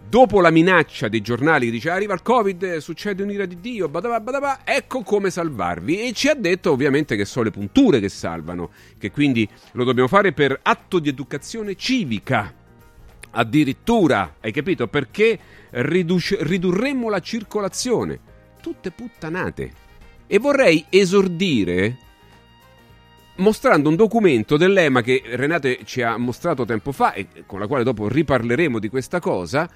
dopo 0.09 0.41
la 0.41 0.51
minaccia 0.51 1.09
dei 1.09 1.21
giornali 1.21 1.71
dice 1.71 1.91
arriva 1.91 2.15
il 2.15 2.23
covid, 2.23 2.79
succede 2.79 3.23
un'ira 3.23 3.45
di 3.45 3.61
Dio, 3.61 3.91
badabà, 3.91 4.21
badabà, 4.21 4.61
ecco 4.65 5.03
come 5.03 5.29
salvarvi 5.29 6.01
e 6.01 6.15
ci 6.15 6.29
ha 6.29 6.35
detto 6.35 6.73
ovviamente 6.73 7.15
che 7.15 7.27
sono 7.27 7.45
le 7.45 7.51
punture 7.51 8.01
che 8.01 8.09
salvano, 8.09 8.71
che 8.97 9.11
quindi 9.11 9.47
lo 9.73 9.85
dobbiamo 9.85 10.09
fare 10.09 10.33
per 10.33 10.59
atto 10.63 10.99
di 10.99 11.11
educazione 11.11 11.75
civica. 11.75 12.55
Addirittura, 13.33 14.37
hai 14.41 14.51
capito? 14.51 14.89
Perché 14.89 15.39
riduce, 15.73 16.39
ridurremmo 16.41 17.11
la 17.11 17.21
circolazione 17.21 18.28
tutte 18.69 18.91
puttanate. 18.91 19.73
E 20.27 20.39
vorrei 20.39 20.85
esordire 20.91 21.97
mostrando 23.37 23.89
un 23.89 23.97
documento 23.97 24.57
dell'EMA 24.59 25.01
che 25.01 25.23
Renate 25.25 25.81
ci 25.85 26.03
ha 26.03 26.19
mostrato 26.19 26.67
tempo 26.67 26.93
fa 26.93 27.13
e 27.15 27.29
con 27.47 27.61
la 27.61 27.67
quale 27.67 27.85
dopo 27.85 28.09
riparleremo 28.09 28.79
di 28.79 28.89
questa 28.91 29.21
cosa, 29.21 29.71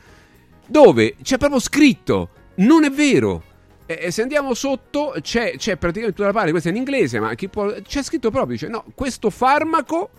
dove 0.67 1.17
c'è 1.23 1.39
proprio 1.39 1.59
scritto, 1.59 2.29
non 2.57 2.85
è 2.85 2.91
vero. 2.91 3.51
E 3.87 4.11
se 4.11 4.23
andiamo 4.23 4.53
sotto 4.53 5.15
c'è, 5.21 5.57
c'è 5.57 5.77
praticamente 5.77 6.17
tutta 6.17 6.29
la 6.29 6.35
parte, 6.35 6.51
questa 6.51 6.69
è 6.69 6.73
in 6.73 6.79
inglese, 6.79 7.19
ma 7.19 7.35
può, 7.51 7.73
c'è 7.81 8.03
scritto 8.03 8.31
proprio, 8.31 8.53
dice 8.53 8.69
no, 8.69 8.85
questo 8.95 9.31
farmaco 9.31 10.11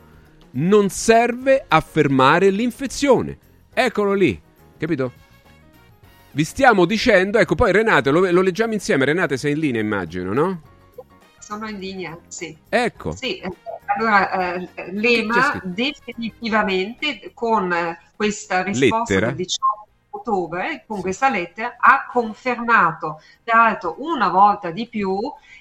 non 0.52 0.90
serve 0.90 1.64
a 1.68 1.80
fermare 1.80 2.50
l'infezione. 2.50 3.38
Eccolo 3.72 4.14
lì, 4.14 4.40
capito? 4.78 5.23
Vi 6.36 6.44
stiamo 6.44 6.86
dicendo, 6.86 7.38
ecco, 7.38 7.54
poi 7.54 7.72
Renate, 7.72 8.10
lo, 8.10 8.30
lo 8.32 8.42
leggiamo 8.42 8.74
insieme. 8.74 9.06
Renate, 9.06 9.38
sei 9.38 9.52
in 9.52 9.60
linea, 9.60 9.82
immagino, 9.82 10.34
no? 10.34 10.62
Sono 11.38 11.70
in 11.70 11.78
linea, 11.78 12.18
sì. 12.28 12.58
Ecco. 12.70 13.16
Sì, 13.16 13.38
eh, 13.38 13.52
allora 13.86 14.56
eh, 14.56 14.70
l'EMA 14.94 15.62
definitivamente 15.64 17.32
con 17.36 17.72
eh, 17.72 18.00
questa 18.16 18.64
risposta 18.64 19.14
Lettera. 19.14 19.28
del 19.28 19.36
18 19.36 19.88
ottobre, 20.10 20.86
con 20.88 21.02
questa 21.02 21.30
lettera, 21.30 21.76
ha 21.80 22.08
confermato, 22.12 23.22
tra 23.44 23.64
l'altro 23.64 23.98
una 24.00 24.30
volta 24.30 24.72
di 24.72 24.88
più, 24.88 25.20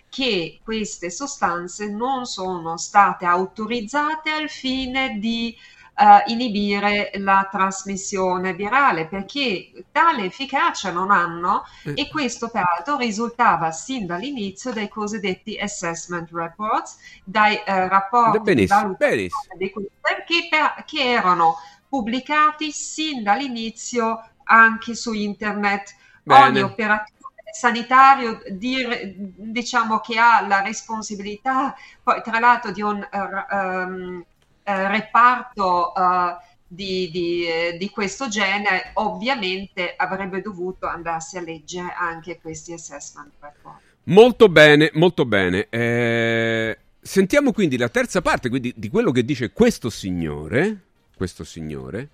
che 0.08 0.58
queste 0.64 1.10
sostanze 1.10 1.90
non 1.90 2.24
sono 2.24 2.78
state 2.78 3.26
autorizzate 3.26 4.30
al 4.30 4.48
fine 4.48 5.18
di 5.18 5.54
uh, 6.02 6.30
inibire 6.30 7.12
la 7.14 7.48
trasmissione 7.50 8.54
virale 8.54 9.06
perché 9.06 9.70
tale 9.92 10.24
efficacia 10.24 10.90
non 10.90 11.10
hanno 11.10 11.64
e 11.94 12.08
questo 12.08 12.48
peraltro 12.48 12.96
risultava 12.96 13.70
sin 13.70 14.06
dall'inizio 14.06 14.72
dai 14.72 14.88
cosiddetti 14.88 15.56
assessment 15.58 16.30
reports, 16.32 16.98
dai 17.24 17.54
uh, 17.54 17.62
rapporti 17.64 18.40
benissimo, 18.40 18.80
di 18.80 18.96
valutazione 18.98 19.56
dei 19.56 19.72
che, 19.72 20.48
per, 20.50 20.84
che 20.84 21.10
erano 21.10 21.56
pubblicati 21.88 22.72
sin 22.72 23.22
dall'inizio 23.22 24.30
anche 24.44 24.94
su 24.94 25.12
internet. 25.12 25.94
Bene. 26.24 26.44
Ogni 26.46 26.62
operazione 26.62 27.20
sanitario 27.52 28.40
dire, 28.48 29.12
diciamo 29.14 29.98
che 29.98 30.18
ha 30.18 30.40
la 30.46 30.62
responsabilità 30.62 31.74
poi 32.02 32.22
tra 32.22 32.38
l'altro 32.38 32.70
di 32.70 32.80
un 32.80 33.06
uh, 33.10 33.54
um, 33.54 34.24
uh, 34.64 34.86
reparto 34.88 35.92
uh, 35.94 36.36
di, 36.66 37.10
di, 37.10 37.46
di, 37.78 37.90
questo 37.90 38.28
genere 38.28 38.90
ovviamente 38.94 39.94
avrebbe 39.96 40.40
dovuto 40.40 40.86
andarsi 40.86 41.36
a 41.36 41.42
leggere 41.42 41.94
anche 41.98 42.40
questi 42.40 42.72
assessment 42.72 43.32
report. 43.40 43.80
Molto 44.04 44.48
bene, 44.48 44.90
molto 44.94 45.24
bene. 45.26 45.66
Eh, 45.68 46.78
sentiamo 47.00 47.52
quindi 47.52 47.76
la 47.76 47.88
terza 47.88 48.22
parte 48.22 48.48
quindi, 48.48 48.72
di 48.76 48.88
quello 48.88 49.10
che 49.10 49.24
dice 49.24 49.52
questo 49.52 49.90
signore, 49.90 50.80
questo 51.14 51.44
signore 51.44 52.08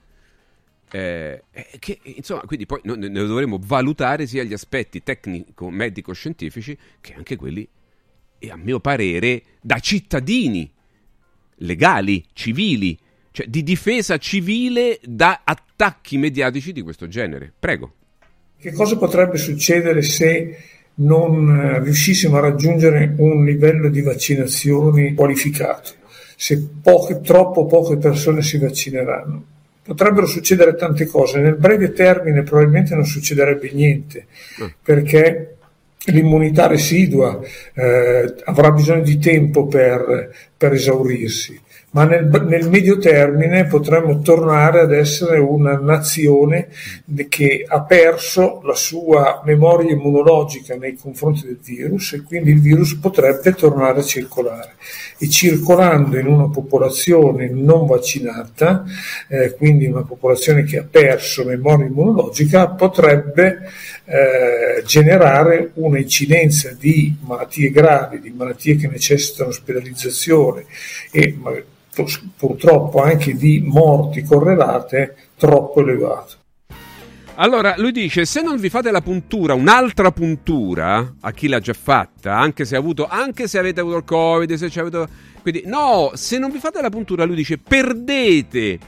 eh, 0.91 1.45
eh, 1.51 1.77
che, 1.79 2.01
insomma, 2.03 2.41
quindi 2.43 2.65
poi 2.65 2.81
noi 2.85 2.97
ne 2.99 3.11
dovremo 3.11 3.59
valutare 3.61 4.27
sia 4.27 4.43
gli 4.43 4.53
aspetti 4.53 5.03
tecnico-medico-scientifici 5.03 6.77
che 7.01 7.15
anche 7.15 7.37
quelli, 7.37 7.69
e 8.39 8.51
a 8.51 8.57
mio 8.57 8.81
parere, 8.81 9.43
da 9.61 9.79
cittadini 9.81 10.71
legali, 11.59 12.25
civili, 12.33 12.99
cioè 13.31 13.47
di 13.47 13.63
difesa 13.63 14.19
civile 14.19 14.99
da 15.03 15.43
attacchi 15.45 16.19
mediatici 16.19 16.73
di 16.73 16.83
questo 16.83 17.09
genere. 17.09 17.53
Prego. 17.59 17.95
Che 18.59 18.73
cosa 18.73 18.97
potrebbe 18.97 19.39
succedere 19.39 20.03
se 20.03 20.59
non 20.95 21.49
eh, 21.49 21.81
riuscissimo 21.81 22.37
a 22.37 22.41
raggiungere 22.41 23.15
un 23.19 23.45
livello 23.45 23.89
di 23.89 24.01
vaccinazioni 24.03 25.15
qualificato? 25.15 25.91
Se 26.37 26.69
poche, 26.83 27.21
troppo 27.21 27.67
poche 27.67 27.97
persone 27.97 28.43
si 28.43 28.59
vaccineranno? 28.59 29.45
potrebbero 29.89 30.27
succedere 30.27 30.75
tante 30.75 31.07
cose. 31.07 31.41
Nel 31.41 31.57
breve 31.57 31.93
termine 31.93 32.43
probabilmente 32.43 32.95
non 32.95 33.07
succederebbe 33.07 33.71
niente, 33.73 34.27
mm. 34.63 34.67
perché 34.83 35.57
l'immunità 36.13 36.67
residua 36.67 37.39
eh, 37.75 38.35
avrà 38.45 38.71
bisogno 38.71 39.03
di 39.03 39.19
tempo 39.19 39.67
per, 39.67 40.31
per 40.57 40.73
esaurirsi 40.73 41.61
ma 41.91 42.05
nel, 42.05 42.27
nel, 42.47 42.69
medio 42.69 42.99
termine 42.99 43.65
potremmo 43.65 44.21
tornare 44.21 44.81
ad 44.81 44.93
essere 44.93 45.39
una 45.39 45.79
nazione 45.79 46.69
che 47.29 47.65
ha 47.67 47.81
perso 47.81 48.61
la 48.63 48.75
sua 48.75 49.43
memoria 49.45 49.93
immunologica 49.93 50.77
nei 50.77 50.97
confronti 50.97 51.47
del 51.47 51.59
virus 51.63 52.13
e 52.13 52.23
quindi 52.23 52.51
il 52.51 52.61
virus 52.61 52.95
potrebbe 52.97 53.55
tornare 53.55 54.01
a 54.01 54.03
circolare. 54.03 54.75
E 55.17 55.31
circolando 55.31 56.19
in 56.19 56.27
una 56.27 56.51
popolazione 56.51 57.49
non 57.49 57.87
vaccinata, 57.87 58.85
eh, 59.27 59.55
quindi 59.55 59.87
una 59.87 60.03
popolazione 60.03 60.65
che 60.65 60.79
ha 60.79 60.87
perso 60.89 61.45
memoria 61.45 61.87
immunologica, 61.87 62.69
potrebbe 62.69 63.61
eh, 64.11 64.83
generare 64.85 65.73
un'incidenza 65.75 66.73
di 66.73 67.15
malattie 67.21 67.71
gravi, 67.71 68.21
di 68.21 68.31
malattie 68.31 68.77
che 68.77 68.89
necessitano 68.89 69.51
ospedalizzazione 69.51 70.65
e 71.11 71.37
purtroppo 72.37 73.03
anche 73.03 73.35
di 73.35 73.61
morti 73.63 74.23
correlate 74.23 75.15
troppo 75.37 75.81
elevato. 75.81 76.37
Allora, 77.35 77.75
lui 77.77 77.93
dice, 77.93 78.25
se 78.25 78.41
non 78.41 78.57
vi 78.57 78.71
fate 78.71 78.91
la 78.91 79.03
puntura, 79.03 79.53
un'altra 79.53 80.11
puntura, 80.11 81.17
a 81.21 81.31
chi 81.33 81.47
l'ha 81.47 81.61
già 81.61 81.75
fatta, 81.75 82.37
anche 82.37 82.65
se, 82.65 82.77
avuto, 82.77 83.07
anche 83.07 83.47
se 83.47 83.59
avete 83.59 83.81
avuto 83.81 83.99
il 83.99 84.05
Covid, 84.05 84.55
se 84.55 84.71
ci 84.71 84.81
avete... 84.81 85.07
Quindi, 85.43 85.63
no, 85.67 86.13
se 86.15 86.39
non 86.39 86.51
vi 86.51 86.59
fate 86.59 86.81
la 86.81 86.89
puntura, 86.89 87.25
lui 87.25 87.37
dice, 87.37 87.59
perdete 87.59 88.79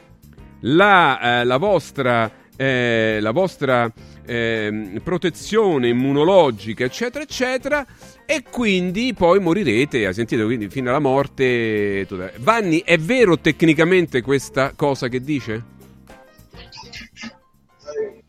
la, 0.60 1.40
eh, 1.40 1.44
la 1.44 1.58
vostra, 1.58 2.28
eh, 2.56 3.18
la 3.20 3.30
vostra 3.30 3.92
eh, 4.24 5.00
protezione 5.02 5.88
immunologica, 5.88 6.84
eccetera, 6.84 7.24
eccetera, 7.24 7.86
e 8.26 8.44
quindi 8.50 9.14
poi 9.14 9.40
morirete, 9.40 10.06
ha 10.06 10.12
sentito, 10.12 10.44
quindi 10.44 10.68
fino 10.68 10.90
alla 10.90 10.98
morte. 10.98 12.06
Vanni, 12.38 12.82
è 12.84 12.98
vero 12.98 13.38
tecnicamente 13.38 14.22
questa 14.22 14.72
cosa 14.76 15.08
che 15.08 15.20
dice? 15.20 15.78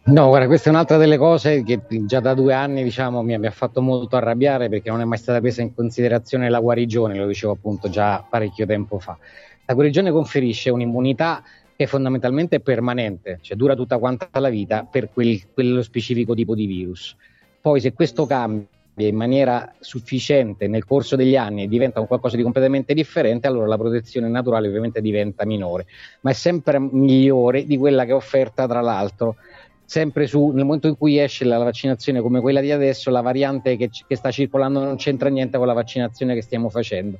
No, 0.03 0.27
guarda, 0.27 0.47
questa 0.47 0.69
è 0.69 0.73
un'altra 0.73 0.97
delle 0.97 1.17
cose 1.17 1.63
che 1.63 1.81
già 1.87 2.19
da 2.19 2.33
due 2.33 2.53
anni 2.53 2.83
diciamo, 2.83 3.21
mi, 3.21 3.37
mi, 3.37 3.45
ha 3.45 3.51
fatto 3.51 3.81
molto 3.81 4.17
arrabbiare 4.17 4.67
perché 4.67 4.89
non 4.89 4.99
è 4.99 5.05
mai 5.05 5.19
stata 5.19 5.39
presa 5.39 5.61
in 5.61 5.75
considerazione 5.75 6.49
la 6.49 6.59
guarigione, 6.59 7.15
lo 7.15 7.27
dicevo 7.27 7.53
appunto 7.53 7.87
già 7.87 8.25
parecchio 8.27 8.65
tempo 8.65 8.97
fa. 8.97 9.17
La 9.65 9.73
guarigione 9.75 10.11
conferisce 10.11 10.71
un'immunità 10.71 11.43
che 11.81 11.87
fondamentalmente 11.87 12.57
è 12.57 12.59
permanente, 12.59 13.39
cioè 13.41 13.57
dura 13.57 13.73
tutta 13.73 13.97
quanta 13.97 14.29
la 14.39 14.49
vita 14.49 14.83
per 14.83 15.09
quel, 15.11 15.47
quello 15.51 15.81
specifico 15.81 16.35
tipo 16.35 16.53
di 16.53 16.67
virus. 16.67 17.15
Poi 17.59 17.79
se 17.79 17.93
questo 17.93 18.27
cambia 18.27 18.67
in 18.97 19.15
maniera 19.15 19.73
sufficiente 19.79 20.67
nel 20.67 20.85
corso 20.85 21.15
degli 21.15 21.35
anni 21.35 21.63
e 21.63 21.67
diventa 21.67 21.99
un 21.99 22.05
qualcosa 22.05 22.35
di 22.35 22.43
completamente 22.43 22.93
differente, 22.93 23.47
allora 23.47 23.65
la 23.65 23.77
protezione 23.77 24.27
naturale 24.27 24.67
ovviamente 24.67 25.01
diventa 25.01 25.43
minore, 25.43 25.87
ma 26.21 26.29
è 26.29 26.33
sempre 26.33 26.77
migliore 26.77 27.65
di 27.65 27.77
quella 27.77 28.05
che 28.05 28.11
è 28.11 28.15
offerta 28.15 28.67
tra 28.67 28.81
l'altro 28.81 29.37
sempre 29.83 30.27
su, 30.27 30.51
nel 30.51 30.63
momento 30.63 30.87
in 30.87 30.95
cui 30.95 31.17
esce 31.17 31.45
la, 31.45 31.57
vaccinazione 31.57 32.21
come 32.21 32.41
quella 32.41 32.61
di 32.61 32.71
adesso, 32.71 33.09
la 33.09 33.21
variante 33.21 33.75
che, 33.75 33.89
che 34.07 34.15
sta 34.15 34.29
circolando 34.29 34.81
non 34.83 34.95
c'entra 34.97 35.29
niente 35.29 35.57
con 35.57 35.67
la 35.67 35.73
vaccinazione 35.73 36.35
che 36.35 36.41
stiamo 36.41 36.69
facendo 36.69 37.19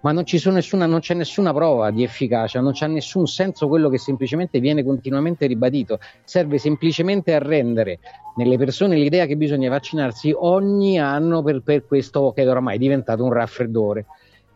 ma 0.00 0.12
non, 0.12 0.24
nessuna, 0.26 0.86
non, 0.86 1.00
c'è 1.00 1.14
nessuna 1.14 1.52
prova 1.52 1.90
di 1.90 2.02
efficacia, 2.02 2.60
non 2.60 2.72
c'è 2.72 2.86
nessun 2.86 3.26
senso 3.26 3.68
quello 3.68 3.88
che 3.88 3.98
semplicemente 3.98 4.60
viene 4.60 4.82
continuamente 4.82 5.46
ribadito, 5.46 5.98
serve 6.24 6.58
semplicemente 6.58 7.34
a 7.34 7.38
rendere 7.38 7.98
nelle 8.36 8.56
persone 8.56 8.96
l'idea 8.96 9.26
che 9.26 9.36
bisogna 9.36 9.68
vaccinarsi 9.68 10.34
ogni 10.36 10.98
anno 10.98 11.42
per, 11.42 11.62
per 11.62 11.86
questo 11.86 12.32
che 12.34 12.48
oramai 12.48 12.76
è 12.76 12.78
diventato 12.78 13.24
un 13.24 13.32
raffreddore. 13.32 14.06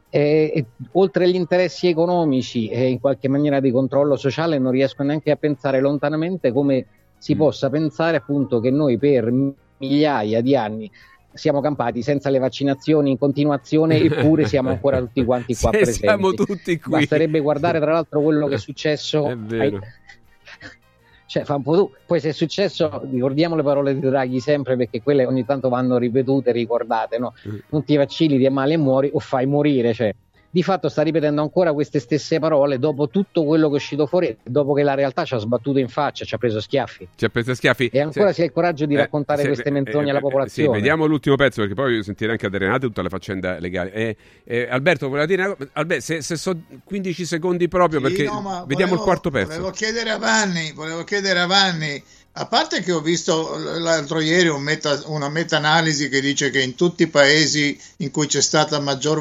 E, 0.09 0.53
e, 0.55 0.65
oltre 0.93 1.25
agli 1.25 1.35
interessi 1.35 1.89
economici 1.89 2.69
e 2.69 2.89
in 2.89 3.01
qualche 3.01 3.29
maniera 3.29 3.59
di 3.59 3.73
controllo 3.73 4.17
sociale 4.17 4.59
non 4.59 4.71
riesco 4.71 5.03
neanche 5.03 5.33
a 5.33 5.37
pensare 5.37 5.81
lontanamente 5.81 6.53
come 6.53 6.87
si 7.19 7.35
mm. 7.35 7.39
possa 7.39 7.69
pensare 7.69 8.17
appunto 8.17 8.61
che 8.61 8.71
noi 8.71 8.97
per 8.97 9.33
migliaia 9.79 10.41
di 10.41 10.55
anni 10.55 10.91
siamo 11.35 11.61
campati 11.61 12.03
senza 12.03 12.31
le 12.31 12.39
vaccinazioni 12.39 13.11
in 13.11 13.19
continuazione, 13.19 13.99
eppure 13.99 14.47
siamo 14.47 14.71
ancora 14.71 14.99
tutti 15.01 15.25
quanti 15.25 15.55
qua 15.61 15.71
presenti. 15.71 15.99
Siamo 15.99 16.33
tutti 16.33 16.79
qui. 16.79 16.91
Basterebbe 16.91 17.41
guardare 17.41 17.81
tra 17.81 17.93
l'altro 17.93 18.23
quello 18.23 18.47
che 18.47 18.55
è 18.55 18.59
successo. 18.59 19.29
È 19.29 19.37
vero. 19.37 19.77
Ai... 19.77 19.79
Cioè, 21.27 21.43
fa 21.43 21.57
un 21.57 21.63
po' 21.63 21.75
tu. 21.75 21.91
Poi 22.07 22.21
se 22.21 22.29
è 22.29 22.33
successo, 22.33 23.03
ricordiamo 23.11 23.57
le 23.57 23.65
parole 23.65 23.93
di 23.93 23.99
Draghi 23.99 24.39
sempre 24.39 24.77
perché 24.77 25.03
quelle 25.03 25.25
ogni 25.25 25.45
tanto 25.45 25.69
vanno 25.69 25.99
ripetute, 25.99 26.53
ricordate, 26.53 27.19
no? 27.19 27.35
Mm. 27.49 27.57
Non 27.71 27.83
ti 27.83 27.97
vaccini, 27.97 28.39
ti 28.39 28.45
è 28.45 28.51
male 28.51 28.75
e 28.75 28.77
muori 28.77 29.11
o 29.13 29.19
fai 29.19 29.45
morire, 29.45 29.93
cioè 29.93 30.15
di 30.55 30.63
fatto 30.63 30.89
sta 30.89 31.03
ripetendo 31.03 31.43
ancora 31.43 31.73
queste 31.73 31.99
stesse 31.99 32.39
parole 32.39 32.79
dopo 32.79 33.09
tutto 33.09 33.43
quello 33.43 33.67
che 33.67 33.73
è 33.73 33.77
uscito 33.79 34.07
fuori, 34.07 34.37
dopo 34.45 34.73
che 34.73 34.85
la 34.85 34.95
realtà 34.95 35.25
ci 35.25 35.35
ha 35.35 35.39
sbattuto 35.39 35.81
in 35.81 35.89
faccia, 35.89 36.25
ci 36.25 36.33
ha 36.33 36.39
preso 36.39 36.61
schiaffi. 36.61 37.09
Ci 37.17 37.25
ha 37.25 37.29
preso 37.29 37.57
schiaffi. 37.57 37.89
E 37.93 38.01
ancora 38.01 38.29
se, 38.29 38.35
si 38.35 38.43
ha 38.43 38.45
il 38.45 38.53
coraggio 38.53 38.87
di 38.87 38.95
eh, 38.95 38.99
raccontare 38.99 39.43
se, 39.43 39.49
queste 39.49 39.73
menzogne 39.73 40.07
eh, 40.07 40.11
alla 40.11 40.21
popolazione. 40.21 40.69
Sì, 40.69 40.75
vediamo 40.77 41.07
l'ultimo 41.07 41.35
pezzo 41.35 41.61
perché 41.61 41.75
poi 41.75 41.91
voglio 41.91 42.03
sentire 42.05 42.31
anche 42.31 42.49
da 42.49 42.57
Renate 42.57 42.87
tutta 42.87 43.03
la 43.03 43.09
faccenda 43.09 43.59
legale. 43.59 43.93
Eh, 43.93 44.17
eh, 44.45 44.69
Alberto, 44.71 45.09
voleva 45.09 45.27
dire 45.27 45.57
Alberto, 45.73 46.05
se, 46.05 46.23
se 46.23 46.37
so 46.37 46.57
15 46.85 47.25
secondi 47.25 47.67
proprio 47.67 47.99
sì, 47.99 48.07
perché 48.07 48.25
no, 48.27 48.65
vediamo 48.69 48.69
volevo, 48.69 48.95
il 48.95 49.01
quarto 49.01 49.31
pezzo. 49.31 49.49
Volevo 49.49 49.71
chiedere 49.71 50.11
a 50.11 50.19
Vanni, 50.19 50.71
volevo 50.71 51.03
chiedere 51.03 51.41
a 51.41 51.47
Vanni 51.47 52.01
a 52.37 52.47
parte 52.47 52.83
che 52.83 52.91
ho 52.91 53.01
visto 53.01 53.57
l'altro 53.79 54.19
ieri 54.19 54.49
un 54.49 54.61
meta, 54.61 55.01
una 55.07 55.29
meta-analisi 55.29 56.09
che 56.09 56.21
dice 56.21 56.51
che 56.51 56.61
in 56.61 56.75
tutti 56.75 57.05
i 57.05 57.09
paesi 57.09 57.81
in 57.99 58.11
cui 58.11 58.27
c'è 58.27 58.43
stata 58.43 58.81
maggior, 58.81 59.21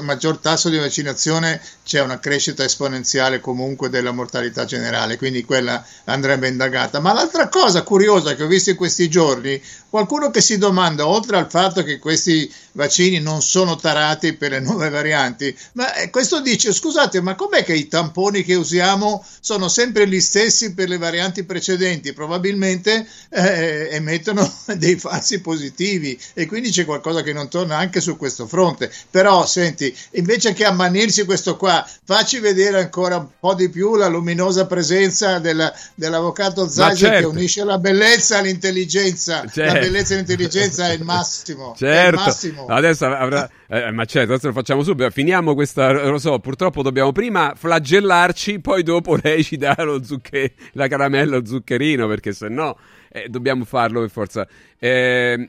maggior 0.00 0.38
tasso 0.38 0.68
di 0.68 0.76
vaccinazione 0.76 1.62
c'è 1.84 2.00
una 2.00 2.18
crescita 2.18 2.64
esponenziale 2.64 3.38
comunque 3.38 3.90
della 3.90 4.10
mortalità 4.10 4.64
generale, 4.64 5.18
quindi 5.18 5.44
quella 5.44 5.86
andrebbe 6.06 6.48
indagata. 6.48 6.98
Ma 6.98 7.12
l'altra 7.12 7.48
cosa 7.48 7.84
curiosa 7.84 8.34
che 8.34 8.42
ho 8.42 8.48
visto 8.48 8.70
in 8.70 8.76
questi 8.76 9.08
giorni, 9.08 9.62
qualcuno 9.88 10.32
che 10.32 10.40
si 10.40 10.58
domanda, 10.58 11.06
oltre 11.06 11.36
al 11.36 11.48
fatto 11.48 11.84
che 11.84 12.00
questi 12.00 12.52
vaccini 12.72 13.20
non 13.20 13.42
sono 13.42 13.76
tarati 13.76 14.34
per 14.34 14.52
le 14.52 14.60
nuove 14.60 14.88
varianti, 14.88 15.54
ma 15.72 15.94
eh, 15.94 16.10
questo 16.10 16.40
dice, 16.40 16.72
scusate, 16.72 17.20
ma 17.20 17.34
com'è 17.34 17.64
che 17.64 17.74
i 17.74 17.88
tamponi 17.88 18.42
che 18.42 18.54
usiamo 18.54 19.24
sono 19.40 19.68
sempre 19.68 20.08
gli 20.08 20.20
stessi 20.20 20.74
per 20.74 20.88
le 20.88 20.98
varianti 20.98 21.44
precedenti? 21.44 22.12
probabilmente 22.12 23.06
eh, 23.30 23.88
emettono 23.92 24.50
dei 24.76 24.96
falsi 24.96 25.40
positivi 25.40 26.18
e 26.34 26.46
quindi 26.46 26.70
c'è 26.70 26.84
qualcosa 26.84 27.22
che 27.22 27.32
non 27.32 27.48
torna 27.48 27.76
anche 27.76 28.00
su 28.00 28.16
questo 28.16 28.46
fronte. 28.46 28.90
Però, 29.10 29.44
senti, 29.46 29.94
invece 30.12 30.52
che 30.52 30.64
ammanirsi 30.64 31.24
questo 31.24 31.56
qua, 31.56 31.86
facci 32.04 32.38
vedere 32.38 32.80
ancora 32.80 33.16
un 33.16 33.28
po' 33.38 33.54
di 33.54 33.68
più 33.68 33.96
la 33.96 34.08
luminosa 34.08 34.66
presenza 34.66 35.38
della, 35.38 35.72
dell'avvocato 35.94 36.68
Zaghi 36.68 36.96
certo. 36.96 37.18
che 37.18 37.36
unisce 37.36 37.64
la 37.64 37.78
bellezza 37.78 38.38
all'intelligenza. 38.38 39.44
Certo. 39.46 39.72
La 39.72 39.80
bellezza 39.80 40.14
e 40.14 40.16
l'intelligenza 40.16 40.88
è 40.88 40.92
il 40.92 41.02
massimo. 41.02 41.74
Certo. 41.76 42.20
Il 42.20 42.24
massimo. 42.24 42.61
Adesso 42.68 43.06
avrà... 43.06 43.48
Eh, 43.68 43.90
ma 43.90 44.04
certo, 44.04 44.32
adesso 44.32 44.48
lo 44.48 44.52
facciamo 44.52 44.82
subito. 44.82 45.08
Finiamo 45.10 45.54
questa. 45.54 45.92
Lo 46.08 46.18
so, 46.18 46.38
purtroppo 46.38 46.82
dobbiamo 46.82 47.12
prima 47.12 47.54
flagellarci, 47.56 48.60
poi 48.60 48.82
dopo 48.82 49.18
lei 49.22 49.42
ci 49.42 49.56
dà 49.56 49.74
lo 49.78 50.02
zucche, 50.02 50.54
la 50.72 50.88
caramella, 50.88 51.38
lo 51.38 51.46
zuccherino, 51.46 52.06
perché 52.06 52.32
se 52.32 52.48
no 52.48 52.76
eh, 53.10 53.28
dobbiamo 53.28 53.64
farlo 53.64 54.00
per 54.00 54.10
forza. 54.10 54.46
Eh, 54.78 55.48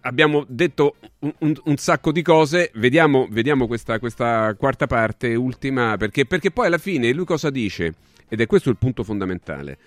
abbiamo 0.00 0.44
detto 0.48 0.96
un, 1.20 1.32
un, 1.38 1.54
un, 1.64 1.76
sacco 1.76 2.12
di 2.12 2.22
cose, 2.22 2.70
vediamo, 2.74 3.26
vediamo 3.30 3.66
questa, 3.66 3.98
questa, 3.98 4.54
quarta 4.58 4.86
parte, 4.86 5.34
ultima, 5.34 5.96
perché, 5.96 6.24
perché 6.26 6.50
poi 6.50 6.66
alla 6.66 6.78
fine 6.78 7.12
lui 7.12 7.24
cosa 7.24 7.50
dice? 7.50 7.94
Ed 8.28 8.40
è 8.40 8.46
questo 8.46 8.70
il 8.70 8.76
punto 8.76 9.04
fondamentale. 9.04 9.78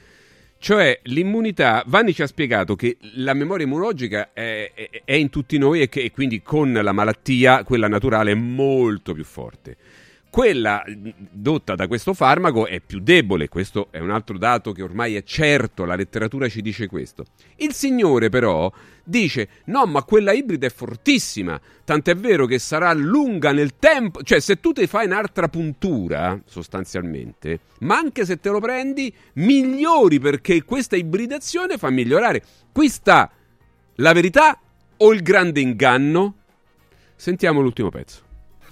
Cioè 0.59 0.99
l'immunità, 1.03 1.84
Vanni 1.85 2.13
ci 2.13 2.23
ha 2.23 2.27
spiegato 2.27 2.75
che 2.75 2.97
la 3.15 3.34
memoria 3.34 3.65
immunologica 3.65 4.31
è, 4.34 4.71
è, 4.73 5.01
è 5.05 5.13
in 5.13 5.29
tutti 5.29 5.57
noi 5.57 5.81
e 5.81 5.89
che 5.89 6.01
e 6.01 6.11
quindi 6.11 6.41
con 6.41 6.73
la 6.73 6.91
malattia, 6.91 7.63
quella 7.63 7.88
naturale, 7.88 8.31
è 8.31 8.35
molto 8.35 9.13
più 9.13 9.23
forte. 9.23 9.77
Quella 10.29 10.83
dotta 11.31 11.73
da 11.73 11.87
questo 11.87 12.13
farmaco 12.13 12.67
è 12.67 12.79
più 12.79 12.99
debole, 12.99 13.47
questo 13.47 13.87
è 13.89 13.99
un 13.99 14.11
altro 14.11 14.37
dato 14.37 14.71
che 14.71 14.83
ormai 14.83 15.15
è 15.15 15.23
certo, 15.23 15.85
la 15.85 15.95
letteratura 15.95 16.47
ci 16.47 16.61
dice 16.61 16.87
questo. 16.87 17.25
Il 17.55 17.73
signore 17.73 18.29
però 18.29 18.71
dice 19.03 19.49
no, 19.65 19.85
ma 19.85 20.03
quella 20.03 20.33
ibrida 20.33 20.67
è 20.67 20.69
fortissima, 20.69 21.59
tant'è 21.83 22.15
vero 22.15 22.45
che 22.45 22.59
sarà 22.59 22.93
lunga 22.93 23.51
nel 23.51 23.77
tempo, 23.79 24.21
cioè 24.21 24.39
se 24.39 24.59
tu 24.59 24.73
ti 24.73 24.85
fai 24.85 25.07
un'altra 25.07 25.47
puntura, 25.47 26.39
sostanzialmente, 26.45 27.61
ma 27.79 27.97
anche 27.97 28.25
se 28.25 28.39
te 28.39 28.49
lo 28.49 28.59
prendi, 28.59 29.11
migliori 29.33 30.19
perché 30.19 30.63
questa 30.63 30.95
ibridazione 30.95 31.77
fa 31.77 31.89
migliorare. 31.89 32.43
Qui 32.71 32.89
sta 32.89 33.31
la 33.95 34.13
verità 34.13 34.59
o 34.97 35.13
il 35.13 35.23
grande 35.23 35.61
inganno? 35.61 36.35
Sentiamo 37.15 37.61
l'ultimo 37.61 37.89
pezzo. 37.89 38.26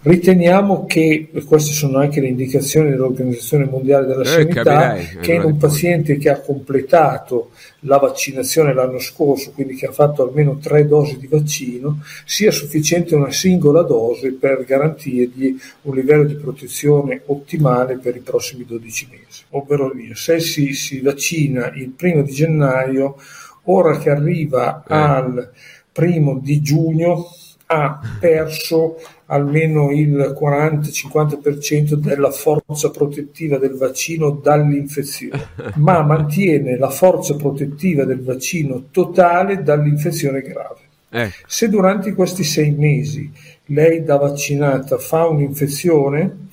Riteniamo 0.06 0.86
che, 0.86 1.30
queste 1.48 1.74
sono 1.74 1.98
anche 1.98 2.22
le 2.22 2.28
indicazioni 2.28 2.92
dell'Organizzazione 2.92 3.66
Mondiale 3.66 4.06
della 4.06 4.22
eh, 4.22 4.26
Sanità, 4.26 4.62
capirai, 4.62 5.18
che 5.20 5.34
in 5.34 5.44
un 5.46 5.58
paziente 5.58 6.18
che 6.18 6.30
ha 6.30 6.40
completato 6.42 7.50
la 7.80 7.98
vaccinazione 7.98 8.76
l'anno 8.76 9.00
scorso, 9.00 9.52
quindi 9.54 9.74
che 9.74 9.88
ha 9.88 9.92
fatto 9.92 10.22
almeno 10.22 10.60
tre 10.60 10.86
dosi 10.86 11.18
di 11.18 11.26
vaccino, 11.26 12.04
sia 12.24 12.52
sufficiente 12.52 13.16
una 13.16 13.32
singola 13.32 13.82
dose 13.82 14.34
per 14.34 14.64
garantirgli 14.64 15.58
un 15.82 15.96
livello 15.96 16.26
di 16.26 16.36
protezione 16.36 17.24
ottimale 17.26 17.98
per 17.98 18.16
i 18.16 18.20
prossimi 18.20 18.64
12 18.64 19.08
mesi. 19.10 19.42
Ovvero 19.50 19.92
se 20.14 20.40
si, 20.40 20.74
si 20.74 21.02
vaccina 21.02 21.72
il 21.74 21.90
primo 21.90 22.22
di 22.22 22.32
gennaio, 22.32 23.16
ora 23.64 23.98
che 23.98 24.12
arriva 24.12 24.84
eh. 24.88 24.94
al 24.94 25.52
primo 25.92 26.38
di 26.40 26.62
giugno, 26.62 27.26
ha 27.68 28.00
perso 28.20 28.98
almeno 29.28 29.92
il 29.92 30.36
40-50% 30.40 31.94
della 31.94 32.32
forza 32.32 32.92
protettiva 32.92 33.58
del 33.58 33.76
vaccino 33.76 34.30
dall'infezione, 34.32 35.48
ma 35.76 36.02
mantiene 36.04 36.78
la 36.78 36.90
forza 36.90 37.36
protettiva 37.36 38.04
del 38.04 38.24
vaccino 38.24 38.86
totale 38.92 39.64
dall'infezione 39.64 40.42
grave. 40.42 40.80
Eh. 41.10 41.32
Se 41.48 41.70
durante 41.70 42.14
questi 42.14 42.44
sei 42.44 42.72
mesi 42.72 43.32
lei 43.68 44.04
da 44.04 44.18
vaccinata 44.18 44.98
fa 44.98 45.28
un'infezione, 45.28 46.44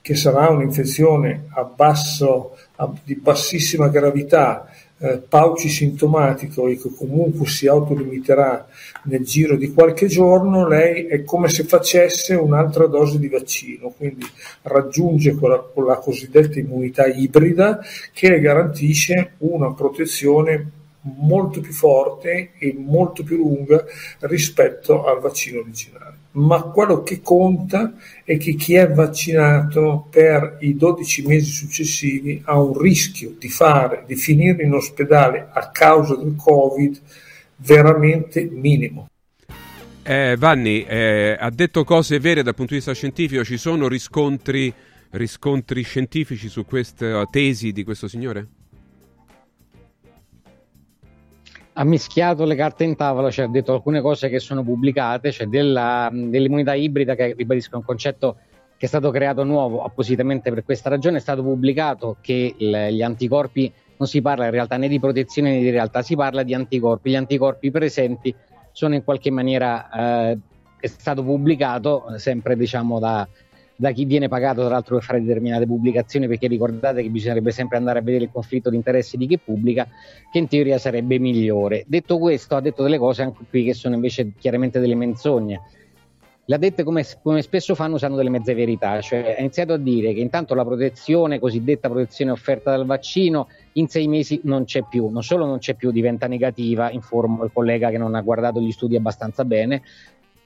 che 0.00 0.14
sarà 0.14 0.50
un'infezione 0.50 1.46
a 1.54 1.64
basso, 1.64 2.56
a, 2.76 2.92
di 3.02 3.16
bassissima 3.16 3.88
gravità, 3.88 4.68
eh, 5.04 5.18
pauci 5.18 5.68
sintomatico 5.68 6.66
e 6.66 6.78
che 6.78 6.90
comunque 6.96 7.46
si 7.46 7.66
autolimiterà 7.66 8.66
nel 9.04 9.22
giro 9.22 9.54
di 9.56 9.70
qualche 9.70 10.06
giorno, 10.06 10.66
lei 10.66 11.04
è 11.06 11.24
come 11.24 11.50
se 11.50 11.64
facesse 11.64 12.34
un'altra 12.34 12.86
dose 12.86 13.18
di 13.18 13.28
vaccino, 13.28 13.90
quindi 13.90 14.24
raggiunge 14.62 15.34
quella, 15.34 15.58
quella 15.58 15.98
cosiddetta 15.98 16.58
immunità 16.58 17.06
ibrida 17.06 17.80
che 18.12 18.30
le 18.30 18.40
garantisce 18.40 19.34
una 19.38 19.74
protezione 19.74 20.70
molto 21.02 21.60
più 21.60 21.72
forte 21.72 22.52
e 22.58 22.74
molto 22.74 23.22
più 23.24 23.36
lunga 23.36 23.84
rispetto 24.20 25.04
al 25.04 25.20
vaccino 25.20 25.60
originale. 25.60 26.03
Ma 26.36 26.62
quello 26.62 27.02
che 27.02 27.20
conta 27.22 27.94
è 28.24 28.36
che 28.38 28.54
chi 28.54 28.74
è 28.74 28.90
vaccinato 28.90 30.08
per 30.10 30.56
i 30.60 30.76
12 30.76 31.26
mesi 31.26 31.50
successivi 31.50 32.42
ha 32.44 32.60
un 32.60 32.76
rischio 32.76 33.34
di 33.38 33.48
fare, 33.48 34.02
di 34.06 34.16
finire 34.16 34.64
in 34.64 34.72
ospedale 34.72 35.48
a 35.52 35.70
causa 35.70 36.16
del 36.16 36.34
Covid 36.36 37.00
veramente 37.56 38.48
minimo. 38.50 39.08
Eh, 40.02 40.34
Vanni 40.36 40.84
eh, 40.84 41.36
ha 41.38 41.50
detto 41.50 41.84
cose 41.84 42.18
vere 42.18 42.42
dal 42.42 42.54
punto 42.54 42.72
di 42.72 42.78
vista 42.78 42.92
scientifico, 42.92 43.44
ci 43.44 43.56
sono 43.56 43.86
riscontri, 43.88 44.72
riscontri 45.10 45.82
scientifici 45.82 46.48
su 46.48 46.66
questa 46.66 47.24
tesi 47.30 47.72
di 47.72 47.84
questo 47.84 48.08
signore? 48.08 48.63
Ha 51.76 51.84
mischiato 51.84 52.44
le 52.44 52.54
carte 52.54 52.84
in 52.84 52.94
tavola, 52.94 53.30
cioè 53.30 53.46
ha 53.46 53.48
detto 53.48 53.72
alcune 53.72 54.00
cose 54.00 54.28
che 54.28 54.38
sono 54.38 54.62
pubblicate, 54.62 55.32
cioè 55.32 55.46
della, 55.46 56.08
dell'immunità 56.12 56.74
ibrida, 56.74 57.14
che 57.14 57.34
ribadisco 57.36 57.74
è 57.74 57.76
un 57.76 57.84
concetto 57.84 58.36
che 58.76 58.86
è 58.86 58.88
stato 58.88 59.10
creato 59.10 59.42
nuovo 59.44 59.82
appositamente 59.82 60.50
per 60.50 60.64
questa 60.64 60.88
ragione, 60.88 61.16
è 61.16 61.20
stato 61.20 61.42
pubblicato 61.42 62.16
che 62.20 62.54
il, 62.56 62.88
gli 62.90 63.02
anticorpi, 63.02 63.72
non 63.96 64.06
si 64.06 64.20
parla 64.20 64.44
in 64.44 64.50
realtà 64.52 64.76
né 64.76 64.88
di 64.88 65.00
protezione 65.00 65.50
né 65.50 65.60
di 65.60 65.70
realtà, 65.70 66.02
si 66.02 66.14
parla 66.14 66.44
di 66.44 66.54
anticorpi, 66.54 67.10
gli 67.10 67.16
anticorpi 67.16 67.70
presenti 67.70 68.34
sono 68.70 68.94
in 68.94 69.02
qualche 69.02 69.30
maniera, 69.30 70.30
eh, 70.30 70.38
è 70.78 70.86
stato 70.86 71.24
pubblicato 71.24 72.04
sempre 72.18 72.56
diciamo 72.56 73.00
da, 73.00 73.26
da 73.76 73.90
chi 73.90 74.04
viene 74.04 74.28
pagato 74.28 74.60
tra 74.60 74.70
l'altro 74.70 74.96
per 74.96 75.04
fare 75.04 75.22
determinate 75.22 75.66
pubblicazioni, 75.66 76.26
perché 76.28 76.46
ricordate 76.46 77.02
che 77.02 77.08
bisognerebbe 77.08 77.50
sempre 77.50 77.76
andare 77.76 77.98
a 77.98 78.02
vedere 78.02 78.24
il 78.24 78.30
conflitto 78.32 78.70
di 78.70 78.76
interessi 78.76 79.16
di 79.16 79.26
chi 79.26 79.38
pubblica, 79.38 79.86
che 80.30 80.38
in 80.38 80.48
teoria 80.48 80.78
sarebbe 80.78 81.18
migliore. 81.18 81.84
Detto 81.86 82.18
questo, 82.18 82.56
ha 82.56 82.60
detto 82.60 82.82
delle 82.82 82.98
cose 82.98 83.22
anche 83.22 83.44
qui 83.48 83.64
che 83.64 83.74
sono 83.74 83.94
invece 83.94 84.32
chiaramente 84.38 84.78
delle 84.80 84.94
menzogne. 84.94 85.60
Le 86.46 86.56
ha 86.56 86.58
dette 86.58 86.82
come, 86.82 87.02
come 87.22 87.40
spesso 87.40 87.74
fanno 87.74 87.94
usando 87.94 88.18
delle 88.18 88.28
mezze 88.28 88.52
verità, 88.52 89.00
cioè 89.00 89.34
ha 89.38 89.40
iniziato 89.40 89.72
a 89.72 89.78
dire 89.78 90.12
che 90.12 90.20
intanto 90.20 90.54
la 90.54 90.62
protezione, 90.62 91.38
cosiddetta 91.38 91.88
protezione 91.88 92.32
offerta 92.32 92.70
dal 92.70 92.84
vaccino, 92.84 93.48
in 93.72 93.88
sei 93.88 94.06
mesi 94.08 94.38
non 94.44 94.64
c'è 94.64 94.84
più, 94.86 95.08
non 95.08 95.22
solo 95.22 95.46
non 95.46 95.56
c'è 95.56 95.72
più, 95.72 95.90
diventa 95.90 96.26
negativa, 96.26 96.90
informo 96.90 97.44
il 97.44 97.50
collega 97.50 97.88
che 97.88 97.96
non 97.96 98.14
ha 98.14 98.20
guardato 98.20 98.60
gli 98.60 98.72
studi 98.72 98.94
abbastanza 98.94 99.46
bene, 99.46 99.80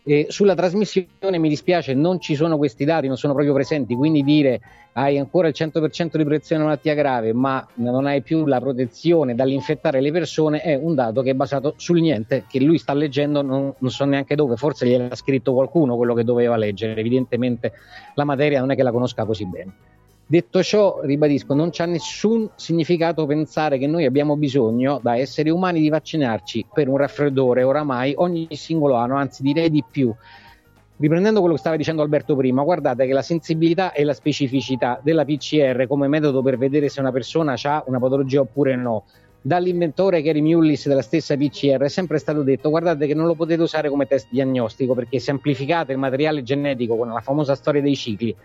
e 0.08 0.26
sulla 0.30 0.54
trasmissione 0.54 1.36
mi 1.36 1.50
dispiace, 1.50 1.92
non 1.92 2.18
ci 2.18 2.34
sono 2.34 2.56
questi 2.56 2.86
dati, 2.86 3.08
non 3.08 3.18
sono 3.18 3.34
proprio 3.34 3.52
presenti, 3.52 3.94
quindi 3.94 4.22
dire 4.24 4.58
hai 4.92 5.18
ancora 5.18 5.48
il 5.48 5.54
100% 5.54 6.16
di 6.16 6.24
protezione 6.24 6.62
da 6.62 6.68
malattia 6.68 6.94
grave, 6.94 7.34
ma 7.34 7.64
non 7.74 8.06
hai 8.06 8.22
più 8.22 8.46
la 8.46 8.58
protezione 8.58 9.34
dall'infettare 9.34 10.00
le 10.00 10.10
persone 10.10 10.62
è 10.62 10.74
un 10.74 10.94
dato 10.94 11.20
che 11.20 11.32
è 11.32 11.34
basato 11.34 11.74
sul 11.76 12.00
niente, 12.00 12.44
che 12.48 12.58
lui 12.58 12.78
sta 12.78 12.94
leggendo, 12.94 13.42
non, 13.42 13.74
non 13.76 13.90
so 13.90 14.06
neanche 14.06 14.34
dove, 14.34 14.56
forse 14.56 14.86
gliel'ha 14.86 15.14
scritto 15.14 15.52
qualcuno 15.52 15.94
quello 15.96 16.14
che 16.14 16.24
doveva 16.24 16.56
leggere, 16.56 16.98
evidentemente 16.98 17.72
la 18.14 18.24
materia 18.24 18.60
non 18.60 18.70
è 18.70 18.76
che 18.76 18.82
la 18.82 18.92
conosca 18.92 19.26
così 19.26 19.46
bene. 19.46 19.72
Detto 20.30 20.62
ciò, 20.62 21.00
ribadisco, 21.00 21.54
non 21.54 21.70
c'ha 21.72 21.86
nessun 21.86 22.50
significato 22.54 23.24
pensare 23.24 23.78
che 23.78 23.86
noi 23.86 24.04
abbiamo 24.04 24.36
bisogno, 24.36 25.00
da 25.02 25.16
esseri 25.16 25.48
umani, 25.48 25.80
di 25.80 25.88
vaccinarci 25.88 26.66
per 26.70 26.86
un 26.86 26.98
raffreddore 26.98 27.62
oramai 27.62 28.12
ogni 28.14 28.46
singolo 28.50 28.96
anno, 28.96 29.16
anzi 29.16 29.42
direi 29.42 29.70
di 29.70 29.82
più. 29.90 30.14
Riprendendo 30.98 31.38
quello 31.38 31.54
che 31.54 31.60
stava 31.60 31.76
dicendo 31.76 32.02
Alberto 32.02 32.36
prima, 32.36 32.62
guardate 32.62 33.06
che 33.06 33.14
la 33.14 33.22
sensibilità 33.22 33.92
e 33.92 34.04
la 34.04 34.12
specificità 34.12 35.00
della 35.02 35.24
PCR 35.24 35.86
come 35.88 36.08
metodo 36.08 36.42
per 36.42 36.58
vedere 36.58 36.90
se 36.90 37.00
una 37.00 37.10
persona 37.10 37.54
ha 37.62 37.82
una 37.86 37.98
patologia 37.98 38.40
oppure 38.40 38.76
no, 38.76 39.04
dall'inventore 39.40 40.20
Gary 40.20 40.42
Mullis 40.42 40.88
della 40.88 41.00
stessa 41.00 41.38
PCR 41.38 41.80
è 41.80 41.88
sempre 41.88 42.18
stato 42.18 42.42
detto 42.42 42.68
guardate 42.68 43.06
che 43.06 43.14
non 43.14 43.26
lo 43.26 43.34
potete 43.34 43.62
usare 43.62 43.88
come 43.88 44.06
test 44.06 44.26
diagnostico 44.30 44.92
perché 44.92 45.20
se 45.20 45.30
amplificate 45.30 45.92
il 45.92 45.98
materiale 45.98 46.42
genetico 46.42 46.96
con 46.96 47.08
la 47.08 47.20
famosa 47.20 47.54
storia 47.54 47.80
dei 47.80 47.96
cicli 47.96 48.36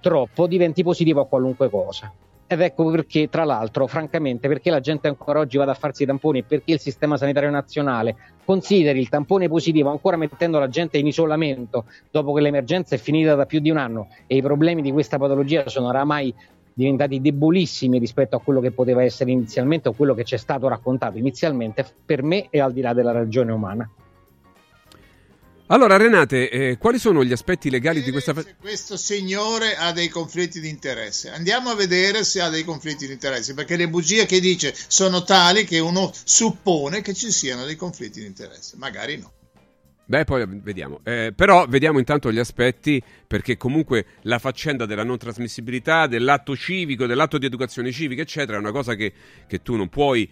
troppo 0.00 0.46
diventi 0.46 0.82
positivo 0.82 1.20
a 1.20 1.26
qualunque 1.26 1.68
cosa. 1.70 2.12
Ed 2.50 2.62
ecco 2.62 2.90
perché, 2.90 3.28
tra 3.28 3.44
l'altro, 3.44 3.86
francamente, 3.86 4.48
perché 4.48 4.70
la 4.70 4.80
gente 4.80 5.06
ancora 5.06 5.40
oggi 5.40 5.58
va 5.58 5.64
a 5.64 5.74
farsi 5.74 6.04
i 6.04 6.06
tamponi 6.06 6.38
e 6.38 6.44
perché 6.44 6.72
il 6.72 6.80
sistema 6.80 7.18
sanitario 7.18 7.50
nazionale 7.50 8.16
consideri 8.42 9.00
il 9.00 9.10
tampone 9.10 9.48
positivo 9.48 9.90
ancora 9.90 10.16
mettendo 10.16 10.58
la 10.58 10.70
gente 10.70 10.96
in 10.96 11.06
isolamento 11.06 11.84
dopo 12.10 12.32
che 12.32 12.40
l'emergenza 12.40 12.94
è 12.94 12.98
finita 12.98 13.34
da 13.34 13.44
più 13.44 13.60
di 13.60 13.68
un 13.68 13.76
anno 13.76 14.08
e 14.26 14.36
i 14.36 14.40
problemi 14.40 14.80
di 14.80 14.90
questa 14.90 15.18
patologia 15.18 15.68
sono 15.68 15.88
oramai 15.88 16.34
diventati 16.72 17.20
debolissimi 17.20 17.98
rispetto 17.98 18.36
a 18.36 18.40
quello 18.40 18.60
che 18.60 18.70
poteva 18.70 19.02
essere 19.02 19.30
inizialmente 19.30 19.90
o 19.90 19.92
quello 19.92 20.14
che 20.14 20.24
ci 20.24 20.36
è 20.36 20.38
stato 20.38 20.68
raccontato 20.68 21.18
inizialmente, 21.18 21.84
per 22.02 22.22
me 22.22 22.46
è 22.48 22.60
al 22.60 22.72
di 22.72 22.80
là 22.80 22.94
della 22.94 23.12
ragione 23.12 23.52
umana. 23.52 23.90
Allora, 25.70 25.98
Renate, 25.98 26.48
eh, 26.48 26.78
quali 26.78 26.98
sono 26.98 27.22
gli 27.22 27.32
aspetti 27.32 27.68
legali 27.68 28.02
di 28.02 28.10
questa... 28.10 28.32
Se 28.34 28.54
questo 28.58 28.96
signore 28.96 29.76
ha 29.76 29.92
dei 29.92 30.08
conflitti 30.08 30.60
di 30.60 30.68
interesse. 30.70 31.28
Andiamo 31.30 31.68
a 31.68 31.74
vedere 31.74 32.24
se 32.24 32.40
ha 32.40 32.48
dei 32.48 32.64
conflitti 32.64 33.06
di 33.06 33.12
interesse, 33.12 33.52
perché 33.52 33.76
le 33.76 33.86
bugie 33.86 34.24
che 34.24 34.40
dice 34.40 34.74
sono 34.88 35.24
tali 35.24 35.64
che 35.64 35.78
uno 35.78 36.10
suppone 36.24 37.02
che 37.02 37.12
ci 37.12 37.30
siano 37.30 37.66
dei 37.66 37.76
conflitti 37.76 38.20
di 38.20 38.26
interesse. 38.26 38.76
Magari 38.78 39.18
no. 39.18 39.32
Beh, 40.06 40.24
poi 40.24 40.46
vediamo. 40.62 41.00
Eh, 41.04 41.34
però 41.36 41.66
vediamo 41.66 41.98
intanto 41.98 42.32
gli 42.32 42.38
aspetti, 42.38 43.02
perché 43.26 43.58
comunque 43.58 44.06
la 44.22 44.38
faccenda 44.38 44.86
della 44.86 45.04
non 45.04 45.18
trasmissibilità, 45.18 46.06
dell'atto 46.06 46.56
civico, 46.56 47.04
dell'atto 47.04 47.36
di 47.36 47.44
educazione 47.44 47.92
civica, 47.92 48.22
eccetera, 48.22 48.56
è 48.56 48.60
una 48.60 48.72
cosa 48.72 48.94
che, 48.94 49.12
che 49.46 49.60
tu 49.60 49.76
non 49.76 49.90
puoi 49.90 50.26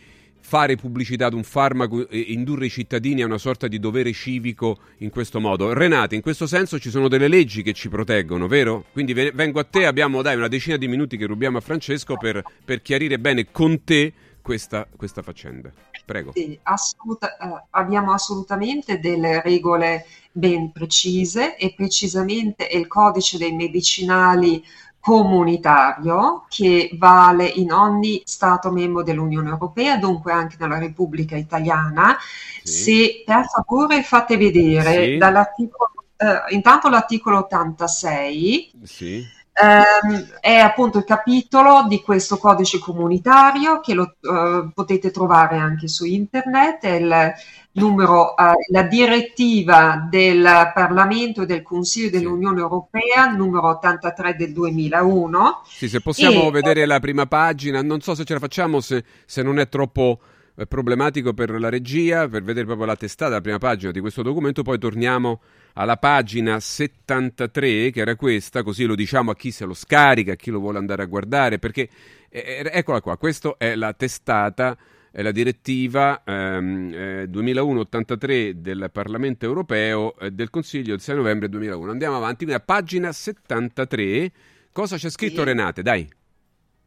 fare 0.46 0.76
pubblicità 0.76 1.26
ad 1.26 1.34
un 1.34 1.42
farmaco 1.42 2.08
e 2.08 2.20
indurre 2.20 2.66
i 2.66 2.70
cittadini 2.70 3.20
a 3.20 3.26
una 3.26 3.36
sorta 3.36 3.66
di 3.66 3.80
dovere 3.80 4.12
civico 4.12 4.78
in 4.98 5.10
questo 5.10 5.40
modo. 5.40 5.72
Renate, 5.72 6.14
in 6.14 6.20
questo 6.20 6.46
senso 6.46 6.78
ci 6.78 6.88
sono 6.88 7.08
delle 7.08 7.26
leggi 7.26 7.62
che 7.62 7.72
ci 7.72 7.88
proteggono, 7.88 8.46
vero? 8.46 8.84
Quindi 8.92 9.12
vengo 9.12 9.58
a 9.58 9.64
te, 9.64 9.86
abbiamo 9.86 10.22
dai 10.22 10.36
una 10.36 10.46
decina 10.46 10.76
di 10.76 10.86
minuti 10.86 11.16
che 11.16 11.26
rubiamo 11.26 11.58
a 11.58 11.60
Francesco 11.60 12.16
per, 12.16 12.44
per 12.64 12.80
chiarire 12.80 13.18
bene 13.18 13.50
con 13.50 13.82
te 13.82 14.12
questa, 14.40 14.86
questa 14.96 15.20
faccenda. 15.20 15.72
Prego. 16.04 16.30
Sì, 16.32 16.56
assoluta, 16.62 17.36
eh, 17.36 17.64
abbiamo 17.70 18.12
assolutamente 18.12 19.00
delle 19.00 19.42
regole 19.42 20.06
ben 20.30 20.70
precise 20.70 21.56
e 21.56 21.74
precisamente 21.74 22.68
il 22.70 22.86
codice 22.86 23.36
dei 23.36 23.52
medicinali 23.52 24.62
comunitario 25.06 26.46
che 26.48 26.90
vale 26.98 27.46
in 27.46 27.70
ogni 27.70 28.22
Stato 28.24 28.72
membro 28.72 29.04
dell'Unione 29.04 29.50
Europea, 29.50 29.98
dunque 29.98 30.32
anche 30.32 30.56
nella 30.58 30.80
Repubblica 30.80 31.36
Italiana. 31.36 32.16
Sì. 32.64 32.72
Se 32.72 33.22
per 33.24 33.44
favore 33.46 34.02
fate 34.02 34.36
vedere 34.36 35.04
sì. 35.04 35.16
dall'articolo, 35.16 35.92
eh, 36.16 36.54
intanto 36.54 36.88
l'articolo 36.88 37.38
86. 37.38 38.72
Sì. 38.82 39.24
Ehm, 39.52 40.28
è 40.40 40.56
appunto 40.56 40.98
il 40.98 41.04
capitolo 41.04 41.86
di 41.86 42.02
questo 42.02 42.36
codice 42.36 42.80
comunitario 42.80 43.78
che 43.78 43.94
lo 43.94 44.16
uh, 44.20 44.70
potete 44.74 45.12
trovare 45.12 45.56
anche 45.56 45.86
su 45.86 46.04
internet, 46.04 46.82
è 46.82 46.94
il 46.94 47.34
numero, 47.76 48.34
uh, 48.36 48.52
la 48.72 48.82
direttiva 48.82 50.06
del 50.10 50.42
Parlamento 50.74 51.42
e 51.42 51.46
del 51.46 51.62
Consiglio 51.62 52.10
dell'Unione 52.10 52.60
Europea 52.60 53.26
numero 53.26 53.68
83 53.68 54.36
del 54.36 54.52
2001. 54.52 55.62
Sì, 55.66 55.88
se 55.88 56.00
possiamo 56.00 56.48
e, 56.48 56.50
vedere 56.50 56.84
la 56.86 57.00
prima 57.00 57.26
pagina, 57.26 57.82
non 57.82 58.00
so 58.00 58.14
se 58.14 58.24
ce 58.24 58.34
la 58.34 58.40
facciamo, 58.40 58.80
se, 58.80 59.04
se 59.24 59.42
non 59.42 59.58
è 59.58 59.68
troppo 59.68 60.20
problematico 60.66 61.34
per 61.34 61.50
la 61.60 61.68
regia, 61.68 62.28
per 62.28 62.42
vedere 62.42 62.64
proprio 62.64 62.86
la 62.86 62.96
testata, 62.96 63.32
la 63.32 63.40
prima 63.42 63.58
pagina 63.58 63.92
di 63.92 64.00
questo 64.00 64.22
documento, 64.22 64.62
poi 64.62 64.78
torniamo 64.78 65.40
alla 65.74 65.98
pagina 65.98 66.58
73, 66.58 67.90
che 67.90 68.00
era 68.00 68.16
questa, 68.16 68.62
così 68.62 68.84
lo 68.84 68.94
diciamo 68.94 69.30
a 69.30 69.36
chi 69.36 69.50
se 69.50 69.66
lo 69.66 69.74
scarica, 69.74 70.32
a 70.32 70.36
chi 70.36 70.50
lo 70.50 70.58
vuole 70.58 70.78
andare 70.78 71.02
a 71.02 71.06
guardare, 71.06 71.58
perché 71.58 71.88
eh, 72.30 72.62
eh 72.64 72.70
eccola 72.72 73.02
qua, 73.02 73.18
questa 73.18 73.56
è 73.58 73.74
la 73.74 73.92
testata, 73.92 74.76
è 75.16 75.22
la 75.22 75.30
direttiva 75.32 76.24
ehm, 76.26 76.92
eh, 76.92 77.24
2001-83 77.30 78.50
del 78.50 78.90
Parlamento 78.92 79.46
europeo 79.46 80.14
e 80.18 80.30
del 80.30 80.50
Consiglio 80.50 80.90
del 80.90 81.00
6 81.00 81.14
novembre 81.14 81.48
2001. 81.48 81.90
Andiamo 81.90 82.16
avanti, 82.16 82.44
quindi 82.44 82.52
a 82.52 82.60
pagina 82.60 83.10
73, 83.12 84.30
cosa 84.72 84.98
c'è 84.98 85.08
scritto 85.08 85.38
sì. 85.38 85.44
Renate? 85.44 85.80
Dai. 85.80 86.06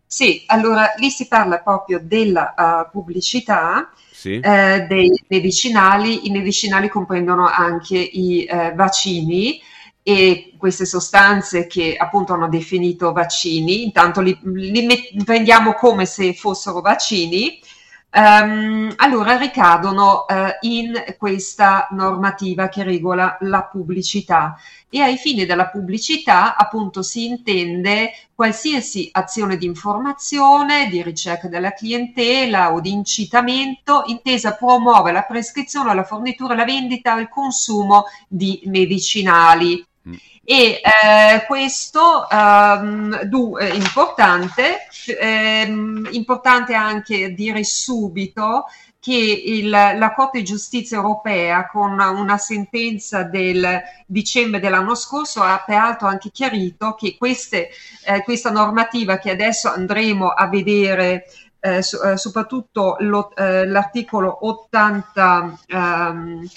Sì, 0.06 0.44
allora 0.46 0.94
lì 0.98 1.10
si 1.10 1.28
parla 1.28 1.58
proprio 1.58 2.00
della 2.04 2.54
uh, 2.56 2.92
pubblicità 2.92 3.92
sì. 4.12 4.40
eh, 4.40 4.86
dei 4.88 5.12
medicinali. 5.30 6.28
I 6.28 6.30
medicinali 6.30 6.88
comprendono 6.88 7.48
anche 7.48 7.98
i 7.98 8.44
eh, 8.44 8.74
vaccini 8.76 9.60
e 10.04 10.54
queste 10.56 10.86
sostanze 10.86 11.66
che 11.66 11.96
appunto 11.98 12.34
hanno 12.34 12.48
definito 12.48 13.12
vaccini, 13.12 13.86
intanto 13.86 14.22
li, 14.22 14.38
li 14.44 14.86
met- 14.86 15.24
prendiamo 15.24 15.74
come 15.74 16.06
se 16.06 16.36
fossero 16.36 16.82
vaccini 16.82 17.60
Um, 18.12 18.92
allora 18.96 19.38
ricadono 19.38 20.26
uh, 20.28 20.34
in 20.62 21.16
questa 21.16 21.88
normativa 21.92 22.68
che 22.68 22.82
regola 22.82 23.38
la 23.42 23.62
pubblicità 23.66 24.58
e 24.90 25.02
ai 25.02 25.16
fini 25.16 25.46
della 25.46 25.70
pubblicità 25.70 26.56
appunto 26.56 27.04
si 27.04 27.28
intende 27.28 28.12
qualsiasi 28.34 29.10
azione 29.12 29.58
di 29.58 29.68
informazione, 29.68 30.90
di 30.90 31.04
ricerca 31.04 31.48
della 31.48 31.74
clientela 31.74 32.74
o 32.74 32.80
di 32.80 32.92
incitamento 32.92 34.02
intesa 34.08 34.50
a 34.50 34.56
promuovere 34.56 35.14
la 35.14 35.24
prescrizione, 35.24 35.94
la 35.94 36.04
fornitura, 36.04 36.56
la 36.56 36.66
vendita 36.66 37.16
e 37.16 37.22
il 37.22 37.30
consumo 37.30 38.06
di 38.28 38.60
medicinali. 38.66 39.86
E 40.52 40.82
eh, 40.82 41.46
questo 41.46 42.26
um, 42.28 43.22
du, 43.26 43.56
è 43.56 43.72
importante, 43.72 44.88
ehm, 45.20 46.08
importante 46.10 46.74
anche 46.74 47.36
dire 47.36 47.64
subito 47.64 48.66
che 49.00 49.44
il, 49.46 49.70
la 49.70 50.12
Corte 50.16 50.40
di 50.40 50.44
Giustizia 50.46 50.98
europea 50.98 51.68
con 51.68 52.00
una 52.00 52.40
sentenza 52.40 53.22
del 53.22 53.80
dicembre 54.08 54.60
dell'anno 54.60 54.96
scorso 54.96 55.44
ha 55.44 55.62
peraltro 55.64 56.08
anche 56.08 56.32
chiarito 56.32 56.96
che 56.96 57.16
queste, 57.16 57.70
eh, 58.08 58.24
questa 58.24 58.50
normativa 58.50 59.20
che 59.20 59.30
adesso 59.30 59.70
andremo 59.70 60.30
a 60.30 60.48
vedere 60.48 61.26
eh, 61.60 61.84
so, 61.84 62.02
eh, 62.02 62.18
soprattutto 62.18 62.96
lo, 63.02 63.36
eh, 63.36 63.68
l'articolo 63.68 64.48
80, 64.48 65.60
ehm, 65.68 66.48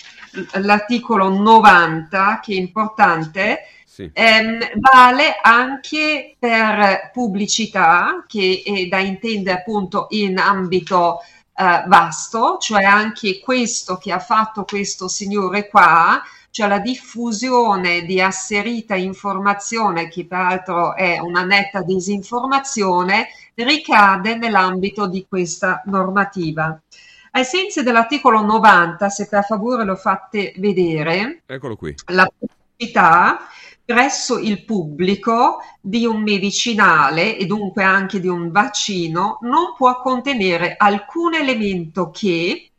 l'articolo 0.62 1.28
90 1.28 2.40
che 2.42 2.54
è 2.54 2.56
importante 2.56 3.66
sì. 3.92 4.10
ehm, 4.10 4.58
vale 4.80 5.36
anche 5.42 6.36
per 6.38 7.10
pubblicità 7.12 8.24
che 8.26 8.62
è 8.64 8.86
da 8.86 9.00
intendere 9.00 9.58
appunto 9.58 10.06
in 10.10 10.38
ambito 10.38 11.18
eh, 11.54 11.84
vasto, 11.86 12.56
cioè 12.58 12.84
anche 12.84 13.38
questo 13.40 13.98
che 13.98 14.10
ha 14.10 14.18
fatto 14.18 14.64
questo 14.64 15.08
signore 15.08 15.68
qua, 15.68 16.22
cioè 16.48 16.68
la 16.68 16.78
diffusione 16.78 18.06
di 18.06 18.18
asserita 18.18 18.94
informazione, 18.94 20.08
che 20.08 20.24
peraltro 20.24 20.96
è 20.96 21.18
una 21.18 21.44
netta 21.44 21.82
disinformazione, 21.82 23.28
ricade 23.56 24.36
nell'ambito 24.36 25.06
di 25.06 25.26
questa 25.28 25.82
normativa. 25.84 26.80
Ai 27.32 27.44
sensi 27.44 27.82
dell'articolo 27.82 28.40
90, 28.40 29.10
se 29.10 29.28
per 29.28 29.44
favore 29.44 29.84
lo 29.84 29.96
fate 29.96 30.54
vedere, 30.56 31.42
Eccolo 31.44 31.76
qui. 31.76 31.94
la 32.06 32.26
pubblicità 32.26 33.48
presso 33.84 34.38
il 34.38 34.64
pubblico 34.64 35.58
di 35.80 36.06
un 36.06 36.22
medicinale 36.22 37.36
e 37.36 37.46
dunque 37.46 37.82
anche 37.82 38.20
di 38.20 38.28
un 38.28 38.50
vaccino 38.50 39.38
non 39.42 39.74
può 39.76 40.00
contenere 40.00 40.74
alcun 40.76 41.34
elemento 41.34 42.10
che 42.10 42.72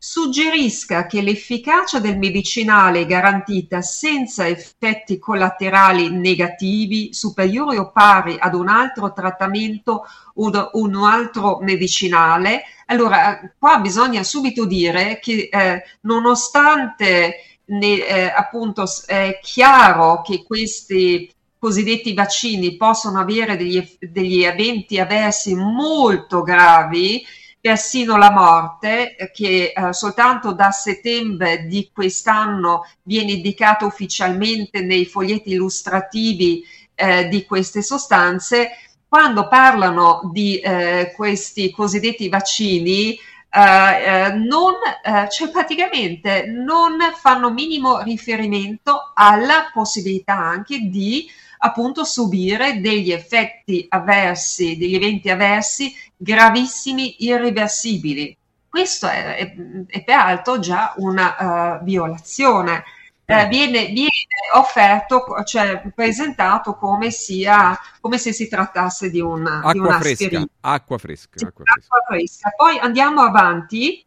suggerisca 0.00 1.06
che 1.06 1.20
l'efficacia 1.20 1.98
del 1.98 2.18
medicinale 2.18 3.00
è 3.00 3.06
garantita 3.06 3.82
senza 3.82 4.46
effetti 4.46 5.18
collaterali 5.18 6.08
negativi 6.10 7.12
superiori 7.12 7.78
o 7.78 7.90
pari 7.90 8.36
ad 8.38 8.54
un 8.54 8.68
altro 8.68 9.12
trattamento 9.12 10.04
o 10.34 10.70
un 10.74 10.94
altro 11.04 11.58
medicinale. 11.62 12.62
Allora, 12.86 13.40
qua 13.58 13.80
bisogna 13.80 14.22
subito 14.22 14.66
dire 14.66 15.18
che 15.18 15.48
eh, 15.50 15.82
nonostante 16.02 17.47
ne, 17.68 18.06
eh, 18.06 18.24
appunto 18.24 18.84
è 19.06 19.38
chiaro 19.42 20.22
che 20.22 20.44
questi 20.44 21.30
cosiddetti 21.58 22.14
vaccini 22.14 22.76
possono 22.76 23.18
avere 23.18 23.56
degli, 23.56 23.96
degli 24.00 24.44
eventi 24.44 24.98
avversi 24.98 25.54
molto 25.54 26.42
gravi, 26.42 27.24
persino 27.60 28.16
la 28.16 28.30
morte, 28.30 29.16
che 29.32 29.72
eh, 29.74 29.92
soltanto 29.92 30.52
da 30.52 30.70
settembre 30.70 31.66
di 31.66 31.90
quest'anno 31.92 32.86
viene 33.02 33.32
indicata 33.32 33.84
ufficialmente 33.84 34.80
nei 34.80 35.04
foglietti 35.04 35.50
illustrativi 35.50 36.62
eh, 36.94 37.28
di 37.28 37.44
queste 37.44 37.82
sostanze, 37.82 38.70
quando 39.08 39.48
parlano 39.48 40.30
di 40.32 40.58
eh, 40.58 41.12
questi 41.16 41.70
cosiddetti 41.70 42.28
vaccini, 42.28 43.18
Uh, 43.50 44.36
non, 44.36 44.74
uh, 45.04 45.26
cioè 45.30 45.50
praticamente 45.50 46.44
non 46.46 46.98
fanno 47.14 47.50
minimo 47.50 48.02
riferimento 48.02 49.12
alla 49.14 49.70
possibilità 49.72 50.36
anche 50.36 50.80
di 50.90 51.26
appunto 51.60 52.04
subire 52.04 52.80
degli 52.80 53.10
effetti 53.10 53.86
avversi, 53.88 54.76
degli 54.76 54.94
eventi 54.94 55.30
avversi 55.30 55.92
gravissimi, 56.16 57.24
irreversibili. 57.24 58.36
Questo 58.68 59.08
è, 59.08 59.36
è, 59.36 59.54
è 59.86 60.04
peraltro 60.04 60.58
già 60.58 60.92
una 60.98 61.78
uh, 61.78 61.84
violazione 61.84 62.84
eh, 63.30 63.46
viene, 63.48 63.86
viene, 63.88 64.08
offerto, 64.54 65.22
cioè 65.44 65.82
presentato 65.94 66.76
come, 66.76 67.10
sia, 67.10 67.78
come 68.00 68.16
se 68.16 68.32
si 68.32 68.48
trattasse 68.48 69.10
di, 69.10 69.20
un, 69.20 69.46
acqua 69.46 69.72
di 69.72 69.78
una 69.80 70.00
fresca, 70.00 70.44
acqua 70.60 70.96
fresca, 70.96 71.32
sì, 71.34 71.44
acqua 71.44 71.64
fresca. 71.66 71.94
acqua 71.94 72.04
fresca. 72.08 72.52
Poi 72.56 72.78
andiamo 72.78 73.20
avanti. 73.20 74.02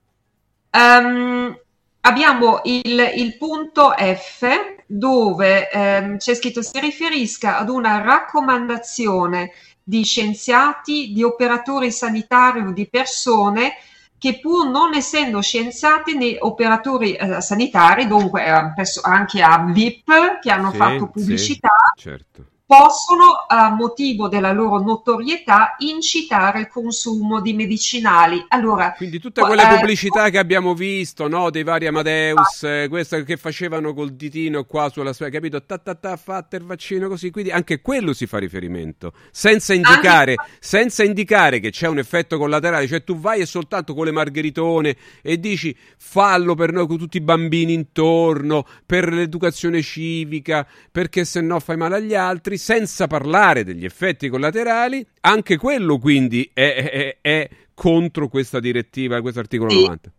Um, 0.71 1.55
abbiamo 2.01 2.61
il, 2.63 3.11
il, 3.15 3.37
punto 3.37 3.93
F 3.95 4.47
dove 4.87 5.69
um, 5.71 6.17
c'è 6.17 6.33
scritto 6.33 6.63
si 6.63 6.79
riferisca 6.79 7.59
ad 7.59 7.69
una 7.69 8.01
raccomandazione 8.01 9.51
di 9.83 10.03
scienziati, 10.03 11.11
di 11.11 11.21
operatori 11.21 11.91
sanitari 11.91 12.61
o 12.61 12.71
di 12.71 12.89
persone 12.89 13.73
che 14.21 14.39
pur 14.39 14.69
non 14.69 14.93
essendo 14.93 15.41
scienziati 15.41 16.15
né 16.15 16.35
operatori 16.37 17.15
eh, 17.15 17.41
sanitari, 17.41 18.05
dunque 18.05 18.45
eh, 18.45 18.73
anche 19.01 19.41
a 19.41 19.65
VIP 19.65 20.39
che 20.39 20.51
hanno 20.51 20.69
sì, 20.69 20.77
fatto 20.77 21.07
pubblicità, 21.07 21.91
sì, 21.95 22.01
certo. 22.03 22.45
Possono, 22.71 23.43
a 23.49 23.69
motivo 23.71 24.29
della 24.29 24.53
loro 24.53 24.79
notorietà, 24.79 25.75
incitare 25.79 26.61
il 26.61 26.67
consumo 26.69 27.41
di 27.41 27.51
medicinali. 27.51 28.45
Allora, 28.47 28.93
Quindi 28.95 29.19
tutte 29.19 29.41
quelle 29.41 29.61
eh, 29.61 29.75
pubblicità 29.75 30.29
che 30.29 30.37
abbiamo 30.37 30.73
visto, 30.73 31.27
no? 31.27 31.49
dei 31.49 31.63
vari 31.63 31.87
Amadeus, 31.87 32.63
eh, 32.63 32.85
queste 32.87 33.25
che 33.25 33.35
facevano 33.35 33.93
col 33.93 34.13
ditino 34.13 34.63
qua 34.63 34.87
sulla 34.87 35.11
sua, 35.11 35.27
capito? 35.27 35.65
Ta 35.65 35.79
ta 35.79 35.95
ta, 35.95 36.15
fatte 36.15 36.55
il 36.55 36.63
vaccino 36.63 37.09
così, 37.09 37.29
quindi 37.29 37.51
anche 37.51 37.81
quello 37.81 38.13
si 38.13 38.25
fa 38.25 38.37
riferimento, 38.37 39.11
senza 39.31 39.73
indicare, 39.73 40.35
anche... 40.37 40.53
senza 40.61 41.03
indicare 41.03 41.59
che 41.59 41.71
c'è 41.71 41.89
un 41.89 41.97
effetto 41.97 42.37
collaterale, 42.37 42.87
cioè 42.87 43.03
tu 43.03 43.19
vai 43.19 43.41
e 43.41 43.45
soltanto 43.45 43.93
con 43.93 44.05
le 44.05 44.11
margheritone 44.11 44.95
e 45.21 45.37
dici 45.41 45.75
fallo 45.97 46.55
per 46.55 46.71
noi 46.71 46.87
con 46.87 46.97
tutti 46.97 47.17
i 47.17 47.21
bambini 47.21 47.73
intorno, 47.73 48.65
per 48.85 49.11
l'educazione 49.11 49.81
civica, 49.81 50.65
perché 50.89 51.25
se 51.25 51.41
no 51.41 51.59
fai 51.59 51.75
male 51.75 51.97
agli 51.97 52.15
altri, 52.15 52.59
senza 52.61 53.07
parlare 53.07 53.63
degli 53.63 53.83
effetti 53.83 54.29
collaterali, 54.29 55.05
anche 55.21 55.57
quello 55.57 55.97
quindi 55.97 56.47
è, 56.53 56.75
è, 56.75 57.17
è 57.19 57.49
contro 57.73 58.27
questa 58.27 58.59
direttiva, 58.59 59.19
questo 59.19 59.39
articolo 59.39 59.71
sì. 59.71 59.81
90. 59.81 60.11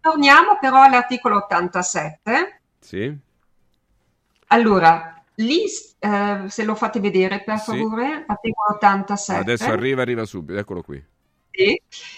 Torniamo 0.00 0.56
però 0.58 0.82
all'articolo 0.82 1.36
87. 1.36 2.60
Sì. 2.80 3.14
Allora, 4.46 5.22
lì, 5.34 5.64
eh, 5.98 6.44
se 6.46 6.64
lo 6.64 6.74
fate 6.74 6.98
vedere 6.98 7.42
per 7.42 7.58
favore, 7.58 8.06
sì. 8.06 8.24
articolo 8.26 8.74
87. 8.76 9.40
Adesso 9.40 9.70
arriva, 9.70 10.00
arriva 10.00 10.24
subito, 10.24 10.58
eccolo 10.58 10.80
qui. 10.80 11.04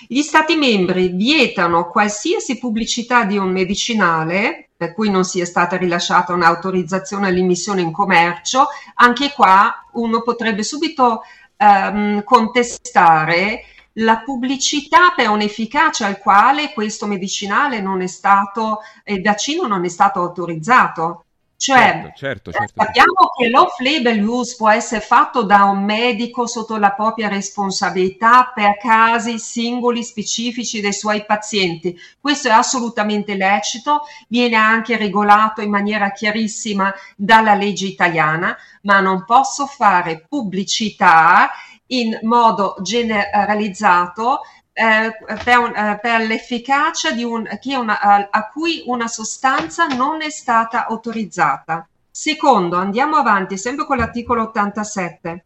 Gli 0.07 0.23
Stati 0.23 0.55
membri 0.55 1.09
vietano 1.09 1.91
qualsiasi 1.91 2.59
pubblicità 2.59 3.25
di 3.25 3.37
un 3.37 3.51
medicinale 3.51 4.69
per 4.85 4.93
cui 4.93 5.09
non 5.09 5.25
sia 5.25 5.47
stata 5.47 5.77
rilasciata 5.77 6.35
un'autorizzazione 6.35 7.29
all'immissione 7.29 7.81
in 7.81 7.91
commercio, 7.91 8.67
anche 8.97 9.33
qua 9.33 9.87
uno 9.93 10.21
potrebbe 10.21 10.63
subito 10.63 11.23
ehm, 11.57 12.23
contestare 12.23 13.65
la 13.99 14.21
pubblicità 14.23 15.15
per 15.17 15.31
un'efficacia 15.31 16.07
al 16.07 16.19
quale 16.19 16.75
questo 16.75 17.07
medicinale 17.07 17.81
non 17.81 18.03
è 18.03 18.07
stato, 18.07 18.81
il 19.05 19.23
vaccino 19.23 19.67
non 19.67 19.87
è 19.87 19.89
stato 19.89 20.21
autorizzato. 20.21 21.24
Cioè, 21.65 21.77
certo, 21.77 22.13
certo, 22.15 22.53
certo. 22.53 22.75
sappiamo 22.77 23.31
che 23.35 23.49
l'off-label 23.49 24.23
use 24.23 24.55
può 24.55 24.69
essere 24.69 25.01
fatto 25.01 25.45
da 25.45 25.65
un 25.65 25.83
medico 25.83 26.47
sotto 26.47 26.77
la 26.77 26.93
propria 26.93 27.29
responsabilità 27.29 28.53
per 28.55 28.77
casi 28.77 29.39
singoli 29.39 30.05
specifici 30.05 30.83
dei 30.83 30.93
suoi 30.93 31.25
pazienti. 31.25 31.99
Questo 32.21 32.49
è 32.49 32.51
assolutamente 32.51 33.35
lecito, 33.35 34.03
viene 34.29 34.57
anche 34.57 34.99
regolato 34.99 35.63
in 35.63 35.71
maniera 35.71 36.13
chiarissima 36.13 36.93
dalla 37.17 37.55
legge 37.55 37.87
italiana, 37.87 38.55
ma 38.83 39.01
non 39.01 39.25
posso 39.25 39.65
fare 39.65 40.27
pubblicità 40.29 41.49
in 41.87 42.19
modo 42.25 42.77
generalizzato 42.83 44.41
eh, 44.75 45.17
per, 45.45 45.59
un, 45.59 45.75
eh, 45.75 45.99
per, 46.03 46.27
l'efficacia 46.27 47.11
un, 47.25 47.49
una, 47.63 48.01
a, 48.01 48.29
a 48.31 48.49
cui 48.49 48.83
una 48.87 49.07
sostanza 49.07 49.87
non 49.87 50.21
è 50.21 50.31
stata 50.31 50.87
autorizzata. 50.87 51.89
Secondo, 52.11 52.77
andiamo 52.77 53.17
avanti, 53.17 53.57
sempre 53.57 53.87
con 53.87 53.99
l'articolo 53.99 54.43
87. 54.43 55.45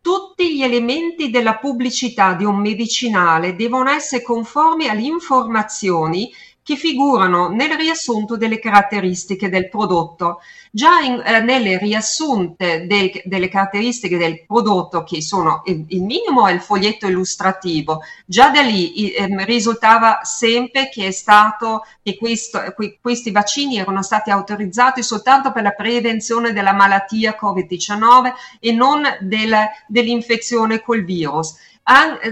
Tutti 0.00 0.54
gli 0.54 0.62
elementi 0.62 1.30
della 1.30 1.56
pubblicità 1.56 2.34
di 2.34 2.44
un 2.44 2.56
medicinale 2.56 3.56
devono 3.56 3.90
essere 3.90 4.22
conformi 4.22 4.88
alle 4.88 5.02
informazioni 5.02 6.30
che 6.64 6.76
figurano 6.76 7.48
nel 7.50 7.76
riassunto 7.76 8.38
delle 8.38 8.58
caratteristiche 8.58 9.50
del 9.50 9.68
prodotto. 9.68 10.40
Già 10.70 11.00
in, 11.00 11.22
eh, 11.22 11.40
nelle 11.40 11.76
riassunte 11.76 12.86
de, 12.86 13.22
delle 13.26 13.48
caratteristiche 13.48 14.16
del 14.16 14.46
prodotto, 14.46 15.04
che 15.04 15.20
sono 15.20 15.62
il, 15.66 15.84
il, 15.88 16.02
minimo 16.02 16.46
è 16.46 16.52
il 16.52 16.62
foglietto 16.62 17.06
illustrativo, 17.06 18.00
già 18.24 18.48
da 18.48 18.62
lì 18.62 19.12
eh, 19.12 19.44
risultava 19.44 20.20
sempre 20.22 20.88
che, 20.88 21.12
stato, 21.12 21.84
che 22.02 22.16
questo, 22.16 22.72
que, 22.74 22.98
questi 22.98 23.30
vaccini 23.30 23.76
erano 23.76 24.02
stati 24.02 24.30
autorizzati 24.30 25.02
soltanto 25.02 25.52
per 25.52 25.64
la 25.64 25.72
prevenzione 25.72 26.54
della 26.54 26.72
malattia 26.72 27.36
Covid-19 27.38 28.32
e 28.58 28.72
non 28.72 29.02
del, 29.20 29.54
dell'infezione 29.86 30.80
col 30.80 31.04
virus 31.04 31.56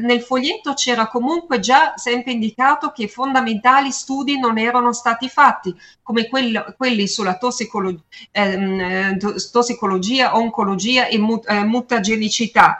nel 0.00 0.22
foglietto 0.22 0.72
c'era 0.72 1.08
comunque 1.08 1.60
già 1.60 1.92
sempre 1.96 2.32
indicato 2.32 2.90
che 2.90 3.06
fondamentali 3.06 3.90
studi 3.90 4.38
non 4.38 4.58
erano 4.58 4.92
stati 4.92 5.28
fatti, 5.28 5.74
come 6.02 6.28
quello, 6.28 6.74
quelli 6.76 7.06
sulla 7.06 7.36
tossicolo, 7.36 8.04
ehm, 8.30 8.80
eh, 8.80 9.16
tossicologia, 9.50 10.36
oncologia 10.36 11.06
e 11.06 11.18
mut, 11.18 11.48
eh, 11.50 11.64
mutagenicità. 11.64 12.78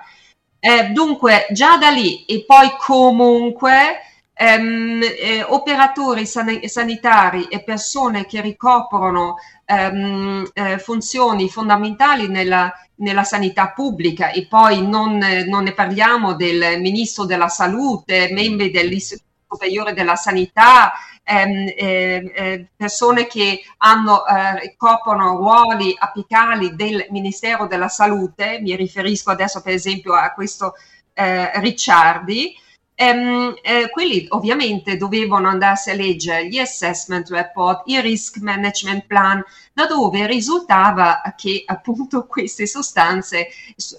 Eh, 0.59 0.89
dunque, 0.90 1.47
già 1.51 1.77
da 1.77 1.90
lì 1.90 2.24
e 2.24 2.44
poi 2.44 2.70
comunque 2.78 4.01
ehm, 4.43 5.02
eh, 5.02 5.44
operatori 5.44 6.27
san- 6.27 6.66
sanitari 6.66 7.44
e 7.44 7.62
persone 7.62 8.27
che 8.27 8.40
ricoprono 8.40 9.36
ehm, 9.64 10.51
eh, 10.52 10.78
funzioni 10.78 11.48
fondamentali 11.48 12.27
nella, 12.28 12.73
nella, 12.97 13.23
sanità 13.23 13.70
pubblica 13.70 14.31
e 14.31 14.47
poi 14.48 14.86
non, 14.86 15.19
non, 15.47 15.62
ne 15.62 15.73
parliamo 15.73 16.35
del 16.35 16.81
ministro 16.81 17.24
della 17.24 17.48
salute, 17.48 18.31
membri 18.32 18.70
dell'Istituto 18.70 19.31
Superiore 19.52 19.93
della 19.93 20.16
Sanità, 20.16 20.93
ehm, 21.23 21.69
eh, 21.77 22.32
eh, 22.35 22.66
persone 22.74 23.27
che 23.27 23.60
hanno, 23.78 24.27
eh, 24.27 24.60
ricoprono 24.60 25.36
ruoli 25.36 25.94
apicali 25.97 26.74
del 26.74 27.06
Ministero 27.10 27.66
della 27.66 27.89
Salute, 27.89 28.60
mi 28.60 28.74
riferisco 28.74 29.31
adesso 29.31 29.60
per 29.60 29.74
esempio 29.74 30.14
a 30.14 30.32
questo 30.32 30.73
eh, 31.12 31.60
Ricciardi, 31.60 32.56
Ehm, 33.03 33.57
eh, 33.62 33.91
quelli 33.91 34.27
ovviamente 34.29 34.97
dovevano 34.97 35.49
andarsi 35.49 35.91
a 35.91 35.95
leggere 35.95 36.47
gli 36.47 36.59
assessment 36.59 37.29
report, 37.31 37.83
il 37.87 38.01
risk 38.01 38.37
management 38.37 39.07
plan, 39.07 39.43
da 39.73 39.87
dove 39.87 40.24
risultava 40.29 41.20
che 41.37 41.65
appunto 41.66 42.27
queste 42.31 42.65
sostanze 42.65 43.49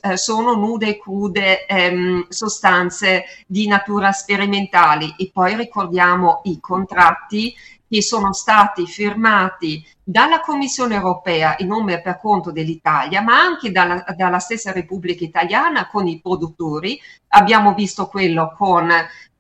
eh, 0.02 0.16
sono 0.16 0.54
nude 0.54 0.88
e 0.88 1.00
crude 1.00 1.66
ehm, 1.66 2.28
sostanze 2.30 3.26
di 3.46 3.68
natura 3.68 4.14
sperimentali 4.14 5.14
e 5.18 5.30
poi 5.34 5.58
ricordiamo 5.58 6.40
i 6.46 6.62
contratti 6.62 7.54
che 7.88 8.02
sono 8.02 8.34
stati 8.34 8.86
firmati 8.88 9.86
dalla 10.04 10.40
Commissione 10.42 10.96
europea 10.96 11.56
in 11.60 11.68
nome 11.68 11.94
e 11.94 12.02
per 12.02 12.20
conto 12.20 12.52
dell'Italia, 12.52 13.22
ma 13.22 13.40
anche 13.40 13.72
dalla, 13.72 14.04
dalla 14.16 14.40
stessa 14.40 14.72
Repubblica 14.72 15.24
Italiana 15.24 15.88
con 15.88 16.08
i 16.08 16.20
produttori. 16.20 17.00
Abbiamo 17.30 17.74
visto 17.74 18.08
quello 18.08 18.54
con 18.58 18.92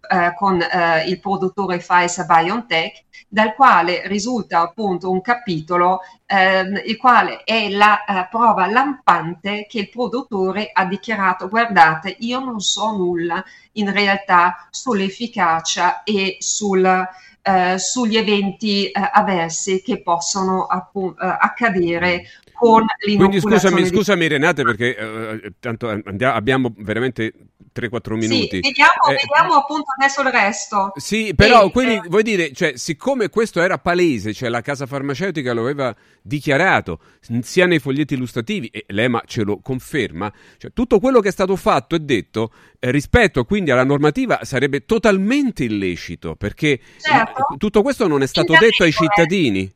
eh, 0.10 0.34
con 0.36 0.62
eh, 0.62 1.08
il 1.08 1.20
produttore 1.20 1.78
Pfizer 1.78 2.26
BioNTech, 2.26 3.04
dal 3.30 3.56
quale 3.56 4.06
risulta 4.08 4.60
appunto 4.60 5.10
un 5.10 5.22
capitolo, 5.22 6.02
eh, 6.26 6.84
il 6.86 6.98
quale 6.98 7.44
è 7.46 7.70
la 7.70 8.04
eh, 8.04 8.28
prova 8.30 8.68
lampante 8.68 9.66
che 9.68 9.80
il 9.80 9.90
produttore 9.90 10.70
ha 10.74 10.86
dichiarato: 10.86 11.48
guardate, 11.48 12.16
io 12.20 12.40
non 12.40 12.60
so 12.60 12.92
nulla 12.92 13.44
in 13.74 13.92
realtà 13.92 14.68
sull'efficacia 14.70 16.04
e 16.04 16.36
sul 16.40 17.08
eh, 17.44 17.78
sugli 17.78 18.16
eventi 18.16 18.88
eh, 18.88 18.92
avversi 19.12 19.82
che 19.82 20.02
possono 20.02 20.66
appunto, 20.66 21.22
eh, 21.22 21.28
accadere 21.28 22.24
con 22.64 22.86
Quindi 23.18 23.40
scusami, 23.40 23.86
scusami 23.86 24.28
Renate 24.28 24.64
perché 24.64 24.96
eh, 24.96 25.54
tanto 25.60 25.90
andiamo, 25.90 26.34
abbiamo 26.34 26.74
veramente 26.78 27.34
3-4 27.74 28.14
minuti. 28.14 28.60
Sì, 28.62 28.62
vediamo, 28.62 28.92
eh, 29.10 29.16
vediamo, 29.16 29.56
appunto 29.56 29.86
adesso 29.98 30.22
il 30.22 30.28
resto. 30.30 30.92
Sì, 30.96 31.34
però 31.36 31.66
e, 31.66 31.72
quindi 31.72 31.96
eh, 31.96 32.02
vuoi 32.08 32.24
dire, 32.24 32.54
cioè, 32.54 32.74
siccome 32.76 33.30
questo 33.30 33.62
era 33.62 33.78
palese, 33.80 34.34
cioè 34.34 34.50
la 34.50 34.62
casa 34.62 34.86
farmaceutica 34.86 35.54
lo 35.54 35.62
aveva 35.62 35.94
dichiarato 36.22 37.00
sia 37.42 37.66
nei 37.66 37.80
foglietti 37.80 38.14
illustrativi 38.14 38.68
e 38.68 38.86
l'EMA 38.88 39.24
ce 39.26 39.44
lo 39.44 39.60
conferma, 39.62 40.32
cioè, 40.58 40.72
tutto 40.72 41.00
quello 41.00 41.20
che 41.20 41.30
è 41.30 41.32
stato 41.32 41.56
fatto 41.56 41.96
e 41.96 42.00
detto 42.00 42.52
eh, 42.80 42.92
rispetto 42.92 43.44
quindi 43.44 43.72
alla 43.72 43.84
normativa 43.84 44.40
sarebbe 44.44 44.86
totalmente 44.86 45.64
illecito 45.64 46.36
perché 46.36 46.80
certo. 47.00 47.56
tutto 47.58 47.82
questo 47.82 48.08
non 48.08 48.22
è 48.22 48.28
stato 48.28 48.54
detto 48.60 48.84
ai 48.84 48.92
cittadini 48.92 49.72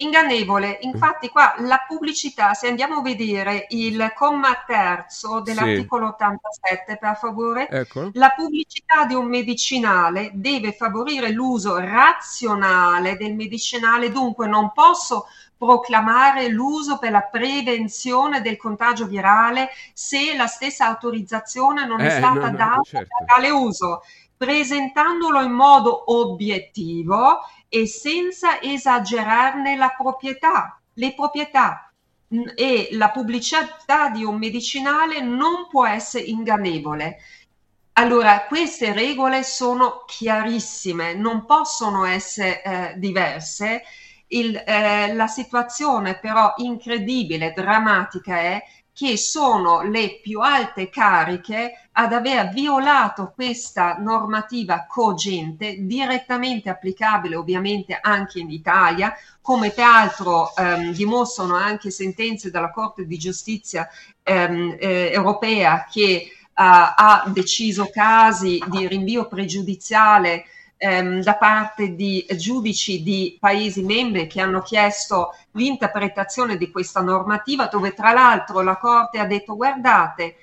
ingannevole. 0.00 0.78
Infatti, 0.82 1.28
qua 1.28 1.54
la 1.58 1.84
pubblicità, 1.86 2.54
se 2.54 2.68
andiamo 2.68 2.96
a 2.96 3.02
vedere 3.02 3.66
il 3.70 4.12
comma 4.14 4.62
terzo 4.66 5.40
dell'articolo 5.40 6.06
sì. 6.06 6.12
87, 6.24 6.98
per 6.98 7.16
favore, 7.16 7.68
ecco. 7.68 8.10
la 8.14 8.30
pubblicità 8.30 9.04
di 9.04 9.14
un 9.14 9.26
medicinale 9.26 10.30
deve 10.34 10.72
favorire 10.72 11.30
l'uso 11.30 11.78
razionale 11.78 13.16
del 13.16 13.34
medicinale, 13.34 14.10
dunque 14.10 14.46
non 14.46 14.72
posso 14.72 15.26
proclamare 15.56 16.48
l'uso 16.48 16.98
per 16.98 17.10
la 17.10 17.20
prevenzione 17.20 18.40
del 18.40 18.56
contagio 18.56 19.06
virale 19.06 19.68
se 19.92 20.34
la 20.34 20.46
stessa 20.46 20.86
autorizzazione 20.86 21.84
non 21.84 22.00
è 22.00 22.06
eh, 22.06 22.10
stata 22.12 22.46
no, 22.46 22.50
no, 22.50 22.56
data 22.56 22.80
certo. 22.82 23.08
per 23.18 23.26
tale 23.26 23.50
uso 23.50 24.00
presentandolo 24.38 25.42
in 25.42 25.52
modo 25.52 26.14
obiettivo 26.14 27.40
e 27.70 27.86
senza 27.86 28.60
esagerarne 28.60 29.76
la 29.76 29.94
proprietà, 29.96 30.78
le 30.94 31.14
proprietà. 31.14 31.84
e 32.54 32.90
la 32.92 33.10
pubblicità 33.10 34.08
di 34.10 34.22
un 34.22 34.36
medicinale 34.38 35.20
non 35.20 35.66
può 35.68 35.84
essere 35.86 36.24
ingannevole. 36.24 37.18
Allora, 37.94 38.44
queste 38.46 38.92
regole 38.92 39.42
sono 39.42 40.04
chiarissime, 40.06 41.14
non 41.14 41.44
possono 41.44 42.04
essere 42.04 42.62
eh, 42.62 42.94
diverse. 42.98 43.82
Il, 44.28 44.56
eh, 44.56 45.12
la 45.12 45.26
situazione 45.26 46.18
però 46.20 46.54
incredibile, 46.58 47.52
drammatica 47.52 48.36
è 48.38 48.62
che 49.00 49.16
sono 49.16 49.80
le 49.80 50.20
più 50.22 50.40
alte 50.40 50.90
cariche 50.90 51.88
ad 51.92 52.12
aver 52.12 52.50
violato 52.50 53.32
questa 53.34 53.96
normativa 53.98 54.84
cogente, 54.86 55.76
direttamente 55.86 56.68
applicabile 56.68 57.34
ovviamente 57.34 57.98
anche 57.98 58.40
in 58.40 58.50
Italia, 58.50 59.14
come 59.40 59.70
peraltro 59.70 60.54
ehm, 60.54 60.92
dimostrano 60.92 61.54
anche 61.54 61.90
sentenze 61.90 62.50
della 62.50 62.70
Corte 62.70 63.06
di 63.06 63.16
Giustizia 63.16 63.88
ehm, 64.22 64.76
eh, 64.78 65.10
europea 65.14 65.86
che 65.90 66.32
ha 66.52 67.24
deciso 67.28 67.88
casi 67.90 68.62
di 68.66 68.86
rinvio 68.86 69.26
pregiudiziale 69.28 70.44
ehm, 70.82 71.22
da 71.22 71.34
parte 71.36 71.94
di 71.94 72.24
giudici 72.36 73.02
di 73.02 73.36
Paesi 73.38 73.82
membri 73.82 74.26
che 74.26 74.40
hanno 74.40 74.62
chiesto 74.62 75.34
l'interpretazione 75.52 76.56
di 76.56 76.70
questa 76.70 77.02
normativa, 77.02 77.66
dove 77.66 77.92
tra 77.92 78.12
l'altro 78.12 78.62
la 78.62 78.78
Corte 78.78 79.18
ha 79.18 79.26
detto 79.26 79.56
guardate, 79.56 80.36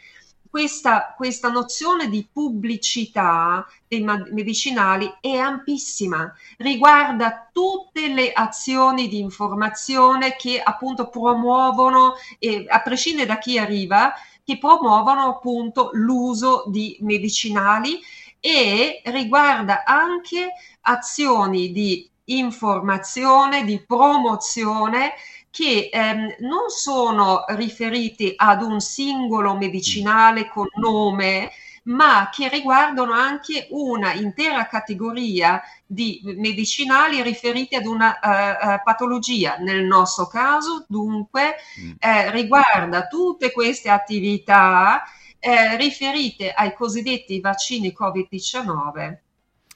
questa, 0.47 1.14
questa, 1.18 1.49
nozione 1.49 2.07
di 2.07 2.27
pubblicità 2.31 3.68
dei 3.88 4.01
medicinali 4.01 5.11
è 5.19 5.35
ampissima, 5.35 6.34
riguarda 6.57 7.49
tutte 7.51 8.07
le 8.07 8.31
azioni 8.31 9.07
di 9.07 9.19
informazione 9.19 10.35
che 10.35 10.61
appunto 10.61 11.09
promuovono, 11.09 12.14
eh, 12.39 12.65
a 12.68 12.80
prescindere 12.81 13.27
da 13.27 13.38
chi 13.38 13.57
arriva, 13.57 14.14
che 14.43 14.57
promuovono 14.57 15.27
appunto 15.27 15.89
l'uso 15.93 16.64
di 16.68 16.97
medicinali 17.01 17.99
e 18.39 19.01
riguarda 19.05 19.84
anche 19.84 20.49
azioni 20.81 21.72
di 21.72 22.09
informazione, 22.26 23.64
di 23.64 23.84
promozione 23.85 25.14
che 25.49 25.89
ehm, 25.91 26.35
non 26.39 26.69
sono 26.69 27.45
riferiti 27.49 28.34
ad 28.35 28.61
un 28.61 28.80
singolo 28.80 29.55
medicinale 29.55 30.47
con 30.47 30.68
nome, 30.76 31.51
ma 31.88 32.30
che 32.31 32.49
riguardano 32.49 33.14
anche 33.14 33.68
una 33.72 34.14
intera 34.14 34.68
categoria 34.68 35.61
di 35.85 36.22
medicinali 36.23 37.22
riferiti 37.22 37.76
ad 37.76 37.85
una 37.85 38.19
uh, 38.22 38.84
patologia. 38.84 39.55
Nel 39.57 39.85
nostro 39.85 40.27
caso, 40.27 40.85
dunque, 40.88 41.55
mm. 41.80 41.91
eh, 41.99 42.31
riguarda 42.31 43.07
tutte 43.07 43.51
queste 43.51 43.89
attività 43.89 45.03
eh, 45.39 45.77
riferite 45.77 46.51
ai 46.51 46.73
cosiddetti 46.73 47.39
vaccini 47.39 47.95
Covid-19. 47.97 49.18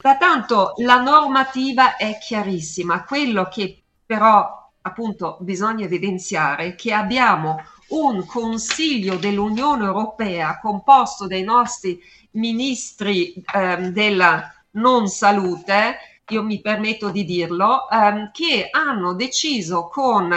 Pertanto 0.01 0.73
la 0.77 0.99
normativa 0.99 1.95
è 1.95 2.17
chiarissima, 2.17 3.03
quello 3.03 3.47
che 3.47 3.83
però 4.05 4.69
appunto 4.81 5.37
bisogna 5.41 5.85
evidenziare 5.85 6.65
è 6.65 6.75
che 6.75 6.91
abbiamo 6.91 7.63
un 7.89 8.25
Consiglio 8.25 9.15
dell'Unione 9.15 9.85
Europea 9.85 10.59
composto 10.59 11.27
dai 11.27 11.43
nostri 11.43 11.99
ministri 12.31 13.33
ehm, 13.53 13.89
della 13.89 14.53
non 14.71 15.07
salute, 15.07 15.97
io 16.29 16.43
mi 16.43 16.61
permetto 16.61 17.09
di 17.09 17.25
dirlo, 17.25 17.89
ehm, 17.89 18.31
che 18.31 18.69
hanno 18.71 19.13
deciso 19.13 19.89
con 19.89 20.33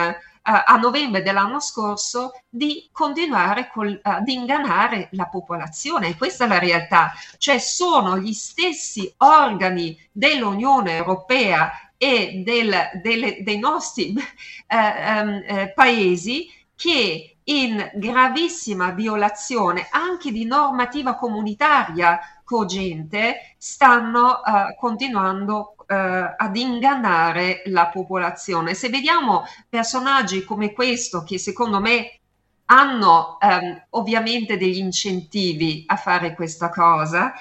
a 0.47 0.77
novembre 0.77 1.23
dell'anno 1.23 1.59
scorso 1.59 2.33
di 2.49 2.89
continuare 2.93 3.71
col, 3.73 3.99
ad 4.03 4.29
ingannare 4.29 5.09
la 5.12 5.27
popolazione. 5.27 6.16
Questa 6.16 6.45
è 6.45 6.49
la 6.49 6.59
realtà, 6.59 7.12
cioè 7.39 7.59
sono 7.59 8.19
gli 8.19 8.33
stessi 8.35 9.12
organi 9.19 9.99
dell'Unione 10.12 10.97
Europea 10.97 11.73
e 11.97 12.43
del, 12.45 12.75
delle, 13.03 13.43
dei 13.43 13.59
nostri 13.59 14.12
eh, 14.69 15.45
eh, 15.47 15.73
paesi 15.73 16.51
che 16.77 17.37
in 17.45 17.91
gravissima 17.95 18.91
violazione 18.91 19.89
anche 19.91 20.33
di 20.33 20.45
normativa 20.45 21.15
comunitaria 21.15 22.19
cogente 22.45 23.55
stanno 23.57 24.41
uh, 24.45 24.77
continuando 24.79 25.73
uh, 25.86 26.35
ad 26.36 26.56
ingannare 26.56 27.62
la 27.66 27.89
popolazione. 27.89 28.74
Se 28.74 28.89
vediamo 28.89 29.44
personaggi 29.69 30.44
come 30.44 30.73
questo 30.73 31.23
che 31.23 31.39
secondo 31.39 31.81
me 31.81 32.19
hanno 32.66 33.39
um, 33.40 33.85
ovviamente 33.90 34.56
degli 34.56 34.78
incentivi 34.78 35.85
a 35.86 35.97
fare 35.97 36.35
questa 36.35 36.70
cosa, 36.70 37.32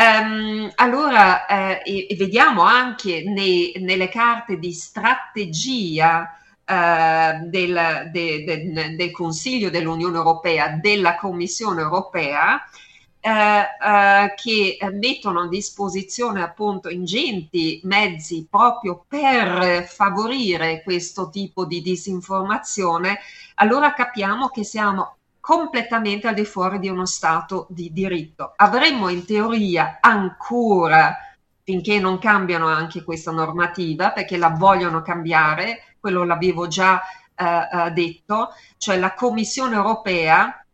Um, 0.00 0.70
allora, 0.76 1.44
eh, 1.44 1.82
e, 1.84 2.06
e 2.08 2.16
vediamo 2.16 2.62
anche 2.62 3.22
nei, 3.26 3.74
nelle 3.80 4.08
carte 4.08 4.58
di 4.58 4.72
strategia 4.72 6.38
eh, 6.64 7.40
del, 7.44 8.08
de, 8.10 8.44
de, 8.44 8.94
del 8.96 9.10
Consiglio 9.10 9.68
dell'Unione 9.68 10.16
Europea, 10.16 10.68
della 10.68 11.16
Commissione 11.16 11.82
Europea, 11.82 12.62
eh, 13.20 13.30
eh, 13.30 14.34
che 14.34 14.78
mettono 14.92 15.42
a 15.42 15.48
disposizione 15.48 16.42
appunto 16.42 16.88
ingenti 16.88 17.80
mezzi 17.84 18.46
proprio 18.48 19.04
per 19.06 19.84
favorire 19.84 20.82
questo 20.82 21.28
tipo 21.28 21.66
di 21.66 21.82
disinformazione, 21.82 23.18
allora 23.56 23.92
capiamo 23.92 24.48
che 24.48 24.64
siamo 24.64 25.16
completamente 25.40 26.28
al 26.28 26.34
di 26.34 26.44
fuori 26.44 26.78
di 26.78 26.88
uno 26.88 27.06
Stato 27.06 27.66
di 27.68 27.92
diritto. 27.92 28.52
Avremmo 28.56 29.08
in 29.08 29.24
teoria 29.24 29.98
ancora, 30.00 31.16
finché 31.62 31.98
non 31.98 32.18
cambiano 32.18 32.68
anche 32.68 33.04
questa 33.04 33.32
normativa, 33.32 34.12
perché 34.12 34.36
la 34.36 34.50
vogliono 34.50 35.02
cambiare, 35.02 35.96
quello 36.00 36.24
l'avevo 36.24 36.68
già 36.68 37.02
eh, 37.34 37.44
eh, 37.44 37.90
detto, 37.90 38.50
cioè 38.78 38.98
la 38.98 39.14
Commissione 39.14 39.74
europea 39.74 40.64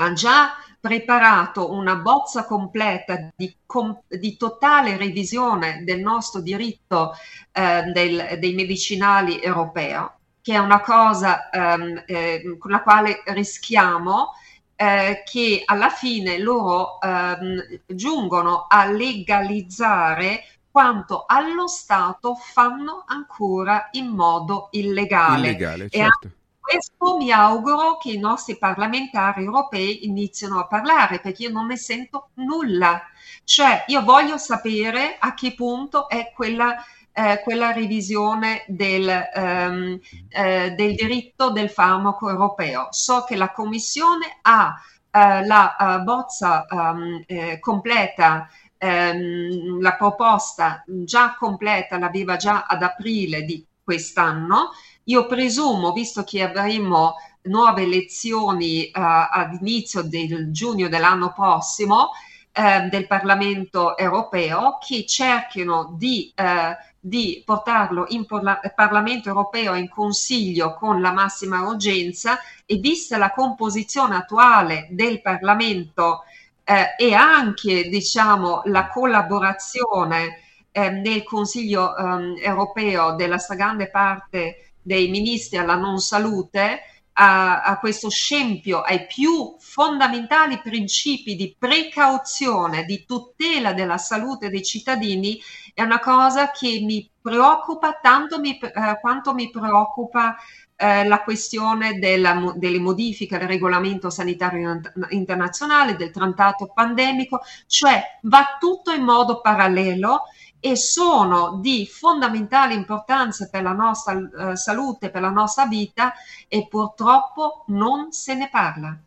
ha 0.00 0.12
già 0.12 0.52
preparato 0.80 1.72
una 1.72 1.96
bozza 1.96 2.44
completa 2.44 3.30
di, 3.34 3.54
com, 3.66 4.00
di 4.06 4.36
totale 4.36 4.96
revisione 4.96 5.82
del 5.84 6.00
nostro 6.00 6.40
diritto 6.40 7.14
eh, 7.52 7.82
del, 7.92 8.38
dei 8.38 8.54
medicinali 8.54 9.40
europeo, 9.40 10.18
che 10.40 10.54
è 10.54 10.58
una 10.58 10.80
cosa 10.80 11.50
ehm, 11.50 12.04
eh, 12.06 12.56
con 12.58 12.70
la 12.70 12.82
quale 12.82 13.22
rischiamo 13.26 14.32
eh, 14.76 15.22
che 15.24 15.62
alla 15.64 15.90
fine 15.90 16.38
loro 16.38 17.00
ehm, 17.00 17.80
giungono 17.86 18.66
a 18.68 18.86
legalizzare 18.86 20.44
quanto 20.70 21.24
allo 21.26 21.66
Stato 21.66 22.36
fanno 22.36 23.02
ancora 23.06 23.88
in 23.92 24.06
modo 24.06 24.68
illegale. 24.70 25.48
Illegale, 25.48 25.88
certo. 25.88 26.30
Questo 26.68 27.16
mi 27.16 27.32
auguro 27.32 27.96
che 27.96 28.10
i 28.10 28.18
nostri 28.18 28.58
parlamentari 28.58 29.42
europei 29.42 30.04
iniziano 30.04 30.58
a 30.58 30.66
parlare 30.66 31.18
perché 31.18 31.44
io 31.44 31.50
non 31.50 31.66
ne 31.66 31.78
sento 31.78 32.28
nulla. 32.34 33.00
Cioè, 33.42 33.84
io 33.86 34.02
voglio 34.02 34.36
sapere 34.36 35.16
a 35.18 35.32
che 35.32 35.54
punto 35.54 36.10
è 36.10 36.30
quella, 36.34 36.76
eh, 37.10 37.40
quella 37.42 37.72
revisione 37.72 38.64
del, 38.66 39.08
ehm, 39.08 39.98
eh, 40.28 40.70
del, 40.72 40.94
diritto 40.94 41.50
del 41.52 41.70
farmaco 41.70 42.28
europeo. 42.28 42.88
So 42.90 43.24
che 43.26 43.36
la 43.36 43.50
Commissione 43.50 44.38
ha 44.42 44.74
eh, 45.10 45.46
la 45.46 45.74
uh, 45.78 46.02
bozza 46.02 46.66
um, 46.68 47.24
completa 47.60 48.46
ehm, 48.76 49.80
la 49.80 49.94
proposta 49.96 50.84
già 50.86 51.34
completa 51.34 51.98
l'aveva 51.98 52.36
già 52.36 52.66
ad 52.68 52.82
aprile 52.82 53.42
di 53.42 53.66
quest'anno. 53.82 54.72
Io 55.08 55.26
presumo, 55.26 55.92
visto 55.92 56.22
che 56.22 56.42
avremo 56.42 57.14
nuove 57.42 57.82
elezioni 57.82 58.84
eh, 58.84 58.90
ad 58.92 59.56
inizio 59.60 60.02
del 60.02 60.52
giugno 60.52 60.88
dell'anno 60.88 61.32
prossimo 61.32 62.10
eh, 62.52 62.88
del 62.90 63.06
Parlamento 63.06 63.96
europeo, 63.96 64.76
che 64.86 65.06
cerchino 65.06 65.94
di, 65.96 66.30
eh, 66.34 66.76
di 67.00 67.42
portarlo 67.42 68.04
in 68.08 68.26
parla- 68.26 68.60
Parlamento 68.74 69.30
europeo 69.30 69.72
e 69.72 69.78
in 69.78 69.88
Consiglio 69.88 70.74
con 70.74 71.00
la 71.00 71.12
massima 71.12 71.62
urgenza 71.66 72.38
e 72.66 72.76
vista 72.76 73.16
la 73.16 73.30
composizione 73.30 74.14
attuale 74.14 74.88
del 74.90 75.22
Parlamento 75.22 76.24
eh, 76.64 76.94
e 76.98 77.14
anche 77.14 77.88
diciamo, 77.88 78.60
la 78.66 78.88
collaborazione 78.88 80.40
eh, 80.70 80.90
nel 80.90 81.22
Consiglio 81.22 81.96
eh, 81.96 82.42
europeo 82.44 83.14
della 83.14 83.38
stragrande 83.38 83.88
parte 83.88 84.67
dei 84.82 85.08
ministri 85.08 85.58
alla 85.58 85.76
non 85.76 85.98
salute, 85.98 86.80
a, 87.20 87.62
a 87.62 87.78
questo 87.78 88.08
scempio 88.08 88.80
ai 88.80 89.06
più 89.06 89.56
fondamentali 89.58 90.60
principi 90.60 91.34
di 91.34 91.54
precauzione, 91.58 92.84
di 92.84 93.04
tutela 93.04 93.72
della 93.72 93.98
salute 93.98 94.48
dei 94.50 94.62
cittadini, 94.62 95.40
è 95.74 95.82
una 95.82 95.98
cosa 95.98 96.50
che 96.50 96.80
mi 96.82 97.08
preoccupa 97.20 97.98
tanto 98.00 98.38
mi, 98.38 98.56
eh, 98.58 98.98
quanto 99.00 99.34
mi 99.34 99.50
preoccupa 99.50 100.36
eh, 100.76 101.06
la 101.08 101.22
questione 101.22 101.98
della, 101.98 102.52
delle 102.54 102.78
modifiche 102.78 103.34
al 103.34 103.48
regolamento 103.48 104.10
sanitario 104.10 104.80
internazionale, 105.10 105.96
del 105.96 106.12
trattato 106.12 106.70
pandemico, 106.72 107.40
cioè 107.66 108.00
va 108.22 108.56
tutto 108.60 108.92
in 108.92 109.02
modo 109.02 109.40
parallelo 109.40 110.22
e 110.60 110.76
sono 110.76 111.58
di 111.60 111.86
fondamentale 111.86 112.74
importanza 112.74 113.48
per 113.48 113.62
la 113.62 113.72
nostra 113.72 114.12
eh, 114.50 114.56
salute, 114.56 115.10
per 115.10 115.22
la 115.22 115.30
nostra 115.30 115.66
vita 115.66 116.12
e 116.48 116.66
purtroppo 116.68 117.64
non 117.68 118.12
se 118.12 118.34
ne 118.34 118.48
parla. 118.48 118.98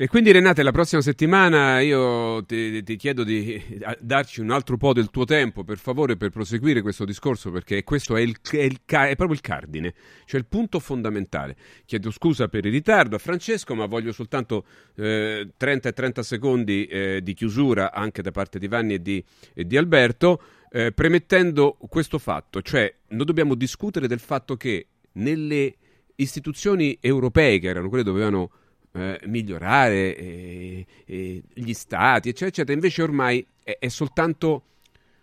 E 0.00 0.08
quindi 0.08 0.32
Renate, 0.32 0.62
la 0.62 0.72
prossima 0.72 1.02
settimana 1.02 1.80
io 1.80 2.42
ti, 2.46 2.82
ti, 2.82 2.96
chiedo 2.96 3.22
di 3.22 3.62
darci 4.00 4.40
un 4.40 4.50
altro 4.50 4.78
po' 4.78 4.94
del 4.94 5.10
tuo 5.10 5.26
tempo, 5.26 5.62
per 5.62 5.76
favore, 5.76 6.16
per 6.16 6.30
proseguire 6.30 6.80
questo 6.80 7.04
discorso, 7.04 7.50
perché 7.50 7.84
questo 7.84 8.16
è, 8.16 8.22
il, 8.22 8.34
è, 8.50 8.62
il, 8.62 8.80
è, 8.86 9.14
proprio 9.14 9.32
il 9.32 9.42
cardine, 9.42 9.92
cioè 10.24 10.40
il 10.40 10.46
punto 10.46 10.80
fondamentale. 10.80 11.54
Chiedo 11.84 12.10
scusa 12.10 12.48
per 12.48 12.64
il 12.64 12.72
ritardo 12.72 13.14
a 13.14 13.18
Francesco, 13.18 13.74
ma 13.74 13.84
voglio 13.84 14.12
soltanto 14.12 14.64
eh, 14.94 15.50
30 15.54 15.90
e 15.90 15.92
30 15.92 16.22
secondi 16.22 16.86
eh, 16.86 17.20
di 17.22 17.34
chiusura 17.34 17.92
anche 17.92 18.22
da 18.22 18.30
parte 18.30 18.58
di 18.58 18.68
Vanni 18.68 18.94
e 18.94 19.02
di, 19.02 19.22
e 19.52 19.66
di 19.66 19.76
Alberto, 19.76 20.40
eh, 20.70 20.92
premettendo 20.92 21.76
questo 21.90 22.16
fatto, 22.16 22.62
cioè 22.62 22.90
noi 23.08 23.26
dobbiamo 23.26 23.54
discutere 23.54 24.08
del 24.08 24.20
fatto 24.20 24.56
che 24.56 24.86
nelle 25.12 25.74
istituzioni 26.14 26.96
europee, 27.02 27.58
che 27.58 27.68
erano 27.68 27.90
quelle 27.90 28.02
che 28.02 28.08
dovevano 28.08 28.50
eh, 28.92 29.20
migliorare 29.24 30.16
eh, 30.16 30.86
eh, 31.04 31.42
gli 31.52 31.72
stati, 31.74 32.28
eccetera, 32.28 32.48
eccetera. 32.48 32.72
Invece 32.72 33.02
ormai 33.02 33.46
è, 33.62 33.76
è 33.78 33.88
soltanto, 33.88 34.64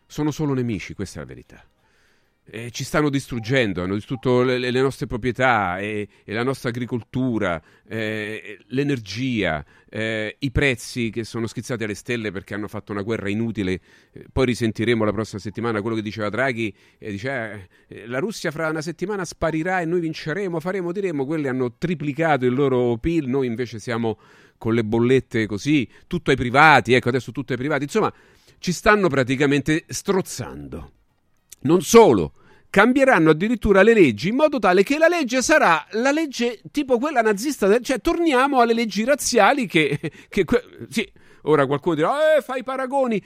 sono 0.05 0.31
solo 0.31 0.53
nemici, 0.53 0.93
questa 0.93 1.19
è 1.19 1.21
la 1.21 1.27
verità 1.27 1.66
eh, 2.49 2.71
ci 2.71 2.83
stanno 2.83 3.09
distruggendo, 3.09 3.83
hanno 3.83 3.95
distrutto 3.95 4.41
le, 4.41 4.57
le 4.57 4.81
nostre 4.81 5.05
proprietà 5.05 5.79
e, 5.79 6.07
e, 6.23 6.33
la 6.33 6.43
nostra 6.43 6.69
agricoltura, 6.69 7.61
eh, 7.87 8.59
l'energia, 8.67 9.65
eh, 9.89 10.35
i 10.39 10.51
prezzi 10.51 11.09
che 11.09 11.23
sono 11.23 11.47
schizzati 11.47 11.83
alle 11.83 11.93
stelle 11.93 12.31
perché 12.31 12.53
hanno 12.53 12.67
fatto 12.67 12.91
una 12.91 13.01
guerra 13.01 13.29
inutile. 13.29 13.79
Eh, 14.11 14.25
poi 14.31 14.45
risentiremo 14.45 15.03
la 15.03 15.11
prossima 15.11 15.41
settimana 15.41 15.81
quello 15.81 15.95
che 15.95 16.01
diceva 16.01 16.29
Draghi, 16.29 16.73
dice 16.97 17.69
eh, 17.87 18.07
la 18.07 18.19
Russia 18.19 18.51
fra 18.51 18.69
una 18.69 18.81
settimana 18.81 19.25
sparirà 19.25 19.81
e 19.81 19.85
noi 19.85 19.99
vinceremo, 19.99 20.59
faremo, 20.59 20.91
diremo, 20.91 21.25
quelli 21.25 21.47
hanno 21.47 21.75
triplicato 21.77 22.45
il 22.45 22.53
loro 22.53 22.97
PIL, 22.97 23.27
noi 23.27 23.47
invece 23.47 23.79
siamo 23.79 24.17
con 24.57 24.73
le 24.73 24.83
bollette 24.83 25.45
così, 25.45 25.87
tutto 26.07 26.31
ai 26.31 26.37
privati, 26.37 26.93
ecco 26.93 27.09
adesso 27.09 27.31
tutto 27.31 27.51
ai 27.51 27.59
privati, 27.59 27.83
insomma 27.83 28.11
ci 28.59 28.71
stanno 28.71 29.07
praticamente 29.07 29.83
strozzando. 29.87 30.93
Non 31.61 31.81
solo, 31.81 32.33
cambieranno 32.69 33.31
addirittura 33.31 33.81
le 33.81 33.93
leggi 33.93 34.29
in 34.29 34.35
modo 34.35 34.59
tale 34.59 34.83
che 34.83 34.97
la 34.97 35.07
legge 35.07 35.41
sarà 35.41 35.85
la 35.91 36.11
legge 36.11 36.61
tipo 36.71 36.99
quella 36.99 37.21
nazista, 37.21 37.79
cioè 37.79 37.99
torniamo 37.99 38.59
alle 38.59 38.73
leggi 38.73 39.03
razziali 39.03 39.65
che... 39.65 39.99
che 40.29 40.45
sì, 40.89 41.09
ora 41.43 41.65
qualcuno 41.65 41.95
dirà, 41.95 42.37
eh, 42.37 42.41
fai 42.41 42.63
paragoni. 42.63 43.21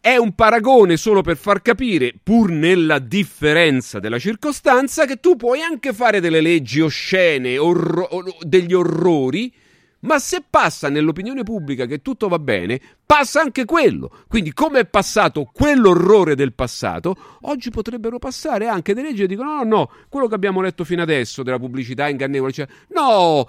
È 0.00 0.16
un 0.16 0.34
paragone 0.34 0.96
solo 0.96 1.22
per 1.22 1.36
far 1.36 1.60
capire, 1.60 2.14
pur 2.22 2.50
nella 2.50 3.00
differenza 3.00 3.98
della 3.98 4.18
circostanza, 4.18 5.06
che 5.06 5.16
tu 5.16 5.34
puoi 5.36 5.60
anche 5.60 5.92
fare 5.92 6.20
delle 6.20 6.40
leggi 6.40 6.80
oscene, 6.80 7.58
orro- 7.58 8.08
degli 8.40 8.74
orrori, 8.74 9.52
ma 10.00 10.18
se 10.18 10.44
passa 10.48 10.88
nell'opinione 10.88 11.42
pubblica 11.42 11.86
che 11.86 12.02
tutto 12.02 12.28
va 12.28 12.38
bene, 12.38 12.80
passa 13.04 13.40
anche 13.40 13.64
quello. 13.64 14.24
Quindi, 14.28 14.52
come 14.52 14.80
è 14.80 14.86
passato 14.86 15.50
quell'orrore 15.52 16.34
del 16.34 16.52
passato, 16.52 17.16
oggi 17.42 17.70
potrebbero 17.70 18.18
passare 18.18 18.68
anche 18.68 18.94
delle 18.94 19.08
leggi 19.08 19.22
che 19.22 19.28
dicono: 19.28 19.56
no, 19.56 19.64
no, 19.64 19.90
quello 20.08 20.28
che 20.28 20.34
abbiamo 20.34 20.60
letto 20.60 20.84
fino 20.84 21.02
adesso 21.02 21.42
della 21.42 21.58
pubblicità 21.58 22.08
ingannevole, 22.08 22.52
cioè, 22.52 22.68
no, 22.88 23.48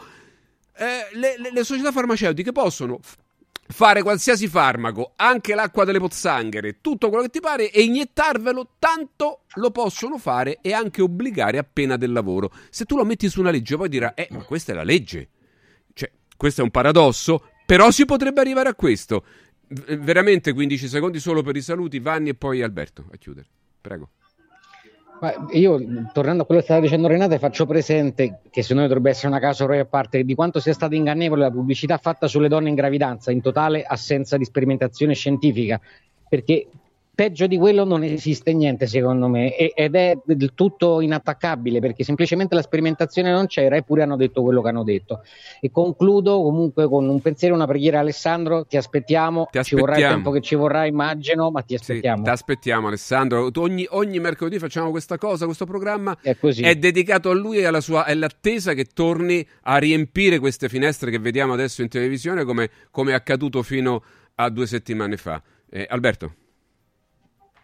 eh, 0.76 1.16
le, 1.18 1.36
le, 1.38 1.52
le 1.52 1.64
società 1.64 1.92
farmaceutiche 1.92 2.52
possono 2.52 3.00
fare 3.72 4.02
qualsiasi 4.02 4.48
farmaco, 4.48 5.14
anche 5.16 5.54
l'acqua 5.54 5.86
delle 5.86 6.00
pozzanghere, 6.00 6.78
tutto 6.82 7.10
quello 7.10 7.26
che 7.26 7.30
ti 7.30 7.40
pare 7.40 7.70
e 7.70 7.84
iniettarvelo, 7.84 8.72
tanto 8.80 9.42
lo 9.56 9.70
possono 9.70 10.18
fare 10.18 10.58
e 10.62 10.74
anche 10.74 11.04
obbligare 11.04 11.60
a 11.60 11.66
pena 11.72 11.96
del 11.96 12.12
lavoro. 12.12 12.52
Se 12.72 12.86
tu 12.86 12.96
lo 12.96 13.06
metti 13.06 13.30
su 13.30 13.40
una 13.40 13.52
legge, 13.52 13.78
poi 13.78 13.90
dirà, 13.90 14.16
eh, 14.16 14.28
ma 14.32 14.44
questa 14.44 14.72
è 14.72 14.76
la 14.76 14.84
legge. 14.84 15.30
Questo 16.40 16.62
è 16.62 16.64
un 16.64 16.70
paradosso, 16.70 17.44
però 17.66 17.92
si 17.92 18.06
potrebbe 18.06 18.40
arrivare 18.40 18.70
a 18.70 18.74
questo. 18.74 19.26
veramente 19.98 20.54
15 20.54 20.88
secondi 20.88 21.20
solo 21.20 21.42
per 21.42 21.58
i 21.58 21.62
saluti, 21.62 22.00
Vanni 22.00 22.30
e 22.30 22.34
poi 22.34 22.62
Alberto 22.62 23.08
a 23.12 23.18
chiudere. 23.18 23.46
Prego. 23.82 24.12
Io, 25.52 25.78
tornando 26.14 26.44
a 26.44 26.46
quello 26.46 26.62
che 26.62 26.68
stava 26.68 26.80
dicendo 26.80 27.10
Renata, 27.10 27.38
faccio 27.40 27.66
presente 27.66 28.40
che 28.50 28.62
secondo 28.62 28.84
me 28.84 28.88
dovrebbe 28.88 29.10
essere 29.10 29.28
una 29.28 29.40
casa 29.40 29.66
a 29.66 29.86
parte 29.86 30.24
di 30.24 30.34
quanto 30.34 30.62
sia 30.62 30.72
stata 30.72 30.96
ingannevole 30.96 31.42
la 31.42 31.52
pubblicità 31.52 31.98
fatta 31.98 32.30
sulle 32.30 32.48
donne 32.48 32.70
in 32.70 32.76
gravidanza, 32.76 33.32
in 33.32 33.42
totale 33.42 33.84
assenza 33.84 34.38
di 34.38 34.46
sperimentazione 34.46 35.16
scientifica, 35.16 35.78
perché 36.30 36.70
peggio 37.20 37.48
di 37.48 37.58
quello 37.58 37.84
non 37.84 38.02
esiste 38.02 38.54
niente 38.54 38.88
secondo 38.88 39.28
me 39.28 39.54
ed 39.54 39.94
è 39.94 40.18
del 40.24 40.54
tutto 40.56 41.02
inattaccabile 41.02 41.82
perché 41.82 42.06
semplicemente 42.06 42.56
la 42.56 42.62
sperimentazione 42.62 43.30
non 43.30 43.48
c'era 43.48 43.76
eppure 43.76 44.04
hanno 44.04 44.16
detto 44.16 44.42
quello 44.42 44.62
che 44.62 44.70
hanno 44.70 44.86
detto. 44.86 45.24
E 45.60 45.70
concludo 45.70 46.42
comunque 46.42 46.88
con 46.88 47.10
un 47.10 47.20
pensiero 47.20 47.56
una 47.56 47.68
preghiera. 47.68 48.00
Alessandro 48.00 48.64
ti 48.64 48.78
aspettiamo, 48.78 49.50
ti 49.52 49.58
aspettiamo. 49.58 49.64
ci 49.64 49.76
vorrà 49.76 49.98
il 49.98 50.14
tempo 50.14 50.32
che 50.32 50.40
ci 50.40 50.56
vorrà 50.56 50.86
immagino 50.86 51.52
ma 51.52 51.62
ti 51.62 51.76
aspettiamo. 51.76 52.20
sì, 52.20 52.24
ti 52.24 52.30
aspettiamo 52.30 52.88
Alessandro. 52.88 53.50
Ogni, 53.54 53.86
ogni, 53.90 54.20
mercoledì 54.22 54.58
facciamo 54.58 54.90
questa 54.90 55.18
cosa 55.18 55.44
questo 55.44 55.66
programma. 55.66 56.18
È, 56.22 56.38
è 56.62 56.76
dedicato 56.76 57.32
a 57.32 57.34
lui 57.34 57.58
e 57.58 57.66
alla 57.66 57.82
sua 57.82 58.06
all'attesa 58.06 58.74
che 58.74 58.86
torni 58.86 59.46
a 59.64 59.76
riempire 59.78 60.40
queste 60.40 60.70
finestre 60.70 61.12
che 61.12 61.20
vediamo 61.20 61.52
adesso 61.52 61.82
in 61.82 61.90
televisione 61.90 62.46
come, 62.46 62.70
come 62.92 63.12
è 63.12 63.14
accaduto 63.14 63.62
fino 63.62 64.02
a 64.36 64.50
due 64.50 64.68
settimane 64.68 65.18
fa. 65.18 65.44
Eh, 65.70 65.86
Alberto 65.90 66.36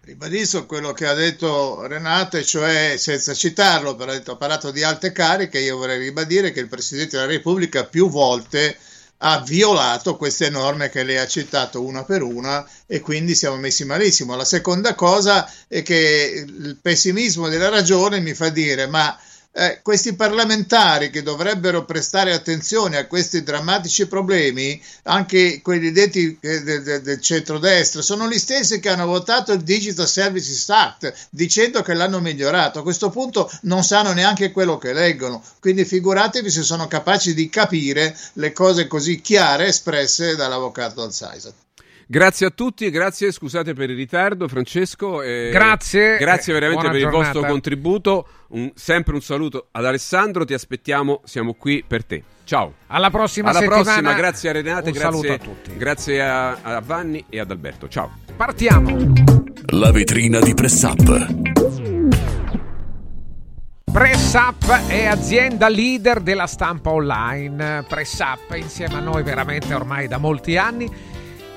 Ribadisco 0.05 0.67
quello 0.67 0.93
che 0.93 1.07
ha 1.07 1.15
detto 1.15 1.87
Renate, 1.87 2.43
cioè 2.43 2.93
senza 2.95 3.33
citarlo, 3.33 3.95
però 3.95 4.11
ha 4.11 4.35
parlato 4.35 4.69
di 4.69 4.83
alte 4.83 5.11
cariche, 5.11 5.57
io 5.57 5.77
vorrei 5.77 5.97
ribadire 5.97 6.51
che 6.51 6.59
il 6.59 6.67
Presidente 6.67 7.17
della 7.17 7.27
Repubblica 7.27 7.85
più 7.85 8.07
volte 8.07 8.77
ha 9.17 9.39
violato 9.39 10.15
queste 10.15 10.51
norme 10.51 10.89
che 10.89 11.01
lei 11.01 11.17
ha 11.17 11.25
citato 11.25 11.81
una 11.83 12.03
per 12.03 12.21
una 12.21 12.63
e 12.85 12.99
quindi 12.99 13.33
siamo 13.33 13.55
messi 13.55 13.83
malissimo. 13.83 14.35
La 14.35 14.45
seconda 14.45 14.93
cosa 14.93 15.51
è 15.67 15.81
che 15.81 16.45
il 16.45 16.77
pessimismo 16.79 17.49
della 17.49 17.69
ragione 17.69 18.19
mi 18.19 18.35
fa 18.35 18.49
dire 18.49 18.85
ma 18.85 19.17
eh, 19.57 19.79
questi 19.81 20.15
parlamentari 20.15 21.09
che 21.09 21.23
dovrebbero 21.23 21.85
prestare 21.85 22.33
attenzione 22.33 22.97
a 22.97 23.07
questi 23.07 23.41
drammatici 23.41 24.05
problemi, 24.05 24.81
anche 25.03 25.61
quelli 25.61 25.93
detti 25.93 26.37
eh, 26.41 26.61
del, 26.61 26.83
del, 26.83 27.01
del 27.01 27.21
centrodestra, 27.21 28.01
sono 28.01 28.27
gli 28.27 28.37
stessi 28.37 28.81
che 28.81 28.89
hanno 28.89 29.05
votato 29.05 29.53
il 29.53 29.61
Digital 29.61 30.09
Services 30.09 30.69
Act 30.69 31.13
dicendo 31.29 31.81
che 31.83 31.93
l'hanno 31.93 32.19
migliorato. 32.19 32.79
A 32.79 32.83
questo 32.83 33.09
punto 33.09 33.49
non 33.61 33.85
sanno 33.85 34.11
neanche 34.11 34.51
quello 34.51 34.77
che 34.77 34.91
leggono, 34.91 35.41
quindi 35.61 35.85
figuratevi 35.85 36.51
se 36.51 36.61
sono 36.61 36.87
capaci 36.87 37.33
di 37.33 37.47
capire 37.47 38.17
le 38.33 38.51
cose 38.51 38.87
così 38.87 39.21
chiare 39.21 39.67
espresse 39.67 40.35
dall'avvocato 40.35 41.01
Alzaisa. 41.01 41.53
Grazie 42.07 42.45
a 42.45 42.49
tutti, 42.51 42.89
grazie, 42.91 43.31
scusate 43.31 43.73
per 43.73 43.89
il 43.89 43.95
ritardo 43.95 44.47
Francesco. 44.47 45.23
Eh, 45.23 45.49
grazie. 45.51 46.17
Grazie 46.17 46.53
veramente 46.53 46.87
per 46.87 46.99
giornata. 46.99 47.17
il 47.17 47.23
vostro 47.23 47.49
contributo. 47.49 48.27
Un, 48.49 48.71
sempre 48.75 49.15
un 49.15 49.21
saluto 49.21 49.67
ad 49.71 49.85
Alessandro, 49.85 50.45
ti 50.45 50.53
aspettiamo, 50.53 51.21
siamo 51.25 51.55
qui 51.55 51.83
per 51.85 52.05
te. 52.05 52.23
Ciao. 52.43 52.75
Alla 52.87 53.09
prossima 53.09 53.49
Alla 53.49 53.59
settimana. 53.59 53.83
prossima, 53.83 54.13
grazie 54.13 54.49
a 54.49 54.51
Renate, 54.51 54.89
un 54.89 54.95
grazie, 54.95 55.33
a 55.33 55.37
tutti. 55.39 55.77
grazie 55.77 56.21
a, 56.21 56.57
a 56.61 56.79
Vanni 56.81 57.25
e 57.27 57.39
ad 57.39 57.49
Alberto. 57.49 57.87
Ciao. 57.87 58.19
Partiamo. 58.35 59.13
La 59.71 59.91
vetrina 59.91 60.39
di 60.39 60.53
Press 60.53 60.83
Up. 60.83 61.33
Press 63.91 64.33
Up 64.33 64.87
è 64.87 65.05
azienda 65.05 65.69
leader 65.69 66.19
della 66.19 66.45
stampa 66.45 66.91
online. 66.91 67.83
Press 67.87 68.19
Up 68.19 68.53
insieme 68.55 68.95
a 68.95 68.99
noi 68.99 69.23
veramente 69.23 69.73
ormai 69.73 70.07
da 70.07 70.17
molti 70.17 70.57
anni 70.57 71.13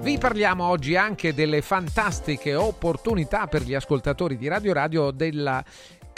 vi 0.00 0.16
parliamo 0.16 0.64
oggi 0.64 0.94
anche 0.94 1.34
delle 1.34 1.60
fantastiche 1.60 2.54
opportunità 2.54 3.48
per 3.48 3.62
gli 3.62 3.74
ascoltatori 3.74 4.36
di 4.36 4.46
Radio 4.46 4.72
Radio 4.72 5.10
della 5.10 5.62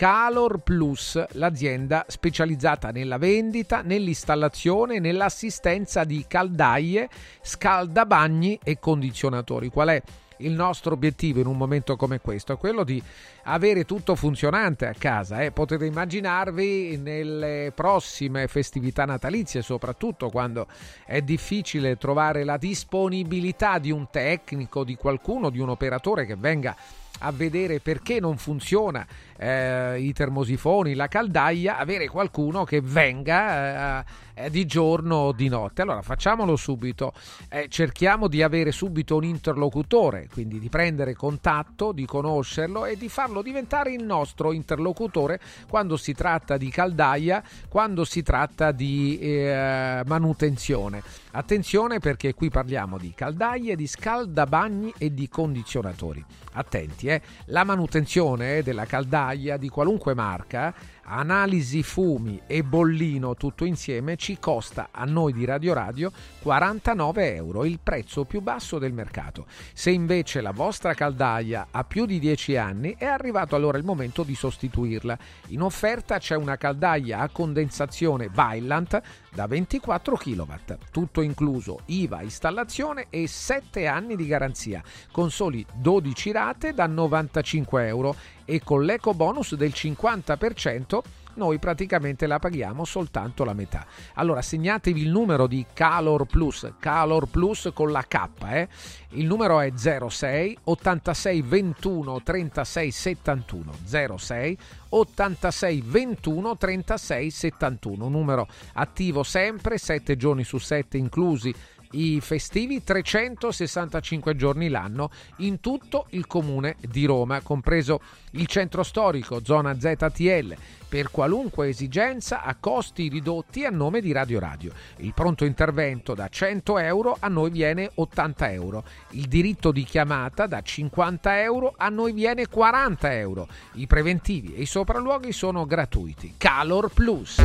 Calor 0.01 0.61
Plus, 0.61 1.23
l'azienda 1.33 2.07
specializzata 2.09 2.89
nella 2.89 3.19
vendita, 3.19 3.83
nell'installazione 3.83 4.95
e 4.95 4.99
nell'assistenza 4.99 6.05
di 6.05 6.25
caldaie, 6.27 7.07
scaldabagni 7.43 8.59
e 8.65 8.79
condizionatori. 8.79 9.69
Qual 9.69 9.89
è 9.89 10.03
il 10.39 10.53
nostro 10.53 10.95
obiettivo 10.95 11.41
in 11.41 11.47
un 11.47 11.59
momento 11.59 11.97
come 11.97 12.19
questo? 12.19 12.55
È 12.55 12.57
quello 12.57 12.83
di 12.83 13.03
avere 13.43 13.85
tutto 13.85 14.15
funzionante 14.15 14.87
a 14.87 14.95
casa. 14.97 15.43
Eh? 15.43 15.51
Potete 15.51 15.85
immaginarvi 15.85 16.97
nelle 16.97 17.71
prossime 17.75 18.49
festività 18.49 19.05
natalizie, 19.05 19.61
soprattutto 19.61 20.31
quando 20.31 20.67
è 21.05 21.21
difficile 21.21 21.99
trovare 21.99 22.45
la 22.45 22.57
disponibilità 22.57 23.79
di 23.79 23.91
un 23.91 24.09
tecnico, 24.11 24.83
di 24.83 24.95
qualcuno, 24.95 25.51
di 25.51 25.59
un 25.59 25.69
operatore 25.69 26.25
che 26.25 26.37
venga 26.37 26.75
a 27.21 27.33
vedere 27.33 27.81
perché 27.81 28.21
non 28.21 28.39
funziona 28.39 29.07
eh, 29.41 29.99
i 29.99 30.13
termosifoni, 30.13 30.95
la 30.95 31.09
caldaia, 31.09 31.79
avere 31.79 32.09
qualcuno 32.09 32.65
che 32.65 32.83
venga 32.83 34.05
eh, 34.35 34.51
di 34.51 34.67
giorno 34.67 35.17
o 35.17 35.33
di 35.33 35.49
notte. 35.49 35.81
Allora 35.81 36.03
facciamolo 36.03 36.57
subito, 36.57 37.15
eh, 37.49 37.69
cerchiamo 37.69 38.29
di 38.29 38.43
avere 38.43 38.71
subito 38.71 39.17
un 39.17 39.25
interlocutore, 39.25 40.29
quindi 40.31 40.59
di 40.59 40.69
prendere 40.69 41.15
contatto, 41.15 41.93
di 41.93 42.05
conoscerlo 42.05 42.85
e 42.85 42.99
di 42.99 43.09
farlo 43.09 43.41
diventare 43.41 43.93
il 43.93 44.05
nostro 44.05 44.53
interlocutore 44.53 45.41
quando 45.69 45.97
si 45.97 46.13
tratta 46.13 46.59
di 46.59 46.69
caldaia, 46.69 47.43
quando 47.69 48.05
si 48.05 48.23
tratta 48.23 48.73
di 48.73 49.19
eh, 49.19 50.03
manutenzione. 50.05 51.03
Attenzione 51.33 51.99
perché 51.99 52.35
qui 52.35 52.51
parliamo 52.51 52.99
di 52.99 53.15
caldaie, 53.15 53.75
di 53.75 53.87
scaldabagni 53.87 54.93
e 54.99 55.15
di 55.15 55.29
condizionatori. 55.29 56.23
Attenti, 56.53 57.07
eh? 57.07 57.23
la 57.47 57.63
manutenzione 57.63 58.63
della 58.63 58.85
caldaia 58.85 59.30
di 59.57 59.69
qualunque 59.69 60.15
marca 60.15 60.75
analisi 61.11 61.83
fumi 61.83 62.41
e 62.47 62.63
bollino 62.63 63.35
tutto 63.35 63.65
insieme 63.65 64.17
ci 64.17 64.39
costa 64.39 64.89
a 64.91 65.05
noi 65.05 65.33
di 65.33 65.45
Radio 65.45 65.73
Radio 65.73 66.13
49 66.41 67.35
euro, 67.35 67.65
il 67.65 67.81
prezzo 67.83 68.25
più 68.25 68.41
basso 68.41 68.79
del 68.79 68.93
mercato. 68.93 69.47
Se 69.73 69.91
invece 69.91 70.41
la 70.41 70.53
vostra 70.53 70.95
caldaia 70.95 71.69
ha 71.71 71.85
più 71.85 72.07
di 72.07 72.19
10 72.19 72.57
anni 72.57 72.95
è 72.97 73.07
arrivato 73.07 73.57
allora 73.57 73.79
il 73.79 73.85
momento 73.85 74.23
di 74.23 74.35
sostituirla. 74.35 75.19
In 75.49 75.63
offerta 75.63 76.19
c'è 76.19 76.37
una 76.37 76.57
caldaia 76.57 77.19
a 77.19 77.29
condensazione 77.29 78.29
Vaillant 78.33 79.01
da 79.33 79.47
24 79.47 80.17
kW, 80.17 80.53
tutto 80.91 81.21
incluso 81.21 81.81
IVA, 81.87 82.23
installazione 82.23 83.07
e 83.11 83.27
7 83.27 83.87
anni 83.87 84.17
di 84.17 84.27
garanzia, 84.27 84.83
con 85.11 85.31
soli 85.31 85.65
12 85.75 86.33
rate 86.33 86.75
da 86.75 86.87
95 86.87 87.87
euro 87.87 88.15
e 88.45 88.61
con 88.63 88.85
l'eco 88.85 89.15
bonus 89.15 89.55
del 89.55 89.73
50% 89.75 91.01
noi 91.35 91.59
praticamente 91.59 92.27
la 92.27 92.39
paghiamo 92.39 92.85
soltanto 92.85 93.45
la 93.45 93.53
metà. 93.53 93.87
Allora 94.15 94.43
segnatevi 94.43 95.03
il 95.03 95.11
numero 95.11 95.47
di 95.47 95.65
Calor 95.73 96.27
Plus, 96.27 96.73
Calor 96.79 97.27
Plus 97.27 97.71
con 97.73 97.91
la 97.91 98.03
K, 98.03 98.29
eh? 98.45 98.69
il 99.11 99.27
numero 99.27 99.61
è 99.61 99.73
06 99.75 100.59
86 100.65 101.43
21 101.43 102.23
36 102.23 102.91
71 102.91 103.73
06 104.17 104.59
86 104.91 105.83
21 105.85 106.57
36 106.57 107.31
71 107.31 108.09
numero 108.09 108.49
attivo 108.75 109.23
sempre 109.23 109.79
7 109.79 110.17
giorni 110.17 110.45
su 110.45 110.59
7 110.59 110.97
inclusi 110.97 111.55
i 111.93 112.21
festivi 112.21 112.85
365 112.85 114.37
giorni 114.37 114.69
l'anno 114.69 115.11
in 115.39 115.61
tutto 115.61 116.07
il 116.11 116.27
comune 116.27 116.77
di 116.81 117.05
Roma, 117.05 117.41
compreso 117.41 118.01
il 118.33 118.47
centro 118.47 118.83
storico, 118.83 119.41
zona 119.43 119.79
ZTL, 119.79 120.55
per 120.91 121.13
qualunque 121.13 121.69
esigenza 121.69 122.43
a 122.43 122.57
costi 122.59 123.09
ridotti 123.09 123.65
a 123.65 123.71
nome 123.71 124.01
di 124.01 124.11
Radio 124.11 124.41
Radio. 124.41 124.73
Il 124.97 125.15
pronto 125.15 125.45
intervento 125.45 126.15
da 126.15 126.27
100 126.29 126.79
euro 126.79 127.17
a 127.21 127.29
noi 127.29 127.51
viene 127.51 127.93
80 127.95 128.51
euro. 128.51 128.85
Il 129.11 129.29
diritto 129.29 129.71
di 129.71 129.85
chiamata 129.85 130.49
da 130.49 130.61
50 130.61 131.43
euro 131.43 131.75
a 131.77 131.89
noi 131.91 132.13
viene 132.13 132.49
40 132.49 133.15
euro. 133.15 133.47
I 133.75 133.87
preventivi 133.87 134.57
e 134.57 134.63
i 134.63 134.67
sopralluoghi 134.67 135.31
sono 135.31 135.65
gratuiti. 135.65 136.35
Calor 136.37 136.91
Plus. 136.93 137.41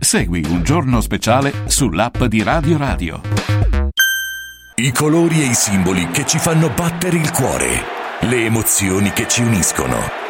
Segui 0.00 0.44
un 0.48 0.64
giorno 0.64 1.00
speciale 1.00 1.52
sull'app 1.66 2.24
di 2.24 2.42
Radio 2.42 2.76
Radio. 2.76 3.20
I 4.74 4.90
colori 4.92 5.42
e 5.42 5.44
i 5.44 5.54
simboli 5.54 6.08
che 6.08 6.26
ci 6.26 6.38
fanno 6.38 6.68
battere 6.70 7.16
il 7.16 7.30
cuore. 7.30 7.68
Le 8.22 8.44
emozioni 8.44 9.12
che 9.12 9.28
ci 9.28 9.42
uniscono. 9.42 10.29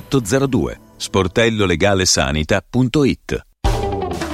802 0.00 0.76
sportellolegalesanita.it 0.98 3.47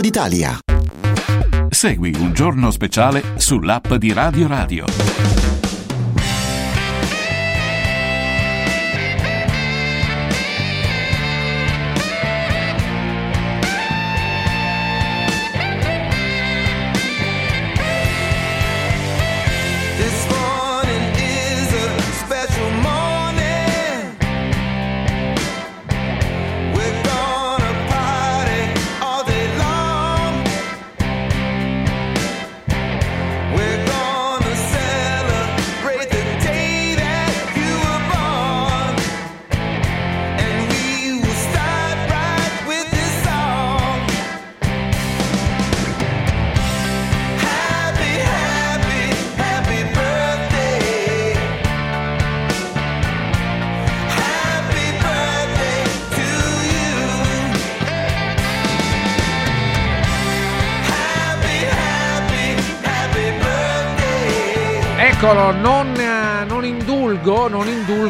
d'Italia. 0.00 0.58
Segui 1.68 2.14
un 2.18 2.32
giorno 2.32 2.70
speciale 2.70 3.34
sull'app 3.36 3.92
di 3.96 4.10
Radio 4.14 4.46
Radio. 4.46 4.84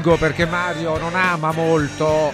Indulgo 0.07 0.17
perché 0.17 0.47
Mario 0.47 0.97
non 0.99 1.17
ama 1.17 1.51
molto 1.51 2.33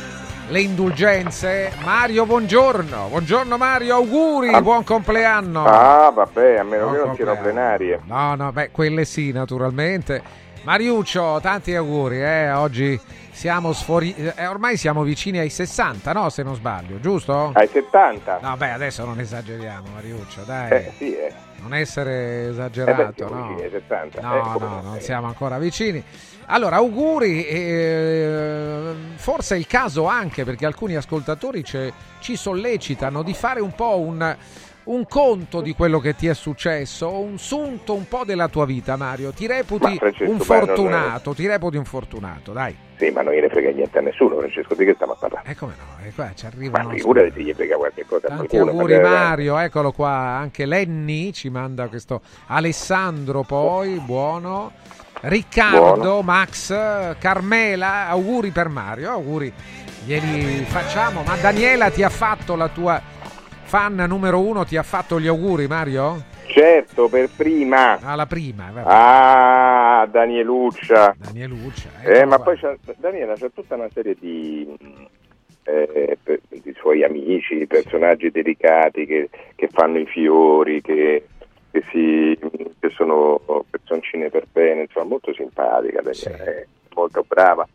le 0.49 0.61
indulgenze. 0.61 1.73
Mario, 1.83 2.27
buongiorno. 2.27 3.07
Buongiorno 3.09 3.57
Mario, 3.57 3.95
auguri, 3.95 4.61
buon 4.61 4.85
compleanno. 4.85 5.65
Ah, 5.65 6.11
vabbè, 6.11 6.59
a 6.59 6.65
meno 6.65 6.91
Buon 6.91 6.97
che 6.97 7.07
non 7.07 7.15
siano 7.15 7.37
plenarie. 7.39 8.01
No, 8.05 8.35
no, 8.35 8.53
beh, 8.53 8.71
quelle 8.71 9.07
sì, 9.07 9.33
naturalmente. 9.33 10.23
Mariuccio, 10.65 11.39
tanti 11.41 11.75
auguri, 11.75 12.23
eh. 12.23 12.53
Oggi 12.53 13.01
siamo 13.31 13.73
sfori... 13.73 14.15
eh, 14.15 14.47
ormai 14.47 14.77
siamo 14.77 15.03
vicini 15.03 15.39
ai 15.39 15.49
60, 15.49 16.13
no? 16.13 16.29
Se 16.29 16.43
non 16.43 16.55
sbaglio, 16.55 17.01
giusto? 17.01 17.53
Ai 17.55 17.69
70? 17.69 18.41
No, 18.43 18.55
beh, 18.57 18.73
adesso 18.73 19.05
non 19.07 19.19
esageriamo, 19.19 19.89
Mariuccio, 19.95 20.43
dai. 20.45 20.71
Eh, 20.71 20.93
sì, 20.99 21.17
eh. 21.17 21.33
Non 21.63 21.75
essere 21.75 22.43
Eh 22.43 22.45
beh, 22.45 22.51
esagerato, 22.51 23.29
no? 23.29 23.47
vicini 23.47 23.63
ai 23.63 23.71
70. 23.71 24.21
No, 24.21 24.35
eh, 24.35 24.59
no, 24.59 24.81
non 24.83 25.01
siamo 25.01 25.27
ancora 25.29 25.59
vicini. 25.59 26.03
Allora, 26.47 26.77
auguri, 26.77 27.47
eh, 27.47 28.95
forse 29.15 29.55
è 29.55 29.59
il 29.59 29.67
caso 29.67 30.07
anche 30.07 30.45
perché 30.45 30.67
alcuni 30.67 30.97
ascoltatori 30.97 31.63
ci 31.65 32.37
sollecitano 32.37 33.23
di 33.23 33.33
fare 33.33 33.61
un 33.61 33.75
po' 33.75 34.01
un, 34.01 34.37
un 34.85 35.07
conto 35.07 35.61
di 35.61 35.75
quello 35.75 35.99
che 36.01 36.15
ti 36.15 36.27
è 36.27 36.35
successo, 36.35 37.11
un 37.21 37.39
sunto 37.39 37.95
un 37.95 38.09
po' 38.09 38.25
della 38.25 38.49
tua 38.49 38.67
vita, 38.67 38.97
Mario. 38.97 39.31
Ti 39.31 39.47
reputi 39.47 39.85
Ma, 39.85 39.95
Francesco, 39.95 40.31
un 40.31 40.37
ma 40.39 40.45
non 40.45 40.57
è- 40.63 40.67
fortunato, 40.67 41.35
ti 41.35 41.47
reputi 41.47 41.77
un 41.77 41.85
fortunato, 41.85 42.53
dai. 42.53 42.77
Sì, 42.97 43.11
ma 43.11 43.23
non 43.23 43.33
gliene 43.33 43.49
frega 43.49 43.71
niente 43.71 43.99
a 43.99 44.01
nessuno, 44.01 44.37
Francesco, 44.39 44.75
di 44.75 44.85
che 44.85 44.95
stiamo 44.95 45.13
a 45.13 45.17
parlare? 45.19 45.51
E 45.51 45.55
come 45.57 45.75
no? 45.77 46.07
E 46.07 46.13
qua 46.13 46.31
ci 46.35 46.45
Ma 46.45 46.51
arrivano... 46.55 46.91
figurati 46.91 47.33
se 47.35 47.43
gli 47.43 47.53
frega 47.55 47.77
qualche 47.77 48.05
cosa 48.07 48.27
Tanti 48.29 48.47
qualcuno. 48.49 48.71
auguri 48.73 48.95
magari- 48.95 49.15
Mario, 49.15 49.59
eccolo 49.59 49.93
qua, 49.93 50.11
anche 50.11 50.67
Lenny 50.67 51.33
ci 51.33 51.49
manda 51.49 51.89
questo 51.89 52.21
Alessandro 52.47 53.43
poi, 53.43 53.99
buono. 54.01 54.73
Riccardo, 55.25 55.95
Buono. 55.95 56.23
Max, 56.23 57.17
Carmela, 57.19 58.09
auguri 58.09 58.51
per 58.51 58.69
Mario, 58.69 59.11
auguri. 59.11 59.53
Glieli 60.05 60.65
facciamo, 60.65 61.23
ma 61.23 61.37
Daniela 61.37 61.91
ti 61.91 62.03
ha 62.03 62.09
fatto 62.09 62.57
la 62.57 62.69
tua 62.69 63.01
fan 63.73 63.95
numero 64.07 64.39
uno, 64.39 64.67
ti 64.67 64.77
ha 64.77 64.83
fatto 64.83 65.19
gli 65.19 65.27
auguri 65.27 65.67
Mario? 65.67 66.25
Certo, 66.45 67.09
per 67.09 67.31
prima. 67.35 67.99
Ah, 68.03 68.15
la 68.15 68.27
prima, 68.27 68.71
vabbè. 68.71 68.87
Ah, 68.87 70.07
Danieluccia. 70.11 71.15
Danieluccia. 71.17 71.89
Eh, 72.03 72.27
ma 72.27 72.39
poi 72.39 72.59
c'ha, 72.59 72.77
Daniela 72.99 73.33
c'ha 73.35 73.49
tutta 73.49 73.77
una 73.77 73.89
serie 73.91 74.15
di, 74.21 74.69
mh, 74.79 75.05
eh, 75.63 76.19
per- 76.23 76.41
di 76.51 76.75
suoi 76.77 77.03
amici, 77.03 77.67
personaggi 77.67 78.31
delicati 78.31 79.07
che, 79.07 79.31
che 79.55 79.69
fanno 79.73 80.01
i 80.01 80.05
fiori, 80.05 80.83
che, 80.83 81.29
che, 81.71 81.83
si, 81.91 82.39
che 82.79 82.91
sono 82.91 83.41
personcine 83.71 84.29
per 84.29 84.45
bene, 84.53 84.83
insomma 84.83 85.07
molto 85.07 85.33
simpatica 85.33 86.03
Daniela, 86.03 86.45
è 86.45 86.67
molto 86.95 87.25
brava. 87.27 87.67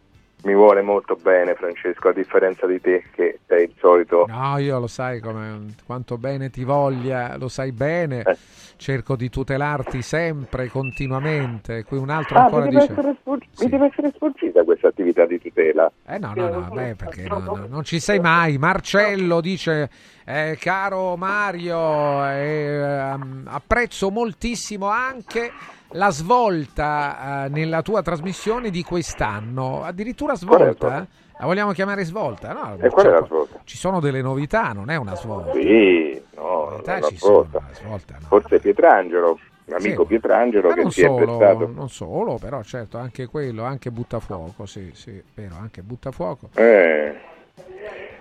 Mi 0.43 0.53
vuole 0.53 0.81
molto 0.81 1.15
bene 1.15 1.55
Francesco, 1.55 2.09
a 2.09 2.13
differenza 2.13 2.67
di 2.67 2.79
te 2.79 3.03
che 3.11 3.39
sei 3.47 3.63
il 3.63 3.73
solito... 3.79 4.25
No, 4.27 4.57
io 4.59 4.79
lo 4.79 4.87
sai 4.87 5.19
come, 5.19 5.73
quanto 5.85 6.17
bene 6.17 6.51
ti 6.51 6.63
voglia, 6.63 7.35
lo 7.37 7.47
sai 7.47 7.71
bene. 7.71 8.21
Eh. 8.21 8.37
Cerco 8.77 9.15
di 9.15 9.29
tutelarti 9.29 10.03
sempre, 10.03 10.67
continuamente. 10.67 11.83
Qui 11.83 11.97
un 11.97 12.11
altro 12.11 12.37
Ah, 12.37 12.43
ancora 12.43 12.65
mi 12.65 12.69
deve, 12.69 12.81
dice... 12.81 12.93
essere 12.93 13.15
sfugg- 13.19 13.43
mi 13.59 13.69
deve 13.69 13.85
essere 13.87 14.11
sfuggita 14.15 14.63
questa 14.63 14.87
attività 14.89 15.25
di 15.25 15.41
tutela. 15.41 15.91
Eh 16.05 16.19
no, 16.19 16.33
no, 16.35 16.49
no, 16.49 16.69
beh, 16.71 16.95
perché 16.95 17.27
no, 17.27 17.39
no, 17.39 17.65
non 17.67 17.83
ci 17.83 17.99
sei 17.99 18.19
mai. 18.19 18.59
Marcello 18.59 19.41
dice, 19.41 19.89
eh, 20.23 20.55
caro 20.59 21.17
Mario, 21.17 22.23
eh, 22.27 22.75
ehm, 22.75 23.47
apprezzo 23.47 24.11
moltissimo 24.11 24.87
anche 24.87 25.51
la 25.91 26.09
svolta 26.11 27.45
eh, 27.45 27.49
nella 27.49 27.81
tua 27.81 28.01
trasmissione 28.01 28.69
di 28.69 28.83
quest'anno. 28.83 29.83
Addirittura 29.83 30.33
è 30.33 30.37
svolta? 30.37 31.01
eh? 31.03 31.05
La 31.39 31.45
vogliamo 31.45 31.71
chiamare 31.71 32.03
svolta? 32.03 32.51
No, 32.53 32.77
E 32.81 32.89
qual 32.89 33.05
è 33.05 33.09
la 33.11 33.23
svolta? 33.25 33.59
Ci 33.63 33.77
sono 33.77 33.99
delle 33.99 34.21
novità, 34.21 34.71
non 34.73 34.89
è 34.89 34.95
una 34.95 35.15
svolta. 35.15 35.53
Sì, 35.53 36.19
no, 36.35 36.81
è 36.83 36.97
una 36.97 37.01
ci 37.07 37.17
sono, 37.17 37.33
svolta. 37.43 37.59
la 37.67 37.73
svolta 37.75 38.17
no. 38.19 38.25
Forse 38.27 38.59
Pietrangelo, 38.59 39.39
l'amico 39.65 40.01
Sì. 40.01 40.07
Pietrangelo 40.07 40.69
Ma 40.69 40.73
che 40.73 40.89
si 40.89 41.01
è 41.01 41.05
solo, 41.05 41.37
prestato. 41.37 41.67
non 41.73 41.89
solo, 41.89 42.37
però 42.39 42.63
certo, 42.63 42.97
anche 42.97 43.27
quello, 43.27 43.63
anche 43.63 43.91
buttafuoco, 43.91 44.65
sì, 44.65 44.89
sì, 44.93 45.21
vero, 45.35 45.55
anche 45.59 45.83
buttafuoco. 45.83 46.49
Eh, 46.55 47.15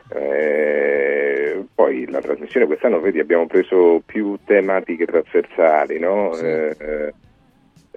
eh, 0.08 1.64
poi 1.74 2.06
la 2.10 2.20
trasmissione 2.20 2.66
quest'anno, 2.66 3.00
vedi, 3.00 3.18
abbiamo 3.18 3.46
preso 3.46 4.02
più 4.04 4.38
tematiche 4.44 5.06
trasversali, 5.06 5.98
no? 5.98 6.32
Sì. 6.34 6.44
Eh, 6.44 7.14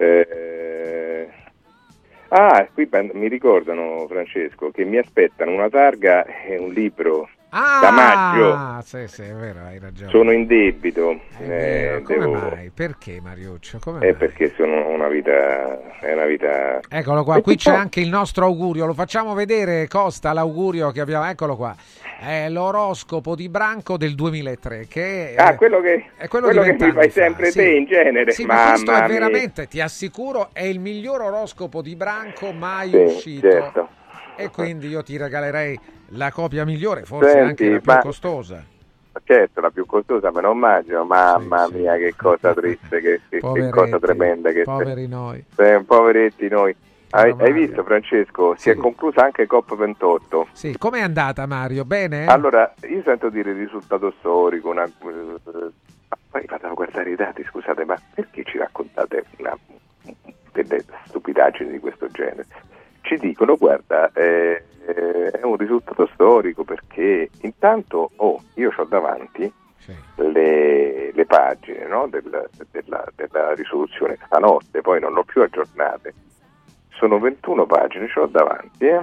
eh, 0.00 1.28
ah, 2.28 2.66
qui 2.72 2.88
mi 3.12 3.28
ricordano, 3.28 4.06
Francesco, 4.08 4.70
che 4.70 4.84
mi 4.84 4.98
aspettano 4.98 5.52
una 5.52 5.68
targa 5.68 6.24
e 6.24 6.58
un 6.58 6.72
libro 6.72 7.28
Ah, 7.52 7.80
da 7.80 7.90
maggio. 7.90 8.82
sì, 8.82 9.08
sì, 9.08 9.22
è 9.22 9.32
vero, 9.34 9.64
hai 9.64 9.80
ragione. 9.80 10.10
Sono 10.10 10.30
in 10.30 10.46
debito. 10.46 11.20
Eh, 11.40 12.00
come 12.04 12.18
devo- 12.20 12.32
mai? 12.32 12.70
Perché 12.72 13.20
Mariuccio? 13.20 13.78
Come 13.80 14.06
eh, 14.06 14.14
perché 14.14 14.52
sono 14.54 14.88
una 14.88 15.08
vita, 15.08 15.98
è 15.98 16.12
una 16.12 16.26
vita 16.26 16.78
Eccolo 16.88 17.24
qua, 17.24 17.40
qui 17.40 17.56
c'è 17.56 17.72
anche 17.72 18.00
il 18.00 18.08
nostro 18.08 18.44
augurio, 18.44 18.86
lo 18.86 18.94
facciamo 18.94 19.34
vedere 19.34 19.88
Costa, 19.88 20.32
l'augurio 20.32 20.92
che 20.92 21.00
abbiamo, 21.00 21.26
eccolo 21.26 21.56
qua, 21.56 21.74
è 22.20 22.50
l'oroscopo 22.50 23.34
di 23.34 23.48
Branco 23.48 23.96
del 23.96 24.14
2003 24.14 24.86
che 24.86 25.34
Ah, 25.38 25.52
eh, 25.52 25.56
quello 25.56 25.80
che, 25.80 26.10
è 26.18 26.28
quello, 26.28 26.46
quello 26.48 26.62
che 26.62 26.72
mi 26.72 26.92
fai 26.92 27.08
fa, 27.08 27.20
sempre 27.22 27.50
sì. 27.50 27.58
te 27.60 27.70
in 27.70 27.86
genere. 27.86 28.32
Sì, 28.32 28.44
ma 28.44 28.68
questo 28.68 28.92
è 28.92 28.98
mia. 28.98 29.06
veramente, 29.06 29.66
ti 29.66 29.80
assicuro, 29.80 30.50
è 30.52 30.64
il 30.64 30.80
miglior 30.80 31.22
oroscopo 31.22 31.80
di 31.80 31.96
Branco 31.96 32.52
mai 32.52 32.90
Sì, 32.90 32.96
uscito. 32.96 33.48
certo. 33.48 33.88
E 34.36 34.50
quindi 34.50 34.88
io 34.88 35.02
ti 35.02 35.16
regalerei 35.16 35.78
la 36.10 36.30
copia 36.30 36.66
migliore, 36.66 37.04
forse 37.04 37.30
Senti, 37.30 37.46
anche 37.48 37.68
la 37.70 37.78
più 37.80 37.92
ma- 37.92 37.98
costosa. 38.00 38.64
Certo, 39.24 39.60
la 39.60 39.70
più 39.70 39.86
costosa 39.86 40.30
me 40.30 40.40
lo 40.42 40.52
immagino, 40.52 41.04
mamma 41.04 41.68
mia 41.72 41.96
che 41.96 42.14
cosa 42.16 42.52
triste, 42.52 43.00
che, 43.00 43.20
che- 43.30 43.68
cosa 43.70 43.98
tremenda 43.98 44.50
che 44.50 44.62
poveri 44.62 45.06
noi. 45.08 45.42
sei. 45.56 45.82
Poveretti 45.84 46.48
noi. 46.48 46.74
Hai, 47.12 47.34
hai 47.38 47.52
visto 47.52 47.82
Francesco? 47.82 48.54
Si 48.56 48.70
è 48.70 48.76
conclusa 48.76 49.24
anche 49.24 49.48
COP28. 49.48 50.46
Sì, 50.52 50.76
com'è 50.78 51.00
andata 51.00 51.44
Mario? 51.46 51.84
Bene? 51.84 52.26
Allora, 52.26 52.72
io 52.88 53.02
sento 53.02 53.28
dire 53.30 53.52
risultato 53.52 54.12
storico, 54.20 54.70
una, 54.70 54.84
eh, 54.84 54.90
ma 56.08 56.16
poi 56.30 56.44
vado 56.46 56.66
a 56.68 56.72
guardare 56.72 57.10
i 57.10 57.16
dati, 57.16 57.42
scusate, 57.44 57.84
ma 57.84 57.96
perché 58.14 58.44
ci 58.44 58.58
raccontate 58.58 59.24
una- 59.38 59.58
delle 60.52 60.84
stupidaggini 61.06 61.70
di 61.72 61.78
questo 61.80 62.06
genere? 62.08 62.46
Ci 63.00 63.16
dicono, 63.16 63.56
guarda, 63.56 64.12
eh, 64.12 64.62
eh, 64.86 65.30
è 65.30 65.42
un 65.42 65.56
risultato 65.56 66.08
storico 66.14 66.62
perché 66.62 67.28
intanto, 67.40 68.10
oh, 68.16 68.40
io 68.54 68.70
ho 68.76 68.84
davanti 68.84 69.52
le, 70.16 71.10
le 71.12 71.26
pagine 71.26 71.86
no, 71.88 72.06
del- 72.08 72.48
della, 72.70 73.04
della 73.16 73.52
risoluzione 73.54 74.16
stanotte, 74.26 74.80
poi 74.80 75.00
non 75.00 75.12
l'ho 75.12 75.24
più 75.24 75.42
aggiornate. 75.42 76.14
Sono 77.00 77.18
21 77.18 77.64
pagine, 77.64 78.08
ce 78.08 78.20
l'ho 78.20 78.26
davanti, 78.26 78.84
eh. 78.84 79.00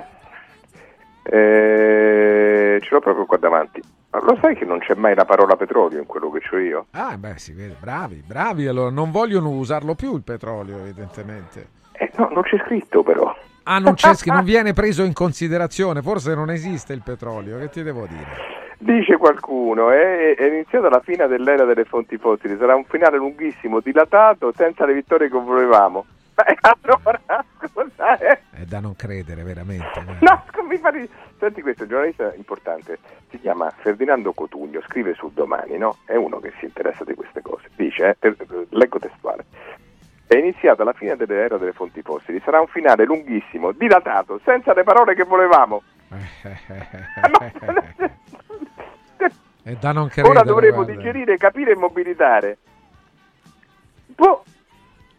Eh, 1.24 2.80
ce 2.80 2.90
l'ho 2.92 3.00
proprio 3.00 3.26
qua 3.26 3.38
davanti. 3.38 3.82
Ma 4.12 4.20
lo 4.22 4.38
sai 4.40 4.56
che 4.56 4.66
non 4.66 4.78
c'è 4.78 4.94
mai 4.94 5.16
la 5.16 5.26
parola 5.26 5.56
petrolio 5.56 5.98
in 5.98 6.06
quello 6.06 6.30
che 6.30 6.42
ho 6.52 6.60
io? 6.60 6.86
Ah, 6.92 7.18
beh, 7.18 7.40
si 7.40 7.54
vede, 7.54 7.76
bravi, 7.80 8.24
bravi. 8.26 8.68
Allora, 8.68 8.92
non 8.92 9.10
vogliono 9.10 9.50
usarlo 9.50 9.96
più 9.96 10.16
il 10.16 10.22
petrolio, 10.22 10.78
evidentemente. 10.78 11.70
Eh, 11.94 12.12
no, 12.18 12.30
non 12.32 12.44
c'è 12.44 12.58
scritto 12.66 13.02
però. 13.02 13.36
Ah, 13.64 13.80
non, 13.80 13.96
c'è, 13.96 14.14
non 14.26 14.44
viene 14.46 14.74
preso 14.74 15.02
in 15.02 15.14
considerazione, 15.14 16.04
forse 16.04 16.36
non 16.36 16.52
esiste 16.52 16.94
il 16.94 17.02
petrolio, 17.04 17.58
che 17.58 17.70
ti 17.70 17.82
devo 17.82 18.06
dire? 18.06 18.56
Dice 18.78 19.18
qualcuno, 19.18 19.92
eh, 19.92 20.36
è 20.36 20.46
iniziata 20.46 20.88
la 20.88 21.02
fine 21.04 21.26
dell'era 21.26 21.66
delle 21.66 21.84
fonti 21.84 22.18
fossili, 22.18 22.58
sarà 22.60 22.76
un 22.76 22.86
finale 22.86 23.18
lunghissimo, 23.18 23.80
dilatato, 23.80 24.54
senza 24.56 24.86
le 24.86 24.94
vittorie 24.94 25.30
che 25.30 25.38
volevamo. 25.38 26.06
Eh, 26.46 26.58
allora, 26.62 27.20
scusa, 27.72 28.18
eh. 28.20 28.40
È 28.52 28.64
da 28.66 28.80
non 28.80 28.96
credere, 28.96 29.42
veramente. 29.44 29.90
guarda. 30.04 30.18
No, 30.22 30.44
scu- 30.50 30.66
mi 30.68 30.78
fa 30.78 30.90
ri- 30.90 31.10
Senti, 31.40 31.62
questo 31.62 31.86
giornalista 31.88 32.34
importante 32.36 33.00
si 33.30 33.40
chiama 33.40 33.72
Ferdinando 33.78 34.34
Cotugno, 34.34 34.82
scrive 34.82 35.14
su 35.16 35.32
Domani, 35.34 35.78
no? 35.78 35.98
È 36.06 36.16
uno 36.16 36.40
che 36.40 36.52
si 36.60 36.66
interessa 36.66 37.04
di 37.04 37.14
queste 37.16 37.42
cose. 37.42 37.70
Dice, 37.76 38.18
eh, 38.20 38.32
per- 38.32 38.66
leggo 38.70 39.00
testuale. 39.00 39.46
È 40.28 40.36
iniziata 40.36 40.84
la 40.84 40.94
fine 40.94 41.16
dell'era 41.16 41.58
delle 41.58 41.72
fonti 41.74 42.02
fossili, 42.02 42.42
sarà 42.44 42.60
un 42.60 42.68
finale 42.68 43.06
lunghissimo, 43.06 43.72
dilatato, 43.72 44.40
senza 44.44 44.74
le 44.74 44.84
parole 44.84 45.16
che 45.16 45.24
volevamo. 45.24 45.82
È 49.64 49.74
da 49.76 49.92
non 49.92 50.08
credere. 50.08 50.34
Ora 50.34 50.44
dovremo 50.44 50.84
guarda. 50.84 50.94
digerire, 50.94 51.38
capire 51.38 51.72
e 51.72 51.76
mobilitare. 51.76 52.58
Boh. 54.16 54.44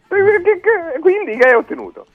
Quindi 0.09 1.36
che 1.36 1.48
hai 1.48 1.55
ottenuto? 1.55 2.06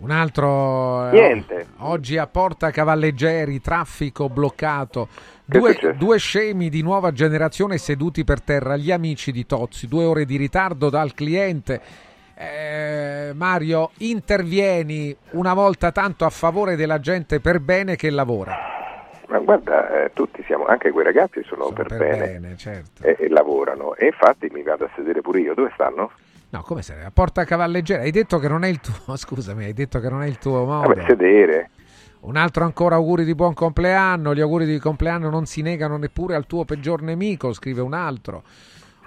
Un 0.00 0.10
altro... 0.10 1.08
eh, 1.08 1.12
Niente. 1.12 1.66
Oggi 1.78 2.16
a 2.18 2.26
Porta 2.26 2.70
Cavalleggeri, 2.70 3.60
traffico 3.60 4.28
bloccato. 4.28 5.08
Due, 5.44 5.94
due 5.96 6.18
scemi 6.18 6.68
di 6.68 6.82
nuova 6.82 7.10
generazione 7.10 7.78
seduti 7.78 8.22
per 8.22 8.40
terra, 8.40 8.76
gli 8.76 8.92
amici 8.92 9.32
di 9.32 9.44
Tozzi, 9.46 9.88
due 9.88 10.04
ore 10.04 10.24
di 10.24 10.36
ritardo 10.36 10.88
dal 10.90 11.14
cliente. 11.14 11.80
Eh, 12.34 13.32
Mario, 13.34 13.90
intervieni 13.98 15.16
una 15.30 15.54
volta 15.54 15.90
tanto 15.90 16.24
a 16.24 16.30
favore 16.30 16.76
della 16.76 17.00
gente 17.00 17.40
per 17.40 17.58
bene 17.58 17.96
che 17.96 18.10
lavora. 18.10 18.54
Ma 19.26 19.38
guarda, 19.40 20.04
eh, 20.04 20.12
tutti 20.12 20.42
siamo, 20.46 20.64
anche 20.66 20.90
quei 20.90 21.04
ragazzi 21.04 21.42
sono, 21.44 21.72
per, 21.72 21.88
per 21.88 21.98
bene, 21.98 22.26
bene, 22.26 22.56
certo. 22.56 23.02
e, 23.02 23.16
e 23.18 23.28
lavorano. 23.28 23.94
E 23.96 24.06
infatti 24.06 24.48
mi 24.52 24.62
vado 24.62 24.84
a 24.84 24.90
sedere 24.94 25.20
pure 25.20 25.40
io. 25.40 25.54
Dove 25.54 25.70
stanno? 25.74 26.12
No, 26.50 26.62
come 26.62 26.82
sarebbe? 26.82 27.06
A 27.06 27.10
Porta 27.10 27.44
Cavalleggeri, 27.44 28.02
hai 28.02 28.10
detto 28.10 28.38
che 28.38 28.48
non 28.48 28.64
è 28.64 28.68
il 28.68 28.80
tuo, 28.80 29.16
scusami, 29.16 29.64
hai 29.64 29.74
detto 29.74 30.00
che 30.00 30.08
non 30.08 30.22
è 30.22 30.26
il 30.26 30.38
tuo 30.38 30.64
modo. 30.64 30.88
Vabbè, 30.88 31.04
sedere. 31.06 31.70
Un 32.20 32.36
altro 32.36 32.64
ancora 32.64 32.96
auguri 32.96 33.24
di 33.24 33.34
buon 33.34 33.54
compleanno. 33.54 34.34
Gli 34.34 34.40
auguri 34.40 34.66
di 34.66 34.78
compleanno 34.78 35.30
non 35.30 35.46
si 35.46 35.62
negano 35.62 35.96
neppure 35.96 36.34
al 36.34 36.46
tuo 36.46 36.64
peggior 36.64 37.02
nemico, 37.02 37.52
scrive 37.52 37.80
un 37.80 37.94
altro. 37.94 38.42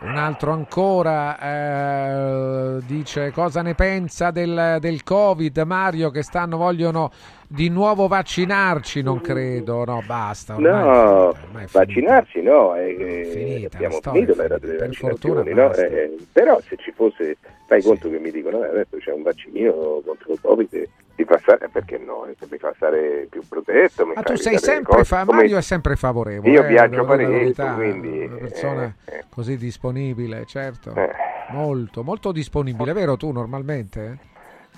Un 0.03 0.17
altro 0.17 0.51
ancora 0.51 1.37
eh, 1.39 2.79
dice 2.87 3.31
cosa 3.31 3.61
ne 3.61 3.75
pensa 3.75 4.31
del, 4.31 4.77
del 4.79 5.03
Covid, 5.03 5.59
Mario, 5.59 6.09
che 6.09 6.23
stanno, 6.23 6.57
vogliono 6.57 7.11
di 7.47 7.69
nuovo 7.69 8.07
vaccinarci, 8.07 9.03
non 9.03 9.21
credo, 9.21 9.85
no, 9.85 10.01
basta. 10.03 10.55
Ormai, 10.55 10.71
No, 10.71 11.27
ormai 11.27 11.65
è 11.65 11.67
finita. 11.67 11.69
vaccinarsi 11.79 12.41
no, 12.41 12.75
eh, 12.75 12.95
eh, 12.97 13.25
Finita 13.25 13.77
abbiamo 13.77 13.99
finito 14.01 14.33
l'era 14.35 14.57
delle 14.57 14.75
per 14.75 14.95
fortuna 14.95 15.43
no? 15.43 15.53
basta. 15.67 15.85
Eh, 15.85 16.15
però 16.31 16.59
se 16.61 16.77
ci 16.77 16.91
fosse, 16.91 17.37
fai 17.67 17.83
conto 17.83 18.09
che 18.09 18.17
mi 18.17 18.31
dicono, 18.31 18.63
eh, 18.63 18.69
adesso 18.69 18.97
c'è 18.97 19.11
un 19.11 19.21
vaccino 19.21 20.01
contro 20.03 20.33
il 20.33 20.39
Covid, 20.41 20.87
e 21.11 21.15
ti 21.15 21.23
fa 21.25 21.37
stare, 21.39 21.69
perché 21.69 21.97
no, 21.97 22.25
Eh, 22.25 22.35
mi 22.49 22.57
fa 22.57 22.73
stare 22.75 23.27
più 23.29 23.41
protetto. 23.47 24.05
mi 24.05 24.13
Ma 24.15 24.21
tu 24.23 24.35
sei 24.35 24.57
sempre, 24.57 25.03
fa- 25.03 25.25
come- 25.25 25.37
Mario 25.37 25.57
è 25.57 25.61
sempre 25.61 25.95
favorevole. 25.95 26.51
Io 26.51 26.63
eh, 26.63 26.67
viaggio 26.67 27.05
parecchio, 27.05 27.33
verità, 27.33 27.73
quindi, 27.73 28.25
Una 28.25 28.35
persona 28.37 28.95
eh, 29.05 29.23
così 29.29 29.57
disponibile, 29.57 30.45
certo. 30.45 30.93
Eh. 30.95 31.11
Molto, 31.49 32.03
molto 32.03 32.31
disponibile, 32.31 32.93
vero 32.93 33.17
tu 33.17 33.31
normalmente? 33.31 34.29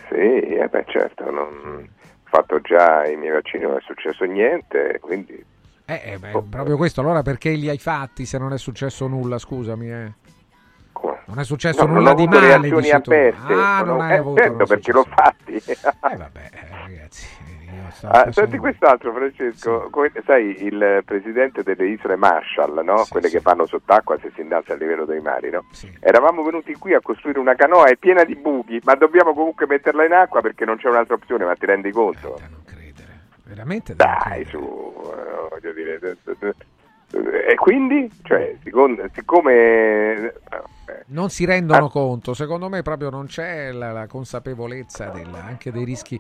Sì, 0.10 0.16
eh, 0.16 0.68
beh, 0.70 0.86
certo, 0.88 1.30
non, 1.30 1.48
ho 1.86 1.88
fatto 2.24 2.60
già 2.62 3.06
i 3.08 3.16
miei 3.16 3.32
vaccini, 3.32 3.64
non 3.64 3.78
è 3.78 3.82
successo 3.82 4.24
niente, 4.26 4.98
quindi 5.00 5.44
Eh, 5.86 6.02
eh, 6.04 6.18
beh, 6.18 6.44
proprio 6.50 6.76
questo, 6.78 7.02
allora 7.02 7.22
perché 7.22 7.52
li 7.52 7.70
hai 7.70 7.78
fatti 7.78 8.26
se 8.26 8.38
non 8.40 8.54
è 8.54 8.58
successo 8.58 9.06
nulla, 9.08 9.38
scusami, 9.38 9.92
eh? 9.92 10.14
Non 11.26 11.40
è 11.40 11.44
successo 11.44 11.82
No, 11.82 11.88
non 11.88 11.96
nulla 11.96 12.14
di 12.14 12.26
male, 12.28 12.48
reazioni 12.48 12.90
avverse. 12.90 13.54
Ah, 13.54 13.78
non 13.80 13.88
non 13.98 14.02
hai 14.02 14.12
eh, 14.14 14.18
avuto 14.18 14.42
certo, 14.42 14.58
non 14.58 14.68
perché 14.68 14.92
l'ho 14.92 15.04
fatti. 15.04 15.54
Eh 15.54 16.18
vabbè, 16.18 16.50
eh, 16.52 16.68
ragazzi, 16.70 17.28
Ah, 18.06 18.32
senti 18.32 18.58
quest'altro 18.58 19.14
Francesco, 19.14 19.88
come- 19.90 20.12
sai 20.26 20.64
il 20.64 21.02
presidente 21.06 21.64
delle 21.64 21.88
isole 21.88 22.16
Marshall, 22.18 22.84
no? 22.84 23.06
quelle 23.08 23.30
che 23.30 23.40
fanno 23.40 23.66
sott'acqua 23.66 24.18
se 24.20 24.32
si 24.36 24.42
innalza 24.42 24.74
il 24.74 24.80
livello 24.80 25.06
dei 25.06 25.22
mari, 25.22 25.50
no? 25.50 25.66
eravamo 26.00 26.44
venuti 26.44 26.74
qui 26.74 26.94
a 26.94 27.02
costruire 27.02 27.40
una 27.40 27.56
canoa 27.56 27.86
è 27.86 27.96
piena 27.96 28.24
di 28.24 28.36
buchi, 28.36 28.80
ma 28.84 28.96
dobbiamo 28.96 29.34
comunque 29.34 29.66
metterla 29.68 30.06
in 30.06 30.14
acqua 30.14 30.42
perché 30.42 30.66
non 30.66 30.78
c'è 30.78 30.90
un'altra 30.90 31.16
opzione, 31.16 31.46
ma 31.46 31.56
ti 31.56 31.66
rendi 31.66 31.92
conto? 31.92 32.40
Veramente? 33.44 33.96
Dai, 33.96 34.46
su, 34.46 34.58
eh, 34.58 35.50
voglio 35.50 35.74
dire... 35.74 36.18
eh, 37.14 37.52
E 37.52 37.56
quindi, 37.56 38.10
cioè, 38.24 38.56
siccome, 39.14 39.54
eh, 40.24 40.34
non 41.08 41.30
si 41.30 41.46
rendono 41.46 41.90
conto, 41.90 42.34
secondo 42.34 42.70
me 42.70 42.82
proprio 42.82 43.10
non 43.10 43.26
c'è 43.28 43.72
la, 43.72 43.92
la 43.92 44.08
consapevolezza 44.08 45.10
del- 45.10 45.34
anche 45.34 45.72
dei 45.72 45.84
rischi 45.86 46.20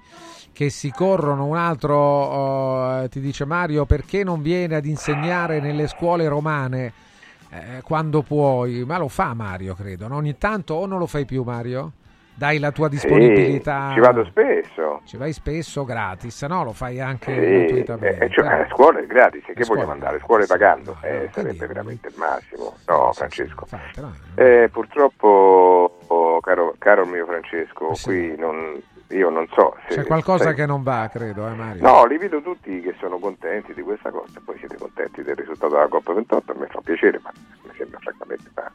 che 0.51 0.69
si 0.69 0.91
corrono. 0.91 1.45
Un 1.45 1.57
altro 1.57 1.95
oh, 1.97 3.09
ti 3.09 3.19
dice 3.19 3.45
Mario 3.45 3.85
perché 3.85 4.23
non 4.23 4.41
viene 4.41 4.75
ad 4.75 4.85
insegnare 4.85 5.59
nelle 5.59 5.87
scuole 5.87 6.27
romane 6.27 6.93
eh, 7.49 7.81
quando 7.83 8.21
puoi? 8.21 8.83
Ma 8.85 8.97
lo 8.97 9.07
fa 9.07 9.33
Mario, 9.33 9.75
credo. 9.75 10.07
no? 10.07 10.15
Ogni 10.17 10.37
tanto 10.37 10.75
o 10.75 10.85
non 10.85 10.99
lo 10.99 11.07
fai 11.07 11.25
più 11.25 11.43
Mario? 11.43 11.93
Dai 12.35 12.57
la 12.59 12.71
tua 12.71 12.87
disponibilità. 12.89 13.91
ci 13.93 13.99
vado 13.99 14.25
spesso. 14.25 15.01
Ci 15.05 15.17
vai 15.17 15.33
spesso 15.33 15.83
gratis, 15.85 16.41
no? 16.43 16.63
Lo 16.63 16.73
fai 16.73 16.99
anche 16.99 17.31
Sì, 17.33 17.39
gratuitamente. 17.39 18.25
eh, 18.25 18.29
cioè, 18.31 18.47
a 18.47 18.67
scuola 18.71 18.99
è 18.99 19.05
gratis, 19.05 19.43
che 19.45 19.53
Le 19.55 19.63
scuole 19.63 19.81
vogliamo 19.81 19.91
andare? 19.93 20.19
Scuole 20.19 20.45
pagando? 20.47 20.97
Eh, 21.01 21.29
sarebbe 21.31 21.67
veramente 21.67 22.07
il 22.07 22.15
massimo. 22.17 22.75
No, 22.87 23.11
Francesco. 23.13 23.67
eh. 24.35 24.63
Eh, 24.63 24.69
purtroppo, 24.69 25.99
oh, 26.07 26.39
caro, 26.39 26.73
caro 26.79 27.05
mio 27.05 27.25
Francesco, 27.25 27.93
qui 28.01 28.35
non, 28.37 28.81
io 29.09 29.29
non 29.29 29.47
so 29.53 29.75
se... 29.87 29.95
C'è 29.95 30.05
qualcosa 30.05 30.45
sai- 30.45 30.55
che 30.55 30.65
non 30.65 30.81
va, 30.81 31.07
credo, 31.11 31.47
eh 31.47 31.53
Mario? 31.53 31.81
No, 31.83 32.05
li 32.05 32.17
vedo 32.17 32.41
tutti 32.41 32.81
che 32.81 32.95
sono 32.99 33.19
contenti 33.19 33.73
di 33.73 33.81
questa 33.83 34.09
cosa, 34.09 34.41
poi 34.43 34.57
siete 34.57 34.75
contenti 34.77 35.21
del 35.21 35.35
risultato 35.35 35.73
della 35.75 35.87
Coppa 35.87 36.13
28, 36.13 36.51
a 36.51 36.55
me 36.57 36.67
fa 36.67 36.79
piacere, 36.83 37.19
ma 37.23 37.31
mi 37.63 37.71
sembra 37.77 37.99
francamente 37.99 38.49
una, 38.55 38.71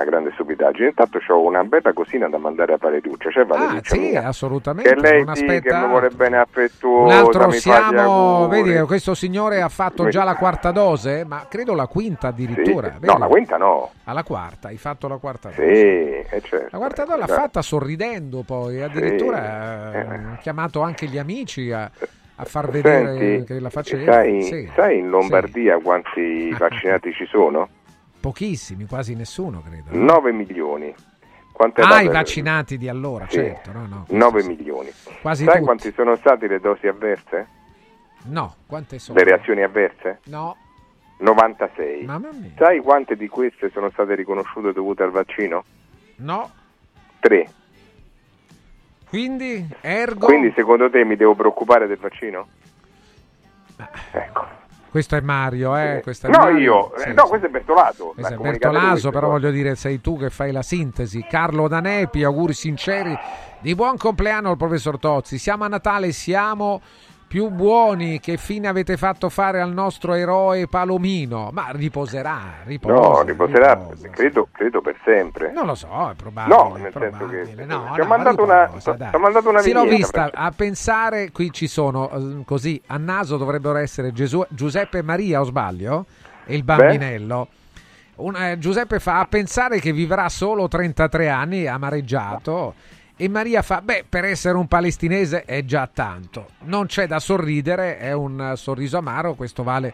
una 0.00 0.04
grande 0.04 0.30
stupidaggine. 0.32 0.88
Intanto 0.88 1.18
ho 1.28 1.42
una 1.44 1.64
bella 1.64 1.92
cosina 1.92 2.28
da 2.28 2.38
mandare 2.38 2.74
a 2.74 2.76
Valeriuccia, 2.78 3.30
c'è 3.30 3.40
Ah, 3.40 3.44
Valeriuccia 3.44 3.94
sì, 3.94 4.00
mia, 4.00 4.26
assolutamente. 4.26 4.94
che 4.94 5.00
lei 5.00 5.24
sì, 5.34 5.44
che 5.44 5.74
mi 5.74 5.86
vuole 5.86 6.08
bene 6.10 6.38
affettuosa, 6.38 7.04
Un 7.04 7.10
altro 7.26 7.50
siamo, 7.50 8.48
vedi 8.48 8.72
che 8.72 8.82
questo 8.82 9.14
signore 9.14 9.60
ha 9.60 9.68
fatto 9.68 10.08
già 10.08 10.24
la 10.24 10.36
quarta 10.36 10.70
dose, 10.70 11.24
ma 11.24 11.46
credo 11.48 11.74
la 11.74 11.86
quinta 11.86 12.28
addirittura. 12.28 12.94
Sì, 13.00 13.06
no, 13.06 13.18
la 13.18 13.26
quinta 13.26 13.56
no. 13.56 13.90
Alla 14.04 14.22
quarta, 14.22 14.68
hai 14.68 14.76
fatto 14.76 15.08
la 15.08 15.16
quarta 15.16 15.50
Sì, 15.50 15.56
dose. 15.60 16.26
eh, 16.30 16.40
certo. 16.42 16.68
La 16.70 16.78
quarta 16.78 17.04
dose 17.04 17.18
l'ha 17.18 17.26
Dai. 17.26 17.36
fatta 17.36 17.62
sorridendo 17.62 18.42
poi, 18.46 18.80
addirittura 18.82 19.92
eh, 19.92 19.98
ha 20.32 20.36
chiamato 20.40 20.80
anche 20.80 21.06
gli 21.06 21.18
amici 21.18 21.70
a, 21.72 21.90
a 22.36 22.44
far 22.44 22.70
vedere 22.70 23.16
Senti, 23.18 23.44
che 23.52 23.60
la 23.60 23.70
faceva. 23.70 24.12
sai, 24.12 24.42
Sì, 24.42 24.70
sai 24.74 24.98
in 24.98 25.08
Lombardia 25.10 25.78
quanti 25.78 26.50
vaccinati 26.56 27.12
ci 27.12 27.26
sono? 27.26 27.68
Pochissimi, 28.20 28.86
quasi 28.86 29.14
nessuno 29.14 29.62
credo. 29.62 29.90
9 29.90 30.32
milioni. 30.32 30.94
Quante 31.52 31.80
Ah, 31.82 32.02
i 32.02 32.08
vaccinati 32.08 32.78
di 32.78 32.88
allora, 32.88 33.26
Sì, 33.28 33.36
certo. 33.36 33.72
No, 33.72 33.86
no, 33.86 34.04
9 34.08 34.44
milioni. 34.44 34.90
Quasi 35.20 35.42
Sai 35.44 35.54
tutti. 35.54 35.64
quanti 35.64 35.92
sono 35.92 36.14
state 36.16 36.46
le 36.46 36.60
dosi 36.60 36.86
avverse? 36.86 37.48
no, 38.26 38.54
quante 38.66 38.98
sono? 39.00 39.18
Le 39.18 39.24
reazioni 39.24 39.62
avverse? 39.62 40.20
No, 40.26 40.56
96. 41.18 42.04
Mamma 42.04 42.30
mia. 42.32 42.50
Sai 42.56 42.78
quante 42.80 43.16
di 43.16 43.26
queste 43.26 43.70
sono 43.70 43.90
state 43.90 44.14
riconosciute 44.14 44.72
dovute 44.72 45.02
al 45.02 45.10
vaccino? 45.10 45.64
no. 46.16 46.50
3. 47.20 47.50
Quindi, 49.08 49.66
ergo... 49.80 50.26
Quindi 50.26 50.52
secondo 50.54 50.88
te 50.90 51.02
mi 51.04 51.16
devo 51.16 51.34
preoccupare 51.34 51.86
del 51.88 51.96
vaccino? 51.98 52.46
Ecco. 54.12 54.46
Questo 54.98 55.14
è 55.14 55.20
Mario, 55.20 55.76
eh? 55.76 56.00
questo 56.02 56.26
è 56.26 56.30
No, 56.30 56.38
Mario. 56.38 56.58
io, 56.58 56.94
eh, 56.96 57.00
Sì, 57.02 57.12
no, 57.12 57.22
sì. 57.22 57.28
questo 57.28 57.46
è 57.46 57.50
Bertolaso. 57.50 58.12
Questo 58.16 58.34
è 58.34 58.36
Bertolaso, 58.36 59.10
però 59.10 59.28
voglio 59.28 59.52
dire, 59.52 59.76
sei 59.76 60.00
tu 60.00 60.18
che 60.18 60.28
fai 60.28 60.50
la 60.50 60.62
sintesi. 60.62 61.24
Carlo 61.30 61.68
Danepi, 61.68 62.24
auguri 62.24 62.52
sinceri 62.52 63.16
di 63.60 63.76
buon 63.76 63.96
compleanno 63.96 64.50
al 64.50 64.56
professor 64.56 64.98
Tozzi. 64.98 65.38
Siamo 65.38 65.62
a 65.62 65.68
Natale, 65.68 66.10
siamo 66.10 66.80
più 67.28 67.50
buoni. 67.50 68.18
Che 68.18 68.36
fine 68.38 68.66
avete 68.66 68.96
fatto 68.96 69.28
fare 69.28 69.60
al 69.60 69.72
nostro 69.72 70.14
eroe 70.14 70.66
Palomino? 70.66 71.50
Ma 71.52 71.68
riposerà, 71.70 72.62
riposa. 72.64 72.94
No, 72.94 73.22
riposerà, 73.22 73.86
credo, 74.10 74.48
credo 74.50 74.80
per 74.80 74.96
sempre. 75.04 75.52
Non 75.52 75.66
lo 75.66 75.74
so, 75.74 76.10
è 76.10 76.14
probabile. 76.14 76.56
No, 76.56 76.72
nel 76.74 76.86
è 76.86 76.90
senso 76.92 76.98
probabile. 76.98 77.54
che 77.54 77.64
No, 77.66 77.90
ti 77.94 78.00
ho 78.00 78.02
no, 78.02 78.08
mandato 78.08 78.42
una, 78.42 78.64
riposa, 78.64 78.96
mandato 79.18 79.48
una 79.50 79.60
Sì, 79.60 79.72
l'ho 79.72 79.82
vignetta, 79.82 79.96
vista. 79.96 80.18
Francesco. 80.20 80.42
A 80.44 80.52
pensare, 80.56 81.30
qui 81.30 81.52
ci 81.52 81.66
sono 81.66 82.10
eh, 82.10 82.44
così 82.44 82.80
a 82.86 82.96
naso 82.96 83.36
dovrebbero 83.36 83.76
essere 83.78 84.12
Gesù- 84.12 84.46
Giuseppe 84.48 84.98
e 84.98 85.02
Maria, 85.02 85.40
o 85.40 85.44
sbaglio? 85.44 86.06
E 86.46 86.56
il 86.56 86.64
bambinello. 86.64 87.48
Un- 88.16 88.34
eh, 88.36 88.58
Giuseppe 88.58 88.98
fa 88.98 89.20
a 89.20 89.26
pensare 89.26 89.78
che 89.78 89.92
vivrà 89.92 90.28
solo 90.28 90.66
33 90.66 91.28
anni, 91.28 91.66
amareggiato. 91.66 92.74
E 93.20 93.28
Maria 93.28 93.62
fa: 93.62 93.80
Beh, 93.82 94.04
per 94.08 94.24
essere 94.24 94.56
un 94.56 94.68
palestinese 94.68 95.44
è 95.44 95.64
già 95.64 95.90
tanto. 95.92 96.50
Non 96.66 96.86
c'è 96.86 97.08
da 97.08 97.18
sorridere, 97.18 97.98
è 97.98 98.12
un 98.12 98.52
sorriso 98.54 98.98
amaro. 98.98 99.34
Questo 99.34 99.64
vale 99.64 99.92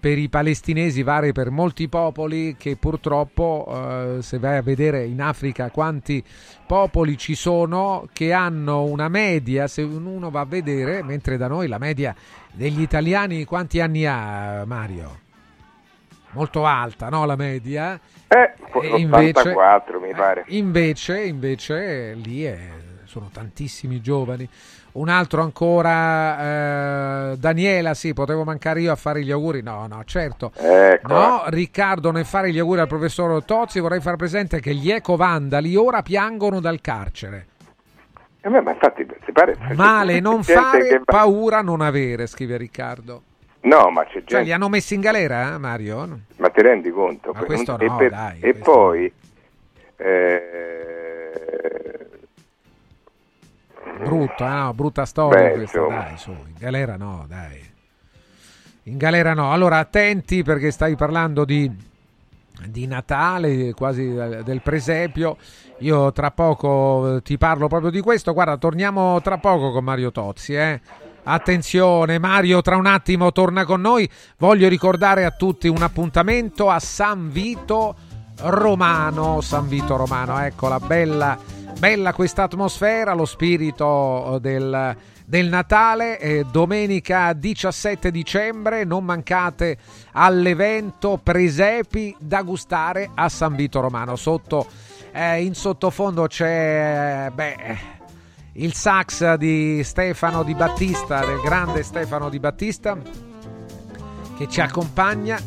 per 0.00 0.16
i 0.16 0.30
palestinesi, 0.30 1.02
vale 1.02 1.32
per 1.32 1.50
molti 1.50 1.90
popoli 1.90 2.56
che 2.56 2.76
purtroppo, 2.76 4.16
eh, 4.16 4.22
se 4.22 4.38
vai 4.38 4.56
a 4.56 4.62
vedere 4.62 5.04
in 5.04 5.20
Africa 5.20 5.70
quanti 5.70 6.24
popoli 6.66 7.18
ci 7.18 7.34
sono 7.34 8.08
che 8.10 8.32
hanno 8.32 8.84
una 8.84 9.08
media, 9.08 9.66
se 9.66 9.82
uno 9.82 10.30
va 10.30 10.40
a 10.40 10.46
vedere, 10.46 11.02
mentre 11.02 11.36
da 11.36 11.48
noi 11.48 11.68
la 11.68 11.78
media 11.78 12.16
degli 12.52 12.80
italiani 12.80 13.44
quanti 13.44 13.80
anni 13.80 14.06
ha 14.06 14.64
Mario? 14.64 15.30
Molto 16.32 16.64
alta, 16.64 17.08
no? 17.08 17.24
La 17.26 17.36
media. 17.36 17.98
Eh, 18.28 18.54
E 18.80 19.04
84 19.04 20.00
mi 20.00 20.12
pare. 20.14 20.44
Invece, 20.48 21.22
invece 21.24 22.14
lì 22.14 22.44
è- 22.44 22.58
sono 23.04 23.28
tantissimi 23.32 24.00
giovani. 24.00 24.48
Un 24.92 25.08
altro 25.08 25.42
ancora, 25.42 27.32
eh, 27.32 27.36
Daniela, 27.38 27.94
sì, 27.94 28.12
potevo 28.14 28.44
mancare 28.44 28.80
io 28.80 28.92
a 28.92 28.96
fare 28.96 29.22
gli 29.22 29.30
auguri. 29.30 29.62
No, 29.62 29.86
no, 29.86 30.02
certo. 30.04 30.52
Ecco. 30.56 31.12
No, 31.12 31.42
Riccardo, 31.46 32.10
nel 32.10 32.24
fare 32.26 32.50
gli 32.50 32.58
auguri 32.58 32.80
al 32.80 32.88
professor 32.88 33.42
Tozzi 33.44 33.80
vorrei 33.80 34.00
far 34.00 34.16
presente 34.16 34.60
che 34.60 34.74
gli 34.74 34.90
ecovandali 34.90 35.76
ora 35.76 36.02
piangono 36.02 36.60
dal 36.60 36.80
carcere. 36.80 37.46
Eh, 38.40 38.48
ma 38.48 38.58
infatti, 38.72 39.06
si 39.24 39.32
pare... 39.32 39.56
Male 39.74 40.20
non 40.20 40.42
fare, 40.42 40.88
che 40.88 41.00
paura 41.04 41.62
non 41.62 41.80
avere, 41.80 42.26
scrive 42.26 42.56
Riccardo. 42.56 43.22
No, 43.62 43.90
ma 43.90 44.04
c'è 44.04 44.14
gente... 44.14 44.30
Cioè, 44.34 44.42
li 44.42 44.52
hanno 44.52 44.68
messi 44.68 44.94
in 44.94 45.00
galera, 45.00 45.54
eh, 45.54 45.58
Mario? 45.58 46.20
Ma 46.36 46.48
ti 46.50 46.62
rendi 46.62 46.90
conto? 46.90 47.32
Ma 47.32 47.44
questo 47.44 47.78
e 47.78 47.86
no, 47.86 47.96
per- 47.96 48.10
dai, 48.10 48.38
e 48.40 48.52
questo 48.52 48.70
poi... 48.72 49.12
eh, 49.96 50.40
Brutto, 53.98 54.44
eh, 54.44 54.48
no, 54.48 54.74
brutta 54.74 55.04
storia 55.04 55.42
Beh, 55.48 55.52
questa, 55.52 55.78
insomma. 55.78 56.02
dai, 56.02 56.16
su, 56.18 56.30
in 56.30 56.54
galera 56.58 56.96
no, 56.96 57.24
dai. 57.28 57.70
In 58.84 58.96
galera 58.96 59.32
no. 59.32 59.52
Allora, 59.52 59.78
attenti 59.78 60.42
perché 60.42 60.72
stai 60.72 60.96
parlando 60.96 61.44
di, 61.44 61.70
di 62.66 62.86
Natale, 62.88 63.72
quasi 63.74 64.12
del 64.12 64.42
del 64.42 64.60
presepio. 64.60 65.36
Io 65.78 66.10
tra 66.10 66.32
poco 66.32 67.16
eh, 67.16 67.22
ti 67.22 67.38
parlo 67.38 67.68
proprio 67.68 67.90
di 67.90 68.00
questo. 68.00 68.32
Guarda, 68.32 68.56
torniamo 68.56 69.20
tra 69.20 69.38
poco 69.38 69.70
con 69.70 69.84
Mario 69.84 70.10
Tozzi, 70.10 70.54
eh. 70.54 70.80
Attenzione, 71.24 72.18
Mario 72.18 72.62
tra 72.62 72.76
un 72.76 72.86
attimo 72.86 73.30
torna 73.30 73.64
con 73.64 73.80
noi. 73.80 74.08
Voglio 74.38 74.68
ricordare 74.68 75.24
a 75.24 75.30
tutti 75.30 75.68
un 75.68 75.80
appuntamento 75.80 76.68
a 76.68 76.80
San 76.80 77.30
Vito 77.30 77.94
Romano, 78.40 79.40
San 79.40 79.68
Vito 79.68 79.96
Romano. 79.96 80.40
Ecco 80.40 80.66
la 80.66 80.80
bella, 80.80 81.38
bella 81.78 82.12
questa 82.12 82.42
atmosfera, 82.42 83.14
lo 83.14 83.24
spirito 83.24 84.38
del, 84.40 84.96
del 85.24 85.46
Natale. 85.46 86.18
Eh, 86.18 86.44
domenica 86.50 87.32
17 87.34 88.10
dicembre, 88.10 88.82
non 88.82 89.04
mancate 89.04 89.78
all'evento 90.12 91.20
Presepi 91.22 92.16
da 92.18 92.42
gustare 92.42 93.10
a 93.14 93.28
San 93.28 93.54
Vito 93.54 93.78
Romano. 93.78 94.16
Sotto, 94.16 94.66
eh, 95.12 95.40
in 95.44 95.54
sottofondo 95.54 96.26
c'è 96.26 97.30
beh, 97.32 97.91
il 98.54 98.74
sax 98.74 99.34
di 99.34 99.82
Stefano 99.82 100.42
Di 100.42 100.54
Battista, 100.54 101.24
del 101.24 101.40
grande 101.40 101.82
Stefano 101.82 102.28
Di 102.28 102.38
Battista, 102.38 102.98
che 104.36 104.48
ci 104.48 104.60
accompagna. 104.60 105.38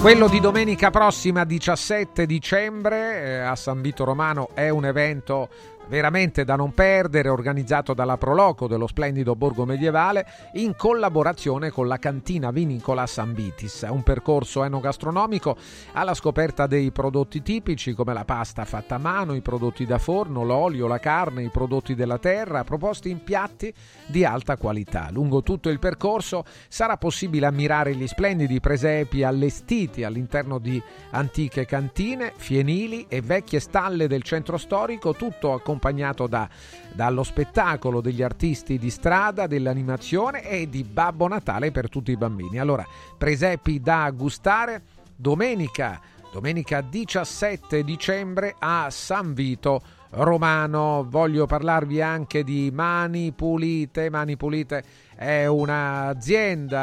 Quello 0.00 0.28
di 0.28 0.40
domenica 0.40 0.90
prossima 0.90 1.44
17 1.44 2.26
dicembre 2.26 3.22
eh, 3.22 3.38
a 3.38 3.54
San 3.54 3.80
Vito 3.80 4.02
Romano 4.02 4.48
è 4.52 4.68
un 4.68 4.84
evento 4.84 5.48
veramente 5.92 6.44
da 6.44 6.56
non 6.56 6.72
perdere, 6.72 7.28
organizzato 7.28 7.92
dalla 7.92 8.16
Proloco 8.16 8.66
dello 8.66 8.86
splendido 8.86 9.36
borgo 9.36 9.66
medievale 9.66 10.26
in 10.54 10.74
collaborazione 10.74 11.68
con 11.68 11.86
la 11.86 11.98
cantina 11.98 12.50
vinicola 12.50 13.06
San 13.06 13.34
Vitis. 13.34 13.86
Un 13.90 14.02
percorso 14.02 14.64
enogastronomico 14.64 15.54
alla 15.92 16.14
scoperta 16.14 16.66
dei 16.66 16.92
prodotti 16.92 17.42
tipici 17.42 17.92
come 17.92 18.14
la 18.14 18.24
pasta 18.24 18.64
fatta 18.64 18.94
a 18.94 18.98
mano, 18.98 19.34
i 19.34 19.42
prodotti 19.42 19.84
da 19.84 19.98
forno, 19.98 20.44
l'olio, 20.44 20.86
la 20.86 20.98
carne, 20.98 21.42
i 21.42 21.50
prodotti 21.50 21.94
della 21.94 22.16
terra, 22.16 22.64
proposti 22.64 23.10
in 23.10 23.22
piatti 23.22 23.70
di 24.06 24.24
alta 24.24 24.56
qualità. 24.56 25.10
Lungo 25.10 25.42
tutto 25.42 25.68
il 25.68 25.78
percorso 25.78 26.46
sarà 26.68 26.96
possibile 26.96 27.44
ammirare 27.44 27.94
gli 27.94 28.06
splendidi 28.06 28.60
presepi 28.60 29.24
allestiti 29.24 30.04
all'interno 30.04 30.58
di 30.58 30.82
antiche 31.10 31.66
cantine, 31.66 32.32
fienili 32.34 33.04
e 33.10 33.20
vecchie 33.20 33.60
stalle 33.60 34.06
del 34.06 34.22
centro 34.22 34.56
storico, 34.56 35.12
tutto 35.12 35.52
accompagnato 35.52 35.80
accompagnato 35.82 36.28
da, 36.28 36.48
dallo 36.92 37.24
spettacolo 37.24 38.00
degli 38.00 38.22
artisti 38.22 38.78
di 38.78 38.88
strada, 38.90 39.48
dell'animazione 39.48 40.48
e 40.48 40.68
di 40.68 40.84
Babbo 40.84 41.26
Natale 41.26 41.72
per 41.72 41.88
tutti 41.88 42.12
i 42.12 42.16
bambini. 42.16 42.60
Allora, 42.60 42.86
presepi 43.18 43.80
da 43.80 44.08
gustare 44.14 44.82
domenica, 45.16 46.00
domenica 46.32 46.80
17 46.80 47.82
dicembre 47.82 48.54
a 48.58 48.86
San 48.90 49.34
Vito 49.34 49.82
Romano. 50.10 51.04
Voglio 51.08 51.46
parlarvi 51.46 52.00
anche 52.00 52.44
di 52.44 52.70
Mani 52.72 53.32
Pulite. 53.32 54.08
Mani 54.08 54.36
Pulite 54.36 54.84
è 55.16 55.46
un'azienda 55.46 56.76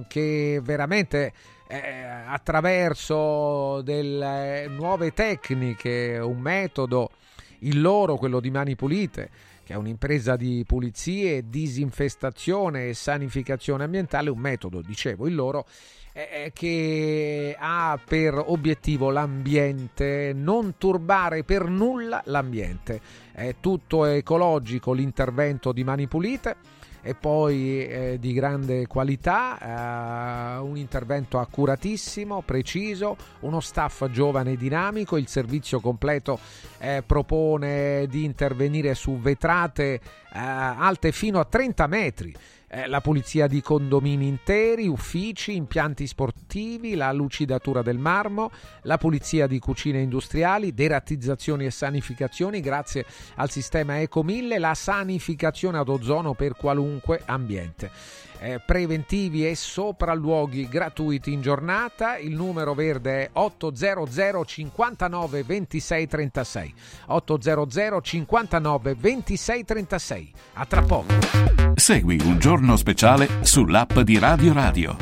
eh, 0.00 0.04
che 0.08 0.60
veramente 0.62 1.32
eh, 1.68 2.02
attraverso 2.26 3.82
delle 3.82 4.66
nuove 4.68 5.12
tecniche, 5.12 6.18
un 6.18 6.38
metodo 6.38 7.10
il 7.60 7.80
loro, 7.80 8.16
quello 8.16 8.40
di 8.40 8.50
Mani 8.50 8.76
Pulite, 8.76 9.30
che 9.64 9.72
è 9.74 9.76
un'impresa 9.76 10.36
di 10.36 10.64
pulizie, 10.66 11.48
disinfestazione 11.48 12.88
e 12.88 12.94
sanificazione 12.94 13.84
ambientale, 13.84 14.30
un 14.30 14.38
metodo, 14.38 14.80
dicevo, 14.80 15.26
il 15.26 15.34
loro, 15.34 15.66
eh, 16.12 16.50
che 16.54 17.56
ha 17.58 17.98
per 18.02 18.42
obiettivo 18.46 19.10
l'ambiente, 19.10 20.32
non 20.34 20.74
turbare 20.78 21.44
per 21.44 21.68
nulla 21.68 22.22
l'ambiente. 22.26 23.00
È 23.32 23.56
tutto 23.60 24.04
ecologico 24.04 24.92
l'intervento 24.92 25.72
di 25.72 25.84
Mani 25.84 26.06
Pulite 26.06 26.76
e 27.02 27.14
poi 27.14 27.86
eh, 27.86 28.16
di 28.20 28.32
grande 28.32 28.86
qualità, 28.86 30.56
eh, 30.56 30.58
un 30.58 30.76
intervento 30.76 31.38
accuratissimo, 31.38 32.42
preciso, 32.42 33.16
uno 33.40 33.60
staff 33.60 34.06
giovane 34.10 34.52
e 34.52 34.56
dinamico, 34.56 35.16
il 35.16 35.28
servizio 35.28 35.80
completo 35.80 36.38
eh, 36.78 37.02
propone 37.04 38.06
di 38.08 38.24
intervenire 38.24 38.94
su 38.94 39.18
vetrate 39.18 39.94
eh, 39.94 40.00
alte 40.32 41.12
fino 41.12 41.40
a 41.40 41.44
30 41.44 41.86
metri. 41.86 42.34
Eh, 42.70 42.86
la 42.86 43.00
pulizia 43.00 43.46
di 43.46 43.62
condomini 43.62 44.26
interi, 44.26 44.86
uffici, 44.86 45.56
impianti 45.56 46.06
sportivi, 46.06 46.94
la 46.96 47.12
lucidatura 47.12 47.80
del 47.80 47.96
marmo, 47.96 48.50
la 48.82 48.98
pulizia 48.98 49.46
di 49.46 49.58
cucine 49.58 50.00
industriali, 50.00 50.74
derattizzazioni 50.74 51.64
e 51.64 51.70
sanificazioni 51.70 52.60
grazie 52.60 53.06
al 53.36 53.48
sistema 53.48 54.00
Eco 54.00 54.22
1000, 54.22 54.58
la 54.58 54.74
sanificazione 54.74 55.78
ad 55.78 55.88
ozono 55.88 56.34
per 56.34 56.56
qualunque 56.56 57.22
ambiente. 57.24 57.90
Eh, 58.40 58.60
preventivi 58.64 59.48
e 59.48 59.56
sopralluoghi 59.56 60.68
gratuiti 60.68 61.32
in 61.32 61.40
giornata. 61.40 62.18
Il 62.18 62.36
numero 62.36 62.72
verde 62.72 63.24
è 63.24 63.30
800 63.32 64.44
59 64.44 65.42
26 65.42 66.06
36. 66.06 66.74
800 67.06 68.00
59 68.00 68.94
26 68.94 69.64
36. 69.64 70.32
A 70.54 70.66
tra 70.66 70.82
poco. 70.82 71.14
Segui 71.74 72.20
un 72.24 72.38
giorno 72.38 72.57
speciale 72.76 73.28
sull'app 73.42 73.98
di 74.00 74.18
Radio 74.18 74.52
Radio. 74.52 74.96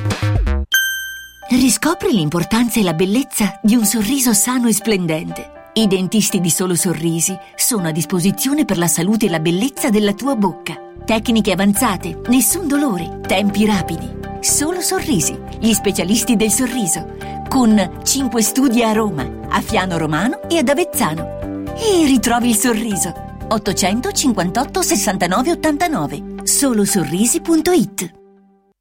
Riscopri 1.49 2.13
l'importanza 2.13 2.81
e 2.81 2.83
la 2.83 2.93
bellezza 2.93 3.61
di 3.63 3.77
un 3.77 3.85
sorriso 3.85 4.33
sano 4.33 4.67
e 4.67 4.73
splendente. 4.73 5.71
I 5.75 5.87
dentisti 5.87 6.41
di 6.41 6.51
Solo 6.51 6.75
Sorrisi 6.75 7.39
sono 7.55 7.87
a 7.87 7.93
disposizione 7.93 8.65
per 8.65 8.79
la 8.79 8.89
salute 8.89 9.27
e 9.27 9.31
la 9.31 9.39
bellezza 9.39 9.89
della 9.89 10.13
tua 10.13 10.35
bocca. 10.35 10.75
Tecniche 11.05 11.53
avanzate, 11.53 12.21
nessun 12.29 12.67
dolore, 12.67 13.21
tempi 13.27 13.65
rapidi. 13.65 14.11
Solo 14.41 14.81
Sorrisi, 14.81 15.39
gli 15.61 15.73
specialisti 15.73 16.35
del 16.35 16.51
sorriso. 16.51 17.15
Con 17.49 18.01
5 18.03 18.43
studi 18.43 18.83
a 18.83 18.93
Roma, 18.93 19.25
a 19.49 19.61
Fiano 19.61 19.99
Romano 19.99 20.49
e 20.49 20.59
ad 20.59 20.69
Avezzano. 20.69 21.75
E 21.77 22.07
ritrovi 22.07 22.51
il 22.51 22.57
sorriso. 22.57 23.13
858 23.49 24.83
69 24.83 25.51
89 25.53 26.36
solosorrisi.it 26.47 28.15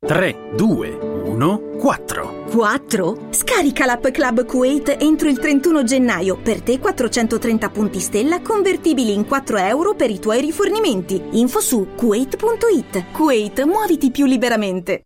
3, 0.05 0.35
2, 0.55 0.97
1, 1.25 1.61
4. 1.79 2.45
4? 2.51 3.27
Scarica 3.31 3.85
l'app 3.85 4.07
Club 4.09 4.45
Kuwait 4.45 4.97
entro 4.99 5.27
il 5.27 5.39
31 5.39 5.83
gennaio. 5.83 6.37
Per 6.37 6.61
te 6.61 6.77
430 6.79 7.69
punti 7.69 7.99
stella 7.99 8.39
convertibili 8.41 9.13
in 9.13 9.25
4 9.25 9.57
euro 9.57 9.95
per 9.95 10.11
i 10.11 10.19
tuoi 10.19 10.41
rifornimenti. 10.41 11.19
Info 11.31 11.59
su 11.59 11.87
kuwait.it. 11.95 13.11
Kuwait, 13.11 13.63
muoviti 13.63 14.11
più 14.11 14.27
liberamente. 14.27 15.05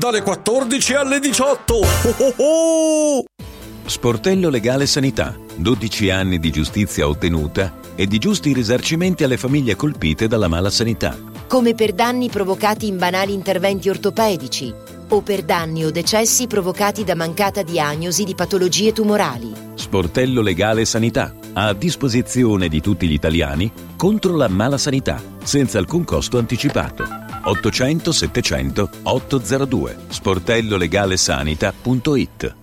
dalle 0.01 0.23
14 0.23 0.93
alle 0.95 1.19
18. 1.19 1.73
Oh 1.75 2.15
oh 2.17 2.33
oh! 2.37 3.23
Sportello 3.85 4.49
Legale 4.49 4.87
Sanità. 4.87 5.37
12 5.55 6.09
anni 6.09 6.39
di 6.39 6.49
giustizia 6.49 7.07
ottenuta 7.07 7.77
e 7.93 8.07
di 8.07 8.17
giusti 8.17 8.51
risarcimenti 8.51 9.23
alle 9.23 9.37
famiglie 9.37 9.75
colpite 9.75 10.27
dalla 10.27 10.47
mala 10.47 10.71
sanità. 10.71 11.15
come 11.47 11.75
per 11.75 11.93
danni 11.93 12.29
provocati 12.29 12.87
in 12.87 12.97
banali 12.97 13.33
interventi 13.33 13.89
ortopedici 13.89 14.73
o 15.09 15.21
per 15.21 15.43
danni 15.43 15.83
o 15.83 15.91
decessi 15.91 16.47
provocati 16.47 17.03
da 17.03 17.13
mancata 17.13 17.61
diagnosi 17.61 18.23
di 18.23 18.33
patologie 18.33 18.93
tumorali. 18.93 19.53
Sportello 19.75 20.41
Legale 20.41 20.85
Sanità. 20.85 21.35
A 21.53 21.73
disposizione 21.73 22.69
di 22.69 22.81
tutti 22.81 23.07
gli 23.07 23.13
italiani 23.13 23.69
contro 23.97 24.35
la 24.35 24.47
mala 24.47 24.77
sanità, 24.77 25.21
senza 25.43 25.77
alcun 25.77 26.05
costo 26.05 26.37
anticipato. 26.39 27.30
800 27.41 28.13
700 28.13 28.89
802 29.03 29.95
sportellolegalesanita.it 30.07 32.59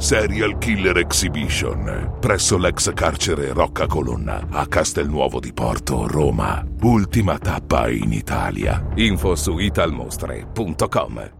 Serial 0.00 0.56
Killer 0.56 0.96
Exhibition 0.96 2.16
presso 2.20 2.56
l'ex 2.56 2.90
carcere 2.94 3.52
Rocca 3.52 3.86
Colonna 3.86 4.46
a 4.50 4.66
Castelnuovo 4.66 5.40
di 5.40 5.52
Porto, 5.52 6.06
Roma. 6.06 6.66
Ultima 6.80 7.38
tappa 7.38 7.90
in 7.90 8.12
Italia. 8.12 8.82
Info 8.94 9.34
su 9.34 9.58
italmostre.com. 9.58 11.39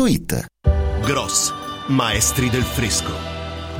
dumplingbar.it. 0.00 0.46
Gross, 1.02 1.52
maestri 1.88 2.48
del 2.48 2.62
fresco. 2.62 3.12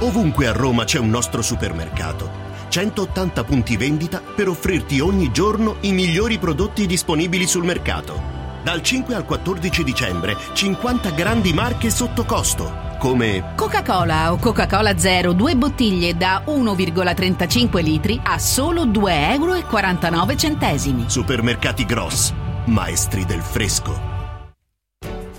Ovunque 0.01 0.47
a 0.47 0.53
Roma 0.53 0.85
c'è 0.85 0.99
un 0.99 1.09
nostro 1.09 1.43
supermercato. 1.43 2.49
180 2.69 3.45
punti 3.45 3.77
vendita 3.77 4.21
per 4.21 4.49
offrirti 4.49 5.01
ogni 5.01 5.33
giorno 5.33 5.77
i 5.81 5.93
migliori 5.93 6.39
prodotti 6.39 6.87
disponibili 6.87 7.47
sul 7.47 7.65
mercato. 7.65 8.39
Dal 8.63 8.83
5 8.83 9.15
al 9.15 9.25
14 9.25 9.83
dicembre 9.83 10.37
50 10.53 11.11
grandi 11.11 11.53
marche 11.53 11.91
sotto 11.91 12.25
costo, 12.25 12.89
come 12.99 13.55
Coca-Cola 13.57 14.33
o 14.33 14.37
Coca-Cola 14.37 14.99
Zero, 14.99 15.33
due 15.33 15.57
bottiglie 15.57 16.17
da 16.17 16.45
1,35 16.47 17.83
litri 17.83 18.21
a 18.23 18.39
solo 18.39 18.85
2,49 18.85 20.95
euro. 20.95 21.09
Supermercati 21.09 21.85
Gross, 21.87 22.33
maestri 22.67 23.25
del 23.25 23.41
fresco. 23.41 24.10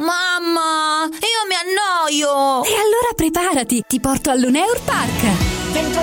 Mamma, 0.00 1.08
io 1.10 1.42
mi 1.48 1.56
annoio. 1.56 2.62
E 2.62 2.72
allora 2.72 3.14
preparati, 3.16 3.82
ti 3.84 3.98
porto 3.98 4.30
all'Uneur 4.30 4.80
Park. 4.84 5.72
Dentro 5.72 6.02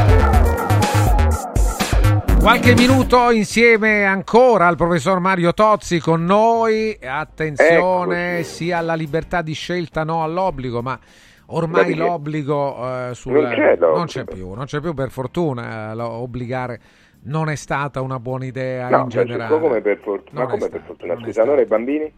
Qualche 2.41 2.73
minuto 2.73 3.29
insieme 3.29 4.03
ancora 4.03 4.65
al 4.67 4.75
professor 4.75 5.19
Mario 5.19 5.53
Tozzi 5.53 5.99
con 5.99 6.23
noi. 6.25 6.97
Attenzione 6.99 8.37
Eccoci. 8.39 8.49
sia 8.49 8.79
alla 8.79 8.95
libertà 8.95 9.41
di 9.43 9.53
scelta, 9.53 10.03
no 10.03 10.23
all'obbligo, 10.23 10.81
ma 10.81 10.99
ormai 11.47 11.93
l'obbligo 11.93 13.09
eh, 13.09 13.13
sul- 13.13 13.33
non 13.33 13.43
c'è 13.51 13.75
l'obbligo. 13.77 13.95
non 13.95 14.05
c'è 14.07 14.23
più, 14.25 14.53
non 14.53 14.65
c'è 14.65 14.79
più 14.81 14.93
per 14.95 15.11
fortuna. 15.11 15.91
eh, 15.93 16.01
obbligare 16.01 16.79
non 17.23 17.49
è 17.49 17.55
stata 17.55 18.01
una 18.01 18.19
buona 18.19 18.45
idea 18.45 18.89
No, 18.89 19.01
in 19.03 19.09
generale. 19.09 19.59
come 19.59 19.79
per 19.81 19.99
fortuna? 19.99 20.41
Ma 20.43 20.47
come 20.47 20.67
per 20.69 20.81
fortuna? 20.83 21.15
Scusa, 21.21 21.43
allora 21.43 21.61
i 21.61 21.65
bambini? 21.65 22.11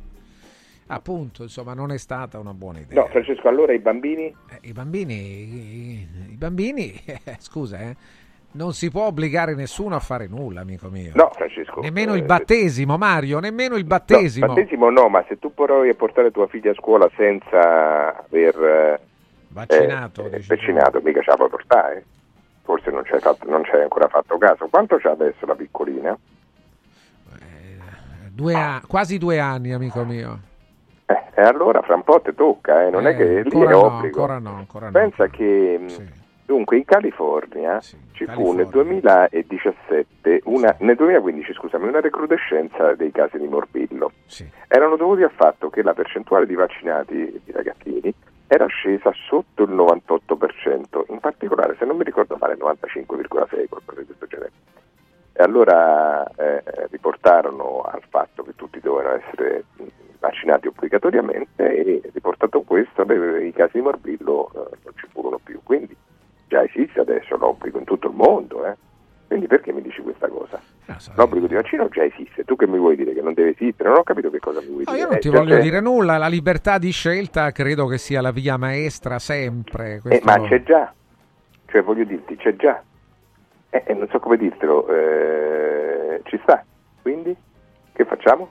Appunto, 0.87 1.43
insomma, 1.43 1.73
non 1.73 1.91
è 1.91 1.97
stata 1.97 2.39
una 2.39 2.53
buona 2.53 2.79
idea. 2.79 3.01
No, 3.01 3.07
Francesco, 3.09 3.47
allora 3.49 3.73
i 3.73 3.79
bambini? 3.79 4.25
Eh, 4.49 4.59
I 4.69 4.71
bambini, 4.73 5.13
i, 5.15 6.07
i 6.29 6.35
bambini, 6.35 6.93
scusa, 7.39 7.79
eh, 7.79 7.95
non 8.53 8.73
si 8.73 8.89
può 8.89 9.05
obbligare 9.05 9.55
nessuno 9.55 9.95
a 9.95 9.99
fare 9.99 10.27
nulla, 10.27 10.61
amico 10.61 10.89
mio. 10.89 11.11
No, 11.15 11.30
Francesco. 11.34 11.81
Nemmeno 11.81 12.13
eh, 12.13 12.17
il 12.17 12.23
battesimo, 12.23 12.97
Mario, 12.97 13.39
nemmeno 13.39 13.75
il 13.75 13.81
No, 13.81 13.88
battesimo. 13.88 14.47
battesimo 14.47 14.89
no, 14.89 15.07
ma 15.09 15.23
se 15.27 15.38
tu 15.39 15.53
provi 15.53 15.89
a 15.89 15.95
portare 15.95 16.31
tua 16.31 16.47
figlia 16.47 16.71
a 16.71 16.75
scuola 16.75 17.09
senza 17.15 18.23
aver 18.25 18.55
eh, 18.63 18.99
Vaccinato, 19.49 20.25
eh, 20.31 20.43
vaccinato, 20.47 20.99
mica 21.03 21.21
ce 21.21 21.30
la 21.30 21.35
puoi 21.35 21.49
portare. 21.49 22.05
Forse 22.63 22.89
non 22.91 23.03
ci 23.05 23.13
hai 23.13 23.19
fatto- 23.19 23.47
non 23.49 23.61
ancora 23.71 24.07
fatto 24.07 24.38
caso. 24.38 24.67
Quanto 24.67 24.97
c'ha 24.97 25.11
adesso 25.11 25.45
la 25.45 25.53
piccolina? 25.55 26.17
Due 28.31 28.53
a- 28.55 28.81
quasi 28.88 29.19
due 29.19 29.39
anni, 29.39 29.73
amico 29.73 30.03
mio. 30.03 30.39
Eh, 31.05 31.21
e 31.35 31.41
allora 31.43 31.81
fra 31.84 31.93
un 31.93 32.03
po' 32.03 32.19
ti 32.21 32.34
tocca, 32.34 32.88
eh, 32.88 32.89
non 32.89 33.05
è 33.05 33.11
Eh, 33.11 33.15
che 33.15 33.41
lì 33.43 33.49
è 33.61 33.69
no, 33.69 33.85
obbligo. 33.85 34.21
ancora 34.21 34.39
no, 34.39 34.55
ancora 34.55 34.85
no. 34.88 34.91
Pensa 34.91 35.27
che 35.27 35.77
mh, 35.80 36.22
dunque 36.45 36.77
in 36.77 36.85
California 36.85 37.79
ci 37.79 38.25
fu 38.25 38.51
nel 38.53 38.67
2017 38.67 40.41
una, 40.45 40.75
nel 40.79 40.95
2015 40.95 41.53
scusami, 41.53 41.87
una 41.87 42.01
recrudescenza 42.01 42.93
dei 42.95 43.11
casi 43.11 43.37
di 43.37 43.47
morbillo. 43.47 44.11
Erano 44.67 44.95
dovuti 44.95 45.23
al 45.23 45.31
fatto 45.31 45.69
che 45.69 45.81
la 45.81 45.93
percentuale 45.93 46.45
di 46.45 46.55
vaccinati 46.55 47.41
di 47.43 47.51
ragazzini 47.51 48.13
era 48.47 48.67
scesa 48.67 49.11
sotto 49.27 49.63
il 49.63 49.71
98%, 49.71 51.05
in 51.09 51.19
particolare 51.19 51.75
se 51.79 51.85
non 51.85 51.97
mi 51.97 52.03
ricordo 52.03 52.37
male 52.39 52.53
il 52.53 52.59
95,6 52.59 53.67
qualcosa 53.67 53.99
di 53.99 54.05
questo 54.05 54.27
genere. 54.27 54.51
E 55.33 55.41
allora 55.41 56.23
eh, 56.35 56.63
riportarono 56.91 57.81
al 57.81 58.03
fatto 58.07 58.43
che 58.43 58.53
tutti 58.55 58.79
dovevano 58.79 59.15
essere 59.15 59.63
vaccinati 60.19 60.67
obbligatoriamente 60.67 61.75
e 61.75 62.01
riportato 62.13 62.61
questo 62.61 63.01
i 63.01 63.51
casi 63.51 63.77
di 63.77 63.81
morbillo 63.81 64.51
eh, 64.53 64.77
non 64.83 64.93
ci 64.95 65.07
furono 65.11 65.39
più. 65.43 65.59
Quindi 65.63 65.95
già 66.53 66.63
esiste 66.63 66.99
adesso 66.99 67.35
l'obbligo 67.38 67.80
in 67.80 67.85
tutto 67.85 68.07
il 68.09 68.13
mondo. 68.13 68.63
eh. 68.67 68.75
Quindi 69.27 69.47
perché 69.47 69.73
mi 69.73 69.81
dici 69.81 70.01
questa 70.01 70.27
cosa? 70.27 70.61
L'obbligo 71.15 71.47
di 71.47 71.55
vaccino 71.55 71.88
già 71.89 72.03
esiste. 72.03 72.43
Tu 72.43 72.55
che 72.55 72.67
mi 72.67 72.77
vuoi 72.77 72.95
dire 72.95 73.13
che 73.13 73.21
non 73.21 73.34
deve 73.34 73.55
esistere? 73.57 73.89
Non 73.89 73.97
ho 73.99 74.03
capito 74.03 74.30
che 74.30 74.38
cosa 74.38 74.59
mi 74.59 74.67
vuoi 74.67 74.84
No, 74.85 74.91
dire. 74.91 74.97
io 74.99 75.05
non 75.07 75.15
Eh, 75.15 75.19
ti 75.19 75.30
cioè, 75.30 75.39
voglio 75.39 75.55
se- 75.55 75.61
dire 75.61 75.80
nulla, 75.80 76.17
la 76.17 76.27
libertà 76.27 76.77
di 76.77 76.91
scelta 76.91 77.51
credo 77.51 77.88
che 77.88 77.97
sia 77.97 78.21
la 78.21 78.31
via 78.31 78.57
maestra 78.57 79.17
sempre. 79.17 80.01
Eh, 80.07 80.21
ma 80.23 80.39
c'è 80.41 80.61
già, 80.61 80.93
cioè 81.65 81.81
voglio 81.81 82.03
dirti, 82.03 82.35
c'è 82.35 82.55
già. 82.55 82.84
Eh, 83.71 83.84
eh, 83.88 83.93
non 83.95 84.07
so 84.11 84.19
come 84.19 84.38
dirtelo, 84.38 84.88
eh, 84.89 86.21
ci 86.25 86.39
sta. 86.43 86.63
Quindi 87.01 87.35
che 87.93 88.05
facciamo? 88.05 88.49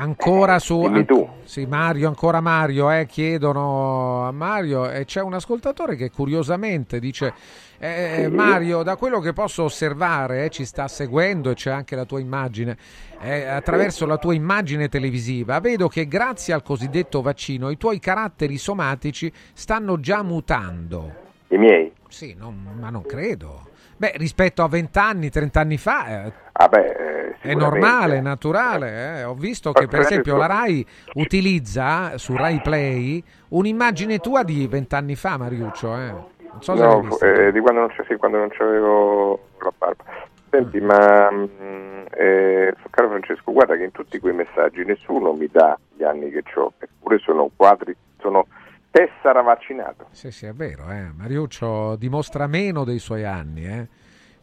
Ancora 0.00 0.60
su 0.60 0.80
Dimmi 0.82 1.04
tu. 1.04 1.28
Sì, 1.42 1.66
Mario, 1.66 2.06
ancora 2.06 2.40
Mario, 2.40 2.88
eh, 2.88 3.04
chiedono 3.06 4.28
a 4.28 4.30
Mario 4.30 4.88
e 4.88 5.04
c'è 5.04 5.20
un 5.20 5.34
ascoltatore 5.34 5.96
che 5.96 6.10
curiosamente 6.10 7.00
dice 7.00 7.34
eh, 7.78 8.26
Sì. 8.28 8.30
Mario, 8.32 8.84
da 8.84 8.94
quello 8.94 9.18
che 9.18 9.32
posso 9.32 9.64
osservare, 9.64 10.44
eh, 10.44 10.48
ci 10.50 10.64
sta 10.64 10.86
seguendo 10.86 11.50
e 11.50 11.54
c'è 11.54 11.72
anche 11.72 11.96
la 11.96 12.04
tua 12.04 12.20
immagine, 12.20 12.76
eh, 13.20 13.44
attraverso 13.46 14.06
la 14.06 14.18
tua 14.18 14.34
immagine 14.34 14.88
televisiva, 14.88 15.58
vedo 15.58 15.88
che 15.88 16.06
grazie 16.06 16.54
al 16.54 16.62
cosiddetto 16.62 17.20
vaccino 17.20 17.68
i 17.68 17.76
tuoi 17.76 17.98
caratteri 17.98 18.56
somatici 18.56 19.32
stanno 19.52 19.98
già 19.98 20.22
mutando. 20.22 21.12
I 21.48 21.56
miei? 21.58 21.92
Sì, 22.08 22.36
non- 22.38 22.76
ma 22.78 22.90
non 22.90 23.02
credo. 23.02 23.66
Beh, 23.98 24.12
rispetto 24.16 24.62
a 24.62 24.68
20 24.68 24.98
anni, 24.98 25.28
30 25.28 25.58
anni 25.60 25.76
fa, 25.76 26.24
eh, 26.26 26.32
Ah 26.52 26.68
beh, 26.68 26.86
eh, 26.86 27.34
è 27.40 27.54
normale, 27.54 28.18
è 28.18 28.20
naturale. 28.20 29.18
eh. 29.18 29.24
Ho 29.24 29.34
visto 29.34 29.72
che, 29.72 29.88
per 29.88 30.00
esempio, 30.00 30.36
la 30.36 30.46
RAI 30.46 30.86
utilizza 31.14 32.16
su 32.16 32.36
RAI 32.36 32.60
Play 32.60 33.22
un'immagine 33.48 34.20
tua 34.20 34.44
di 34.44 34.66
20 34.68 34.94
anni 34.94 35.16
fa, 35.16 35.36
Mariuccio. 35.36 35.96
Eh. 35.96 36.10
Non 36.50 36.62
so 36.62 36.76
se 36.76 36.80
l'hai 36.82 36.94
No, 36.94 37.00
visto. 37.00 37.24
eh, 37.24 37.52
di 37.52 37.58
quando 37.60 37.80
non 37.80 37.90
sì, 38.06 38.14
quando 38.16 38.38
non 38.38 38.48
c'avevo 38.50 39.40
la 39.62 39.72
barba. 39.76 40.04
Senti, 40.50 40.80
ma 40.80 41.30
mm, 41.32 42.04
eh, 42.16 42.74
caro 42.90 43.08
Francesco, 43.08 43.52
guarda 43.52 43.76
che 43.76 43.84
in 43.84 43.90
tutti 43.92 44.18
quei 44.20 44.32
messaggi 44.32 44.84
nessuno 44.84 45.32
mi 45.32 45.48
dà 45.52 45.76
gli 45.96 46.04
anni 46.04 46.30
che 46.30 46.42
ho, 46.54 46.72
eppure 46.78 47.18
sono 47.18 47.50
quadri, 47.54 47.94
sono 48.20 48.46
tessera 48.90 49.42
vaccinato. 49.42 50.06
Sì, 50.10 50.30
sì, 50.30 50.46
è 50.46 50.52
vero. 50.52 50.90
Eh. 50.90 51.10
Mariuccio 51.14 51.96
dimostra 51.96 52.46
meno 52.46 52.84
dei 52.84 52.98
suoi 52.98 53.24
anni. 53.24 53.64
eh. 53.66 53.88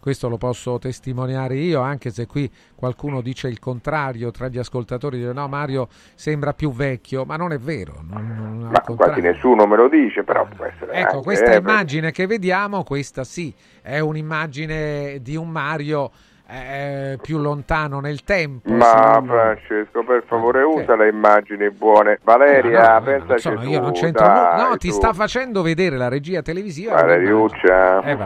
Questo 0.05 0.29
lo 0.29 0.37
posso 0.37 0.77
testimoniare 0.77 1.55
io, 1.55 1.81
anche 1.81 2.11
se 2.11 2.27
qui 2.27 2.47
qualcuno 2.75 3.21
dice 3.21 3.47
il 3.47 3.57
contrario 3.57 4.29
tra 4.29 4.49
gli 4.49 4.59
ascoltatori. 4.59 5.17
Dice 5.17 5.33
no, 5.33 5.47
Mario 5.47 5.87
sembra 6.13 6.53
più 6.53 6.71
vecchio, 6.71 7.25
ma 7.25 7.37
non 7.37 7.51
è 7.51 7.57
vero. 7.57 8.03
non- 8.07 8.35
non- 8.35 8.69
Ma 8.69 8.81
quasi 8.81 9.21
nessuno 9.21 9.65
me 9.65 9.75
lo 9.75 9.89
dice, 9.89 10.23
però 10.23 10.45
può 10.47 10.63
essere 10.65 10.91
Ecco, 10.91 11.15
anche, 11.15 11.23
questa 11.23 11.53
eh, 11.53 11.57
immagine 11.57 12.11
che 12.11 12.27
vediamo, 12.27 12.83
questa 12.83 13.23
sì, 13.23 13.51
è 13.81 13.97
un'immagine 13.97 15.21
di 15.23 15.35
un 15.35 15.49
Mario 15.49 16.11
eh, 16.47 17.17
più 17.21 17.37
lontano 17.39 17.99
nel 17.99 18.23
tempo. 18.23 18.69
Ma 18.71 19.19
sì. 19.21 19.27
Francesco, 19.27 20.03
per 20.03 20.23
favore, 20.27 20.61
usa 20.63 20.95
le 20.95 21.09
immagini 21.09 21.69
buone. 21.71 22.19
Valeria, 22.23 22.93
No, 22.93 22.93
no, 22.99 23.01
pensaci 23.05 23.49
tu, 23.55 23.61
io 23.61 23.79
non 23.79 23.91
c'entro 23.93 24.25
dai, 24.25 24.69
No, 24.69 24.77
ti 24.77 24.89
tu. 24.89 24.93
sta 24.93 25.13
facendo 25.13 25.61
vedere 25.61 25.97
la 25.97 26.07
regia 26.07 26.41
televisiva. 26.41 26.93
Valeriuccia. 26.93 28.01
Eh. 28.01 28.17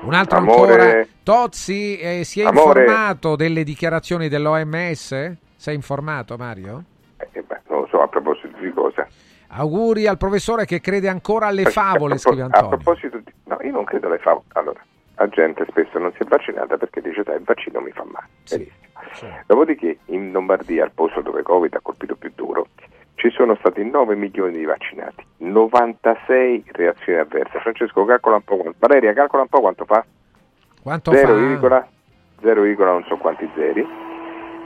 Un 0.00 0.14
altro 0.14 0.38
Amore. 0.38 0.72
ancora. 0.72 1.06
Tozzi 1.22 1.98
eh, 1.98 2.24
si 2.24 2.40
è 2.40 2.46
Amore. 2.46 2.80
informato 2.84 3.36
delle 3.36 3.64
dichiarazioni 3.64 4.28
dell'OMS? 4.28 5.32
Sei 5.56 5.74
informato, 5.74 6.36
Mario? 6.36 6.84
Eh, 7.18 7.42
beh, 7.46 7.60
non 7.68 7.80
lo 7.80 7.86
so, 7.90 8.00
a 8.00 8.08
proposito 8.08 8.56
di 8.60 8.70
cosa. 8.72 9.06
Auguri 9.50 10.06
al 10.06 10.16
professore 10.18 10.64
che 10.66 10.80
crede 10.80 11.08
ancora 11.08 11.46
alle 11.48 11.62
A 11.64 11.70
favole, 11.70 12.16
scrive 12.18 12.42
A 12.42 12.44
Antonio. 12.46 12.68
proposito 12.68 13.18
di... 13.18 13.32
No, 13.44 13.58
io 13.62 13.72
non 13.72 13.84
credo 13.84 14.06
alle 14.06 14.18
favole. 14.18 14.44
Allora, 14.52 14.80
la 15.18 15.28
gente 15.28 15.66
spesso 15.68 15.98
non 15.98 16.12
si 16.12 16.22
è 16.22 16.24
vaccinata 16.24 16.76
perché 16.76 17.00
dice, 17.00 17.22
dai, 17.22 17.36
il 17.36 17.44
vaccino 17.44 17.80
mi 17.80 17.90
fa 17.90 18.04
male. 18.04 18.28
Benissimo. 18.48 19.36
Dopodiché, 19.46 19.98
in 20.06 20.30
Lombardia, 20.32 20.84
al 20.84 20.92
posto 20.92 21.20
dove 21.20 21.42
Covid 21.42 21.74
ha 21.74 21.80
colpito 21.80 22.14
più 22.14 22.30
duro, 22.34 22.68
ci 23.14 23.30
sono 23.30 23.56
stati 23.56 23.84
9 23.84 24.14
milioni 24.14 24.58
di 24.58 24.64
vaccinati, 24.64 25.24
96 25.38 26.64
reazioni 26.68 27.18
avverse. 27.18 27.58
Francesco, 27.58 28.04
calcola 28.04 28.36
un 28.36 28.42
po' 28.42 28.56
quanto. 28.56 28.78
Valeria, 28.78 29.12
calcola 29.12 29.42
un 29.42 29.48
po' 29.48 29.60
quanto 29.60 29.84
fa. 29.84 30.04
Quanto 30.82 31.10
0, 31.10 31.58
fa? 31.58 31.88
0, 32.40 32.62
non 32.84 33.04
so 33.08 33.16
quanti 33.16 33.48
zeri. 33.56 34.07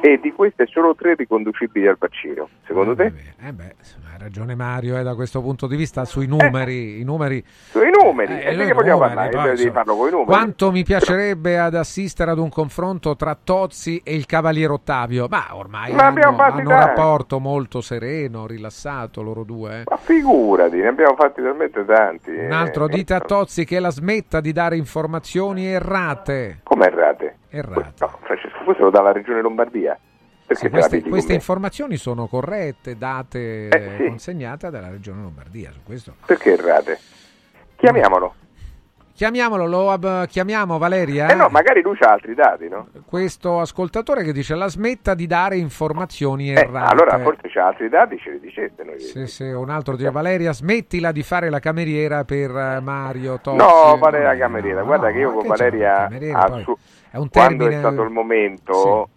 E 0.05 0.19
di 0.21 0.33
queste 0.33 0.67
solo 0.67 0.97
3 0.97 1.15
riconducibili 1.15 1.87
al 1.87 1.95
vaccino. 1.97 2.49
Secondo 2.67 2.97
te? 2.97 3.13
Eh 3.41 3.53
beh, 3.53 3.75
ha 4.13 4.19
ragione 4.19 4.57
Mario 4.57 4.99
eh, 4.99 5.05
da 5.05 5.15
questo 5.15 5.41
punto 5.41 5.69
di 5.69 5.77
vista 5.77 6.05
sui 6.05 6.27
numeri. 6.27 6.99
I 7.01 7.05
numeri 7.05 7.41
Sui 7.47 7.89
numeri, 7.89 8.33
Eh, 8.41 8.49
e 8.49 8.51
di 8.51 8.57
noi 8.57 8.73
vogliamo 8.73 8.99
numeri, 9.07 9.15
parlare? 9.31 9.49
poi, 9.51 9.57
Devi 9.57 9.71
farlo 9.71 9.95
con 9.97 10.09
i 10.09 10.11
numeri. 10.11 10.29
Quanto 10.29 10.73
mi 10.73 10.83
piacerebbe 10.83 11.57
ad 11.57 11.77
assistere 11.77 12.33
ad 12.33 12.39
un 12.39 12.49
confronto 12.49 13.15
tra 13.15 13.39
Tozzi 13.41 14.01
e 14.05 14.17
il 14.17 14.27
Cavaliere 14.27 14.73
Ottavio, 14.73 15.29
ma 15.31 15.45
ormai 15.53 15.93
Ma 15.93 16.07
hanno, 16.07 16.21
hanno 16.37 16.59
un 16.59 16.69
rapporto 16.69 17.39
molto 17.39 17.81
sereno, 17.81 18.49
rilassato 18.49 19.23
loro 19.23 19.45
due. 19.45 19.83
eh. 19.83 19.85
Ma 19.89 19.97
figurati, 19.99 20.79
ne 20.79 20.89
abbiamo 20.89 21.15
fatti 21.15 21.41
talmente 21.41 21.85
tanti. 21.85 22.31
Un 22.33 22.51
altro 22.51 22.89
dite 22.89 23.15
a 23.15 23.21
Tozzi 23.21 23.65
che 23.65 23.79
la 23.79 23.91
smetta 23.91 24.41
di 24.41 24.51
dare 24.53 24.77
informazioni 24.77 25.65
errate. 25.67 26.59
Come 26.65 26.87
errate? 26.87 27.37
Errate. 27.53 27.93
No, 28.01 28.19
Francesco, 28.23 28.65
questo 28.65 28.85
lo 28.85 28.91
dà 28.91 29.01
la 29.03 29.13
regione 29.13 29.41
Lombardia. 29.43 29.99
Sì, 30.49 30.69
te 30.69 30.71
la 30.71 30.87
queste, 30.89 31.03
queste 31.09 31.33
informazioni 31.35 31.97
sono 31.97 32.27
corrette, 32.27 32.99
date 32.99 33.69
Eh, 33.69 33.97
sì. 33.99 34.05
consegnate 34.09 34.69
dalla 34.71 34.91
Regione 34.91 35.23
Lombardia. 35.23 35.71
Su 35.71 35.81
questo. 35.85 36.15
Perché 36.27 36.53
errate? 36.53 36.99
Chiamiamolo. 37.77 38.35
Chiamiamolo, 39.15 39.67
lo 39.67 39.91
ab- 39.91 40.27
chiamiamo 40.27 40.79
Valeria. 40.79 41.29
Eh 41.29 41.35
no, 41.35 41.49
magari 41.51 41.83
lui 41.83 41.97
ha 42.01 42.13
altri 42.13 42.35
dati, 42.35 42.69
no? 42.69 42.89
Questo 43.07 43.61
ascoltatore 43.61 44.25
che 44.25 44.33
dice 44.33 44.55
la 44.55 44.69
smetta 44.69 45.15
di 45.15 45.27
dare 45.27 45.57
informazioni 45.59 46.51
Eh, 46.51 46.59
errate. 46.61 46.91
allora 46.93 47.19
forse 47.19 47.49
c'ha 47.49 47.67
altri 47.69 47.89
dati, 47.91 48.19
ce 48.19 48.31
li 48.33 48.41
diceste. 48.41 48.83
Noi. 48.83 48.99
Sì, 48.99 49.27
sì, 49.27 49.45
un 49.45 49.69
altro 49.71 49.97
dice 49.97 50.11
Valeria, 50.11 50.53
smettila 50.53 51.13
di 51.13 51.23
fare 51.23 51.51
la 51.51 51.61
cameriera 51.61 52.25
per 52.25 52.51
eh, 52.57 52.81
Mario 52.81 53.39
Tozzi. 53.41 53.57
No, 53.59 53.97
Valeria 53.99 54.37
Cameriera, 54.37 54.83
guarda 54.83 55.07
no, 55.09 55.13
che 55.13 55.19
io 55.19 55.33
con 55.33 55.47
Valeria, 55.47 55.95
cameriera, 55.95 56.41
al 56.41 56.51
poi 56.51 56.63
su- 56.63 56.79
è 57.13 57.19
un 57.19 57.29
quando 57.29 57.65
termine- 57.65 57.77
è 57.77 57.79
stato 57.79 58.03
il 58.03 58.11
momento, 58.11 59.09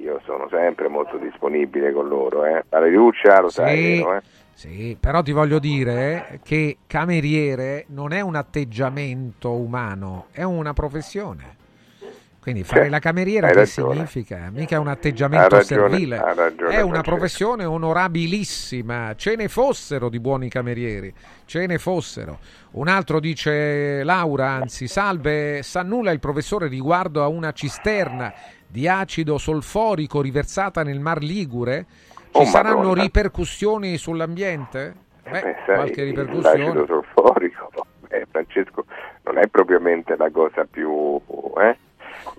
io 0.00 0.20
sono 0.24 0.48
sempre 0.48 0.88
molto 0.88 1.18
disponibile 1.18 1.92
con 1.92 2.06
loro. 2.08 2.44
Eh. 2.44 2.64
Valeriuccia, 2.68 3.40
lo 3.40 3.48
sai, 3.50 3.76
Sì, 3.76 3.82
vero, 3.98 4.14
eh? 4.14 4.22
sì, 4.54 4.96
però 4.98 5.22
ti 5.22 5.32
voglio 5.32 5.58
dire 5.58 6.38
che 6.44 6.78
cameriere 6.86 7.84
non 7.88 8.12
è 8.12 8.20
un 8.20 8.36
atteggiamento 8.36 9.52
umano, 9.52 10.26
è 10.30 10.44
una 10.44 10.72
professione. 10.72 11.56
Quindi 12.42 12.64
fare 12.64 12.84
Sì, 12.84 12.90
la 12.90 12.98
cameriera 12.98 13.46
che 13.52 13.54
ragione. 13.54 13.94
significa? 13.94 14.50
Mica 14.52 14.80
un 14.80 14.88
atteggiamento 14.88 15.54
ragione, 15.56 15.64
servile. 15.88 16.34
ragione, 16.34 16.74
è 16.74 16.80
una 16.80 17.00
professione 17.02 17.64
onorabilissima. 17.64 19.14
Ce 19.16 19.36
ne 19.36 19.46
fossero 19.48 20.08
di 20.08 20.18
buoni 20.18 20.48
camerieri, 20.48 21.14
ce 21.44 21.66
ne 21.66 21.78
fossero. 21.78 22.38
Un 22.72 22.88
altro 22.88 23.20
dice 23.20 24.02
Laura, 24.02 24.48
anzi, 24.50 24.88
salve, 24.88 25.62
sa 25.62 25.82
nulla 25.82 26.10
il 26.10 26.18
professore 26.18 26.66
riguardo 26.66 27.22
a 27.22 27.28
una 27.28 27.52
cisterna 27.52 28.32
di 28.66 28.88
acido 28.88 29.38
solforico 29.38 30.20
riversata 30.20 30.82
nel 30.82 30.98
Mar 30.98 31.22
Ligure? 31.22 31.86
Ci 32.32 32.38
Oh, 32.40 32.44
saranno 32.46 32.78
Madonna. 32.78 33.02
ripercussioni 33.02 33.96
sull'ambiente? 33.98 34.94
Beh, 35.30 35.38
Eh, 35.38 35.56
sai, 35.66 35.74
qualche 35.76 36.04
L'acido 36.04 36.22
ripercussione. 36.24 36.84
solforico, 36.86 37.70
eh, 38.08 38.26
Francesco, 38.30 38.84
non 39.24 39.38
è 39.38 39.46
propriamente 39.48 40.16
la 40.16 40.30
cosa 40.30 40.66
più... 40.68 41.20
Eh? 41.60 41.76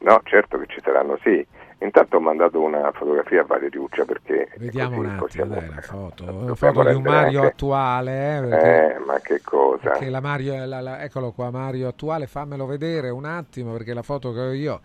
No, 0.04 0.22
certo 0.26 0.58
che 0.58 0.66
ci 0.68 0.80
saranno, 0.84 1.18
sì. 1.24 1.46
Intanto 1.80 2.16
ho 2.18 2.20
mandato 2.22 2.62
una 2.62 2.92
fotografia 2.94 3.42
a 3.42 3.46
Valeriuccia 3.46 4.06
perché... 4.06 4.50
Vediamo 4.58 5.00
un 5.00 5.06
attimo, 5.08 5.46
dai, 5.46 5.68
la 5.68 5.82
foto. 5.82 6.24
Una 6.24 6.56
foto 6.56 6.84
di 6.84 6.94
un 6.96 7.02
Mario 7.02 7.40
anche- 7.40 7.52
attuale. 7.52 8.38
Eh, 8.38 8.42
perché- 8.42 8.96
Eh, 8.96 9.00
ma 9.00 9.20
che 9.20 9.42
cosa? 9.44 9.90
Perché 9.90 10.10
la 10.10 10.22
Mario, 10.22 10.66
la- 10.66 10.80
la- 10.82 11.02
eccolo 11.04 11.32
qua, 11.32 11.52
Mario 11.52 11.90
attuale, 11.90 12.28
fammelo 12.28 12.66
vedere 12.66 13.10
un 13.10 13.26
attimo 13.26 13.74
perché 13.74 13.94
la 13.94 14.02
foto 14.02 14.32
che 14.32 14.40
ho 14.40 14.52
io 14.54 14.80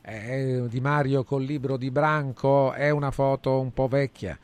è 0.00 0.62
di 0.66 0.80
Mario 0.80 1.22
col 1.22 1.42
libro 1.42 1.76
di 1.76 1.90
Branco, 1.92 2.72
è 2.72 2.90
una 2.90 3.10
foto 3.12 3.60
un 3.60 3.72
po' 3.72 3.86
vecchia. 3.86 4.36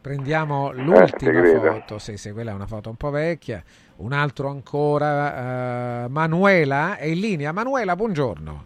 Prendiamo 0.00 0.72
l'ultima 0.72 1.02
Eh, 1.04 1.10
ti 1.12 1.26
credo. 1.26 1.60
foto, 1.60 1.98
sì, 1.98 2.16
sì, 2.16 2.32
quella 2.32 2.50
è 2.50 2.54
una 2.54 2.66
foto 2.66 2.88
un 2.88 2.96
po' 2.96 3.10
vecchia. 3.10 3.62
Un 3.98 4.12
altro 4.12 4.48
ancora, 4.48 6.04
eh, 6.04 6.08
Manuela 6.08 6.96
è 6.96 7.04
in 7.06 7.20
linea. 7.20 7.52
Manuela, 7.52 7.94
buongiorno. 7.94 8.64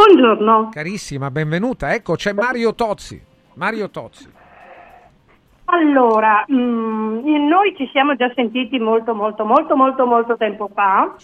Buongiorno. 0.00 0.68
Carissima, 0.72 1.30
benvenuta. 1.30 1.94
Ecco, 1.94 2.16
c'è 2.16 2.34
Mario 2.34 2.74
Tozzi. 2.74 3.18
Mario 3.54 3.88
Tozzi. 3.88 4.30
Allora, 5.64 6.44
mm, 6.52 7.46
noi 7.48 7.74
ci 7.78 7.88
siamo 7.92 8.14
già 8.14 8.30
sentiti 8.34 8.78
molto, 8.78 9.14
molto, 9.14 9.46
molto, 9.46 9.74
molto, 9.74 10.04
molto 10.04 10.36
tempo 10.36 10.68
fa. 10.74 11.14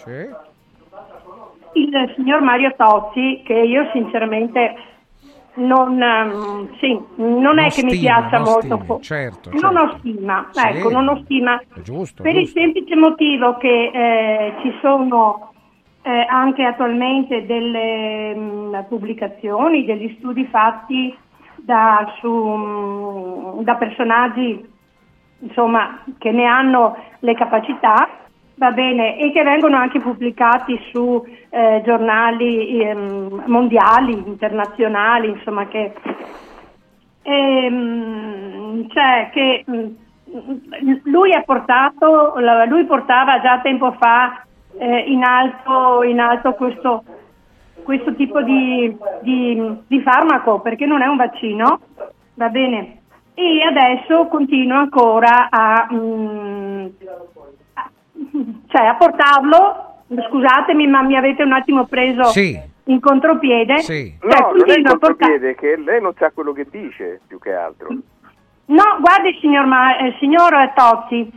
Il 1.74 2.12
signor 2.16 2.40
Mario 2.40 2.72
Tozzi, 2.74 3.42
che 3.44 3.52
io 3.52 3.90
sinceramente 3.92 4.74
non, 5.56 6.00
ehm, 6.00 6.74
sì, 6.78 6.98
non 7.16 7.58
è 7.58 7.62
Non 7.64 7.68
che 7.68 7.82
mi 7.84 7.90
stima, 7.92 8.20
piaccia 8.20 8.38
non 8.38 8.52
molto. 8.52 8.78
stimi, 8.84 9.02
certo, 9.02 9.50
non 9.50 9.60
certo. 9.60 9.78
ho 9.80 9.98
stima, 9.98 10.48
Sì. 10.50 10.66
ecco, 10.66 10.90
non 10.90 11.08
ho 11.08 11.20
stima. 11.24 11.62
Giusto, 11.82 12.22
Per 12.22 12.34
il 12.34 12.44
giusto. 12.44 12.58
semplice 12.58 12.97
motivo 12.97 13.56
che 13.58 13.90
eh, 13.92 14.55
ci 14.62 14.72
sono 14.80 15.51
eh, 16.02 16.26
anche 16.28 16.64
attualmente 16.64 17.47
delle 17.47 18.34
mh, 18.34 18.86
pubblicazioni, 18.89 19.84
degli 19.84 20.14
studi 20.18 20.44
fatti 20.47 21.16
da, 21.56 22.12
su, 22.20 22.28
mh, 22.28 23.62
da 23.62 23.76
personaggi 23.76 24.70
insomma, 25.39 26.02
che 26.18 26.31
ne 26.31 26.44
hanno 26.44 26.97
le 27.20 27.34
capacità, 27.34 28.08
va 28.56 28.70
bene, 28.70 29.18
e 29.18 29.32
che 29.32 29.42
vengono 29.42 29.76
anche 29.76 30.00
pubblicati 30.00 30.78
su 30.90 31.24
eh, 31.50 31.82
giornali 31.84 32.81
ehm, 32.81 33.44
mondiali, 33.47 34.12
internazionali, 34.12 35.28
insomma, 35.28 35.66
che 35.66 35.92
ehm, 37.22 38.89
cioè 38.89 39.31
che 39.32 39.64
mh, 39.66 39.86
lui 41.05 41.32
ha 41.32 41.42
portato, 41.42 42.34
lui 42.66 42.84
portava 42.84 43.40
già 43.40 43.60
tempo 43.60 43.92
fa 43.92 44.44
eh, 44.78 44.99
in, 45.10 45.23
alto, 45.23 46.02
in 46.02 46.20
alto 46.20 46.52
questo, 46.55 47.05
questo 47.83 48.15
tipo 48.15 48.42
di, 48.42 48.97
di- 49.20 49.76
di 49.86 50.01
farmaco 50.02 50.60
perché 50.60 50.86
non 50.86 51.02
è 51.02 51.07
un 51.07 51.17
vaccino, 51.17 51.81
va 52.34 52.49
bene, 52.49 52.99
e 53.34 53.62
adesso 53.62 54.26
continua 54.26 54.78
ancora 54.78 55.49
a, 55.51 55.89
mm, 55.92 56.86
a- 57.75 57.91
cioè 58.68 58.86
a 58.86 58.94
portarlo, 58.94 59.86
scusatemi 60.28 60.86
ma 60.86 61.02
mi 61.02 61.17
avete 61.17 61.42
un 61.42 61.52
attimo 61.52 61.86
preso 61.86 62.25
Sì. 62.25 62.59
in 62.84 63.01
contropiede, 63.01 63.78
Sì. 63.78 64.15
Cioè, 64.20 64.41
No, 64.41 64.47
non 64.52 64.57
è 64.70 64.75
portare- 64.83 64.83
contropiede, 64.99 65.55
che 65.55 65.76
lei 65.76 66.01
non 66.01 66.12
sa 66.18 66.31
quello 66.31 66.52
che 66.52 66.67
dice, 66.70 67.20
più 67.26 67.39
che 67.39 67.52
altro. 67.55 67.89
No, 68.67 68.83
guardi 69.01 69.36
signor, 69.41 69.67
Ma- 69.67 69.97
eh, 69.99 70.15
signor 70.18 70.73
Tozzi, 70.75 71.31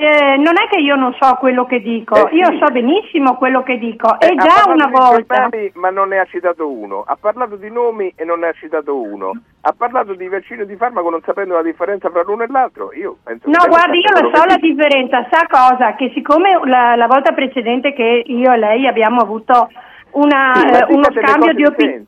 eh, 0.00 0.36
non 0.36 0.54
è 0.56 0.68
che 0.70 0.78
io 0.78 0.94
non 0.94 1.12
so 1.20 1.34
quello 1.40 1.66
che 1.66 1.80
dico, 1.80 2.28
Eh, 2.28 2.36
io 2.36 2.46
sì. 2.52 2.58
so 2.58 2.70
benissimo 2.70 3.36
quello 3.36 3.64
che 3.64 3.78
dico 3.78 4.16
Eh, 4.20 4.28
e 4.28 4.34
già 4.36 4.70
una 4.70 4.86
volta. 4.86 5.34
giornali, 5.48 5.72
ma 5.74 5.90
non 5.90 6.10
ne 6.10 6.20
ha 6.20 6.24
citato 6.26 6.70
uno. 6.70 7.02
Ha 7.04 7.16
parlato 7.20 7.56
di 7.56 7.68
nomi 7.68 8.12
e 8.14 8.24
non 8.24 8.38
ne 8.38 8.46
ha 8.48 8.52
citato 8.52 8.94
uno. 8.96 9.32
Ha 9.62 9.74
parlato 9.76 10.14
di 10.14 10.28
vaccino 10.28 10.62
e 10.62 10.66
di 10.66 10.76
farmaco 10.76 11.10
non 11.10 11.20
sapendo 11.24 11.54
la 11.54 11.62
differenza 11.62 12.08
tra 12.10 12.22
l'uno 12.22 12.44
e 12.44 12.46
l'altro. 12.48 12.92
Io 12.94 13.16
penso 13.24 13.48
No, 13.50 13.66
guardi, 13.66 13.98
io 13.98 14.20
lo 14.22 14.30
so 14.32 14.44
la 14.44 14.56
dice. 14.56 14.72
differenza, 14.72 15.26
sa 15.32 15.44
cosa? 15.48 15.96
Che 15.96 16.12
siccome 16.14 16.60
la, 16.64 16.94
la 16.94 17.06
volta 17.08 17.32
precedente 17.32 17.92
che 17.92 18.22
io 18.24 18.52
e 18.52 18.56
lei 18.56 18.86
abbiamo 18.86 19.20
avuto 19.20 19.68
una, 20.12 20.52
Sì, 20.54 20.66
eh, 20.68 20.84
uno 20.90 21.08
scambio 21.12 21.52
di 21.54 21.64
opinioni. 21.64 22.06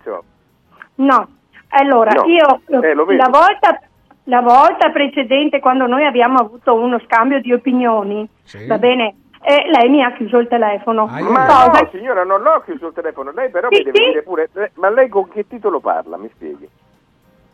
No, 0.95 1.27
allora 1.71 2.13
No. 2.13 2.25
io 2.27 2.61
Eh, 2.83 2.95
la, 2.95 3.29
volta, 3.29 3.81
la 4.25 4.41
volta 4.43 4.91
precedente 4.91 5.61
quando 5.61 5.87
noi 5.87 6.05
abbiamo 6.05 6.39
avuto 6.39 6.75
uno 6.75 6.99
scambio 7.01 7.41
di 7.41 7.53
opinioni, 7.53 8.29
va 8.67 8.79
bene, 8.79 9.15
eh, 9.43 9.65
lei 9.71 9.89
mi 9.89 10.03
ha 10.05 10.13
chiuso 10.13 10.39
il 10.39 10.49
telefono. 10.49 11.07
Ma 11.07 11.47
Cosa- 11.47 11.81
no, 11.83 11.89
signora, 11.93 12.25
non 12.25 12.43
l'ho 12.43 12.61
chiuso 12.65 12.89
il 12.89 12.93
telefono. 12.95 13.33
Lei 13.33 13.51
però 13.51 13.69
Sì, 13.71 13.79
mi 13.79 13.85
deve 13.85 13.99
sì. 13.99 14.05
dire 14.05 14.23
pure... 14.23 14.51
eh, 14.55 14.71
Ma 14.75 14.91
lei 14.91 15.09
con 15.09 15.29
che 15.29 15.47
titolo 15.49 15.81
parla? 15.81 16.17
Mi 16.19 16.31
spieghi. 16.35 16.69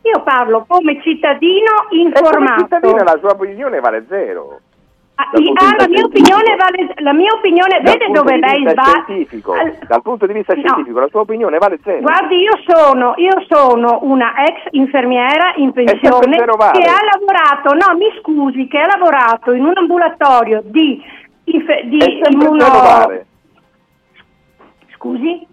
Io 0.03 0.23
parlo 0.23 0.65
come 0.69 1.01
cittadino 1.03 1.83
E 1.85 1.89
come 1.89 2.01
informato. 2.03 2.61
cittadina 2.63 3.03
la 3.05 3.19
sua 3.19 3.31
opinione 3.31 3.81
vale 3.81 4.05
zero. 4.09 4.61
Ah, 5.19 5.31
ah, 5.33 5.75
la 5.79 5.89
mia 5.89 6.05
opinione 6.05 6.57
vale 6.57 6.93
la 6.99 7.13
mia 7.15 7.33
opinione, 7.33 7.81
Dal 7.81 7.97
vede 7.97 8.13
dove 8.13 8.37
lei 8.37 8.69
sbaglia. 8.69 9.77
dal 9.89 10.03
punto 10.03 10.27
di 10.27 10.35
vista 10.35 10.53
No. 10.53 10.61
scientifico, 10.61 11.01
la 11.01 11.09
sua 11.09 11.21
opinione 11.21 11.57
vale 11.57 11.79
zero. 11.83 12.01
Guardi, 12.03 12.37
io 12.37 12.53
sono, 12.67 13.15
io 13.17 13.33
sono 13.49 14.01
una 14.03 14.35
ex 14.45 14.67
infermiera 14.73 15.55
in 15.57 15.73
pensione 15.73 16.37
vale. 16.37 16.79
che 16.81 16.87
ha 16.91 17.01
lavorato, 17.15 17.73
no 17.73 17.97
mi 17.97 18.13
scusi, 18.21 18.67
che 18.69 18.79
ha 18.79 18.87
lavorato 18.87 19.53
in 19.53 19.65
un 19.65 19.73
ambulatorio 19.75 20.61
di, 20.67 21.03
infe- 21.45 21.85
di 21.87 22.21
immuno... 22.31 22.67
vale. 22.69 23.27
Scusi? 24.97 25.47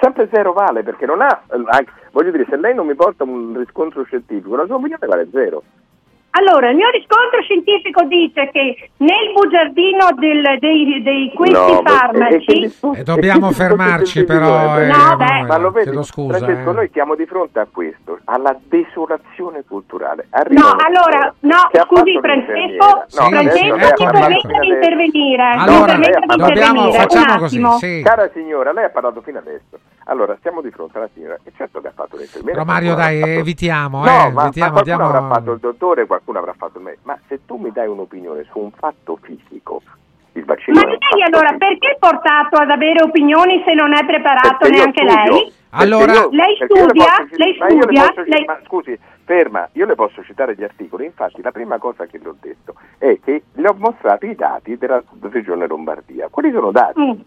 Sempre 0.00 0.28
zero 0.30 0.52
vale 0.52 0.82
perché 0.82 1.06
non 1.06 1.22
ha, 1.22 1.42
eh, 1.50 1.62
anche- 1.70 1.92
voglio 2.12 2.30
dire, 2.30 2.44
se 2.48 2.56
lei 2.58 2.74
non 2.74 2.86
mi 2.86 2.94
porta 2.94 3.24
un 3.24 3.56
riscontro 3.56 4.04
scientifico, 4.04 4.54
la 4.54 4.66
sua 4.66 4.76
opinione 4.76 5.06
vale 5.06 5.28
zero. 5.32 5.62
Allora, 6.30 6.70
il 6.70 6.76
mio 6.76 6.88
riscontro 6.90 7.40
scientifico 7.42 8.04
dice 8.04 8.48
che 8.52 8.90
nel 8.98 9.32
bugiardino 9.34 10.08
del- 10.14 10.58
dei, 10.60 11.02
dei 11.02 11.32
questi 11.34 11.54
No, 11.72 11.80
ma- 11.82 11.90
farmaci... 11.90 12.76
E 12.94 13.02
dobbiamo 13.02 13.50
fermarci 13.50 14.24
però, 14.24 14.78
eh, 14.78 14.86
No, 14.86 15.16
beh. 15.16 15.42
Ma 15.46 15.56
lo 15.56 15.70
vedi, 15.70 15.86
chiedo 15.86 16.02
scusa. 16.04 16.36
Francesco, 16.38 16.70
eh. 16.70 16.74
noi 16.74 16.90
siamo 16.92 17.14
di 17.16 17.24
fronte 17.26 17.58
a 17.60 17.66
questo, 17.70 18.18
alla 18.26 18.54
desolazione 18.68 19.64
culturale. 19.66 20.26
No, 20.30 20.38
Arriva 20.38 20.72
una 20.72 20.84
allora, 20.86 21.34
no, 21.40 21.56
scusi 21.72 22.18
Francesco, 22.20 22.26
l'infermiera. 22.26 22.86
No, 22.86 23.04
Sì, 23.08 23.16
Francesco 23.30 24.14
ha 24.14 24.28
mi 24.28 24.40
fino 24.40 24.58
di 24.60 24.68
intervenire, 24.68 25.42
mi 25.54 25.60
Allora, 25.62 25.84
permetta 25.86 26.18
di 26.20 26.26
dobbiamo- 26.26 26.46
intervenire, 26.52 26.98
facciamo 26.98 27.32
un 27.32 27.38
così, 27.38 27.54
attimo. 27.56 27.78
sì. 27.78 28.02
Cara 28.04 28.30
signora, 28.32 28.72
lei 28.72 28.84
ha 28.84 28.90
parlato 28.90 29.20
fino 29.22 29.38
adesso. 29.38 29.78
Allora, 30.10 30.36
siamo 30.40 30.62
di 30.62 30.70
fronte 30.70 30.96
alla 30.96 31.08
signora 31.12 31.36
e 31.44 31.52
certo 31.56 31.80
che 31.82 31.88
ha 31.88 31.92
fatto 31.94 32.16
l'infermiera. 32.16 32.52
Però 32.62 32.64
Mario 32.72 32.94
dai, 32.94 33.20
evitiamo, 33.20 34.04
No, 34.04 34.06
eh, 34.06 34.08
ma, 34.08 34.30
ma 34.30 34.42
evitiamo, 34.44 34.72
qualcuno 34.72 34.82
diamo- 34.82 35.04
avrà 35.04 35.34
fatto 35.34 35.52
il 35.52 35.58
dottore, 35.58 36.06
qualcuno 36.06 36.17
avrà 36.38 36.54
fatto 36.56 36.78
il 36.78 36.84
medico. 36.84 37.02
Ma 37.06 37.18
se 37.28 37.40
tu 37.46 37.56
mi 37.56 37.70
dai 37.72 37.88
un'opinione 37.88 38.44
su 38.50 38.58
un 38.58 38.70
fatto 38.72 39.18
fisico, 39.22 39.82
il 40.32 40.44
vaccino 40.44 40.80
Ma 40.80 40.86
lei 40.86 41.22
allora 41.24 41.48
fisico. 41.48 41.66
perché 41.66 41.88
è 41.90 41.96
portato 41.98 42.56
ad 42.56 42.70
avere 42.70 43.02
opinioni 43.02 43.62
se 43.64 43.74
non 43.74 43.94
è 43.94 44.04
preparato 44.04 44.56
Perché 44.58 44.76
neanche 44.76 45.08
studio. 45.08 45.32
lei? 45.32 45.52
Allora- 45.70 46.12
io- 46.12 46.28
Lei 46.30 46.54
studia? 46.56 47.04
posso 47.04 47.36
Lei 47.36 47.56
ma 47.58 47.66
io 47.68 47.74
le 47.74 47.82
studia? 47.82 48.06
posso 48.08 48.22
Lei- 48.26 48.44
ma 48.46 48.58
scusi, 48.64 48.98
ferma, 49.24 49.68
io 49.72 49.84
le 49.86 49.94
posso 49.94 50.22
citare 50.24 50.54
gli 50.54 50.64
articoli. 50.64 51.04
Infatti, 51.04 51.42
la 51.42 51.52
prima 51.52 51.78
cosa 51.78 52.06
che 52.06 52.18
le 52.18 52.28
ho 52.28 52.36
detto 52.40 52.74
è 52.96 53.18
che 53.22 53.42
le 53.52 53.68
ho 53.68 53.74
mostrato 53.76 54.24
i 54.26 54.34
dati 54.34 54.78
della 54.78 55.02
regione 55.20 55.66
Lombardia. 55.66 56.28
Quelli 56.30 56.50
sono 56.52 56.70
dati. 56.70 57.00
Mm. 57.00 57.20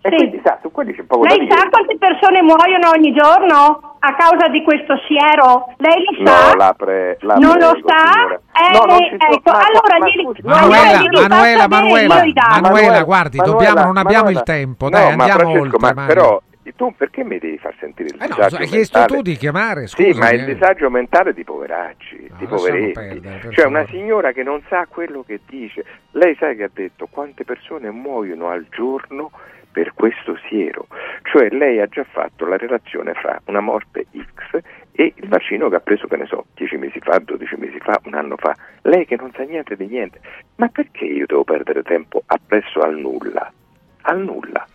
E 0.00 0.10
Sì. 0.10 0.16
quindi 0.16 0.40
sa, 0.44 0.58
su 0.62 0.70
quelli 0.70 0.94
c'è 0.94 1.02
poco 1.02 1.24
da 1.26 1.34
Lei 1.34 1.40
dire. 1.46 1.56
sa 1.58 1.68
quante 1.68 1.96
persone 1.98 2.40
muoiono 2.42 2.90
ogni 2.90 3.12
giorno 3.12 3.96
a 3.98 4.14
causa 4.14 4.46
di 4.48 4.62
questo 4.62 4.94
siero? 5.08 5.74
Lei 5.78 6.04
lo 6.04 6.24
sa? 6.24 6.48
No, 6.50 6.54
la 6.54 6.74
pre- 6.76 7.16
la 7.22 7.34
non 7.34 7.58
lo 7.58 7.72
prego, 7.72 7.88
sa? 7.88 8.12
signora. 8.12 8.34
Eh, 8.58 8.72
No, 8.78 8.84
non 8.84 9.02
ecco, 9.02 9.50
ma- 9.50 9.58
allora 9.58 9.98
ma 9.98 10.06
glieli, 10.06 10.22
scusi, 10.24 10.40
allora 10.44 10.60
Manuela, 10.66 10.98
Manuela, 11.28 11.68
Manuela. 11.68 12.60
Manuela, 12.60 13.02
guardi, 13.02 13.38
dobbiamo- 13.38 13.82
non 13.82 13.96
abbiamo 13.96 14.30
il 14.30 14.42
tempo, 14.44 14.84
no, 14.84 14.90
dai, 14.90 15.16
ma 15.16 15.24
andiamo 15.24 15.50
Francesco, 15.52 15.76
oltre, 15.76 15.94
ma 15.94 16.06
però 16.06 16.42
tu 16.76 16.94
perché 16.96 17.24
mi 17.24 17.38
devi 17.38 17.58
far 17.58 17.74
sentire 17.80 18.10
il 18.10 18.22
Eh 18.22 18.28
no, 18.28 18.34
disagio 18.36 18.56
hai 18.56 18.66
chiesto 18.66 18.98
mentale? 18.98 19.18
tu 19.18 19.28
di 19.28 19.36
chiamare, 19.36 19.86
Sì, 19.88 19.94
scusami, 20.12 20.18
ma 20.18 20.30
il 20.30 20.40
eh. 20.48 20.54
disagio 20.54 20.90
mentale 20.90 21.32
di 21.34 21.42
poveracci, 21.42 22.16
di 22.18 22.28
lasciamo 22.30 22.56
poveretti. 22.56 22.92
perdere, 22.92 23.38
per 23.38 23.54
cioè 23.54 23.66
una 23.66 23.80
favore. 23.80 23.98
signora 23.98 24.32
che 24.32 24.42
non 24.44 24.62
sa 24.68 24.86
quello 24.88 25.24
che 25.26 25.40
dice. 25.48 25.84
Lei 26.12 26.36
sa 26.38 26.52
che 26.52 26.62
ha 26.64 26.70
detto 26.72 27.08
quante 27.10 27.44
persone 27.44 27.90
muoiono 27.90 28.48
al 28.50 28.66
giorno 28.70 29.30
per 29.70 29.92
questo 29.94 30.36
siero. 30.48 30.86
Cioè 31.22 31.50
lei 31.50 31.80
ha 31.80 31.86
già 31.86 32.04
fatto 32.04 32.46
la 32.46 32.56
relazione 32.56 33.14
fra 33.14 33.40
una 33.46 33.60
morte 33.60 34.06
X 34.12 34.60
e 34.92 35.12
il 35.14 35.28
vaccino 35.28 35.68
che 35.68 35.76
ha 35.76 35.80
preso, 35.80 36.06
che 36.06 36.16
ne 36.16 36.26
so, 36.26 36.46
10 36.54 36.76
mesi 36.76 36.98
fa, 37.00 37.18
12 37.18 37.56
mesi 37.56 37.78
fa, 37.78 38.00
un 38.04 38.14
anno 38.14 38.36
fa. 38.36 38.54
Lei 38.82 39.06
che 39.06 39.16
non 39.16 39.30
sa 39.32 39.42
niente 39.44 39.76
di 39.76 39.86
niente. 39.86 40.20
Ma 40.56 40.68
perché 40.68 41.04
io 41.04 41.26
devo 41.26 41.44
perdere 41.44 41.82
tempo 41.82 42.22
appresso 42.26 42.80
al 42.80 42.96
nulla? 42.96 43.52
Al 44.02 44.20
nulla. 44.20 44.66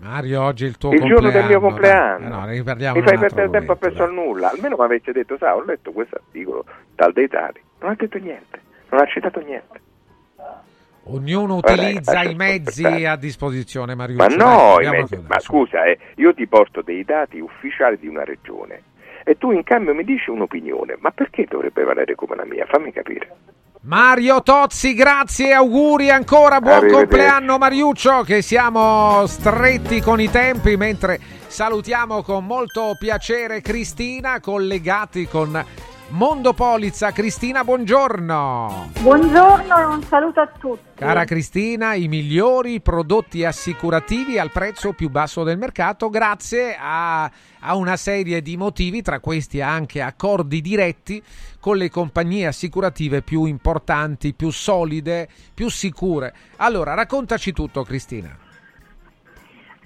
Mario, 0.00 0.42
oggi 0.42 0.64
è 0.64 0.68
il 0.68 0.76
tuo 0.76 0.92
il 0.92 0.98
compleanno. 0.98 1.30
giorno 1.30 1.38
del 1.38 1.48
mio 1.48 1.60
dai. 1.60 1.68
compleanno. 1.70 2.28
No, 2.28 2.46
riparliamo 2.46 3.00
Mi 3.00 3.06
fai 3.06 3.18
perdere 3.18 3.48
tempo 3.48 3.56
momento, 3.56 3.72
appresso 3.72 4.02
al 4.02 4.12
nulla. 4.12 4.50
Almeno 4.50 4.76
mi 4.76 4.84
avesse 4.84 5.12
detto, 5.12 5.36
sa, 5.38 5.56
ho 5.56 5.64
letto 5.64 5.92
questo 5.92 6.16
articolo 6.16 6.64
tal 6.94 7.12
dei 7.12 7.28
tali. 7.28 7.62
Non 7.80 7.90
ha 7.92 7.94
detto 7.94 8.18
niente, 8.18 8.60
non 8.90 9.00
ha 9.00 9.06
citato 9.06 9.40
niente. 9.40 9.80
Ognuno 11.06 11.56
utilizza 11.56 12.22
i 12.22 12.34
mezzi 12.34 12.84
a 13.04 13.16
disposizione, 13.16 13.94
Mario. 13.94 14.16
Ma 14.16 14.26
no, 14.26 14.80
i 14.80 14.88
mezzi- 14.88 15.22
ma 15.26 15.38
scusa, 15.38 15.84
eh, 15.84 15.98
io 16.16 16.32
ti 16.32 16.46
porto 16.46 16.80
dei 16.80 17.04
dati 17.04 17.38
ufficiali 17.40 17.98
di 17.98 18.08
una 18.08 18.24
regione 18.24 18.82
e 19.24 19.36
tu 19.36 19.50
in 19.50 19.62
cambio 19.64 19.94
mi 19.94 20.04
dici 20.04 20.30
un'opinione, 20.30 20.96
ma 21.00 21.10
perché 21.10 21.46
dovrebbe 21.48 21.84
valere 21.84 22.14
come 22.14 22.36
la 22.36 22.44
mia? 22.44 22.66
Fammi 22.66 22.92
capire. 22.92 23.36
Mario 23.82 24.42
Tozzi, 24.42 24.94
grazie, 24.94 25.52
auguri 25.52 26.08
ancora, 26.08 26.58
buon 26.62 26.88
compleanno 26.88 27.58
Mariuccio, 27.58 28.22
che 28.22 28.40
siamo 28.40 29.26
stretti 29.26 30.00
con 30.00 30.22
i 30.22 30.30
tempi, 30.30 30.74
mentre 30.78 31.18
salutiamo 31.46 32.22
con 32.22 32.46
molto 32.46 32.96
piacere 32.98 33.60
Cristina, 33.60 34.40
collegati 34.40 35.26
con 35.26 35.62
Mondo 36.14 36.52
Polizza. 36.52 37.10
Cristina, 37.10 37.64
buongiorno. 37.64 38.90
Buongiorno 39.00 39.76
e 39.78 39.84
un 39.84 40.02
saluto 40.04 40.40
a 40.40 40.46
tutti. 40.46 40.82
Cara 40.94 41.24
Cristina, 41.24 41.94
i 41.94 42.06
migliori 42.06 42.80
prodotti 42.80 43.44
assicurativi 43.44 44.38
al 44.38 44.52
prezzo 44.52 44.92
più 44.92 45.10
basso 45.10 45.42
del 45.42 45.58
mercato 45.58 46.10
grazie 46.10 46.76
a, 46.78 47.24
a 47.24 47.74
una 47.74 47.96
serie 47.96 48.42
di 48.42 48.56
motivi, 48.56 49.02
tra 49.02 49.18
questi 49.18 49.60
anche 49.60 50.02
accordi 50.02 50.60
diretti 50.60 51.20
con 51.58 51.76
le 51.76 51.90
compagnie 51.90 52.46
assicurative 52.46 53.22
più 53.22 53.44
importanti, 53.46 54.34
più 54.34 54.50
solide, 54.50 55.28
più 55.52 55.68
sicure. 55.68 56.32
Allora, 56.58 56.94
raccontaci 56.94 57.52
tutto 57.52 57.82
Cristina. 57.82 58.43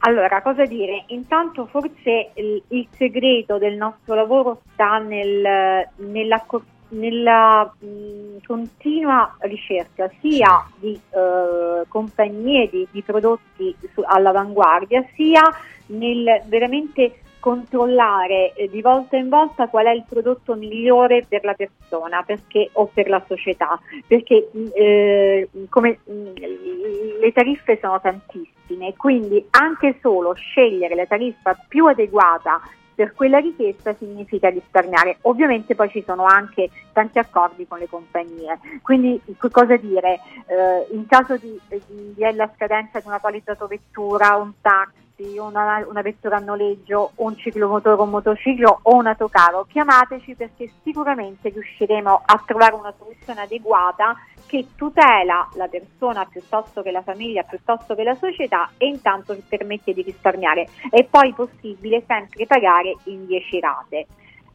Allora, 0.01 0.41
cosa 0.43 0.65
dire? 0.65 1.05
Intanto 1.09 1.67
forse 1.67 2.31
il, 2.35 2.63
il 2.69 2.87
segreto 2.97 3.59
del 3.59 3.75
nostro 3.75 4.15
lavoro 4.15 4.61
sta 4.73 4.99
nel- 4.99 5.89
nella, 5.97 6.45
nella 6.91 7.73
mh, 7.79 8.47
continua 8.47 9.35
ricerca 9.41 10.09
sia 10.21 10.65
di 10.77 10.99
eh, 11.11 11.85
compagnie 11.89 12.69
di, 12.71 12.87
di 12.91 13.03
prodotti 13.03 13.75
su- 13.93 14.05
all'avanguardia, 14.05 15.05
sia 15.15 15.43
nel 15.87 16.43
veramente 16.47 17.21
controllare 17.41 18.53
eh, 18.55 18.69
di 18.69 18.81
volta 18.83 19.17
in 19.17 19.29
volta 19.29 19.69
qual 19.69 19.87
è 19.87 19.93
il 19.93 20.05
prodotto 20.09 20.55
migliore 20.55 21.25
per 21.29 21.45
la 21.45 21.55
persona 21.55 22.23
perché, 22.23 22.71
o 22.73 22.87
per 22.87 23.09
la 23.09 23.23
società, 23.27 23.79
perché 24.07 24.51
eh, 24.75 25.49
come, 25.69 25.99
mh, 26.05 27.21
le 27.21 27.33
tariffe 27.33 27.79
sono 27.81 28.01
tantissime, 28.01 28.95
quindi 28.97 29.47
anche 29.51 29.99
solo 30.01 30.33
scegliere 30.35 30.95
la 30.95 31.07
tariffa 31.07 31.59
più 31.69 31.87
adeguata 31.87 32.61
per 32.99 33.15
quella 33.15 33.39
richiesta 33.39 33.95
significa 33.95 34.49
risparmiare. 34.49 35.19
Ovviamente 35.23 35.77
poi 35.77 35.89
ci 35.89 36.03
sono 36.05 36.25
anche 36.25 36.69
tanti 36.93 37.21
accordi 37.21 37.65
con 37.65 37.79
le 37.79 37.89
compagnie, 37.89 38.59
quindi 38.83 39.21
cosa 39.53 39.77
dire? 39.77 40.19
Eh, 40.47 40.95
in 40.95 41.07
caso 41.07 41.37
di, 41.37 41.57
di, 41.69 41.81
di 41.87 42.25
scadenza 42.57 42.99
di 42.99 43.07
una 43.07 43.21
polizzato 43.21 43.69
vettura, 43.69 44.35
un 44.35 44.51
taxi, 44.61 45.08
una, 45.39 45.85
una, 45.89 46.03
vettura 46.03 46.37
a 46.37 46.41
noleggio, 46.41 47.13
un 47.17 47.37
ciclomotore, 47.37 48.01
un 48.01 48.11
motociclo 48.11 48.81
o 48.83 48.95
un 48.95 49.07
autocaro, 49.07 49.67
chiamateci 49.69 50.35
perché 50.35 50.71
sicuramente 50.83 51.49
riusciremo 51.49 52.23
a 52.25 52.43
trovare 52.47 52.75
una 52.75 52.93
soluzione 52.97 53.41
adeguata 53.41 54.17
che 54.47 54.69
tutela 54.77 55.49
la 55.55 55.69
persona 55.69 56.25
piuttosto 56.25 56.83
che 56.83 56.91
la 56.91 57.03
famiglia, 57.03 57.43
piuttosto 57.43 57.95
che 57.95 58.03
la 58.03 58.15
società 58.15 58.71
e 58.79 58.87
intanto 58.87 59.35
ci 59.35 59.43
permette 59.49 59.93
di 59.93 60.03
risparmiare. 60.03 60.69
È 60.89 61.05
poi 61.05 61.33
possibile 61.35 62.05
sempre 62.07 62.47
pagare 62.47 62.95
in 63.05 63.27
10 63.27 63.61
rate. 63.61 64.07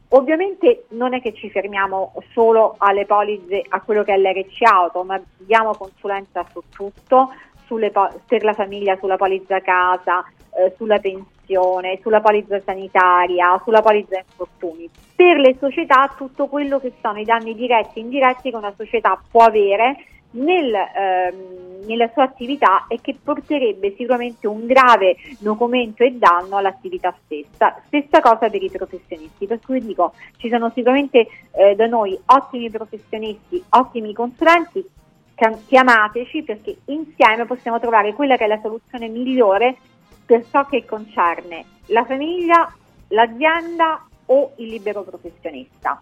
Ovviamente 0.10 0.86
non 0.90 1.14
è 1.14 1.22
che 1.22 1.34
ci 1.34 1.50
fermiamo 1.50 2.14
solo 2.34 2.76
alle 2.78 3.06
polizze, 3.06 3.64
a 3.68 3.82
quello 3.82 4.04
che 4.04 4.14
è 4.14 4.18
l'RC 4.18 4.62
auto, 4.62 5.04
ma 5.04 5.20
diamo 5.38 5.74
consulenza 5.76 6.46
su 6.52 6.62
tutto, 6.70 7.32
sulle, 7.66 7.92
per 7.92 8.44
la 8.44 8.54
famiglia 8.54 8.96
sulla 8.98 9.18
polizza 9.18 9.60
casa, 9.62 10.24
eh, 10.58 10.74
sulla 10.78 11.00
pensione, 11.00 12.00
sulla 12.02 12.22
polizza 12.22 12.60
sanitaria, 12.60 13.60
sulla 13.64 13.82
polizza 13.82 14.18
infortuni. 14.18 14.90
Per 15.16 15.38
le 15.38 15.56
società 15.60 16.14
tutto 16.18 16.48
quello 16.48 16.80
che 16.80 16.94
sono 17.02 17.20
i 17.20 17.26
danni 17.26 17.56
diretti 17.56 18.00
e 18.00 18.02
indiretti 18.02 18.50
che 18.50 18.58
una 18.58 18.74
società 18.76 19.22
può 19.30 19.44
avere 19.44 19.98
nel, 20.34 20.74
ehm, 20.74 21.86
nella 21.86 22.10
sua 22.14 22.24
attività 22.24 22.86
e 22.88 23.00
che 23.02 23.16
porterebbe 23.22 23.94
sicuramente 23.96 24.48
un 24.48 24.66
grave 24.66 25.18
documento 25.40 26.04
e 26.04 26.12
danno 26.14 26.58
all'attività 26.58 27.16
stessa. 27.24 27.82
Stessa 27.88 28.22
cosa 28.22 28.50
per 28.50 28.62
i 28.62 28.70
professionisti, 28.70 29.48
per 29.48 29.60
cui 29.64 29.84
dico 29.84 30.14
ci 30.38 30.50
sono 30.50 30.72
sicuramente 30.74 31.28
eh, 31.52 31.76
da 31.76 31.88
noi 31.88 32.18
ottimi 32.26 32.70
professionisti, 32.70 33.64
ottimi 33.70 34.14
consulenti, 34.14 34.86
chiamateci 35.68 36.44
perché 36.44 36.78
insieme 36.86 37.46
possiamo 37.46 37.80
trovare 37.80 38.14
quella 38.14 38.38
che 38.38 38.46
è 38.46 38.48
la 38.48 38.60
soluzione 38.62 39.08
migliore 39.08 39.78
per 40.26 40.46
ciò 40.50 40.66
che 40.66 40.86
concerne 40.86 41.66
la 41.88 42.06
famiglia, 42.06 42.74
l'azienda 43.10 44.06
o 44.26 44.54
il 44.58 44.68
libero 44.68 45.04
professionista. 45.04 46.02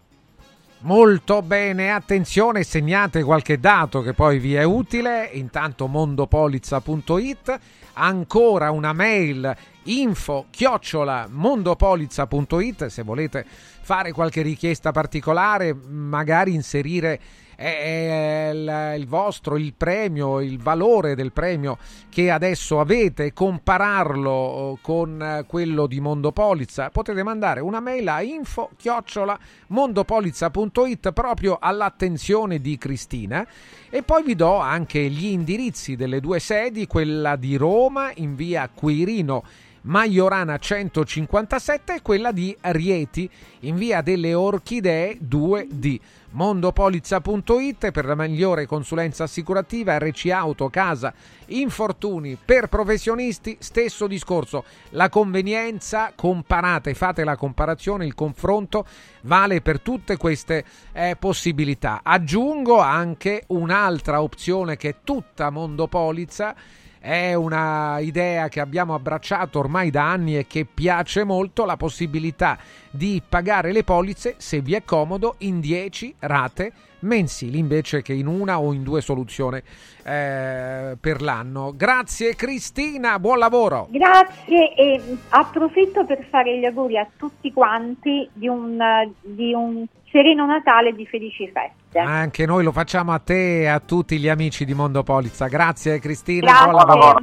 Molto 0.84 1.42
bene, 1.42 1.92
attenzione, 1.92 2.64
segnate 2.64 3.22
qualche 3.22 3.60
dato 3.60 4.02
che 4.02 4.14
poi 4.14 4.38
vi 4.38 4.54
è 4.54 4.64
utile. 4.64 5.28
Intanto 5.32 5.86
mondopolizza.it, 5.86 7.58
ancora 7.94 8.72
una 8.72 8.92
mail 8.92 9.56
info 9.84 10.46
chiocciola 10.50 11.28
mondopolizza.it 11.30 12.86
se 12.86 13.02
volete 13.02 13.44
fare 13.46 14.12
qualche 14.12 14.42
richiesta 14.42 14.90
particolare, 14.90 15.72
magari 15.72 16.54
inserire 16.54 17.20
è 17.62 18.50
il, 18.52 18.94
il 18.98 19.06
vostro, 19.06 19.56
il 19.56 19.72
premio, 19.74 20.40
il 20.40 20.58
valore 20.58 21.14
del 21.14 21.32
premio 21.32 21.78
che 22.08 22.30
adesso 22.30 22.80
avete, 22.80 23.32
compararlo 23.32 24.78
con 24.82 25.44
quello 25.46 25.86
di 25.86 26.00
Mondopolizza, 26.00 26.90
potete 26.90 27.22
mandare 27.22 27.60
una 27.60 27.80
mail 27.80 28.08
a 28.08 28.22
info 28.22 28.70
chiocciola 28.76 29.38
mondopolizza.it 29.68 31.12
proprio 31.12 31.58
all'attenzione 31.60 32.60
di 32.60 32.76
Cristina 32.76 33.46
e 33.88 34.02
poi 34.02 34.22
vi 34.24 34.34
do 34.34 34.56
anche 34.56 35.00
gli 35.08 35.26
indirizzi 35.26 35.94
delle 35.96 36.20
due 36.20 36.40
sedi, 36.40 36.86
quella 36.86 37.36
di 37.36 37.56
Roma 37.56 38.10
in 38.16 38.34
via 38.34 38.68
Quirino 38.72 39.44
Maiorana 39.82 40.58
157 40.58 41.94
e 41.94 42.02
quella 42.02 42.30
di 42.30 42.56
Rieti 42.60 43.28
in 43.60 43.76
via 43.76 44.00
delle 44.00 44.34
Orchidee 44.34 45.18
2D 45.18 45.98
mondopolizza.it 46.32 47.90
per 47.90 48.04
la 48.04 48.14
migliore 48.14 48.66
consulenza 48.66 49.24
assicurativa, 49.24 49.98
RC 49.98 50.30
Auto, 50.30 50.68
casa, 50.68 51.12
infortuni 51.46 52.38
per 52.42 52.68
professionisti, 52.68 53.56
stesso 53.60 54.06
discorso. 54.06 54.64
La 54.90 55.08
convenienza, 55.08 56.12
comparate, 56.14 56.94
fate 56.94 57.24
la 57.24 57.36
comparazione, 57.36 58.06
il 58.06 58.14
confronto 58.14 58.86
vale 59.22 59.60
per 59.60 59.80
tutte 59.80 60.16
queste 60.16 60.64
eh, 60.92 61.16
possibilità. 61.18 62.00
Aggiungo 62.02 62.78
anche 62.78 63.44
un'altra 63.48 64.22
opzione 64.22 64.76
che 64.76 64.88
è 64.88 64.94
tutta 65.04 65.50
Mondopolizza 65.50 66.54
è 67.02 67.34
una 67.34 67.98
idea 67.98 68.46
che 68.48 68.60
abbiamo 68.60 68.94
abbracciato 68.94 69.58
ormai 69.58 69.90
da 69.90 70.08
anni 70.08 70.38
e 70.38 70.46
che 70.46 70.64
piace 70.64 71.24
molto, 71.24 71.64
la 71.64 71.76
possibilità 71.76 72.56
di 72.92 73.20
pagare 73.28 73.72
le 73.72 73.82
polizze, 73.82 74.36
se 74.38 74.60
vi 74.60 74.74
è 74.74 74.84
comodo, 74.84 75.34
in 75.38 75.58
10 75.58 76.14
rate 76.20 76.72
mensili 77.00 77.58
invece 77.58 78.02
che 78.02 78.12
in 78.12 78.28
una 78.28 78.60
o 78.60 78.72
in 78.72 78.84
due 78.84 79.00
soluzioni 79.00 79.60
eh, 80.04 80.96
per 81.00 81.22
l'anno. 81.22 81.72
Grazie 81.74 82.36
Cristina, 82.36 83.18
buon 83.18 83.38
lavoro. 83.38 83.88
Grazie 83.90 84.74
e 84.74 85.18
approfitto 85.30 86.04
per 86.04 86.24
fare 86.30 86.56
gli 86.56 86.64
auguri 86.64 86.98
a 86.98 87.08
tutti 87.16 87.52
quanti 87.52 88.28
di 88.32 88.46
un, 88.46 88.78
di 89.20 89.52
un 89.52 89.84
sereno 90.12 90.46
Natale 90.46 90.90
e 90.90 90.92
di 90.92 91.06
felici 91.06 91.50
feste. 91.50 91.98
Anche 91.98 92.46
noi 92.46 92.62
lo 92.62 92.70
facciamo 92.70 93.12
a 93.12 93.18
te 93.18 93.62
e 93.62 93.66
a 93.66 93.80
tutti 93.80 94.18
gli 94.18 94.28
amici 94.28 94.64
di 94.64 94.74
Mondo 94.74 95.02
Polizza. 95.02 95.48
Grazie 95.48 95.98
Cristina, 95.98 96.52
Grazie. 96.52 96.70
buon 96.70 96.86
lavoro. 96.86 97.18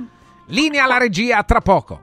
Linea 0.48 0.84
alla 0.84 0.98
regia 0.98 1.42
tra 1.44 1.62
poco. 1.62 2.00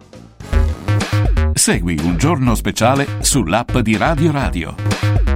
Segui 1.53 1.99
un 2.03 2.17
giorno 2.17 2.55
speciale 2.55 3.07
sull'app 3.21 3.79
di 3.79 3.97
Radio 3.97 4.31
Radio. 4.31 5.36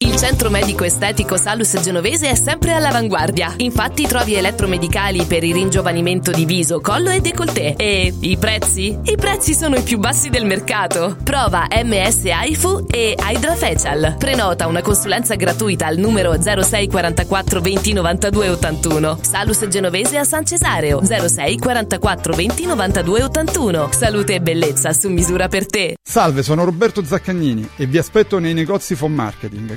Il 0.00 0.14
centro 0.14 0.48
medico 0.48 0.84
estetico 0.84 1.36
Salus 1.36 1.80
Genovese 1.80 2.30
è 2.30 2.36
sempre 2.36 2.72
all'avanguardia. 2.72 3.54
Infatti 3.56 4.06
trovi 4.06 4.34
elettromedicali 4.34 5.24
per 5.24 5.42
il 5.42 5.52
ringiovanimento 5.52 6.30
di 6.30 6.44
viso, 6.44 6.80
collo 6.80 7.10
e 7.10 7.20
décolleté. 7.20 7.74
E 7.76 8.14
i 8.20 8.36
prezzi? 8.36 8.96
I 9.02 9.16
prezzi 9.16 9.54
sono 9.54 9.74
i 9.74 9.82
più 9.82 9.98
bassi 9.98 10.30
del 10.30 10.46
mercato. 10.46 11.16
Prova 11.24 11.66
MS 11.82 12.26
AIFU 12.26 12.86
e 12.88 13.16
Hydra 13.18 13.56
Facial. 13.56 14.14
Prenota 14.16 14.68
una 14.68 14.82
consulenza 14.82 15.34
gratuita 15.34 15.86
al 15.86 15.96
numero 15.96 16.40
06 16.40 16.86
44 16.86 17.60
20 17.60 17.92
92 17.94 18.48
81. 18.50 19.18
Salus 19.22 19.66
Genovese 19.66 20.16
a 20.16 20.22
San 20.22 20.46
Cesareo 20.46 21.02
06 21.04 21.58
44 21.58 22.34
20 22.34 22.66
92 22.66 23.22
81. 23.24 23.88
Salute 23.90 24.34
e 24.34 24.40
bellezza 24.40 24.92
su 24.92 25.08
misura 25.08 25.48
per 25.48 25.66
te. 25.66 25.96
Salve, 26.00 26.44
sono 26.44 26.64
Roberto 26.64 27.04
Zaccagnini 27.04 27.68
e 27.76 27.86
vi 27.86 27.98
aspetto 27.98 28.38
nei 28.38 28.54
negozi 28.54 28.94
Phone 28.94 29.16
Marketing 29.16 29.76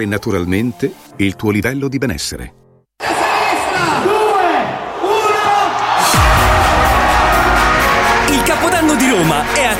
naturalmente 0.05 0.91
il 1.17 1.35
tuo 1.35 1.51
livello 1.51 1.87
di 1.87 1.97
benessere. 1.97 2.60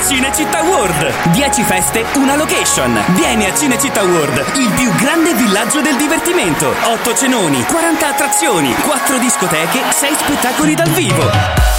Cinecittà 0.07 0.61
World. 0.63 1.31
10 1.31 1.63
feste, 1.63 2.05
una 2.15 2.35
location. 2.35 2.99
Vieni 3.13 3.45
a 3.45 3.53
Cinecittà 3.53 4.03
World, 4.03 4.43
il 4.55 4.69
più 4.71 4.91
grande 4.95 5.33
villaggio 5.33 5.81
del 5.81 5.95
divertimento. 5.95 6.73
8 6.83 7.15
cenoni, 7.15 7.63
40 7.63 8.07
attrazioni, 8.07 8.73
4 8.73 9.17
discoteche, 9.19 9.81
6 9.89 10.15
spettacoli 10.15 10.75
dal 10.75 10.89
vivo. 10.89 11.30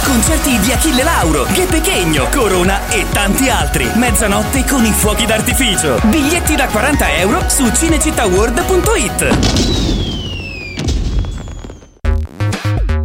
Concerti 0.05 0.57
di 0.59 0.71
Achille 0.71 1.03
Lauro, 1.03 1.45
Che 1.51 1.65
Pechegno, 1.65 2.27
Corona 2.31 2.81
e 2.89 3.05
tanti 3.11 3.49
altri. 3.49 3.89
Mezzanotte 3.95 4.63
con 4.65 4.85
i 4.85 4.91
fuochi 4.91 5.25
d'artificio. 5.25 5.99
Biglietti 6.03 6.55
da 6.55 6.67
40 6.67 7.13
euro 7.15 7.43
su 7.47 7.69
cinecittàworld.it. 7.69 9.82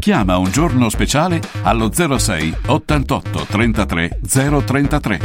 Chiama 0.09 0.39
un 0.39 0.51
giorno 0.51 0.89
speciale 0.89 1.39
allo 1.65 1.91
06 1.93 2.57
88 2.65 3.47
33 3.47 4.21
033. 4.27 5.21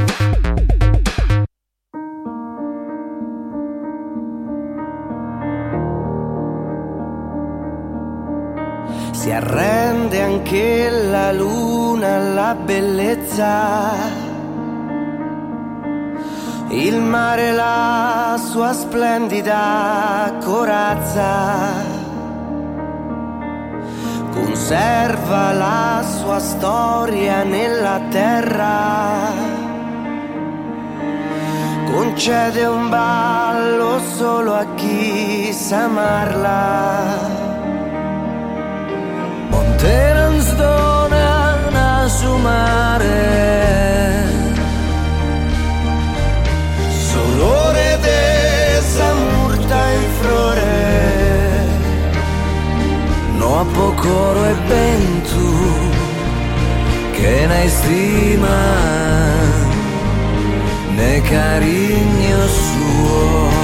Si 9.12 9.32
arrende 9.32 10.22
anche 10.22 10.90
la 10.90 11.32
luna 11.32 12.16
alla 12.16 12.54
bellezza. 12.54 13.94
Il 16.72 17.00
mare 17.00 17.54
la 17.54 18.38
sua 18.38 18.74
splendida 18.74 20.40
corazza. 20.44 22.03
Conserva 24.34 25.52
la 25.52 26.04
sua 26.04 26.40
storia 26.40 27.44
nella 27.44 28.02
terra. 28.10 29.32
Concede 31.92 32.66
un 32.66 32.90
ballo 32.90 34.00
solo 34.18 34.56
a 34.56 34.66
chi 34.76 35.54
sa 35.54 35.84
amarla. 35.84 37.42
Monterans 39.52 40.56
donen 40.56 41.76
a 41.76 42.08
su 42.08 42.36
mare 42.38 44.13
No 53.64 53.70
a 53.70 53.76
pocoro 53.76 54.46
e 54.46 54.56
ben 54.68 55.22
tu 55.22 55.54
Che 57.14 57.48
ne 57.48 57.70
stima 57.70 58.60
Ne 60.96 61.22
cariño 61.22 62.48
suo 62.48 63.63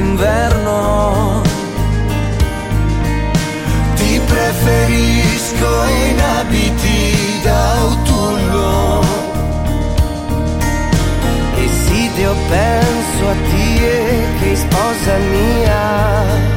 d'inverno. 0.00 1.42
Ti 3.94 4.20
preferisco 4.26 5.68
in 6.08 6.20
abiti 6.20 7.40
d'autunno. 7.42 9.00
Desidio 11.54 12.34
penso 12.48 13.28
a 13.28 13.34
te 13.50 14.26
che 14.40 14.56
sposa 14.56 15.16
mia. 15.16 16.49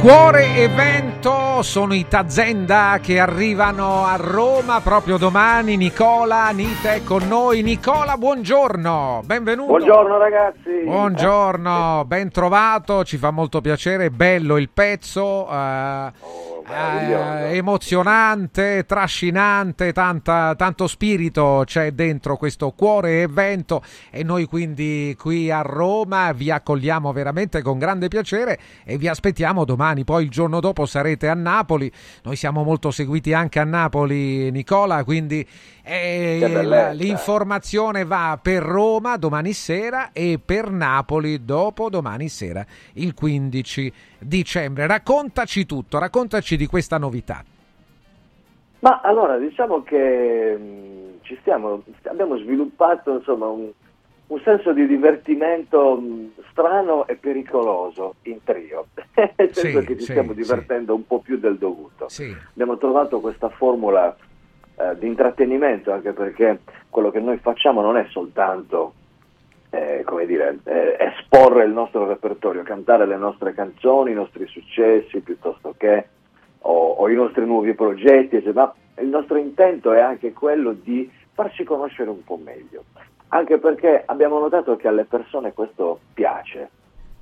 Cuore 0.00 0.54
e 0.54 0.68
vento 0.68 1.60
sono 1.62 1.92
i 1.92 2.06
Tazenda 2.06 3.00
che 3.02 3.18
arrivano 3.18 4.04
a 4.04 4.14
Roma 4.14 4.80
proprio 4.80 5.16
domani. 5.16 5.76
Nicola 5.76 6.44
Anita 6.44 6.92
è 6.92 7.02
con 7.02 7.26
noi. 7.26 7.62
Nicola, 7.62 8.16
buongiorno, 8.16 9.22
benvenuto. 9.24 9.72
Buongiorno 9.72 10.16
ragazzi. 10.16 10.84
Buongiorno, 10.84 12.04
ben 12.06 12.30
trovato, 12.30 13.02
ci 13.02 13.16
fa 13.16 13.32
molto 13.32 13.60
piacere, 13.60 14.10
bello 14.10 14.56
il 14.56 14.70
pezzo, 14.72 15.48
eh, 15.50 16.12
eh, 16.70 17.56
emozionante, 17.56 18.84
trascinante, 18.86 19.92
tanta- 19.92 20.54
tanto 20.54 20.86
spirito 20.86 21.62
c'è 21.64 21.92
dentro 21.92 22.36
questo 22.36 22.70
cuore 22.70 23.22
e 23.22 23.26
vento. 23.26 23.82
E 24.10 24.22
noi 24.22 24.44
quindi 24.44 25.14
qui 25.18 25.50
a 25.50 25.62
Roma 25.62 26.32
vi 26.32 26.50
accogliamo 26.50 27.12
veramente 27.12 27.62
con 27.62 27.78
grande 27.78 28.08
piacere 28.08 28.58
e 28.84 28.98
vi 28.98 29.08
aspettiamo 29.08 29.64
domani, 29.64 30.04
poi 30.04 30.24
il 30.24 30.30
giorno 30.30 30.60
dopo 30.60 30.86
sarete 30.86 31.28
a 31.28 31.34
Napoli, 31.34 31.90
noi 32.22 32.36
siamo 32.36 32.62
molto 32.62 32.90
seguiti 32.90 33.32
anche 33.32 33.58
a 33.58 33.64
Napoli 33.64 34.50
Nicola, 34.50 35.04
quindi 35.04 35.46
bellezza. 35.92 36.90
l'informazione 36.92 38.04
va 38.04 38.38
per 38.40 38.62
Roma 38.62 39.16
domani 39.16 39.52
sera 39.52 40.10
e 40.12 40.38
per 40.44 40.70
Napoli 40.70 41.44
dopo 41.44 41.88
domani 41.88 42.28
sera, 42.28 42.64
il 42.94 43.14
15 43.14 43.92
dicembre. 44.18 44.86
Raccontaci 44.86 45.64
tutto, 45.66 45.98
raccontaci 45.98 46.56
di 46.56 46.66
questa 46.66 46.98
novità. 46.98 47.42
Ma 48.80 49.00
allora 49.02 49.36
diciamo 49.38 49.82
che 49.82 50.56
mh, 50.56 51.18
ci 51.22 51.36
stiamo, 51.40 51.82
abbiamo 52.04 52.36
sviluppato 52.38 53.14
insomma 53.16 53.46
un, 53.48 53.70
un 54.28 54.40
senso 54.44 54.72
di 54.72 54.86
divertimento 54.86 55.96
mh, 55.96 56.30
strano 56.50 57.06
e 57.08 57.16
pericoloso 57.16 58.16
in 58.22 58.38
trio, 58.44 58.86
nel 59.16 59.54
senso 59.54 59.80
Sì, 59.80 59.86
che 59.86 59.94
ci 59.94 60.04
sì, 60.04 60.10
stiamo 60.12 60.32
sì. 60.32 60.40
divertendo 60.42 60.94
un 60.94 61.06
po' 61.06 61.18
più 61.18 61.38
del 61.38 61.56
dovuto. 61.58 62.08
Sì. 62.08 62.32
Abbiamo 62.52 62.76
trovato 62.78 63.18
questa 63.20 63.48
formula 63.48 64.16
eh, 64.78 64.98
di 64.98 65.06
intrattenimento 65.06 65.92
anche 65.92 66.12
perché 66.12 66.60
quello 66.88 67.10
che 67.10 67.20
noi 67.20 67.38
facciamo 67.38 67.80
non 67.80 67.96
è 67.96 68.06
soltanto 68.10 68.94
eh, 69.70 70.02
come 70.04 70.24
dire, 70.24 70.58
eh, 70.64 70.96
esporre 70.98 71.64
il 71.64 71.72
nostro 71.72 72.06
repertorio, 72.06 72.62
cantare 72.62 73.06
le 73.06 73.16
nostre 73.16 73.52
canzoni, 73.52 74.12
i 74.12 74.14
nostri 74.14 74.46
successi 74.46 75.20
piuttosto 75.20 75.74
che 75.76 76.06
o, 76.60 76.90
o 76.92 77.08
i 77.08 77.14
nostri 77.14 77.44
nuovi 77.44 77.74
progetti, 77.74 78.42
ma 78.54 78.72
il 78.98 79.08
nostro 79.08 79.36
intento 79.36 79.92
è 79.92 80.00
anche 80.00 80.32
quello 80.32 80.72
di 80.72 81.10
farci 81.32 81.64
conoscere 81.64 82.10
un 82.10 82.24
po' 82.24 82.40
meglio, 82.42 82.84
anche 83.28 83.58
perché 83.58 84.02
abbiamo 84.06 84.38
notato 84.38 84.76
che 84.76 84.88
alle 84.88 85.04
persone 85.04 85.52
questo 85.52 86.00
piace. 86.14 86.70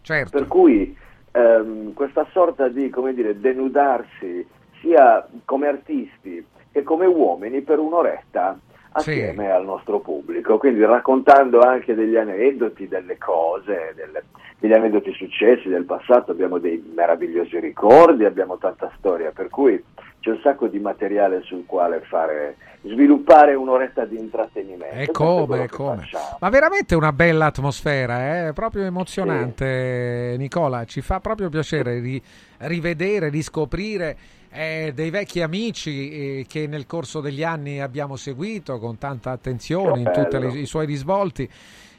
Certo. 0.03 0.31
Per 0.31 0.47
cui 0.47 0.97
ehm, 1.33 1.93
questa 1.95 2.27
sorta 2.31 2.69
di, 2.69 2.89
come 2.91 3.13
dire, 3.13 3.39
denudarsi 3.39 4.47
sia 4.81 5.27
come 5.45 5.67
artisti 5.67 6.45
che 6.77 6.83
come 6.83 7.07
uomini 7.07 7.63
per 7.63 7.79
un'oretta 7.79 8.59
assieme 8.91 9.51
al 9.51 9.65
nostro 9.65 10.01
pubblico, 10.01 10.59
quindi 10.59 10.85
raccontando 10.85 11.61
anche 11.61 11.95
degli 11.95 12.17
aneddoti, 12.17 12.87
delle 12.87 13.17
cose, 13.17 13.95
delle- 13.95 14.25
degli 14.59 14.75
aneddoti 14.75 15.11
successi 15.13 15.69
del 15.69 15.85
passato, 15.85 16.33
abbiamo 16.33 16.59
dei 16.59 16.83
meravigliosi 16.95 17.59
ricordi, 17.61 18.27
abbiamo 18.27 18.59
tanta 18.59 18.91
storia, 18.99 19.31
per 19.31 19.49
cui 19.49 19.83
c'è 20.21 20.31
un 20.31 20.41
sacco 20.43 20.67
di 20.67 20.79
materiale 20.79 21.41
sul 21.43 21.65
quale 21.65 22.01
fare, 22.01 22.57
sviluppare 22.83 23.55
un'oretta 23.55 24.05
di 24.05 24.19
intrattenimento. 24.19 24.97
E 24.97 25.07
come, 25.13 25.65
e 25.65 25.69
come. 25.69 25.97
facciamo. 26.03 26.37
Ma 26.41 26.49
veramente 26.51 26.95
una 26.95 27.13
bella 27.13 27.47
atmosfera, 27.47 28.49
eh? 28.49 28.53
proprio 28.53 28.85
emozionante, 28.85 30.35
Nicola. 30.37 30.85
Ci 30.85 31.01
fa 31.01 31.21
proprio 31.21 31.49
piacere 31.49 32.01
ri- 32.01 32.23
rivedere, 32.59 33.31
riscoprire 33.31 34.17
eh, 34.57 34.93
dei 34.95 35.11
vecchi 35.11 35.43
amici 35.43 36.11
eh, 36.39 36.47
che 36.49 36.67
nel 36.67 36.87
corso 36.87 37.21
degli 37.21 37.45
anni 37.45 37.81
abbiamo 37.81 38.17
seguito 38.17 38.79
con 38.79 38.97
tanta 38.97 39.31
attenzione 39.31 40.01
in 40.01 40.11
tutti 40.13 40.59
i 40.59 40.67
suoi 40.67 40.87
risvolti 40.87 41.49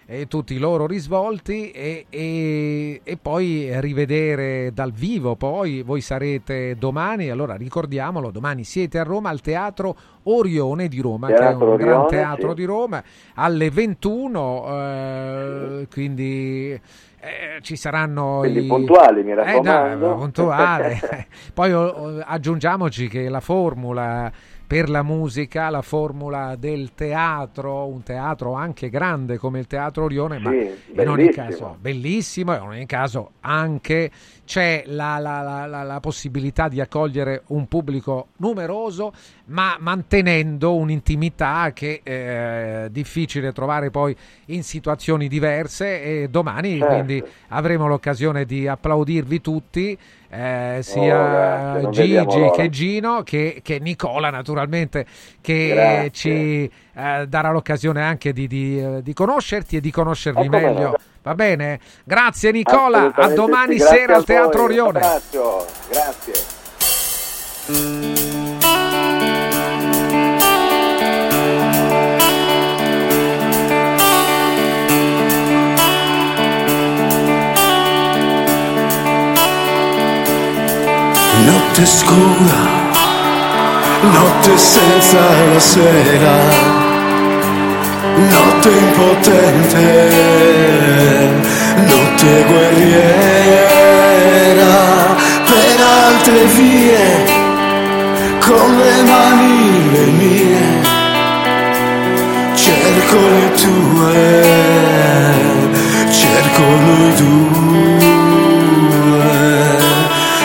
e 0.09 0.27
tutti 0.27 0.53
i 0.53 0.57
loro 0.57 0.87
risvolti 0.87 1.69
e, 1.71 2.05
e- 2.09 3.01
e 3.03 3.17
poi 3.21 3.69
rivedere 3.81 4.71
dal 4.73 4.93
vivo 4.93 5.35
poi 5.35 5.81
voi 5.81 5.99
sarete 5.99 6.77
domani 6.77 7.29
allora 7.29 7.55
ricordiamolo 7.55 8.31
domani 8.31 8.63
siete 8.63 8.99
a 8.99 9.03
Roma 9.03 9.29
al 9.29 9.41
Teatro 9.41 9.95
Orione 10.23 10.87
di 10.87 11.01
Roma 11.01 11.27
che 11.27 11.33
è 11.33 11.37
Teatro 11.37 11.71
un 11.71 11.75
gran 11.75 11.93
Orione, 11.99 12.07
teatro 12.09 12.49
sì. 12.49 12.55
di 12.55 12.63
Roma 12.63 13.03
alle 13.35 13.69
21 13.69 14.65
eh, 14.69 15.87
quindi 15.91 16.79
eh, 17.19 17.61
ci 17.61 17.75
saranno 17.75 18.37
Quindi 18.39 18.63
i... 18.63 18.67
puntuali, 18.67 19.23
mi 19.23 19.31
Eh, 19.31 19.35
raccomando. 19.35 20.15
puntuale. 20.15 20.99
Poi 21.53 21.73
oh, 21.73 21.85
oh, 21.87 22.19
aggiungiamoci 22.23 23.07
che 23.07 23.27
la 23.27 23.39
formula 23.39 24.31
per 24.67 24.89
la 24.89 25.01
musica, 25.01 25.69
la 25.69 25.81
formula 25.81 26.57
del 26.57 26.91
teatro, 26.93 27.87
un 27.87 28.03
teatro 28.03 28.53
anche 28.53 28.89
grande 28.89 29.37
come 29.37 29.59
il 29.59 29.67
Teatro 29.67 30.03
Orione, 30.03 30.39
ma 30.39 30.51
Sì, 30.51 30.69
in 30.91 31.07
ogni 31.07 31.29
caso 31.29 31.77
bellissimo 31.79 32.53
e 32.53 32.57
in 32.57 32.61
ogni 32.63 32.85
caso 32.85 33.31
anche 33.39 34.11
c'è 34.47 34.83
la, 34.87 35.17
la- 35.17 35.41
la- 35.41 35.65
la- 35.65 35.83
la 35.83 35.99
possibilità 35.99 36.69
di 36.69 36.79
accogliere 36.79 37.43
un 37.47 37.67
pubblico 37.67 38.27
numeroso, 38.37 39.11
ma 39.47 39.75
mantenendo 39.79 40.73
un'intimità 40.75 41.71
che 41.73 41.99
eh, 42.01 42.85
è 42.85 42.87
difficile 42.89 43.51
trovare 43.51 43.91
poi 43.91 44.15
in 44.45 44.63
situazioni 44.63 45.27
diverse 45.27 46.01
e 46.01 46.29
domani 46.29 46.77
Certo. 46.77 46.93
quindi 46.93 47.23
avremo 47.49 47.87
l'occasione 47.87 48.45
di 48.45 48.67
applaudirvi 48.67 49.41
tutti, 49.41 49.97
eh, 50.29 50.77
Oh, 50.77 50.81
sia 50.81 51.79
vediamo 51.83 52.31
Gigi 52.31 52.49
che 52.55 52.69
Gino 52.69 53.23
che, 53.23 53.59
che 53.61 53.79
Nicola 53.79 54.29
naturalmente 54.29 55.05
che 55.41 55.67
Grazie. 55.73 56.09
ci 56.11 56.71
eh, 56.95 57.25
darà 57.27 57.51
l'occasione 57.51 58.01
anche 58.01 58.31
di, 58.33 58.47
di, 58.47 58.79
eh, 58.79 59.01
di 59.03 59.13
conoscerti 59.13 59.75
e 59.77 59.81
di 59.81 59.91
conoscervi 59.91 60.45
Eh, 60.45 60.49
come 60.49 60.71
no. 60.71 60.95
Va 61.27 61.35
bene? 61.35 61.81
Grazie 62.05 62.51
Nicola, 62.51 63.11
a 63.13 63.27
domani 63.27 63.77
sì, 63.77 63.85
sera 63.85 64.15
al 64.15 64.23
Teatro 64.23 64.61
voi, 64.61 64.79
Orione. 64.79 64.99
grazie. 65.89 66.33
Notte 81.43 81.85
scura, 81.85 82.59
notte 83.99 84.57
senza 84.57 85.19
la 85.51 85.59
sera, 85.59 86.76
notte 88.17 88.69
impotente, 88.69 89.83
notte 91.75 92.45
guerriera 92.47 93.15
per 95.45 95.79
altre 96.05 96.45
vie, 96.45 97.25
con 98.39 98.77
le 98.77 99.03
mani 99.03 99.91
le 99.91 100.05
mie, 100.19 100.81
cerco 102.55 103.17
le 103.35 103.51
tue, 103.61 104.19
cerco 106.09 106.63
noi 106.85 107.13
due, 107.21 108.47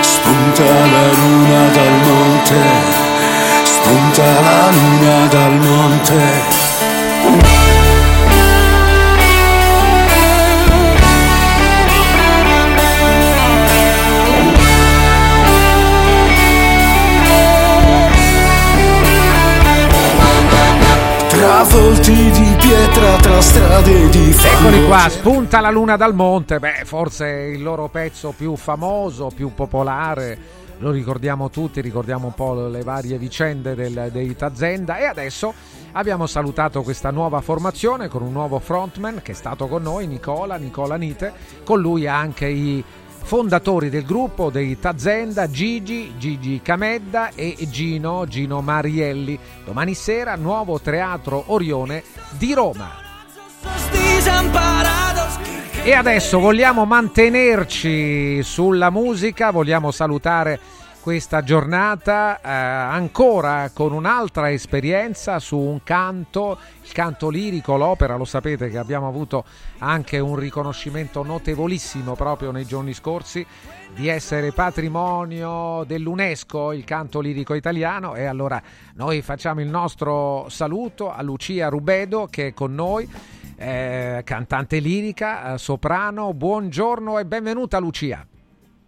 spunta 0.01 0.65
la 0.65 1.07
luna 1.21 1.61
dal 1.73 1.95
monte, 2.07 2.61
spunta 3.65 4.25
la 4.25 4.71
luna 4.71 5.27
dal 5.31 5.53
monte. 5.53 6.62
Volti 21.65 22.13
di 22.13 22.57
pietra, 22.61 23.17
tra 23.17 23.41
strade 23.41 24.09
di 24.11 24.33
fango. 24.33 24.69
Eccoli 24.69 24.87
qua, 24.87 25.09
spunta 25.09 25.61
la 25.61 25.71
luna 25.71 25.97
dal 25.97 26.15
monte, 26.15 26.59
beh 26.59 26.83
forse 26.85 27.27
il 27.55 27.63
loro 27.63 27.89
pezzo 27.89 28.35
più 28.37 28.57
famoso, 28.57 29.31
più 29.35 29.55
popolare, 29.55 30.39
lo 30.79 30.91
ricordiamo 30.91 31.49
tutti, 31.49 31.81
ricordiamo 31.81 32.27
un 32.27 32.35
po' 32.35 32.67
le 32.67 32.83
varie 32.83 33.17
vicende 33.17 33.75
del, 33.75 34.11
dei 34.13 34.35
Tazenda. 34.35 34.99
E 34.99 35.05
adesso 35.05 35.55
abbiamo 35.93 36.27
salutato 36.27 36.83
questa 36.83 37.11
nuova 37.11 37.41
formazione 37.41 38.09
con 38.09 38.23
un 38.23 38.33
nuovo 38.33 38.59
frontman 38.59 39.21
che 39.23 39.33
è 39.33 39.35
stato 39.35 39.69
con 39.69 39.83
noi, 39.83 40.07
Nicola, 40.07 40.57
Nicola 40.57 40.97
Nite, 40.97 41.33
con 41.65 41.81
lui 41.81 42.07
anche 42.07 42.47
i 42.49 42.85
fondatori 43.23 43.89
del 43.89 44.05
gruppo 44.05 44.51
dei 44.51 44.79
Tazenda, 44.79 45.49
Gigi, 45.49 46.15
Gigi 46.19 46.61
Camedda 46.63 47.31
e 47.35 47.57
Gino, 47.71 48.27
Gino 48.27 48.61
Marielli. 48.61 49.39
Domani 49.65 49.95
sera 49.95 50.35
nuovo 50.37 50.81
Teatro 50.81 51.45
Orione 51.47 52.03
di 52.31 52.53
Roma. 52.55 52.91
E 55.85 55.95
adesso 55.95 56.39
vogliamo 56.39 56.85
mantenerci 56.85 58.43
sulla 58.43 58.91
musica, 58.91 59.51
vogliamo 59.51 59.91
salutare 59.91 60.61
questa 61.03 61.43
giornata 61.43 62.41
eh, 62.41 62.49
ancora 62.49 63.73
con 63.75 63.93
un'altra 63.93 64.53
esperienza 64.53 65.41
su 65.41 65.59
un 65.59 65.83
canto, 65.83 66.57
il 66.81 66.93
canto 66.93 67.29
lirico, 67.29 67.77
l'opera, 67.77 68.15
lo 68.15 68.25
sapete 68.25 68.69
che 68.71 68.79
abbiamo 68.79 69.09
avuto 69.09 69.45
anche 69.79 70.21
un 70.21 70.37
riconoscimento 70.37 71.25
notevolissimo 71.25 72.15
proprio 72.15 72.53
nei 72.53 72.65
giorni 72.65 72.95
scorsi 72.95 73.45
di 73.93 74.07
essere 74.07 74.53
patrimonio 74.53 75.83
dell'UNESCO, 75.85 76.73
il 76.73 76.85
canto 76.85 77.19
lirico 77.19 77.55
italiano 77.55 78.15
e 78.15 78.25
allora 78.27 78.63
noi 78.95 79.23
facciamo 79.23 79.61
il 79.61 79.69
nostro 79.69 80.47
saluto 80.51 81.13
a 81.13 81.21
Lucia 81.23 81.69
Rubedo 81.69 82.29
che 82.31 82.49
è 82.49 82.55
con 82.55 82.75
noi. 82.75 83.09
eh, 83.57 84.23
cantante 84.25 84.79
lirica, 84.79 85.55
eh, 85.55 85.59
soprano, 85.59 86.33
buongiorno 86.33 87.19
e 87.19 87.27
benvenuta 87.27 87.79
Lucia. 87.79 88.25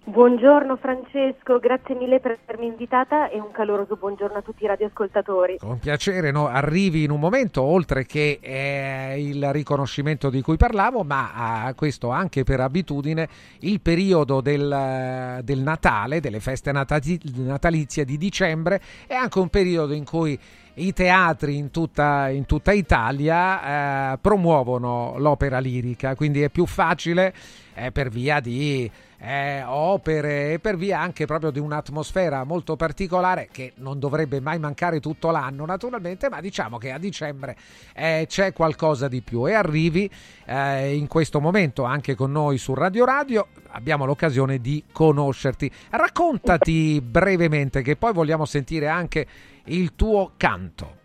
Buongiorno 0.07 0.77
Francesco, 0.77 1.59
grazie 1.59 1.95
mille 1.95 2.21
per 2.21 2.39
avermi 2.45 2.67
invitata 2.67 3.31
e 3.31 3.41
un 3.41 3.51
caloroso 3.53 3.97
buongiorno 3.97 4.37
a 4.37 4.43
tutti 4.43 4.65
i 4.65 4.67
radioascoltatori. 4.67 5.57
Con 5.59 5.79
piacere, 5.79 6.31
no? 6.31 6.47
arrivi 6.47 7.05
in 7.05 7.11
un 7.11 7.19
momento, 7.19 7.63
oltre 7.63 8.05
che 8.05 8.39
eh, 8.43 9.15
il 9.19 9.51
riconoscimento 9.51 10.29
di 10.29 10.43
cui 10.43 10.59
parlavo, 10.59 11.05
ma 11.05 11.71
eh, 11.71 11.75
questo 11.75 12.11
anche 12.11 12.45
per 12.45 12.61
abitudine, 12.61 13.27
il 13.61 13.81
periodo 13.81 14.43
del, 14.43 15.41
del 15.43 15.61
Natale, 15.61 16.21
delle 16.21 16.41
feste 16.41 16.71
natali- 16.71 17.21
natalizie 17.37 18.05
di 18.05 18.19
dicembre, 18.19 18.83
è 19.07 19.15
anche 19.15 19.39
un 19.39 19.49
periodo 19.49 19.95
in 19.95 20.05
cui 20.05 20.39
i 20.75 20.93
teatri 20.93 21.57
in 21.57 21.71
tutta, 21.71 22.29
in 22.29 22.45
tutta 22.45 22.73
Italia 22.73 24.13
eh, 24.13 24.19
promuovono 24.19 25.15
l'opera 25.17 25.61
lirica, 25.61 26.15
quindi 26.15 26.43
è 26.43 26.51
più 26.51 26.67
facile 26.67 27.33
eh, 27.73 27.91
per 27.91 28.11
via 28.11 28.41
di 28.41 28.91
eh, 29.25 29.63
opere 29.67 30.53
e 30.53 30.59
per 30.59 30.77
via 30.77 31.01
anche 31.01 31.25
proprio 31.25 31.51
di 31.51 31.59
un'atmosfera 31.59 32.45
molto 32.45 32.77
particolare 32.77 33.49
che 33.51 33.73
non 33.77 33.99
dovrebbe 33.99 34.41
mai 34.41 34.59
mancare 34.59 35.01
tutto 35.01 35.31
l'anno 35.31 35.65
naturalmente, 35.65 36.29
ma 36.29 36.41
diciamo 36.41 36.77
che 36.77 36.93
a 36.93 36.99
dicembre 36.99 37.57
eh, 37.95 38.27
c'è 38.29 38.53
qualcosa 38.53 39.09
di 39.09 39.23
più 39.23 39.49
e 39.49 39.55
arrivi 39.55 40.11
eh, 40.45 40.95
in 40.95 41.09
questo 41.09 41.41
momento 41.41 41.85
anche 41.85 42.15
con 42.15 42.33
noi 42.33 42.59
su 42.59 42.75
Radio 42.75 43.07
Radio, 43.07 43.47
abbiamo 43.69 44.05
l'occasione 44.05 44.59
di 44.59 44.85
conoscerti. 44.93 45.71
Raccontati 45.91 47.01
brevemente 47.03 47.81
che 47.81 47.97
poi 47.97 48.13
vogliamo 48.13 48.45
sentire 48.45 48.89
anche 48.89 49.27
il 49.65 49.95
tuo 49.95 50.33
canto. 50.37 51.03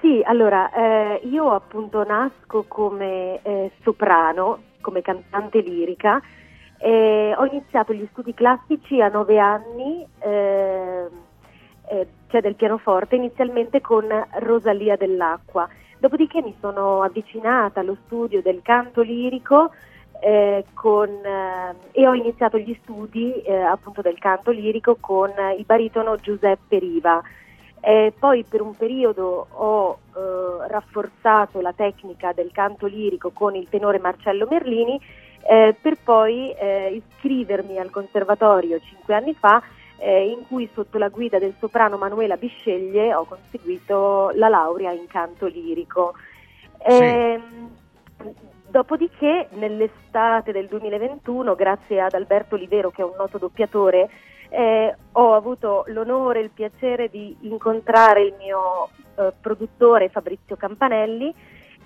Sì, 0.00 0.22
allora, 0.24 0.70
eh, 0.70 1.22
io 1.24 1.50
appunto 1.50 2.04
nasco 2.04 2.64
come 2.68 3.40
eh, 3.42 3.72
soprano, 3.82 4.62
come 4.80 5.02
cantante 5.02 5.60
lirica, 5.60 6.22
e 6.78 7.34
ho 7.36 7.44
iniziato 7.44 7.92
gli 7.92 8.06
studi 8.12 8.32
classici 8.34 9.00
a 9.00 9.08
nove 9.08 9.38
anni, 9.38 10.06
eh, 10.20 11.06
eh, 11.90 12.06
cioè 12.28 12.40
del 12.40 12.54
pianoforte, 12.54 13.16
inizialmente 13.16 13.80
con 13.80 14.06
Rosalia 14.40 14.96
dell'Acqua. 14.96 15.68
Dopodiché 15.98 16.40
mi 16.40 16.54
sono 16.60 17.02
avvicinata 17.02 17.80
allo 17.80 17.96
studio 18.04 18.40
del 18.40 18.60
canto 18.62 19.02
lirico 19.02 19.72
eh, 20.20 20.64
con, 20.74 21.08
eh, 21.08 21.74
e 21.90 22.06
ho 22.06 22.14
iniziato 22.14 22.58
gli 22.58 22.76
studi 22.82 23.40
eh, 23.42 23.54
appunto 23.54 24.00
del 24.00 24.18
canto 24.18 24.52
lirico 24.52 24.96
con 25.00 25.32
il 25.56 25.64
baritono 25.64 26.16
Giuseppe 26.16 26.78
Riva. 26.78 27.20
Eh, 27.80 28.12
poi 28.18 28.44
per 28.44 28.60
un 28.60 28.76
periodo 28.76 29.46
ho 29.50 29.98
eh, 30.14 30.68
rafforzato 30.68 31.60
la 31.60 31.72
tecnica 31.72 32.32
del 32.32 32.50
canto 32.52 32.86
lirico 32.86 33.30
con 33.30 33.54
il 33.54 33.68
tenore 33.68 34.00
Marcello 34.00 34.46
Merlini 34.50 35.00
eh, 35.42 35.74
per 35.80 35.96
poi 36.02 36.52
eh, 36.52 37.02
iscrivermi 37.02 37.78
al 37.78 37.90
conservatorio 37.90 38.80
cinque 38.80 39.14
anni 39.14 39.34
fa 39.34 39.62
eh, 39.98 40.28
in 40.28 40.46
cui 40.46 40.68
sotto 40.74 40.98
la 40.98 41.08
guida 41.08 41.38
del 41.38 41.54
soprano 41.58 41.96
Manuela 41.96 42.36
Bisceglie 42.36 43.14
ho 43.14 43.24
conseguito 43.24 44.30
la 44.34 44.48
laurea 44.48 44.92
in 44.92 45.06
canto 45.06 45.46
lirico. 45.46 46.14
Ehm, 46.78 47.76
Dopodiché 48.70 49.48
nell'estate 49.52 50.52
del 50.52 50.66
2021, 50.66 51.54
grazie 51.54 52.02
ad 52.02 52.12
Alberto 52.12 52.54
Olivero 52.54 52.90
che 52.90 53.00
è 53.00 53.04
un 53.04 53.14
noto 53.16 53.38
doppiatore, 53.38 54.10
eh, 54.50 54.94
ho 55.12 55.34
avuto 55.34 55.84
l'onore 55.86 56.40
e 56.40 56.42
il 56.42 56.50
piacere 56.50 57.08
di 57.08 57.34
incontrare 57.42 58.24
il 58.24 58.34
mio 58.38 58.90
eh, 59.16 59.32
produttore 59.40 60.10
Fabrizio 60.10 60.56
Campanelli 60.56 61.34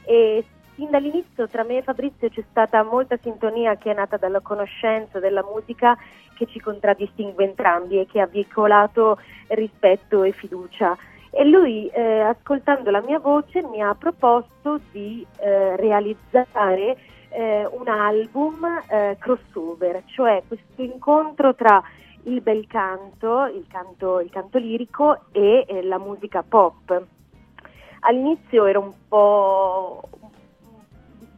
e 0.04 0.44
sin 0.74 0.90
dall'inizio 0.90 1.48
tra 1.48 1.64
me 1.64 1.78
e 1.78 1.82
Fabrizio 1.82 2.28
c'è 2.28 2.42
stata 2.50 2.82
molta 2.82 3.18
sintonia 3.22 3.76
che 3.76 3.90
è 3.90 3.94
nata 3.94 4.16
dalla 4.16 4.40
conoscenza 4.40 5.18
della 5.18 5.42
musica 5.42 5.96
che 6.34 6.46
ci 6.46 6.60
contraddistingue 6.60 7.44
entrambi 7.44 7.98
e 7.98 8.06
che 8.06 8.20
ha 8.20 8.26
veicolato 8.26 9.18
rispetto 9.48 10.22
e 10.22 10.32
fiducia. 10.32 10.96
E 11.30 11.44
lui, 11.44 11.88
eh, 11.88 12.20
ascoltando 12.20 12.90
la 12.90 13.00
mia 13.00 13.18
voce, 13.18 13.62
mi 13.62 13.80
ha 13.80 13.94
proposto 13.94 14.80
di 14.90 15.26
eh, 15.38 15.76
realizzare 15.76 16.96
eh, 17.30 17.66
un 17.70 17.88
album 17.88 18.64
eh, 18.88 19.16
crossover, 19.18 20.02
cioè 20.06 20.42
questo 20.46 20.82
incontro 20.82 21.54
tra 21.54 21.82
il 22.24 22.40
bel 22.40 22.66
canto, 22.66 23.46
il 23.46 23.64
canto, 23.68 24.20
il 24.20 24.30
canto 24.30 24.58
lirico 24.58 25.24
e 25.32 25.64
eh, 25.66 25.82
la 25.82 25.98
musica 25.98 26.42
pop. 26.46 27.02
All'inizio 28.00 28.66
ero 28.66 28.80
un 28.80 28.92
po', 29.08 30.08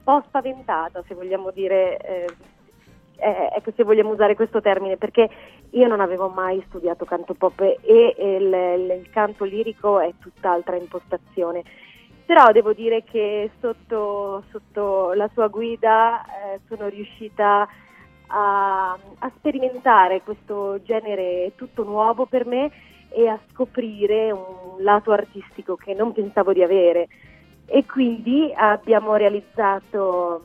po' 0.05 0.23
spaventata, 0.29 1.03
se 1.09 1.15
vogliamo 1.15 1.51
dire, 1.51 1.97
eh, 1.97 2.27
eh, 3.17 3.51
ecco 3.57 3.73
se 3.75 3.83
vogliamo 3.83 4.11
usare 4.11 4.37
questo 4.37 4.61
termine, 4.61 4.97
perché 4.97 5.29
io 5.71 5.89
non 5.89 6.01
avevo 6.01 6.29
mai 6.29 6.63
studiato 6.69 7.05
canto 7.05 7.35
pop 7.35 7.61
e, 7.61 7.79
e 7.83 8.37
il, 8.37 9.01
il- 9.03 9.11
canto 9.11 9.45
lirico 9.45 9.99
è 9.99 10.13
tutt'altra 10.21 10.77
impostazione. 10.77 11.63
Però 12.27 12.53
devo 12.53 12.73
dire 12.73 13.03
che 13.05 13.51
sotto, 13.61 14.45
sotto 14.51 15.13
la 15.13 15.29
sua 15.33 15.49
guida 15.49 16.23
eh, 16.25 16.61
sono 16.69 16.89
riuscita 16.89 17.69
a, 18.29 18.93
a 18.93 19.33
sperimentare 19.37 20.23
questo 20.23 20.81
genere 20.83 21.53
tutto 21.57 21.85
nuovo 21.85 22.25
per 22.25 22.47
me 22.47 22.71
e 23.11 23.29
a 23.29 23.39
scoprire 23.51 24.33
un 24.33 24.77
lato 24.83 25.13
artistico 25.13 25.77
che 25.77 25.95
non 25.95 26.13
pensavo 26.13 26.53
di 26.53 26.63
avere. 26.63 27.09
E 27.67 27.85
quindi 27.87 28.53
abbiamo 28.55 29.17
realizzato 29.17 30.45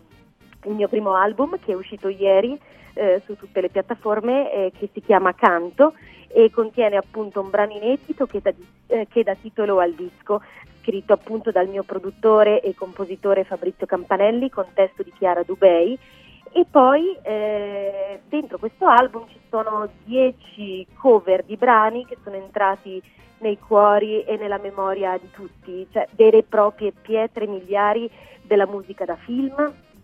il 0.65 0.73
mio 0.73 0.88
primo 0.88 1.15
album 1.15 1.57
che 1.59 1.72
è 1.72 1.75
uscito 1.75 2.07
ieri 2.07 2.59
eh, 2.93 3.22
su 3.25 3.35
tutte 3.35 3.61
le 3.61 3.69
piattaforme 3.69 4.51
eh, 4.51 4.72
che 4.77 4.89
si 4.93 5.01
chiama 5.01 5.33
Canto 5.33 5.93
e 6.27 6.51
contiene 6.51 6.98
appunto 6.98 7.41
un 7.41 7.49
brano 7.49 7.73
inedito 7.73 8.25
che 8.25 8.39
dà, 8.41 8.53
eh, 8.88 9.07
che 9.09 9.23
dà 9.23 9.35
titolo 9.35 9.80
al 9.80 9.93
disco. 9.93 10.41
scritto 10.81 11.14
appunto 11.14 11.51
dal 11.51 11.67
mio 11.67 11.83
produttore 11.83 12.61
e 12.61 12.73
compositore 12.73 13.43
Fabrizio 13.43 13.85
Campanelli 13.85 14.49
con 14.49 14.65
testo 14.73 15.03
di 15.03 15.11
Chiara 15.17 15.43
Dubei 15.43 15.98
e 16.51 16.65
poi 16.69 17.17
eh, 17.21 18.21
dentro 18.27 18.57
questo 18.57 18.85
album 18.85 19.27
ci 19.29 19.39
sono 19.49 19.87
dieci 20.03 20.85
cover 20.95 21.43
di 21.43 21.55
brani 21.57 22.05
che 22.05 22.17
sono 22.23 22.35
entrati 22.35 23.01
nei 23.39 23.57
cuori 23.57 24.23
e 24.23 24.37
nella 24.37 24.57
memoria 24.57 25.17
di 25.17 25.29
tutti, 25.31 25.87
cioè 25.91 26.07
vere 26.11 26.39
e 26.39 26.43
proprie 26.43 26.91
pietre 26.91 27.47
miliari 27.47 28.09
della 28.41 28.65
musica 28.65 29.05
da 29.05 29.15
film, 29.15 29.55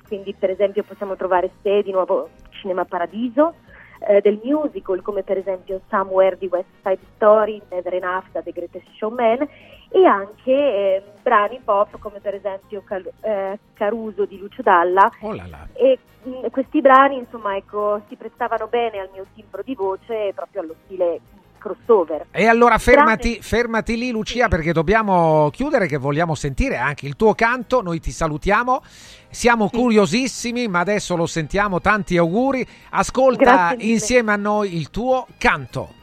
quindi 0.07 0.33
per 0.33 0.49
esempio 0.51 0.83
possiamo 0.83 1.15
trovare 1.15 1.51
Se 1.61 1.81
di 1.81 1.91
nuovo 1.91 2.29
Cinema 2.51 2.85
Paradiso, 2.85 3.55
eh, 3.99 4.21
del 4.21 4.39
musical 4.43 5.01
come 5.01 5.23
per 5.23 5.37
esempio 5.37 5.81
Somewhere 5.89 6.37
di 6.37 6.47
West 6.47 6.69
Side 6.83 6.99
Story, 7.15 7.61
Never 7.69 7.93
Enough 7.93 8.25
da 8.31 8.41
The 8.41 8.51
Greatest 8.51 8.87
Showman 8.97 9.47
e 9.89 10.05
anche 10.05 10.51
eh, 10.51 11.03
brani 11.21 11.59
pop 11.63 11.97
come 11.99 12.19
per 12.19 12.35
esempio 12.35 12.81
Cal- 12.83 13.11
eh, 13.21 13.59
Caruso 13.73 14.25
di 14.25 14.37
Lucio 14.37 14.61
Dalla 14.61 15.09
oh 15.21 15.33
là 15.33 15.47
là. 15.47 15.67
e 15.73 15.97
mh, 16.23 16.49
questi 16.49 16.81
brani 16.81 17.17
insomma 17.17 17.55
ecco 17.55 18.01
si 18.07 18.15
prestavano 18.15 18.67
bene 18.67 18.99
al 18.99 19.09
mio 19.13 19.25
timbro 19.33 19.61
di 19.63 19.75
voce 19.75 20.27
e 20.27 20.33
proprio 20.33 20.61
allo 20.61 20.75
stile 20.85 21.19
crossover. 21.65 22.27
E 22.29 22.45
allora 22.45 22.77
fermati, 22.77 23.39
fermati, 23.41 23.97
lì 23.97 24.11
Lucia 24.11 24.47
perché 24.47 24.71
dobbiamo 24.71 25.49
chiudere 25.51 25.87
che 25.87 25.97
vogliamo 25.97 26.35
sentire 26.35 26.77
anche 26.77 27.07
il 27.07 27.15
tuo 27.15 27.33
canto, 27.33 27.81
noi 27.81 27.99
ti 27.99 28.11
salutiamo, 28.11 28.83
siamo 29.29 29.67
sì. 29.71 29.77
curiosissimi 29.77 30.67
ma 30.67 30.79
adesso 30.79 31.15
lo 31.15 31.25
sentiamo, 31.25 31.81
tanti 31.81 32.17
auguri, 32.17 32.67
ascolta 32.91 33.73
insieme 33.79 34.31
a 34.31 34.35
noi 34.35 34.75
il 34.75 34.91
tuo 34.91 35.25
canto. 35.39 35.93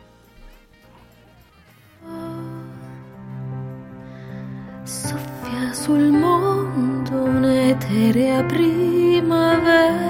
Soffia 4.83 5.73
sul 5.73 6.11
mondo 6.11 7.23
un'eterea 7.23 8.43
primavera 8.43 10.03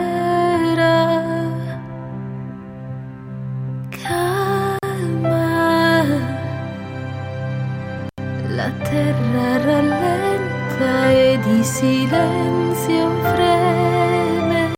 La 8.62 8.70
terra 8.84 9.58
rallenta 9.64 11.10
e 11.10 11.36
di 11.42 11.64
silenzio 11.64 13.10
freme. 13.34 14.72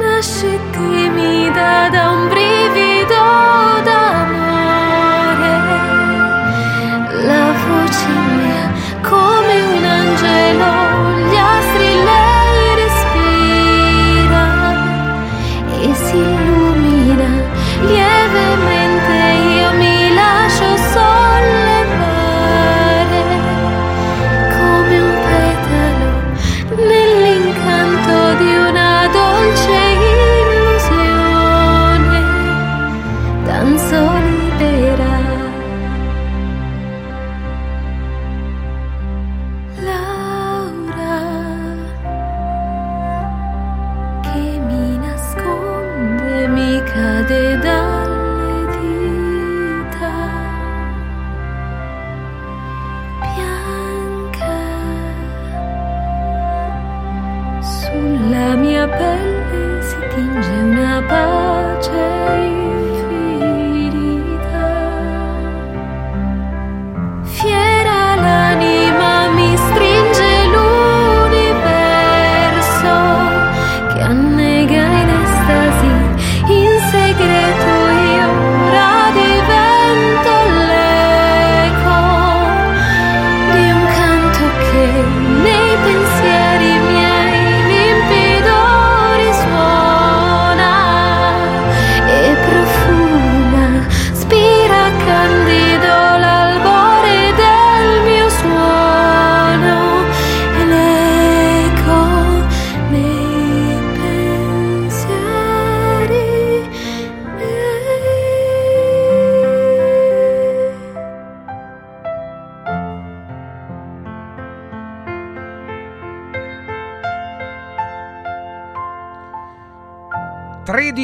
Nasce 0.00 0.58
timida 0.72 1.88
da 1.90 2.10
un 2.10 2.26
brivido 2.26 2.41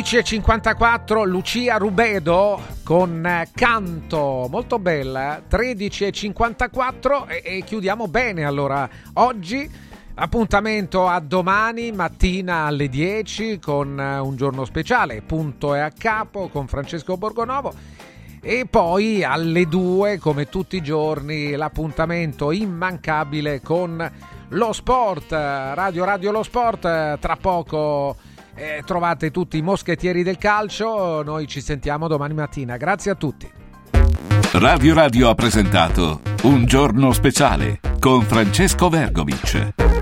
13.54 0.09 1.27
Lucia 1.27 1.77
Rubedo 1.77 2.59
con 2.83 3.27
eh, 3.27 3.47
canto, 3.53 4.47
molto 4.49 4.79
bella, 4.79 5.37
eh? 5.37 5.43
13.54 5.55 7.29
e, 7.29 7.43
e 7.45 7.63
chiudiamo 7.63 8.09
bene 8.09 8.45
allora 8.45 8.89
oggi. 9.15 9.71
Appuntamento 10.15 11.07
a 11.07 11.21
domani 11.21 11.93
mattina 11.93 12.65
alle 12.65 12.89
10 12.89 13.59
con 13.59 14.01
eh, 14.01 14.19
un 14.19 14.35
giorno 14.35 14.65
speciale, 14.65 15.21
punto 15.21 15.75
e 15.75 15.81
a 15.81 15.91
capo 15.91 16.49
con 16.49 16.69
Francesco 16.69 17.19
Borgonovo. 17.19 17.75
E 18.41 18.65
poi 18.65 19.23
alle 19.23 19.67
2 19.67 20.17
come 20.17 20.49
tutti 20.49 20.77
i 20.77 20.83
giorni 20.83 21.51
l'appuntamento 21.51 22.51
immancabile 22.51 23.61
con 23.61 24.11
lo 24.49 24.73
sport, 24.73 25.33
Radio 25.33 26.05
Radio 26.07 26.31
Lo 26.31 26.43
Sport, 26.43 27.19
tra 27.19 27.37
poco 27.39 28.17
eh, 28.59 28.83
trovate 28.85 29.31
tutti 29.31 29.57
i 29.57 29.63
moschettieri 29.63 30.23
del 30.23 30.37
calcio. 30.37 31.23
Noi 31.23 31.47
ci 31.47 31.61
sentiamo 31.61 32.09
domani 32.09 32.35
mattina. 32.35 32.77
Grazie 32.77 33.13
a 33.13 33.15
tutti. 33.15 33.51
Radio 34.53 34.95
Radio 34.95 35.29
ha 35.29 35.35
presentato 35.35 36.21
Un 36.43 36.65
giorno 36.65 37.13
speciale 37.13 37.81
con 38.01 38.23
Francesco 38.23 38.89
Vergovic. 38.89 39.98